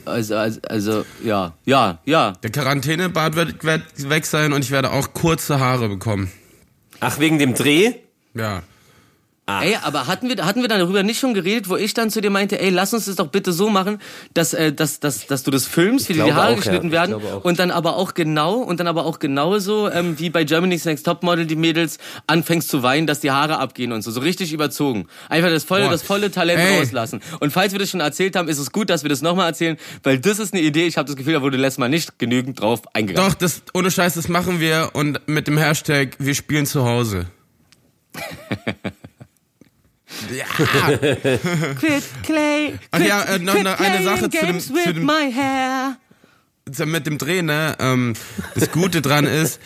Also, 0.07 0.37
also, 0.37 0.61
also, 0.69 1.05
ja, 1.23 1.55
ja, 1.65 1.99
ja. 2.05 2.33
Der 2.43 2.51
Quarantänebart 2.51 3.37
wird, 3.37 3.63
wird 3.65 3.83
weg 4.11 4.27
sein 4.27 4.53
und 4.53 4.63
ich 4.65 4.71
werde 4.71 4.91
auch 4.91 5.15
kurze 5.15 5.61
Haare 5.61 5.89
bekommen. 5.89 6.31
Ach, 7.01 7.19
wegen 7.21 7.39
dem 7.39 7.55
Dreh? 7.55 7.93
Ja. 8.35 8.63
Ey, 9.47 9.77
aber 9.83 10.07
hatten 10.07 10.31
wir, 10.31 10.43
hatten 10.47 10.63
wir 10.63 10.69
darüber 10.69 11.03
nicht 11.03 11.21
schon 11.21 11.35
geredet, 11.35 11.69
wo 11.69 11.77
ich 11.77 11.93
dann 11.93 12.09
zu 12.09 12.23
dir 12.23 12.31
meinte, 12.31 12.59
ey, 12.59 12.71
lass 12.71 12.95
uns 12.95 13.05
das 13.05 13.17
doch 13.17 13.29
bitte 13.29 13.53
so 13.53 13.69
machen, 13.69 14.01
dass, 14.33 14.55
äh, 14.55 14.73
dass, 14.73 15.01
dass, 15.01 15.27
dass 15.27 15.43
du 15.43 15.51
das 15.51 15.67
filmst, 15.67 16.09
wie 16.09 16.15
dir 16.15 16.25
die 16.25 16.33
Haare 16.33 16.47
auch, 16.47 16.51
ja. 16.51 16.57
geschnitten 16.57 16.87
Ich 16.87 16.93
werden 16.93 17.15
und 17.15 17.59
dann 17.59 17.71
aber 17.71 17.97
auch 17.97 18.15
genau 18.15 18.55
und 18.55 18.81
dann 18.81 18.87
aber 18.87 19.05
auch 19.05 19.19
genauso 19.19 19.91
ähm, 19.91 20.19
wie 20.19 20.31
bei 20.31 20.45
Germany's 20.45 20.87
Next 20.87 21.05
Topmodel 21.05 21.45
die 21.45 21.57
Mädels 21.57 21.99
anfängst 22.27 22.71
zu 22.71 22.83
weinen, 22.83 23.07
dass 23.07 23.21
die 23.21 23.33
Haare 23.33 23.59
abgehen 23.59 23.93
und 23.93 24.01
so, 24.01 24.11
so 24.11 24.21
richtig 24.21 24.51
überzogen. 24.51 25.09
Einfach 25.29 25.51
das 25.51 25.65
volle, 25.65 25.85
Boah. 25.85 25.91
das 25.91 26.03
volle 26.03 26.31
Talent 26.31 26.61
Ey. 26.61 26.79
rauslassen. 26.79 27.21
Und 27.41 27.53
falls 27.53 27.73
wir 27.73 27.79
das 27.79 27.91
schon 27.91 28.01
erzählt 28.01 28.37
haben, 28.37 28.49
ist 28.49 28.59
es 28.59 28.73
gut, 28.73 28.89
dass 28.89 29.03
wir 29.03 29.11
das 29.11 29.21
nochmal 29.21 29.49
erzählen, 29.49 29.77
weil 30.05 30.19
das 30.19 30.39
ist 30.39 30.55
eine 30.55 30.63
Idee. 30.63 30.87
Ich 30.87 30.97
habe 30.97 31.07
das 31.07 31.17
Gefühl, 31.17 31.35
da 31.35 31.43
wurde 31.43 31.59
letztes 31.59 31.79
Mal 31.79 31.91
nicht 31.91 32.19
genügend 32.19 32.59
drauf 32.61 32.81
eingegangen. 32.95 33.31
Doch, 33.31 33.35
das 33.35 33.61
ohne 33.75 33.91
Scheiß, 33.91 34.15
das 34.15 34.29
machen 34.29 34.59
wir 34.59 34.93
und 34.95 35.21
mit 35.27 35.49
dem 35.49 35.59
Hashtag 35.59 36.17
wir 36.19 36.35
spielen 36.35 36.65
zu 36.65 36.87
Hause. 36.87 37.27
ja. 40.31 40.45
Quit 41.79 42.03
Clay. 42.23 42.75
Ach 42.91 43.01
ja, 43.01 43.23
äh, 43.25 43.39
noch- 43.39 43.61
noch 43.63 43.79
eine 43.81 44.03
Sache 44.05 44.31
zu 44.31 44.47
dem- 44.47 44.61
zu 44.61 44.73
dem- 44.93 45.05
my 45.07 45.33
hair. 45.33 45.97
mit 46.87 47.07
dem 47.07 47.19
Dreh, 47.19 47.43
ne? 47.43 47.77
Ähm, 47.79 48.15
das 48.55 48.71
Gute 48.71 49.03
dran 49.03 49.27
ist, 49.27 49.61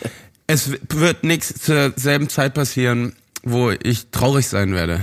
es 0.47 0.71
wird 0.89 1.23
nichts 1.23 1.53
zur 1.61 1.93
selben 1.95 2.29
Zeit 2.29 2.53
passieren, 2.53 3.13
wo 3.43 3.71
ich 3.71 4.09
traurig 4.11 4.47
sein 4.47 4.73
werde. 4.73 4.99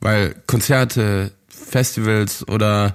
Weil 0.00 0.34
Konzerte, 0.46 1.30
Festivals 1.48 2.46
oder 2.48 2.92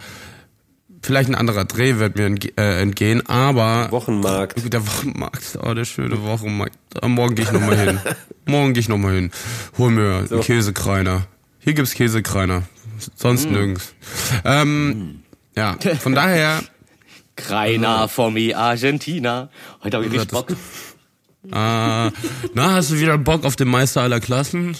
vielleicht 1.01 1.29
ein 1.29 1.35
anderer 1.35 1.63
Dreh 1.65 1.97
wird 1.99 2.17
mir 2.17 2.35
äh, 2.57 2.81
entgehen, 2.81 3.25
aber 3.29 3.89
Wochenmarkt. 3.91 4.73
der 4.73 4.85
Wochenmarkt, 4.85 5.57
oh, 5.63 5.73
der 5.73 5.85
schöne 5.85 6.21
Wochenmarkt. 6.23 6.75
Ah, 7.01 7.07
morgen 7.07 7.35
gehe 7.35 7.45
ich 7.45 7.51
nochmal 7.51 7.77
hin. 7.77 7.99
Morgen 8.45 8.73
gehe 8.73 8.81
ich 8.81 8.89
nochmal 8.89 9.13
hin. 9.15 9.31
Hol 9.77 9.91
mir 9.91 10.25
einen 10.29 10.41
Käsekreiner. 10.41 11.27
Hier 11.67 11.73
gibt's 11.73 11.95
Käsekreiner. 11.95 12.63
Sonst 13.17 13.51
nirgends. 13.51 13.93
Ähm, 14.45 15.23
ja, 15.53 15.75
von 15.99 16.15
daher, 16.15 16.63
Kreiner 17.35 18.07
for 18.07 18.31
me 18.31 18.55
Argentina. 18.55 19.49
Heute 19.83 19.97
habe 19.97 20.05
ich 20.05 20.13
richtig 20.13 20.29
das- 20.29 20.45
Bock. 20.45 20.55
Ah, 21.51 22.11
na, 22.53 22.75
hast 22.75 22.91
du 22.91 22.99
wieder 23.01 23.17
Bock 23.17 23.43
auf 23.43 23.57
den 23.57 23.67
Meister 23.67 24.01
aller 24.01 24.21
Klassen? 24.21 24.77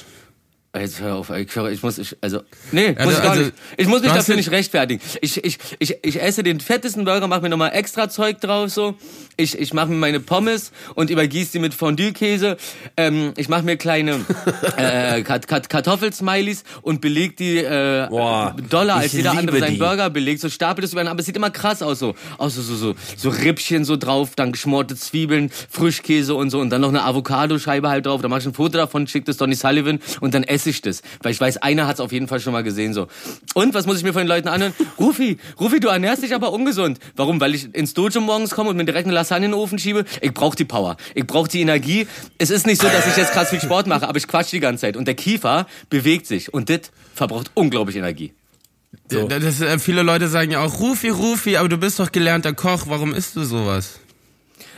Jetzt 0.75 1.01
hör 1.01 1.15
auf, 1.15 1.31
ich, 1.31 1.55
ich 1.55 1.81
muss, 1.81 1.97
ich, 1.97 2.15
also, 2.21 2.41
nee, 2.71 2.89
muss 2.89 2.97
Also- 2.99 3.11
ich 3.11 3.17
gar 3.23 3.31
also, 3.31 3.43
nicht. 3.45 3.53
Ich 3.77 3.87
muss 3.87 4.01
mich 4.01 4.11
dafür 4.11 4.35
nicht 4.35 4.51
rechtfertigen. 4.51 5.01
Ich, 5.21 5.43
ich, 5.43 5.57
ich, 5.79 5.95
ich 6.03 6.21
esse 6.21 6.43
den 6.43 6.59
fettesten 6.59 7.03
Burger, 7.03 7.27
mach 7.27 7.41
mir 7.41 7.49
nochmal 7.49 7.71
extra 7.73 8.09
Zeug 8.09 8.39
drauf, 8.41 8.69
so. 8.69 8.95
Ich, 9.37 9.57
ich 9.57 9.73
mache 9.73 9.87
mir 9.87 9.95
meine 9.95 10.19
Pommes 10.19 10.71
und 10.93 11.09
übergieße 11.09 11.53
die 11.53 11.59
mit 11.59 11.73
Fondue-Käse. 11.73 12.57
Ähm, 12.95 13.33
ich 13.37 13.49
mache 13.49 13.63
mir 13.63 13.77
kleine 13.77 14.25
äh, 14.77 15.21
Kat 15.23 15.47
Kat 15.47 15.69
Kartoffelsmileys 15.69 16.63
und 16.81 17.01
beleg 17.01 17.37
die 17.37 17.57
äh, 17.57 18.07
Boah, 18.09 18.55
doller 18.69 18.95
als 18.95 19.13
jeder 19.13 19.31
andere 19.31 19.59
seinen 19.59 19.73
die. 19.73 19.77
Burger 19.79 20.09
belegt. 20.09 20.41
So 20.41 20.49
stapelt 20.49 20.85
es 20.85 20.91
übereinander, 20.91 21.11
aber 21.11 21.19
es 21.21 21.25
sieht 21.27 21.37
immer 21.37 21.49
krass 21.51 21.81
aus, 21.81 21.99
so. 21.99 22.15
Aus 22.37 22.55
so, 22.55 22.61
so, 22.61 22.75
so, 22.75 22.95
so 23.15 23.29
Rippchen 23.29 23.83
so 23.85 23.95
drauf, 23.95 24.31
dann 24.35 24.51
geschmorte 24.51 24.95
Zwiebeln, 24.95 25.49
Frischkäse 25.69 26.35
und 26.35 26.49
so 26.51 26.59
und 26.59 26.69
dann 26.69 26.81
noch 26.81 26.89
eine 26.89 27.03
Avocadoscheibe 27.03 27.89
halt 27.89 28.05
drauf. 28.05 28.21
Da 28.21 28.27
mach 28.27 28.39
ich 28.39 28.45
ein 28.45 28.53
Foto 28.53 28.77
davon, 28.77 29.07
schick 29.07 29.25
das 29.25 29.37
Donny 29.37 29.55
Sullivan 29.55 29.99
und 30.19 30.33
dann 30.33 30.43
esse 30.43 30.56
ich 30.65 30.81
das. 30.81 31.01
Weil 31.21 31.31
ich 31.31 31.41
weiß, 31.41 31.57
einer 31.57 31.87
hat 31.87 31.95
es 31.95 31.99
auf 31.99 32.11
jeden 32.11 32.27
Fall 32.27 32.39
schon 32.39 32.53
mal 32.53 32.63
gesehen, 32.63 32.93
so. 32.93 33.07
Und 33.53 33.73
was 33.73 33.85
muss 33.85 33.97
ich 33.97 34.03
mir 34.03 34.13
von 34.13 34.21
den 34.21 34.27
Leuten 34.27 34.47
anhören? 34.47 34.73
Rufi, 34.99 35.37
Rufi, 35.59 35.79
du 35.79 35.89
ernährst 35.89 36.23
dich 36.23 36.33
aber 36.33 36.51
ungesund. 36.51 36.99
Warum? 37.15 37.39
Weil 37.39 37.55
ich 37.55 37.73
ins 37.75 37.93
Dojo 37.93 38.21
morgens 38.21 38.51
komme 38.51 38.69
und 38.69 38.77
mir 38.77 38.85
direkt 38.85 39.05
eine 39.05 39.13
Lasagne 39.13 39.45
in 39.45 39.51
den 39.51 39.59
Ofen 39.59 39.79
schiebe? 39.79 40.05
Ich 40.21 40.33
brauche 40.33 40.55
die 40.55 40.65
Power. 40.65 40.97
Ich 41.13 41.27
brauche 41.27 41.49
die 41.49 41.61
Energie. 41.61 42.07
Es 42.37 42.49
ist 42.49 42.65
nicht 42.65 42.81
so, 42.81 42.87
dass 42.87 43.07
ich 43.07 43.17
jetzt 43.17 43.33
krass 43.33 43.49
viel 43.49 43.61
Sport 43.61 43.87
mache, 43.87 44.07
aber 44.07 44.17
ich 44.17 44.27
quatsch 44.27 44.51
die 44.51 44.59
ganze 44.59 44.81
Zeit. 44.81 44.97
Und 44.97 45.05
der 45.05 45.15
Kiefer 45.15 45.67
bewegt 45.89 46.27
sich. 46.27 46.53
Und 46.53 46.69
das 46.69 46.91
verbraucht 47.13 47.51
unglaublich 47.53 47.95
Energie. 47.95 48.33
So. 49.09 49.27
Das, 49.27 49.61
äh, 49.61 49.79
viele 49.79 50.01
Leute 50.01 50.27
sagen 50.27 50.51
ja 50.51 50.63
auch, 50.63 50.79
Rufi, 50.79 51.09
Rufi, 51.09 51.57
aber 51.57 51.69
du 51.69 51.77
bist 51.77 51.99
doch 51.99 52.11
gelernter 52.11 52.53
Koch, 52.53 52.85
warum 52.87 53.13
isst 53.13 53.35
du 53.35 53.43
sowas? 53.43 53.99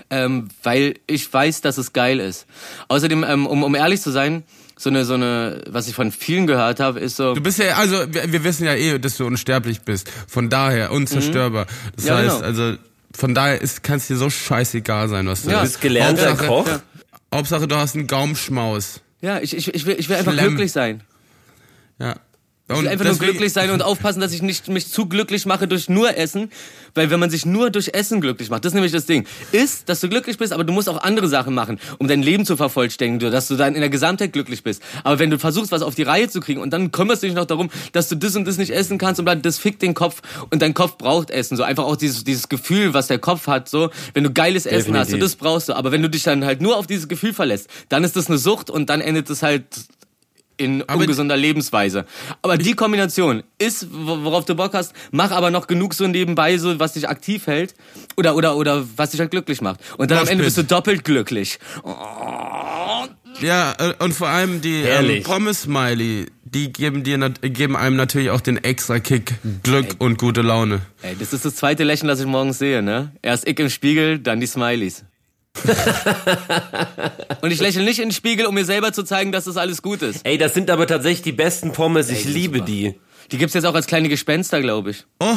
ähm, 0.10 0.50
weil 0.64 0.96
ich 1.08 1.32
weiß, 1.32 1.62
dass 1.62 1.78
es 1.78 1.94
geil 1.94 2.20
ist. 2.20 2.46
Außerdem, 2.88 3.24
ähm, 3.24 3.48
um, 3.48 3.64
um 3.64 3.76
ehrlich 3.76 4.02
zu 4.02 4.12
sein, 4.12 4.44
so 4.82 4.90
eine, 4.90 5.04
so 5.04 5.16
eine, 5.16 5.62
was 5.68 5.90
ich 5.90 5.94
von 5.96 6.10
vielen 6.14 6.48
gehört 6.48 6.80
habe, 6.80 7.02
ist 7.02 7.18
so. 7.18 7.34
Du 7.36 7.42
bist 7.42 7.60
ja, 7.60 7.76
also 7.76 7.98
wir, 8.14 8.32
wir 8.32 8.44
wissen 8.46 8.64
ja 8.66 8.74
eh, 8.76 8.98
dass 8.98 9.18
du 9.18 9.26
unsterblich 9.26 9.82
bist. 9.82 10.10
Von 10.28 10.50
daher 10.50 10.92
unzerstörbar. 10.94 11.68
Das 11.98 12.06
Ja, 12.06 12.16
heißt, 12.18 12.36
genau. 12.38 12.46
also 12.48 12.78
von 13.14 13.36
daher 13.36 13.60
kann 13.84 13.98
es 13.98 14.08
dir 14.08 14.16
so 14.16 14.30
scheißegal 14.30 15.10
sein, 15.10 15.28
was 15.28 15.44
du 15.44 15.50
Ja. 15.52 15.58
Du 15.60 15.64
isst. 15.66 15.74
bist 15.74 15.82
gelernter 15.82 16.30
Hauptsache- 16.38 16.48
Koch? 16.48 16.68
Ja. 16.68 16.82
Hauptsache, 17.36 17.68
du 17.68 17.76
hast 17.76 17.96
einen 17.96 18.08
Gaumschmaus. 18.08 19.02
Ja, 19.22 19.40
ich, 19.42 19.54
ich, 19.56 19.74
ich, 19.74 19.86
will, 19.86 19.98
ich 20.00 20.08
will 20.08 20.16
einfach 20.16 20.32
Schlemm. 20.32 20.48
glücklich 20.48 20.72
sein. 20.72 21.02
Ja. 22.00 22.16
Ich 22.70 22.82
will 22.82 22.88
einfach 22.88 23.06
nur 23.06 23.18
glücklich 23.18 23.52
sein 23.52 23.72
und 23.72 23.82
aufpassen, 23.82 24.20
dass 24.20 24.32
ich 24.32 24.42
nicht 24.42 24.68
mich 24.68 24.92
zu 24.92 25.08
glücklich 25.08 25.46
mache 25.46 25.68
durch 25.68 25.90
nur 25.90 26.16
Essen. 26.16 26.52
Weil 26.94 27.10
wenn 27.10 27.20
man 27.20 27.30
sich 27.30 27.46
nur 27.46 27.70
durch 27.70 27.90
Essen 27.94 28.22
glücklich 28.22 28.50
macht, 28.50 28.66
das 28.66 28.72
ist 28.72 28.76
nämlich 28.76 28.92
das 28.92 29.06
Ding. 29.06 29.26
Ist, 29.52 29.90
dass 29.90 30.00
du 30.00 30.10
glücklich 30.10 30.38
bist, 30.38 30.54
aber 30.54 30.64
du 30.64 30.74
musst 30.74 30.90
auch 30.90 31.02
andere 31.02 31.28
Sachen 31.28 31.54
machen, 31.54 31.80
um 31.98 32.08
dein 32.08 32.22
Leben 32.22 32.46
zu 32.46 32.58
vervollständigen, 32.58 33.32
dass 33.32 33.48
du 33.48 33.56
dann 33.56 33.76
in 33.76 33.82
der 33.82 33.90
Gesamtheit 33.90 34.34
glücklich 34.34 34.64
bist. 34.64 34.82
Aber 35.04 35.20
wenn 35.20 35.30
du 35.30 35.40
versuchst, 35.40 35.72
was 35.72 35.82
auf 35.82 35.96
die 35.96 36.04
Reihe 36.04 36.30
zu 36.30 36.40
kriegen 36.40 36.62
und 36.62 36.72
dann 36.72 36.92
kümmerst 36.92 37.24
du 37.24 37.28
dich 37.28 37.36
noch 37.36 37.46
darum, 37.46 37.70
dass 37.92 38.10
du 38.10 38.16
das 38.16 38.36
und 38.36 38.46
das 38.46 38.58
nicht 38.58 38.72
essen 38.72 38.98
kannst 38.98 39.20
und 39.20 39.26
bla, 39.26 39.36
das 39.36 39.58
fickt 39.58 39.82
den 39.82 39.94
Kopf 39.94 40.22
und 40.50 40.62
dein 40.62 40.74
Kopf 40.74 40.98
braucht 40.98 41.32
Essen. 41.32 41.58
So 41.58 41.64
einfach 41.64 41.86
auch 41.86 41.96
dieses, 41.96 42.24
dieses 42.24 42.50
Gefühl, 42.50 42.94
was 42.94 43.08
der 43.08 43.20
Kopf 43.20 43.48
hat, 43.48 43.70
so, 43.70 43.90
wenn 44.14 44.24
du 44.24 44.32
geiles 44.32 44.66
Essen 44.66 44.98
hast, 44.98 45.10
so, 45.10 45.18
Definitiv. 45.18 45.20
das 45.20 45.36
brauchst 45.36 45.70
du. 45.70 45.74
Aber 45.74 45.92
wenn 45.92 46.02
du 46.02 46.10
dich 46.10 46.24
dann 46.24 46.46
halt 46.46 46.62
nur 46.62 46.78
auf 46.78 46.88
dieses 46.88 47.08
Gefühl 47.08 47.34
verlässt, 47.34 47.70
dann 47.90 48.04
ist 48.04 48.16
das 48.16 48.28
eine 48.28 48.38
Sucht 48.38 48.70
und 48.70 48.90
dann 48.90 49.02
endet 49.02 49.30
es 49.30 49.44
halt 49.44 49.66
in 50.60 50.84
Aber- 50.88 51.02
ungesunder 51.02 51.38
Lebensweise. 51.38 52.06
Aber 52.42 52.58
die 52.58 52.74
Kombination 52.74 53.44
ist, 53.58 53.88
wo- 53.92 54.24
worauf 54.24 54.46
du 54.46 54.56
Bock 54.56 54.74
hast, 54.74 54.94
mach 55.12 55.32
aber 55.32 55.50
noch 55.52 55.68
genug 55.68 55.94
so 55.94 56.08
nebenbei, 56.08 56.58
so 56.58 56.80
was 56.80 56.94
dich 56.94 57.08
aktiv 57.10 57.48
hält 57.48 57.74
oder 58.18 58.36
oder 58.36 58.56
oder 58.58 58.86
was 58.98 59.12
dich 59.12 59.20
halt 59.20 59.32
glücklich 59.32 59.62
macht. 59.62 59.80
Und 59.98 60.12
dann 60.12 60.20
am 60.20 60.28
Ende 60.28 60.44
Moshpit. 60.44 60.56
bist 60.56 60.58
du 60.72 60.76
doppelt 60.76 61.04
glücklich. 61.04 61.60
Ja, 63.42 63.74
äh, 63.80 63.94
und 64.04 64.14
vor 64.14 64.28
allem 64.28 64.60
die 64.62 64.82
ähm. 64.82 65.24
Pommes-Smiley, 65.24 66.26
die 66.44 66.74
geben 66.74 67.04
dir 67.04 67.18
geben 67.42 67.76
einem 67.78 67.96
natürlich 67.96 68.32
auch 68.32 68.42
den 68.42 68.58
extra 68.58 69.00
Kick, 69.00 69.36
Glück 69.64 69.96
und 70.00 70.18
gute 70.18 70.42
Laune. 70.42 70.82
Ey, 71.02 71.16
das 71.18 71.32
ist 71.32 71.46
das 71.46 71.56
zweite 71.56 71.84
Lächeln, 71.86 72.08
das 72.10 72.20
ich 72.20 72.26
morgens 72.26 72.58
sehe, 72.60 72.82
ne? 72.82 73.12
Erst 73.22 73.48
ich 73.48 73.58
im 73.60 73.70
Spiegel, 73.70 74.20
dann 74.20 74.42
die 74.42 74.48
Smileys. 74.48 75.06
und 77.42 77.52
ich 77.52 77.60
lächle 77.60 77.84
nicht 77.84 78.00
in 78.00 78.10
den 78.10 78.14
Spiegel, 78.14 78.46
um 78.46 78.56
mir 78.56 78.66
selber 78.66 78.94
zu 78.94 79.04
zeigen, 79.04 79.32
dass 79.32 79.46
das 79.46 79.58
alles 79.58 79.82
gut 79.82 80.02
ist. 80.02 80.26
Ey, 80.26 80.38
das 80.38 80.54
sind 80.54 80.70
aber 80.70 80.88
tatsächlich 80.88 81.24
die 81.24 81.32
besten 81.32 81.74
Pommes. 81.74 82.10
Ich 82.10 82.20
die 82.20 82.24
sind 82.24 82.34
liebe 82.34 82.58
super. 82.60 82.66
die. 82.68 82.96
Die 83.32 83.38
gibt's 83.38 83.54
jetzt 83.54 83.66
auch 83.66 83.76
als 83.76 83.88
kleine 83.88 84.10
Gespenster, 84.10 84.62
glaube 84.62 84.92
ich. 84.92 85.06
Oh, 85.20 85.36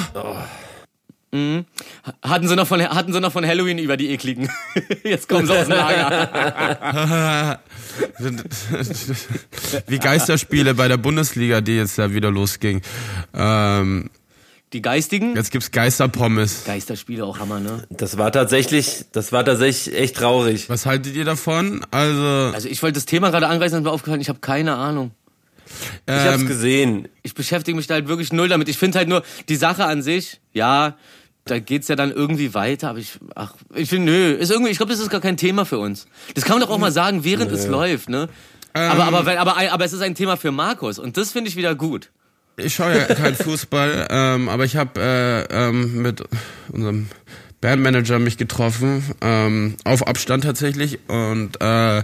Hatten 2.22 2.46
sie 2.46 2.56
noch 2.56 2.66
von 2.66 2.82
hatten 2.82 3.10
sie 3.12 3.20
noch 3.20 3.32
von 3.32 3.46
Halloween 3.46 3.78
über 3.78 3.96
die 3.96 4.10
ekligen. 4.10 4.50
Jetzt 5.02 5.30
kommen 5.30 5.46
sie 5.46 5.58
aus 5.58 5.66
dem 5.66 5.76
Lager. 5.76 7.58
wie 9.86 9.98
Geisterspiele 9.98 10.74
bei 10.74 10.88
der 10.88 10.98
Bundesliga, 10.98 11.62
die 11.62 11.76
jetzt 11.76 11.96
ja 11.96 12.12
wieder 12.12 12.30
losging. 12.30 12.82
Ähm, 13.34 14.10
Die 14.72 14.80
geistigen 14.80 15.36
jetzt 15.36 15.50
gibt's 15.50 15.70
Geisterpommes. 15.70 16.64
Geisterspiele 16.64 17.24
auch 17.24 17.38
Hammer, 17.38 17.60
ne? 17.60 17.84
Das 17.90 18.16
war 18.16 18.32
tatsächlich, 18.32 19.04
das 19.12 19.30
war 19.30 19.44
tatsächlich 19.44 19.94
echt 19.94 20.16
traurig. 20.16 20.68
Was 20.68 20.86
haltet 20.86 21.14
ihr 21.14 21.24
davon? 21.24 21.84
Also, 21.90 22.52
Also 22.54 22.68
ich 22.68 22.82
wollte 22.82 22.94
das 22.94 23.04
Thema 23.04 23.30
gerade 23.30 23.48
angreifen 23.48 23.76
und 23.76 23.82
mir 23.82 23.90
aufgefallen, 23.90 24.20
ich 24.20 24.28
habe 24.28 24.38
keine 24.40 24.74
Ahnung. 24.76 25.10
Ich 26.06 26.12
hab's 26.12 26.40
ähm, 26.40 26.46
gesehen. 26.46 27.08
Ich 27.22 27.34
beschäftige 27.34 27.76
mich 27.76 27.86
da 27.86 27.94
halt 27.94 28.08
wirklich 28.08 28.32
null 28.32 28.48
damit. 28.48 28.68
Ich 28.68 28.78
finde 28.78 28.98
halt 28.98 29.08
nur 29.08 29.22
die 29.48 29.56
Sache 29.56 29.84
an 29.84 30.02
sich, 30.02 30.40
ja, 30.52 30.96
da 31.44 31.58
geht's 31.58 31.88
ja 31.88 31.96
dann 31.96 32.12
irgendwie 32.12 32.54
weiter, 32.54 32.90
aber 32.90 32.98
ich, 32.98 33.18
ach, 33.34 33.54
ich 33.74 33.88
finde, 33.88 34.12
nö, 34.12 34.32
ist 34.32 34.50
irgendwie, 34.50 34.70
ich 34.70 34.76
glaube, 34.76 34.92
das 34.92 35.00
ist 35.00 35.10
gar 35.10 35.20
kein 35.20 35.36
Thema 35.36 35.64
für 35.64 35.78
uns. 35.78 36.06
Das 36.34 36.44
kann 36.44 36.58
man 36.58 36.66
doch 36.66 36.74
auch 36.74 36.78
mal 36.78 36.92
sagen, 36.92 37.24
während 37.24 37.50
es 37.50 37.66
läuft, 37.66 38.08
ne? 38.08 38.28
aber, 38.72 39.04
aber, 39.04 39.26
wenn, 39.26 39.38
aber, 39.38 39.56
aber 39.56 39.84
es 39.84 39.92
ist 39.92 40.00
ein 40.00 40.14
Thema 40.14 40.36
für 40.36 40.50
Markus 40.50 40.98
und 40.98 41.16
das 41.16 41.32
finde 41.32 41.50
ich 41.50 41.56
wieder 41.56 41.74
gut. 41.74 42.10
Ich 42.56 42.74
schaue 42.74 42.96
ja 42.96 43.04
keinen 43.14 43.34
Fußball, 43.36 44.08
ähm, 44.10 44.48
aber 44.48 44.64
ich 44.64 44.76
habe 44.76 45.00
äh, 45.00 45.68
ähm, 45.68 46.02
mit 46.02 46.22
unserem 46.70 47.08
Bandmanager 47.62 48.18
mich 48.18 48.36
getroffen, 48.36 49.02
ähm, 49.22 49.76
auf 49.84 50.06
Abstand 50.06 50.44
tatsächlich. 50.44 50.98
Und 51.08 51.56
äh, 51.62 52.02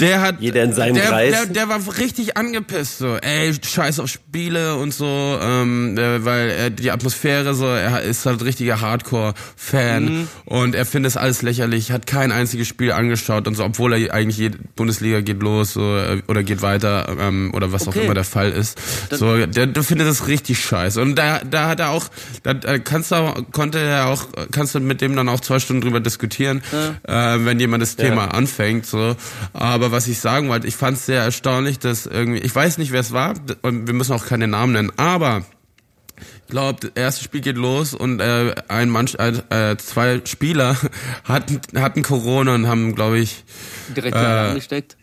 der 0.00 0.20
hat. 0.20 0.36
Jeder 0.40 0.64
in 0.64 0.72
seinem 0.72 0.94
der, 0.96 1.04
Kreis. 1.04 1.30
Der, 1.30 1.46
der 1.46 1.68
war 1.68 1.78
richtig 1.98 2.36
angepisst, 2.36 2.98
so, 2.98 3.16
ey, 3.18 3.54
scheiß 3.62 4.00
auf 4.00 4.08
Spiele 4.08 4.74
und 4.76 4.92
so, 4.92 5.38
ähm, 5.40 5.96
äh, 5.98 6.24
weil 6.24 6.48
er 6.50 6.70
die 6.70 6.90
Atmosphäre 6.90 7.54
so, 7.54 7.66
er 7.66 8.00
ist 8.02 8.26
halt 8.26 8.42
richtiger 8.42 8.80
Hardcore-Fan 8.80 10.00
Mhm. 10.04 10.28
und 10.46 10.74
er 10.74 10.86
findet 10.86 11.10
es 11.10 11.16
alles 11.18 11.42
lächerlich, 11.42 11.92
hat 11.92 12.06
kein 12.06 12.32
einziges 12.32 12.66
Spiel 12.66 12.92
angeschaut 12.92 13.46
und 13.46 13.54
so, 13.56 13.64
obwohl 13.64 13.92
er 13.92 14.14
eigentlich 14.14 14.38
jede 14.38 14.58
Bundesliga 14.76 15.20
geht 15.20 15.42
los 15.42 15.74
so, 15.74 15.96
äh, 15.98 16.22
oder 16.26 16.42
geht 16.42 16.62
weiter 16.62 17.06
ähm, 17.20 17.52
oder 17.54 17.70
was 17.72 17.82
auch 17.82 17.88
Okay. 17.90 18.04
immer 18.06 18.14
der 18.14 18.24
Fall 18.24 18.50
ist. 18.50 18.78
so, 19.10 19.44
der, 19.46 19.66
der 19.66 19.82
findet 19.82 20.08
das 20.08 20.26
richtig 20.26 20.58
scheiße. 20.64 21.00
Und 21.02 21.16
da, 21.16 21.40
da 21.40 21.68
hat 21.68 21.80
er 21.80 21.90
auch, 21.90 22.06
da 22.44 22.52
äh, 22.52 22.78
kannst 22.78 23.10
du 23.10 23.16
auch, 23.16 23.36
konnte 23.52 23.78
er 23.78 24.06
auch, 24.06 24.26
kannst 24.52 24.69
du 24.74 24.80
mit 24.80 25.00
dem 25.00 25.16
dann 25.16 25.28
auch 25.28 25.40
zwei 25.40 25.58
Stunden 25.58 25.82
drüber 25.82 26.00
diskutieren, 26.00 26.62
äh, 27.02 27.12
wenn 27.44 27.58
jemand 27.60 27.82
das 27.82 27.96
Thema 27.96 28.34
anfängt. 28.34 28.86
So. 28.86 29.16
Aber 29.52 29.92
was 29.92 30.08
ich 30.08 30.18
sagen 30.20 30.48
wollte, 30.48 30.66
ich 30.66 30.76
fand 30.76 30.96
es 30.96 31.06
sehr 31.06 31.22
erstaunlich, 31.22 31.78
dass 31.78 32.06
irgendwie, 32.06 32.40
ich 32.40 32.54
weiß 32.54 32.78
nicht, 32.78 32.92
wer 32.92 33.00
es 33.00 33.12
war, 33.12 33.34
und 33.62 33.86
wir 33.86 33.94
müssen 33.94 34.12
auch 34.12 34.26
keine 34.26 34.46
Namen 34.48 34.72
nennen, 34.72 34.92
aber 34.96 35.44
ich 36.42 36.50
glaube, 36.52 36.80
das 36.80 36.90
erste 36.96 37.24
Spiel 37.24 37.40
geht 37.40 37.56
los 37.56 37.94
und 37.94 38.20
äh, 38.20 38.54
ein 38.68 38.90
Mann, 38.90 39.06
äh, 39.06 39.76
zwei 39.76 40.20
Spieler 40.24 40.76
hatten, 41.24 41.60
hatten 41.76 42.02
Corona 42.02 42.54
und 42.56 42.66
haben, 42.66 42.94
glaube 42.94 43.18
ich, 43.20 43.44
Direkt 43.96 44.16
Äh, 44.16 44.18
angesteckt. 44.18 44.96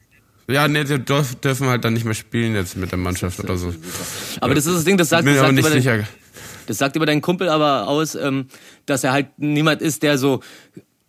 ja, 0.50 0.68
nee, 0.68 0.84
die 0.84 1.00
dürf, 1.00 1.36
dürfen 1.36 1.68
halt 1.68 1.86
dann 1.86 1.94
nicht 1.94 2.06
mehr 2.06 2.14
spielen 2.14 2.54
jetzt 2.54 2.76
mit 2.78 2.92
der 2.92 3.00
Mannschaft 3.00 3.40
oder 3.40 3.58
so. 3.58 3.74
Aber 4.42 4.56
das 4.56 4.66
ist 4.66 4.76
das 4.76 4.84
Ding, 4.84 4.98
das 4.98 5.10
sagt, 5.10 5.24
Bin 5.26 5.34
das 5.36 5.44
sagt, 5.44 5.54
nicht 5.56 5.70
sicher. 5.72 6.04
Das 6.68 6.78
sagt 6.78 6.96
über 6.96 7.06
deinen 7.06 7.22
Kumpel 7.22 7.50
aber 7.50 7.88
aus, 7.88 8.16
ähm, 8.16 8.48
dass 8.86 9.04
er 9.04 9.12
halt 9.12 9.28
niemand 9.38 9.82
ist, 9.82 10.04
der 10.04 10.18
so 10.18 10.42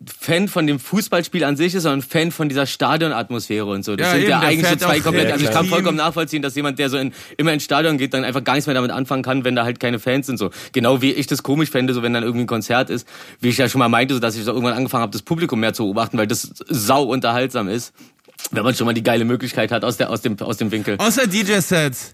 Fan 0.07 0.47
von 0.47 0.69
dem 0.69 0.79
Fußballspiel 0.79 1.43
an 1.43 1.57
sich 1.57 1.75
ist, 1.75 1.83
sondern 1.83 2.03
Fan 2.03 2.31
von 2.31 2.49
dieser 2.49 2.67
Stadionatmosphäre 2.67 3.67
und 3.67 3.85
so. 3.85 3.97
Das 3.97 4.07
Ja, 4.07 4.13
sind 4.13 4.21
eben, 4.21 4.31
ja 4.31 4.41
eigentlich 4.41 4.69
so 4.69 4.77
zwei 4.77 5.01
komplett. 5.01 5.33
Also 5.33 5.45
ich 5.45 5.51
kann 5.51 5.67
vollkommen 5.67 5.97
nachvollziehen, 5.97 6.41
dass 6.41 6.55
jemand, 6.55 6.79
der 6.79 6.89
so 6.89 6.99
in, 6.99 7.13
immer 7.37 7.53
ins 7.53 7.65
Stadion 7.65 7.99
geht, 7.99 8.15
dann 8.15 8.23
einfach 8.23 8.45
gar 8.45 8.55
nichts 8.55 8.69
mehr 8.69 8.75
damit 8.75 8.93
anfangen 8.93 9.25
kann, 9.25 9.45
wenn 9.45 9.57
da 9.57 9.65
halt 9.65 9.81
keine 9.81 9.99
Fans 9.99 10.27
sind. 10.27 10.37
So 10.37 10.51
genau 10.71 11.03
wie 11.03 11.11
ich 11.13 11.27
das 11.27 11.43
komisch 11.43 11.71
fände, 11.71 11.95
so 11.95 12.03
wenn 12.05 12.13
dann 12.13 12.23
irgendwie 12.23 12.45
ein 12.45 12.49
Konzert 12.49 12.91
ist, 12.91 13.09
wie 13.41 13.49
ich 13.49 13.59
ja 13.59 13.69
schon 13.69 13.81
mal 13.81 13.89
meinte, 13.89 14.15
so 14.15 14.21
dass 14.21 14.37
ich 14.37 14.45
so 14.45 14.53
irgendwann 14.53 14.75
angefangen 14.75 15.03
habe, 15.03 15.13
das 15.13 15.23
Publikum 15.23 15.59
mehr 15.59 15.73
zu 15.75 15.83
beobachten, 15.83 16.17
weil 16.17 16.29
das 16.29 16.53
sau 16.69 17.03
unterhaltsam 17.03 17.69
ist, 17.69 17.93
wenn 18.53 18.63
man 18.63 18.77
schon 18.77 18.87
mal 18.87 18.95
die 18.95 19.03
geile 19.03 19.25
Möglichkeit 19.25 19.73
hat 19.73 19.83
aus 19.83 19.97
der 19.97 20.11
aus 20.11 20.21
dem 20.21 20.39
aus 20.39 20.59
dem 20.59 20.71
Winkel. 20.71 20.95
Außer 20.99 21.27
DJ-Sets. 21.27 22.13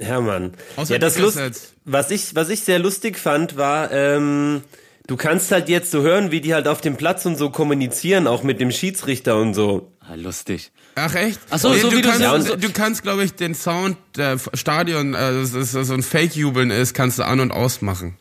Hermann. 0.00 0.52
Außer 0.76 0.94
Ja, 0.94 0.98
das 0.98 1.18
Lust, 1.18 1.38
was 1.84 2.10
ich, 2.10 2.34
was 2.34 2.48
ich 2.48 2.60
sehr 2.60 2.78
lustig 2.78 3.18
fand, 3.18 3.56
war, 3.56 3.90
ähm, 3.92 4.62
du 5.06 5.16
kannst 5.16 5.50
halt 5.52 5.68
jetzt 5.68 5.90
so 5.90 6.02
hören, 6.02 6.30
wie 6.30 6.40
die 6.40 6.54
halt 6.54 6.66
auf 6.68 6.80
dem 6.80 6.96
Platz 6.96 7.26
und 7.26 7.36
so 7.36 7.50
kommunizieren, 7.50 8.26
auch 8.26 8.42
mit 8.42 8.60
dem 8.60 8.70
Schiedsrichter 8.72 9.36
und 9.40 9.54
so. 9.54 9.92
Ah, 10.00 10.14
lustig. 10.14 10.72
Ach 10.96 11.14
echt? 11.14 11.38
Ach 11.50 11.58
so, 11.58 11.72
so 11.74 11.88
du 11.90 11.96
wie 11.98 12.02
du 12.02 12.08
kannst, 12.08 12.20
sagst, 12.22 12.46
so- 12.48 12.56
du 12.56 12.70
kannst, 12.72 13.02
glaube 13.02 13.22
ich, 13.24 13.34
den 13.34 13.54
Sound 13.54 13.96
der 14.16 14.38
Stadion, 14.54 15.14
äh, 15.14 15.32
dass 15.32 15.52
es 15.54 15.70
so 15.72 15.94
ein 15.94 16.02
Fake-Jubeln 16.02 16.70
ist, 16.70 16.94
kannst 16.94 17.18
du 17.18 17.22
an 17.24 17.38
und 17.40 17.52
ausmachen. 17.52 18.16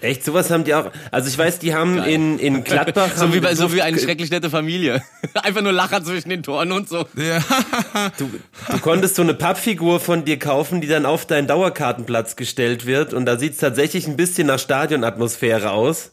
Echt, 0.00 0.24
sowas 0.24 0.50
haben 0.50 0.64
die 0.64 0.74
auch. 0.74 0.90
Also 1.10 1.28
ich 1.28 1.36
weiß, 1.36 1.58
die 1.58 1.74
haben 1.74 1.98
in, 2.02 2.38
in 2.38 2.64
Gladbach. 2.64 3.10
So 3.16 3.22
haben 3.22 3.34
wie, 3.34 3.40
bei, 3.40 3.54
so 3.54 3.72
wie 3.72 3.82
eine 3.82 3.98
schrecklich 3.98 4.30
nette 4.30 4.48
Familie. 4.50 5.02
Einfach 5.34 5.60
nur 5.62 5.72
Lacher 5.72 6.02
zwischen 6.02 6.30
den 6.30 6.42
Toren 6.42 6.72
und 6.72 6.88
so. 6.88 7.06
Ja. 7.16 7.40
Du, 8.18 8.30
du 8.70 8.78
konntest 8.78 9.16
so 9.16 9.22
eine 9.22 9.34
Pappfigur 9.34 10.00
von 10.00 10.24
dir 10.24 10.38
kaufen, 10.38 10.80
die 10.80 10.86
dann 10.86 11.04
auf 11.06 11.26
deinen 11.26 11.46
Dauerkartenplatz 11.46 12.36
gestellt 12.36 12.86
wird. 12.86 13.12
Und 13.12 13.26
da 13.26 13.38
sieht's 13.38 13.58
tatsächlich 13.58 14.06
ein 14.06 14.16
bisschen 14.16 14.46
nach 14.46 14.58
Stadionatmosphäre 14.58 15.70
aus. 15.70 16.12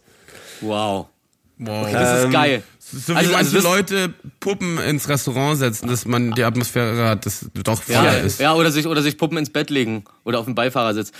Wow. 0.61 1.07
Wow. 1.59 1.91
Das 1.91 2.23
ist 2.25 2.31
geil. 2.31 2.63
So 2.79 3.13
wie 3.13 3.17
Also- 3.17 3.33
also 3.35 3.51
manche 3.51 3.55
das- 3.55 3.63
Leute 3.63 4.13
Puppen 4.39 4.77
ins 4.79 5.09
Restaurant 5.09 5.57
setzen, 5.57 5.87
dass 5.87 6.05
man 6.05 6.31
die 6.31 6.43
Atmosphäre 6.43 7.07
hat, 7.09 7.25
das 7.25 7.45
doch 7.63 7.81
voll 7.81 7.95
Ja, 7.95 8.11
ist. 8.11 8.39
ja, 8.39 8.53
oder 8.53 8.71
sich, 8.71 8.85
oder 8.87 9.01
sich 9.01 9.17
Puppen 9.17 9.37
ins 9.37 9.49
Bett 9.49 9.69
legen. 9.69 10.03
Oder 10.23 10.39
auf 10.39 10.45
dem 10.45 10.55
Beifahrersitz. 10.55 11.11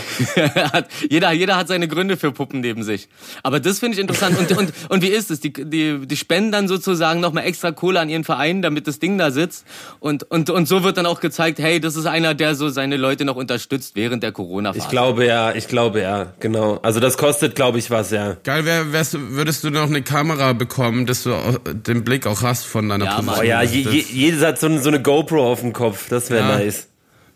Jeder, 1.10 1.32
jeder 1.32 1.56
hat 1.56 1.68
seine 1.68 1.88
Gründe 1.88 2.16
für 2.16 2.32
Puppen 2.32 2.60
neben 2.60 2.82
sich. 2.82 3.08
Aber 3.42 3.60
das 3.60 3.78
finde 3.78 3.94
ich 3.96 4.00
interessant. 4.00 4.38
Und, 4.38 4.56
und, 4.56 4.72
und 4.88 5.02
wie 5.02 5.08
ist 5.08 5.30
es? 5.30 5.40
Die, 5.40 5.52
die, 5.52 6.06
die 6.06 6.16
spenden 6.16 6.52
dann 6.52 6.68
sozusagen 6.68 7.20
nochmal 7.20 7.44
extra 7.44 7.72
Kohle 7.72 8.00
an 8.00 8.08
ihren 8.08 8.24
Verein, 8.24 8.62
damit 8.62 8.86
das 8.86 8.98
Ding 8.98 9.18
da 9.18 9.30
sitzt. 9.30 9.64
Und, 10.00 10.24
und, 10.30 10.50
und 10.50 10.66
so 10.68 10.82
wird 10.84 10.96
dann 10.96 11.06
auch 11.06 11.20
gezeigt, 11.20 11.58
hey, 11.58 11.80
das 11.80 11.96
ist 11.96 12.06
einer, 12.06 12.34
der 12.34 12.54
so 12.54 12.68
seine 12.68 12.96
Leute 12.96 13.24
noch 13.24 13.36
unterstützt 13.36 13.96
während 13.96 14.22
der 14.22 14.32
Corona-Phase. 14.32 14.84
Ich 14.84 14.90
glaube 14.90 15.26
ja, 15.26 15.52
ich 15.54 15.68
glaube 15.68 16.00
ja, 16.00 16.32
genau. 16.40 16.78
Also 16.82 17.00
das 17.00 17.16
kostet, 17.18 17.54
glaube 17.54 17.78
ich, 17.78 17.90
was, 17.90 18.10
ja. 18.10 18.36
Geil 18.44 18.64
wäre, 18.64 18.92
wärst, 18.92 19.14
du- 19.14 19.30
würdest 19.30 19.64
du 19.64 19.70
noch 19.70 19.86
eine 19.86 20.02
Kamera 20.02 20.52
bekommen, 20.52 21.06
dass 21.06 21.22
du 21.22 21.30
den 21.72 22.04
Blick 22.04 22.26
auch 22.26 22.42
hast 22.42 22.64
von 22.66 22.88
deiner 22.88 23.04
Ja, 23.04 23.22
Mann. 23.22 23.36
Oh 23.40 23.42
ja, 23.42 23.62
je, 23.62 23.80
je, 23.82 24.04
jedes 24.10 24.42
hat 24.44 24.58
so, 24.60 24.66
eine- 24.66 24.80
so 24.80 24.88
eine 24.88 25.00
GoPro 25.02 25.50
auf 25.52 25.60
dem 25.60 25.72
Kopf. 25.72 26.08
Das 26.08 26.30
wäre 26.30 26.48
Ja. 26.48 26.58
nice. 26.58 26.88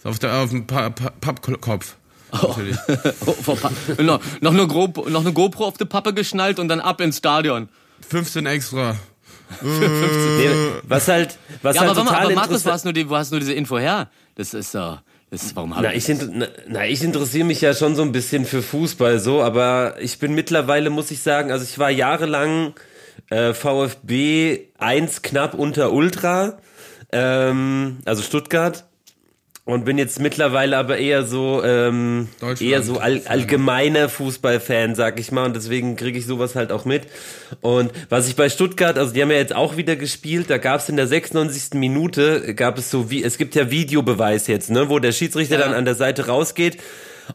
auf, 0.05 0.19
der, 0.19 0.35
auf 0.37 0.51
dem 0.51 0.67
Pa- 0.67 0.91
Pa- 0.91 1.13
Pappkopf. 1.21 1.95
Oh. 1.97 2.00
Natürlich. 2.33 2.77
Oh, 3.27 3.33
vor 3.33 3.57
Pa- 3.57 3.71
noch, 4.03 4.21
noch, 4.41 4.53
eine 4.53 4.67
GoPro, 4.67 5.09
noch 5.11 5.21
eine 5.23 5.33
GoPro 5.33 5.65
auf 5.67 5.77
die 5.79 5.85
Pappe 5.85 6.15
geschnallt 6.15 6.59
und 6.59 6.69
dann 6.69 6.81
ab 6.81 7.01
ins 7.01 7.19
Stadion. 7.19 7.69
15 8.09 8.47
extra. 8.47 8.97
Nee, 9.63 10.49
was 10.85 11.09
halt, 11.09 11.37
was 11.63 11.75
Ja, 11.75 11.83
halt 11.83 11.91
aber, 11.91 12.05
total 12.05 12.27
aber 12.27 12.35
Markus, 12.35 12.65
wo 12.65 12.71
hast, 12.71 12.85
du 12.87 12.93
die, 12.93 13.11
wo 13.11 13.17
hast 13.17 13.33
du 13.33 13.39
diese 13.41 13.53
Info 13.53 13.79
her? 13.79 14.09
Das 14.37 14.55
ist 14.55 14.71
so. 14.71 14.99
Das 15.31 15.43
ist, 15.43 15.55
warum 15.57 15.75
Na 15.81 15.93
ich, 15.93 16.09
na, 16.09 16.47
na, 16.69 16.87
ich 16.87 17.03
interessiere 17.03 17.45
mich 17.45 17.61
ja 17.61 17.75
schon 17.75 17.95
so 17.97 18.03
ein 18.03 18.13
bisschen 18.13 18.45
für 18.45 18.63
Fußball 18.63 19.19
so, 19.21 19.43
aber 19.43 19.95
ich 20.01 20.19
bin 20.19 20.35
mittlerweile, 20.35 20.91
muss 20.91 21.11
ich 21.11 21.21
sagen, 21.23 21.51
also 21.53 21.65
ich 21.65 21.79
war 21.79 21.91
jahrelang 21.91 22.75
äh, 23.31 23.53
VfB 23.55 24.69
1 24.79 25.23
knapp 25.23 25.55
unter 25.55 25.93
Ultra, 25.93 26.59
ähm, 27.13 27.99
also 28.05 28.23
Stuttgart. 28.23 28.85
Und 29.67 29.85
bin 29.85 29.99
jetzt 29.99 30.19
mittlerweile 30.19 30.77
aber 30.79 30.97
eher 30.99 31.25
so, 31.25 31.63
ähm, 31.63 32.29
eher 32.61 32.83
so 32.83 32.99
all, 32.99 33.21
allgemeiner 33.27 34.09
Fußballfan, 34.09 34.95
sag 34.95 35.21
ich 35.21 35.31
mal. 35.33 35.45
Und 35.45 35.55
deswegen 35.55 35.97
kriege 35.97 36.19
ich 36.19 36.27
sowas 36.27 36.57
halt 36.57 36.73
auch 36.73 36.85
mit. 36.87 37.03
Und 37.61 37.93
was 38.09 38.27
ich 38.27 38.35
bei 38.37 38.49
Stuttgart, 38.49 38.99
also 38.99 39.13
die 39.13 39.23
haben 39.23 39.31
ja 39.31 39.37
jetzt 39.37 39.55
auch 39.55 39.77
wieder 39.77 39.95
gespielt, 39.97 40.51
da 40.51 40.59
gab 40.59 40.81
es 40.81 40.89
in 40.89 40.97
der 40.97 41.07
96. 41.07 41.75
Minute, 41.79 42.55
gab 42.55 42.79
es 42.79 42.91
so 42.91 43.11
wie, 43.11 43.23
es 43.23 43.39
gibt 43.39 43.55
ja 43.55 43.71
Videobeweis 43.71 44.47
jetzt, 44.49 44.71
ne, 44.71 44.89
wo 44.89 44.99
der 44.99 45.13
Schiedsrichter 45.13 45.57
Ja. 45.59 45.67
dann 45.67 45.75
an 45.75 45.85
der 45.85 45.95
Seite 45.95 46.27
rausgeht. 46.27 46.79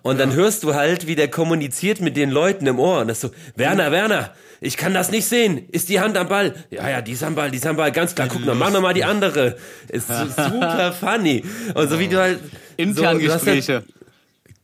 Und 0.02 0.20
dann 0.20 0.34
hörst 0.34 0.64
du 0.64 0.74
halt, 0.74 1.08
wie 1.08 1.16
der 1.16 1.30
kommuniziert 1.30 2.02
mit 2.02 2.18
den 2.18 2.30
Leuten 2.32 2.68
im 2.68 2.80
Ohr. 2.80 3.00
Und 3.02 3.08
das 3.08 3.22
so, 3.22 3.30
Werner, 3.56 3.92
Werner, 3.94 4.34
ich 4.62 4.78
kann 4.78 4.94
das 4.94 5.12
nicht 5.12 5.26
sehen. 5.26 5.68
Ist 5.72 5.90
die 5.90 6.00
Hand 6.00 6.18
am 6.18 6.28
Ball? 6.28 6.56
Ja, 6.70 6.90
ja, 6.90 7.02
die 7.02 7.14
ist 7.14 7.24
am 7.24 7.36
Ball, 7.36 7.52
die 7.52 7.58
ist 7.58 7.68
am 7.68 7.76
Ball. 7.76 7.92
Ganz 7.92 8.16
klar, 8.16 8.28
guck 8.30 8.46
mal, 8.46 8.56
mach 8.56 8.72
noch 8.72 8.82
mal 8.82 8.94
die 8.94 9.04
andere. 9.04 9.58
Ist 9.90 10.08
super 10.36 10.94
funny. 10.98 11.44
Und 11.74 11.90
so 11.90 12.00
wie 12.00 12.08
du 12.08 12.20
halt... 12.20 12.40
intern 12.78 13.20
so. 13.20 13.82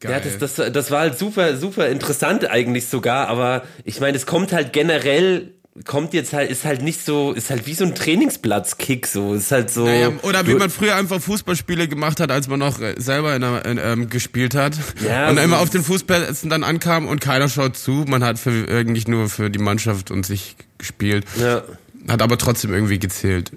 Geil. 0.01 0.13
ja, 0.13 0.19
das, 0.19 0.55
das, 0.55 0.73
das 0.73 0.89
war 0.89 1.01
halt 1.01 1.19
super, 1.19 1.55
super 1.57 1.87
interessant 1.87 2.49
eigentlich 2.49 2.87
sogar, 2.87 3.27
aber 3.27 3.61
ich 3.85 3.99
meine, 3.99 4.17
es 4.17 4.25
kommt 4.25 4.51
halt 4.51 4.73
generell, 4.73 5.53
kommt 5.85 6.13
jetzt 6.13 6.33
halt, 6.33 6.51
ist 6.51 6.65
halt 6.65 6.81
nicht 6.81 7.03
so, 7.05 7.31
ist 7.31 7.49
halt 7.49 7.65
wie 7.65 7.73
so 7.73 7.85
ein 7.85 7.95
Trainingsplatz-Kick, 7.95 9.07
so, 9.07 9.33
ist 9.33 9.51
halt 9.51 9.69
so. 9.69 9.85
Naja, 9.85 10.11
oder 10.23 10.45
wie 10.45 10.53
man 10.55 10.69
früher 10.69 10.95
einfach 10.95 11.21
Fußballspiele 11.21 11.87
gemacht 11.87 12.19
hat, 12.19 12.29
als 12.31 12.47
man 12.47 12.59
noch 12.59 12.79
äh, 12.81 12.95
selber 12.97 13.33
in 13.35 13.41
der, 13.41 13.65
in, 13.65 13.79
ähm, 13.81 14.09
gespielt 14.09 14.53
hat. 14.53 14.75
Ja, 15.05 15.29
und 15.29 15.37
so- 15.37 15.43
immer 15.43 15.59
auf 15.59 15.69
den 15.69 15.83
Fußplätzen 15.83 16.49
dann 16.49 16.63
ankam 16.63 17.07
und 17.07 17.21
keiner 17.21 17.47
schaut 17.47 17.77
zu. 17.77 18.03
Man 18.07 18.23
hat 18.23 18.37
für, 18.37 18.67
eigentlich 18.69 19.07
nur 19.07 19.29
für 19.29 19.49
die 19.49 19.59
Mannschaft 19.59 20.11
und 20.11 20.25
sich 20.25 20.55
gespielt. 20.77 21.25
Ja. 21.39 21.63
Hat 22.07 22.21
aber 22.21 22.37
trotzdem 22.37 22.73
irgendwie 22.73 22.99
gezählt. 22.99 23.51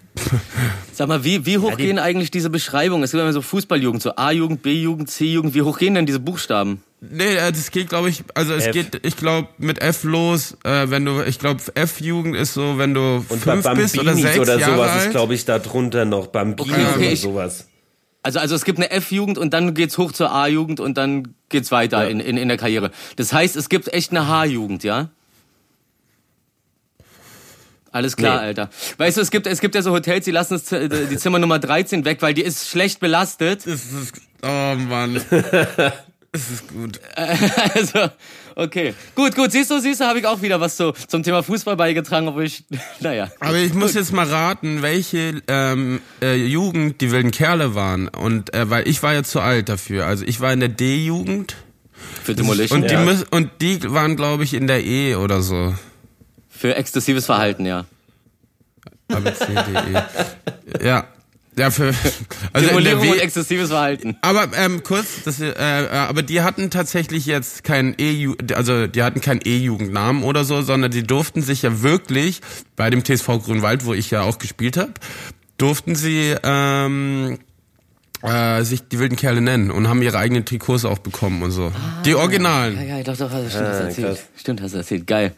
Sag 0.93 1.09
mal, 1.09 1.25
wie, 1.25 1.47
wie 1.47 1.59
hoch 1.59 1.71
Ja, 1.71 1.77
die- 1.77 1.87
gehen 1.87 1.99
eigentlich 1.99 2.31
diese 2.31 2.51
Beschreibungen? 2.51 3.03
Es 3.03 3.11
gibt 3.13 3.21
immer 3.23 3.33
so 3.33 3.43
Fußballjugend, 3.43 4.03
so 4.03 4.17
A-Jugend, 4.17 4.63
B-Jugend, 4.63 5.11
C-Jugend. 5.11 5.55
Wie 5.55 5.63
hoch 5.63 5.79
gehen 5.79 5.95
denn 5.95 6.07
diese 6.07 6.21
Buchstaben? 6.21 6.83
Nee, 7.01 7.35
äh, 7.37 7.53
das 7.53 7.71
geht, 7.71 7.89
glaube 7.89 8.09
ich, 8.11 8.23
also 8.35 8.55
es 8.55 8.67
F. 8.67 8.73
geht, 8.73 9.01
ich 9.05 9.17
glaube, 9.17 9.49
mit 9.59 9.81
F 9.83 10.05
los, 10.05 10.57
äh, 10.65 10.89
wenn 10.91 11.05
du, 11.05 11.23
ich 11.23 11.39
glaube, 11.39 11.61
F-Jugend 11.75 12.35
ist 12.37 12.55
so, 12.55 12.79
wenn 12.79 12.95
du 12.95 13.25
Und 13.29 13.45
bei 13.45 13.61
fünf 13.63 13.75
bist 13.77 13.99
oder 13.99 14.15
sechs 14.15 14.39
oder, 14.39 14.59
Jahre 14.59 14.75
sowas 14.77 14.91
alt. 14.91 15.05
ist, 15.07 15.11
glaube 15.11 15.35
ich, 15.35 15.45
da 15.45 15.59
drunter 15.59 16.05
noch. 16.05 16.29
Bambinis 16.29 16.73
Okay, 16.73 16.83
okay, 16.95 16.99
oder 17.05 17.13
ich- 17.13 17.21
sowas. 17.21 17.69
Also, 18.23 18.39
also 18.39 18.55
es 18.55 18.65
gibt 18.65 18.79
eine 18.79 18.91
F-Jugend 18.91 19.37
und 19.37 19.53
dann 19.53 19.75
geht's 19.75 19.99
hoch 19.99 20.11
zur 20.13 20.33
A-Jugend 20.33 20.81
und 20.81 20.97
dann 20.97 21.35
geht's 21.51 21.71
weiter 21.71 22.05
Ja. 22.05 22.09
in, 22.09 22.21
in, 22.21 22.39
in 22.39 22.49
der 22.49 22.57
Karriere. 22.57 22.91
Das 23.17 23.35
heißt, 23.35 23.55
es 23.57 23.69
gibt 23.69 23.93
echt 23.93 24.13
eine 24.13 24.27
H-Jugend, 24.29 24.83
ja? 24.83 25.11
Alles 27.95 28.17
klar, 28.17 28.41
Nee. 28.41 28.47
Alter. 28.49 28.71
Weißt 28.99 29.17
du, 29.17 29.21
es 29.21 29.31
gibt, 29.31 29.47
es 29.47 29.61
gibt 29.61 29.75
ja 29.75 29.83
so 29.83 29.93
Hotels, 29.93 30.25
die 30.25 30.31
lassen 30.33 30.55
das, 30.55 30.65
Z- 30.65 30.93
die 31.11 31.17
Zimmer 31.17 31.39
Nummer 31.39 31.59
13 31.61 32.05
weg, 32.05 32.19
weil 32.23 32.35
die 32.35 32.43
ist 32.43 32.69
schlecht 32.69 32.99
belastet. 33.01 33.61
Das 33.67 33.75
ist, 33.85 34.13
oh 34.43 34.75
Mann. 34.77 35.21
Das 36.33 36.51
ist 36.51 36.67
gut. 36.67 36.99
Also, 37.77 38.11
okay. 38.57 38.93
Gut, 39.15 39.37
gut. 39.37 39.53
Siehst 39.53 39.71
du, 39.71 39.79
siehst 39.79 40.01
du, 40.01 40.05
habe 40.05 40.19
ich 40.19 40.27
auch 40.27 40.43
wieder 40.43 40.61
was 40.61 40.77
so 40.77 40.91
zum 41.07 41.23
Thema 41.23 41.45
Fußball 41.45 41.77
beigetragen, 41.77 42.27
obwohl 42.27 42.43
ich, 42.47 42.65
naja. 43.01 43.31
Aber 43.39 43.57
ich 43.59 43.73
muss 43.73 43.95
jetzt 43.95 44.13
mal 44.13 44.27
raten, 44.27 44.83
welche 44.83 45.41
ähm, 45.47 46.01
äh, 46.21 46.35
Jugend 46.35 47.01
die 47.01 47.13
wilden 47.13 47.31
Kerle 47.31 47.77
waren. 47.77 48.09
Und 48.09 48.53
äh, 48.53 48.69
weil 48.69 48.89
ich 48.89 49.01
war 49.05 49.15
ja 49.15 49.23
zu 49.23 49.39
alt 49.41 49.69
dafür. 49.69 50.07
Also 50.07 50.25
ich 50.27 50.41
war 50.41 50.53
in 50.53 50.59
der 50.59 50.71
D-Jugend 50.71 51.55
Für 52.25 52.35
Demolition. 52.35 52.83
Und 52.83 52.91
die, 52.91 52.95
Ja. 52.95 53.01
müssen, 53.05 53.27
und 53.31 53.51
die 53.61 53.79
waren, 53.93 54.17
glaube 54.17 54.43
ich, 54.43 54.55
in 54.55 54.67
der 54.67 54.83
E 54.85 55.15
oder 55.15 55.41
so. 55.41 55.73
Für 56.57 56.77
exzessives 56.77 57.27
Verhalten, 57.27 57.67
ja. 57.67 57.85
Aber 59.09 59.35
C, 59.35 59.47
D, 59.47 60.79
E. 60.79 60.87
Ja. 60.87 61.07
Ja, 61.57 61.71
für, 61.71 61.95
also 62.53 62.69
in 62.69 62.83
der 62.85 62.95
Demolierung 62.95 63.11
und 63.11 63.21
exzessives 63.21 63.69
Verhalten. 63.69 64.17
aber 64.23 64.49
ähm, 64.57 64.83
kurz, 64.83 65.23
das, 65.25 65.41
äh, 65.41 65.55
aber 65.93 66.23
die 66.23 66.43
hatten 66.43 66.69
tatsächlich 66.71 67.27
jetzt 67.27 67.63
keinen 67.63 67.95
E, 67.97 68.29
also 68.55 68.89
die 68.89 69.05
hatten 69.05 69.21
keinen 69.21 69.41
E-Jugendnamen 69.45 70.25
oder 70.25 70.45
so, 70.45 70.63
sondern 70.63 70.91
die 70.91 71.05
durften 71.05 71.43
sich 71.43 71.63
ja 71.63 71.83
wirklich 71.83 72.41
bei 72.75 72.91
dem 72.91 73.05
TSV 73.05 73.27
Grünwald, 73.45 73.85
wo 73.85 73.95
ich 73.95 74.11
ja 74.11 74.23
auch 74.23 74.39
gespielt 74.39 74.77
habe, 74.77 74.95
durften 75.57 75.95
sie 75.95 76.35
ähm, 76.43 77.39
äh, 78.23 78.65
sich 78.65 78.89
die 78.89 78.99
wilden 78.99 79.17
Kerle 79.17 79.41
nennen 79.41 79.71
und 79.71 79.89
haben 79.89 80.03
ihre 80.03 80.19
eigenen 80.19 80.45
Trikots 80.45 80.85
auch 80.85 80.99
bekommen 80.99 81.43
und 81.43 81.53
so. 81.53 81.71
die 82.05 82.17
Originalen. 82.17 82.77
Ja, 82.77 82.97
ja, 82.97 83.03
doch, 83.05 83.17
doch, 83.17 83.29
stimmt, 83.29 83.45
hast 83.53 83.55
du 83.55 83.85
erzählt. 83.85 84.07
krass. 84.09 84.25
Stimmt, 84.37 84.63
hast 84.63 84.75
du 84.75 84.79
erzählt. 84.79 85.07
Geil. 85.07 85.35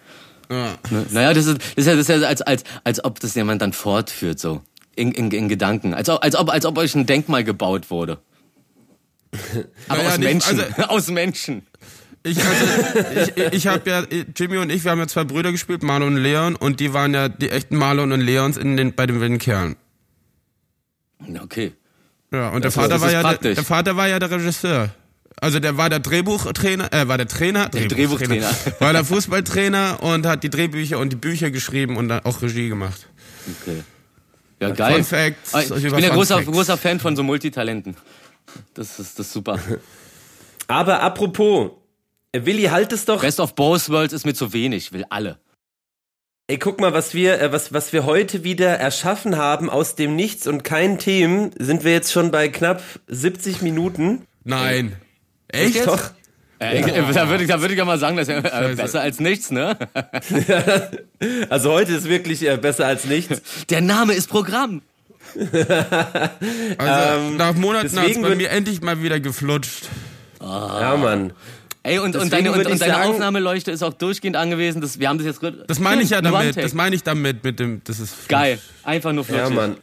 Ja. 0.51 0.75
Ne? 0.91 1.07
Naja, 1.11 1.35
das 1.35 1.47
ist, 1.47 1.61
das 1.77 1.87
ist 1.87 2.09
ja, 2.09 2.17
als, 2.27 2.43
als, 2.43 2.65
als 2.85 3.05
ob 3.05 3.21
das 3.21 3.35
jemand 3.35 3.63
dann 3.63 3.73
fortführt, 3.73 4.39
so. 4.39 4.63
In, 4.95 5.13
in, 5.13 5.31
in 5.31 5.49
Gedanken. 5.49 5.93
Als 5.93 6.09
ob, 6.09 6.23
als, 6.25 6.35
ob, 6.37 6.49
als 6.51 6.65
ob 6.65 6.79
euch 6.79 6.95
ein 6.95 7.05
Denkmal 7.07 7.45
gebaut 7.45 7.91
wurde. 7.91 8.19
Aber 9.89 9.99
Naja, 9.99 10.09
aus 10.11 10.19
nicht- 10.19 10.29
Menschen. 10.29 10.61
also- 10.61 10.83
aus 10.89 11.09
Menschen. 11.09 11.67
Ich, 12.23 12.39
also, 12.45 13.31
ich, 13.37 13.53
ich 13.53 13.67
habe 13.69 13.89
ja, 13.89 14.03
Jimmy 14.37 14.57
und 14.57 14.71
ich, 14.71 14.83
wir 14.83 14.91
haben 14.91 14.99
ja 14.99 15.07
zwei 15.07 15.23
Brüder 15.25 15.53
gespielt, 15.53 15.83
Marlon 15.85 16.17
und 16.17 16.23
Leon, 16.23 16.57
und 16.57 16.81
die 16.81 16.93
waren 16.93 17.15
ja 17.15 17.29
die 17.29 17.51
echten 17.51 17.77
Marlon 17.77 18.11
und 18.11 18.21
Leons 18.21 18.57
in 18.57 18.77
den, 18.77 18.95
bei 18.95 19.07
den 19.07 19.21
wilden 19.21 19.39
Kerlen. 19.39 19.77
Okay. 21.43 21.73
Ja, 22.33 22.49
und 22.49 22.63
der 22.65 22.71
Das 22.71 22.75
ist- 22.77 22.81
Vater 22.83 23.01
war 23.01 23.13
ja 23.13 23.23
der, 23.35 23.55
der 23.55 23.65
Vater 23.65 23.97
war 23.97 24.09
ja 24.09 24.19
der 24.19 24.31
Regisseur. 24.31 24.91
Also 25.41 25.61
der 25.61 25.77
war 25.77 25.91
der 25.91 26.01
Drehbuchtrainer, 26.01 26.93
äh, 26.93 27.09
war 27.09 27.19
der 27.19 27.29
Trainer, 27.29 27.69
Der 27.69 27.89
Drehbuchtrainer. 27.89 28.51
war 28.79 28.93
der 28.93 29.05
Fußballtrainer 29.05 30.03
und 30.03 30.27
hat 30.27 30.43
die 30.43 30.51
Drehbücher 30.51 30.99
und 30.99 31.11
die 31.13 31.17
Bücher 31.17 31.51
geschrieben 31.51 31.97
und 31.97 32.09
dann 32.09 32.25
auch 32.25 32.41
Regie 32.43 32.69
gemacht. 32.69 33.07
Okay. 33.63 33.83
Ja, 34.61 34.71
geil. 34.71 34.95
Fun 34.95 35.05
Facts 35.05 35.55
Ah, 35.55 35.61
Ich 35.61 35.83
bin 35.83 35.99
ja 35.99 36.09
großer, 36.09 36.43
großer 36.43 36.79
Fan 36.79 36.99
von 37.01 37.15
so 37.17 37.23
Multitalenten. 37.23 37.97
Das 38.73 38.99
ist, 38.99 39.19
das 39.19 39.27
ist 39.27 39.33
super. 39.35 39.59
Aber 40.69 41.03
apropos, 41.03 41.73
Willi, 42.35 42.65
halt 42.65 42.93
es 42.93 43.05
doch. 43.05 43.21
Best 43.21 43.39
of 43.39 43.55
both 43.55 43.91
worlds 43.91 44.15
ist 44.15 44.25
mir 44.25 44.35
zu 44.35 44.53
wenig, 44.55 44.93
will 44.93 45.05
alle. 45.11 45.39
Ey, 46.49 46.59
guck 46.59 46.81
mal, 46.81 46.95
was 46.95 47.13
wir, 47.13 47.41
äh, 47.41 47.53
was, 47.53 47.73
was 47.75 47.93
wir 47.93 48.05
heute 48.07 48.45
wieder 48.45 48.69
erschaffen 48.79 49.37
haben 49.37 49.69
aus 49.69 49.97
dem 49.97 50.17
Nichts 50.17 50.47
und 50.47 50.63
keinen 50.65 50.99
Themen, 50.99 51.51
sind 51.59 51.85
wir 51.85 51.93
jetzt 51.93 52.13
schon 52.13 52.31
bei 52.31 52.49
knapp 52.49 52.83
70 53.09 53.61
Minuten. 53.63 54.27
Nein. 54.45 54.97
Echt? 55.49 55.87
Doch. 55.87 56.11
Äh, 56.59 56.79
äh, 56.81 57.13
Da 57.13 57.29
würde 57.29 57.45
ich, 57.45 57.51
da 57.51 57.61
würde 57.61 57.75
ich 57.75 57.79
ja 57.79 57.85
mal 57.85 57.99
sagen, 57.99 58.17
das 58.17 58.29
ist 58.29 58.35
ja 58.35 58.71
äh, 58.71 58.75
besser 58.75 59.01
als 59.03 59.21
nichts, 59.21 59.51
ne? 59.51 59.77
Also 61.51 61.73
heute 61.73 61.93
ist 61.93 62.09
wirklich 62.09 62.47
äh, 62.49 62.57
besser 62.57 62.87
als 62.87 63.05
nichts. 63.05 63.43
Der 63.69 63.81
Name 63.83 64.15
ist 64.15 64.29
Programm. 64.29 64.83
Also 66.79 67.31
nach 67.37 67.55
Monaten 67.55 67.85
hat's 67.87 67.95
deswegen 67.95 68.23
bei 68.23 68.31
würd- 68.31 68.37
mir 68.37 68.51
endlich 68.51 68.81
mal 68.83 69.03
wieder 69.03 69.21
geflutscht. 69.21 69.89
Ja, 70.41 70.97
Mann. 70.97 71.33
Ey, 71.83 71.99
und, 71.99 72.17
und 72.17 72.33
deine, 72.33 72.51
und, 72.53 72.67
und 72.67 72.81
deine 72.81 72.93
sagen- 72.95 73.11
Aufnahmeleuchte 73.11 73.71
ist 73.71 73.83
auch 73.83 73.93
durchgehend 73.93 74.37
angewiesen. 74.37 74.81
Das, 74.81 74.99
wir 74.99 75.09
haben 75.09 75.19
das 75.19 75.27
jetzt 75.27 75.41
Das 75.69 75.79
meine 75.79 76.03
ich 76.03 76.11
ja 76.11 76.19
Ein 76.19 76.25
damit. 76.25 76.57
Das 76.57 76.75
meine 76.75 76.97
ich 76.97 77.03
damit 77.03 77.45
mit 77.45 77.61
dem. 77.61 77.81
Das 77.85 78.01
ist 78.01 78.29
Geil. 78.29 78.59
Einfach 78.83 79.13
nur 79.13 79.25
flutschen. 79.25 79.49
Ja, 79.51 79.55
Mann. 79.55 79.77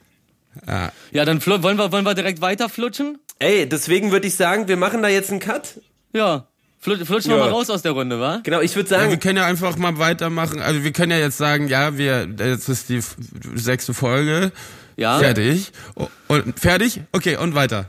Ja. 0.67 0.91
Ja, 1.11 1.25
dann 1.25 1.43
wollen 1.45 1.77
wir, 1.77 1.91
wollen 1.91 2.05
wir 2.05 2.13
direkt 2.13 2.41
weiter 2.41 2.67
flutschen? 2.69 3.19
Ey, 3.39 3.67
deswegen 3.67 4.11
würde 4.11 4.27
ich 4.27 4.35
sagen, 4.35 4.67
wir 4.67 4.77
machen 4.77 5.01
da 5.01 5.09
jetzt 5.09 5.29
einen 5.31 5.39
Cut. 5.39 5.79
Ja. 6.13 6.47
Flut, 6.79 6.99
flutschen 7.05 7.31
Ja. 7.31 7.37
wir 7.37 7.45
mal 7.45 7.49
raus 7.51 7.69
aus 7.69 7.81
der 7.81 7.93
Runde, 7.93 8.19
wa? 8.19 8.41
Genau, 8.43 8.59
ich 8.61 8.75
würde 8.75 8.89
Ja, 8.89 8.97
wir 9.01 9.05
sagen, 9.09 9.19
können 9.19 9.37
ja 9.37 9.45
einfach 9.45 9.77
mal 9.77 9.97
weitermachen. 9.99 10.61
Also 10.61 10.83
wir 10.83 10.91
können 10.91 11.11
ja 11.11 11.17
jetzt 11.17 11.37
sagen, 11.37 11.67
ja, 11.69 11.97
wir 11.97 12.27
jetzt 12.39 12.67
ist 12.69 12.89
die 12.89 13.01
sechste 13.55 13.93
Folge. 13.93 14.51
Ja. 14.97 15.17
Fertig. 15.19 15.71
Und 16.27 16.59
fertig? 16.59 17.01
Okay, 17.13 17.37
und 17.37 17.55
weiter. 17.55 17.85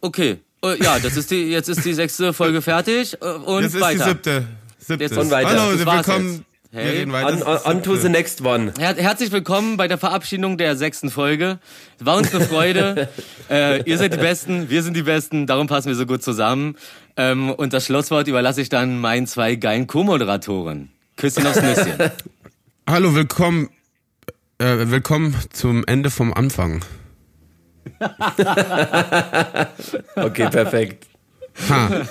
Okay. 0.00 0.38
Äh, 0.62 0.82
Ja, 0.82 0.98
das 0.98 1.16
ist 1.16 1.30
die, 1.30 1.44
jetzt 1.50 1.68
ist 1.68 1.84
die 1.84 1.94
sechste 1.94 2.32
Folge 2.32 2.60
fertig 2.62 3.14
äh, 3.20 3.26
und 3.26 3.62
Jetzt 3.62 3.74
ist 3.74 3.80
weiter. 3.80 4.04
die 4.04 4.10
siebte. 4.10 4.44
siebte. 4.78 5.04
Jetzt- 5.04 5.16
Und 5.18 5.30
weiter. 5.30 5.48
Hallo, 5.62 5.78
willkommen. 5.78 6.32
jetzt. 6.32 6.44
Wir 6.74 6.82
Hey. 6.82 6.98
reden 6.98 7.12
weiter. 7.12 7.28
on, 7.28 7.42
on, 7.42 7.76
on 7.76 7.82
to 7.84 7.94
the 7.94 8.08
next 8.08 8.40
one. 8.44 8.72
Her 8.76 8.96
herzlich 8.96 9.30
willkommen 9.30 9.76
bei 9.76 9.86
der 9.86 9.96
Verabschiedung 9.96 10.58
der 10.58 10.74
sechsten 10.74 11.08
Folge. 11.08 11.60
War 12.00 12.16
uns 12.16 12.34
eine 12.34 12.44
Freude. 12.44 13.08
äh, 13.48 13.80
ihr 13.88 13.96
seid 13.96 14.12
die 14.12 14.16
Besten, 14.18 14.70
wir 14.70 14.82
sind 14.82 14.96
die 14.96 15.04
Besten, 15.04 15.46
darum 15.46 15.68
passen 15.68 15.86
wir 15.86 15.94
so 15.94 16.04
gut 16.04 16.24
zusammen. 16.24 16.74
Ähm, 17.16 17.50
und 17.50 17.72
das 17.72 17.86
Schlusswort 17.86 18.26
überlasse 18.26 18.60
ich 18.60 18.70
dann 18.70 18.98
meinen 18.98 19.28
zwei 19.28 19.54
geilen 19.54 19.86
Co-Moderatoren. 19.86 20.90
Küsschen 21.16 21.46
aufs 21.46 21.62
Nüsschen. 21.62 21.94
Hallo, 22.90 23.14
willkommen. 23.14 23.70
Äh, 24.58 24.90
willkommen 24.90 25.36
zum 25.52 25.84
Ende 25.86 26.10
vom 26.10 26.34
Anfang. 26.34 26.84
Okay, 30.16 30.48
perfekt. 30.50 31.06
Ha. 31.68 32.02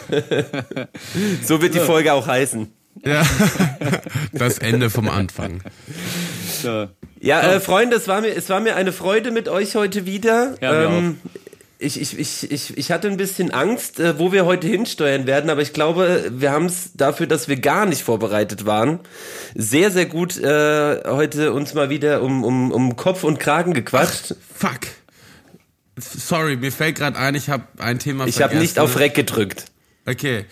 So 1.43 1.61
wird 1.61 1.73
die 1.75 1.79
Folge 1.79 2.13
auch 2.13 2.27
heißen. 2.27 2.71
Ja. 3.03 3.23
Das 4.31 4.57
Ende 4.57 4.89
vom 4.89 5.09
Anfang. 5.09 5.61
So. 6.61 6.87
Ja, 7.19 7.41
äh, 7.41 7.59
Freunde, 7.59 7.97
es 7.97 8.07
war, 8.07 8.21
mir, 8.21 8.35
es 8.35 8.49
war 8.49 8.59
mir 8.59 8.75
eine 8.75 8.91
Freude 8.91 9.31
mit 9.31 9.47
euch 9.47 9.75
heute 9.75 10.05
wieder. 10.05 10.55
Ja, 10.59 10.89
mir 10.89 11.15
ich, 11.83 11.99
ich, 11.99 12.17
ich, 12.17 12.51
ich, 12.51 12.77
ich 12.77 12.91
hatte 12.91 13.07
ein 13.07 13.17
bisschen 13.17 13.51
Angst, 13.51 13.99
äh, 13.99 14.17
wo 14.17 14.31
wir 14.31 14.45
heute 14.45 14.67
hinsteuern 14.67 15.27
werden, 15.27 15.49
aber 15.49 15.61
ich 15.61 15.73
glaube, 15.73 16.31
wir 16.31 16.51
haben 16.51 16.65
es 16.65 16.91
dafür, 16.93 17.27
dass 17.27 17.47
wir 17.47 17.57
gar 17.57 17.85
nicht 17.85 18.03
vorbereitet 18.03 18.65
waren, 18.65 18.99
sehr, 19.53 19.91
sehr 19.91 20.05
gut 20.05 20.37
äh, 20.37 21.03
heute 21.05 21.51
uns 21.53 21.73
mal 21.73 21.89
wieder 21.89 22.21
um, 22.21 22.43
um, 22.43 22.71
um 22.71 22.95
Kopf 22.95 23.23
und 23.23 23.39
Kragen 23.39 23.73
gequatscht. 23.73 24.35
Fuck. 24.55 24.79
Sorry, 25.97 26.55
mir 26.55 26.71
fällt 26.71 26.97
gerade 26.97 27.17
ein, 27.19 27.35
ich 27.35 27.49
habe 27.49 27.65
ein 27.77 27.99
Thema 27.99 28.25
ich 28.25 28.41
habe 28.41 28.55
nicht 28.55 28.73
vergessen. 28.73 28.95
auf 28.95 28.99
Reck 28.99 29.13
gedrückt. 29.13 29.65
Okay. 30.05 30.45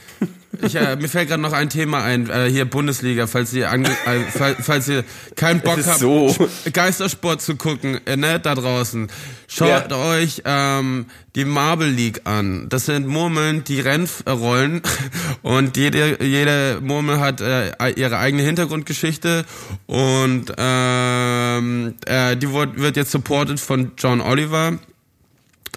Ich, 0.61 0.75
äh, 0.75 0.95
mir 0.95 1.09
fällt 1.09 1.27
gerade 1.29 1.41
noch 1.41 1.51
ein 1.53 1.69
Thema 1.69 2.03
ein, 2.03 2.29
äh, 2.29 2.49
hier 2.49 2.63
Bundesliga, 2.65 3.27
falls 3.27 3.51
ihr, 3.53 3.69
ange 3.69 3.89
äh, 4.05 4.19
fall, 4.31 4.55
falls 4.59 4.87
ihr 4.87 5.03
keinen 5.35 5.59
Bock 5.61 5.79
habt, 5.85 5.99
so. 5.99 6.29
Sp- 6.31 6.47
Geistersport 6.71 7.41
zu 7.41 7.55
gucken, 7.55 7.99
äh, 8.05 8.15
ne, 8.17 8.39
da 8.39 8.55
draußen. 8.55 9.09
Schaut 9.47 9.91
Ja. 9.91 9.97
euch 9.97 10.41
ähm, 10.45 11.05
die 11.35 11.43
Marble 11.45 11.89
League 11.89 12.21
an. 12.25 12.67
Das 12.69 12.85
sind 12.85 13.07
Murmeln, 13.07 13.63
die 13.65 13.79
Rennen 13.81 14.09
äh, 14.25 14.29
rollen 14.31 14.81
und 15.41 15.75
jede, 15.77 16.23
jede 16.23 16.79
Murmel 16.81 17.19
hat 17.19 17.41
äh, 17.41 17.71
ihre 17.95 18.17
eigene 18.19 18.43
Hintergrundgeschichte 18.43 19.45
und 19.87 20.45
ähm, 20.57 21.95
äh, 22.05 22.35
die 22.37 22.51
wird, 22.53 22.77
wird 22.77 22.95
jetzt 22.97 23.11
supported 23.11 23.59
von 23.59 23.91
John 23.97 24.21
Oliver. 24.21 24.79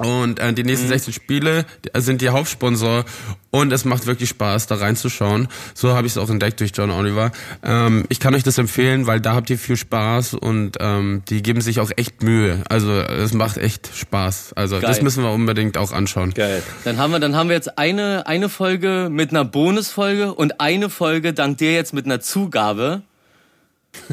Und 0.01 0.41
äh, 0.41 0.53
die 0.53 0.65
nächsten 0.65 0.89
16 0.89 1.13
Spiele 1.15 1.65
die- 1.85 2.01
sind 2.01 2.21
die 2.21 2.31
Hauptsponsor 2.31 3.05
und 3.53 3.73
es 3.73 3.85
macht 3.85 4.07
wirklich 4.07 4.29
Spaß, 4.31 4.67
da 4.67 4.75
reinzuschauen. 4.75 5.47
So 5.73 5.95
habe 5.95 6.09
ich 6.09 6.15
es 6.15 6.19
auch 6.19 6.29
entdeckt 6.31 6.59
durch 6.59 6.73
John 6.75 6.91
Oliver. 6.91 7.31
Ähm, 7.63 8.05
ich 8.09 8.19
kann 8.19 8.35
euch 8.35 8.43
das 8.43 8.59
empfehlen, 8.59 9.07
weil 9.07 9.21
da 9.21 9.35
habt 9.37 9.51
ihr 9.51 9.59
viel 9.59 9.77
Spaß 9.77 10.35
und 10.35 10.79
ähm, 10.81 11.23
die 11.29 11.43
geben 11.45 11.61
sich 11.61 11.79
auch 11.79 11.93
echt 11.97 12.25
Mühe. 12.25 12.65
Also 12.69 12.91
es 12.93 13.35
macht 13.35 13.57
echt 13.57 13.91
Spaß. 13.95 14.55
Also 14.55 14.81
das 14.81 14.97
Geil. 14.97 15.05
müssen 15.05 15.23
wir 15.23 15.31
unbedingt 15.31 15.79
auch 15.79 15.93
anschauen. 15.93 16.35
Geil. 16.35 16.63
Dann 16.83 16.99
haben 16.99 17.13
wir, 17.13 17.21
dann 17.21 17.37
haben 17.37 17.49
wir 17.49 17.55
jetzt 17.55 17.79
eine, 17.79 18.27
eine 18.27 18.49
Folge 18.49 19.09
mit 19.13 19.31
einer 19.31 19.45
Bonusfolge 19.45 20.35
und 20.35 20.61
eine 20.61 20.91
Folge 20.91 21.33
dank 21.35 21.59
dir 21.59 21.73
jetzt 21.73 21.93
mit 21.95 22.05
einer 22.07 22.21
Zugabe. 22.21 23.03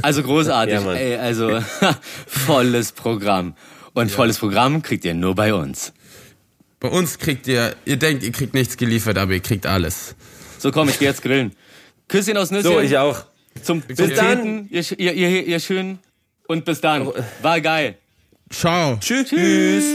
Also 0.04 0.22
großartig. 0.22 0.76
Ja. 0.80 0.94
Ey, 0.94 1.16
also 1.18 1.60
volles 2.28 2.92
Programm. 2.92 3.56
Und 3.94 4.12
volles 4.12 4.38
Programm 4.40 4.82
kriegt 4.82 5.06
ihr 5.06 5.14
nur 5.14 5.36
bei 5.36 5.54
uns. 5.54 5.94
Bei 6.80 6.90
uns 6.90 7.20
kriegt 7.20 7.48
ihr, 7.48 7.76
ihr 7.86 7.98
denkt, 7.98 8.24
ihr 8.24 8.32
kriegt 8.32 8.54
nichts 8.54 8.78
geliefert, 8.78 9.18
aber 9.18 9.34
ihr 9.34 9.40
kriegt 9.40 9.66
alles. 9.66 10.16
So 10.58 10.72
komm, 10.72 10.90
ich 10.90 11.00
geh 11.00 11.06
jetzt 11.06 11.22
grillen. 11.22 11.56
Küsschen 12.08 12.38
aus 12.38 12.52
Nüsschen. 12.52 12.72
So, 12.72 12.80
ich 12.80 12.98
auch. 12.98 13.26
Zum, 13.62 13.82
Bis 13.82 13.98
zum 13.98 14.14
dann. 14.16 14.68
Ihr, 14.70 14.84
ihr, 14.98 15.14
ihr, 15.14 15.46
ihr 15.46 15.60
schön. 15.60 16.00
Und 16.48 16.66
bis 16.66 16.82
dann. 16.82 17.12
War 17.42 17.62
geil. 17.62 17.98
Ciao. 18.50 18.98
Tschüss. 19.00 19.30
Tschüss. 19.30 19.86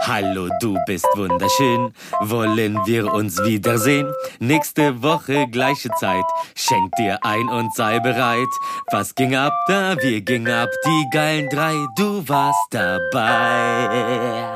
Hallo, 0.00 0.48
du 0.60 0.76
bist 0.86 1.06
wunderschön. 1.14 1.92
Wollen 2.20 2.78
wir 2.86 3.12
uns 3.12 3.42
wiedersehen? 3.42 4.12
Nächste 4.38 5.02
Woche 5.02 5.46
gleiche 5.48 5.90
Zeit. 5.98 6.24
Schenk 6.54 6.92
dir 6.96 7.18
ein 7.22 7.48
und 7.48 7.74
sei 7.74 7.98
bereit. 8.00 8.48
Was 8.90 9.14
ging 9.14 9.34
ab 9.34 9.52
da? 9.68 9.96
Wir 10.00 10.20
gingen 10.20 10.52
ab. 10.52 10.70
Die 10.84 11.06
geilen 11.12 11.48
drei. 11.48 11.74
Du 11.96 12.28
warst 12.28 12.68
dabei. 12.70 14.55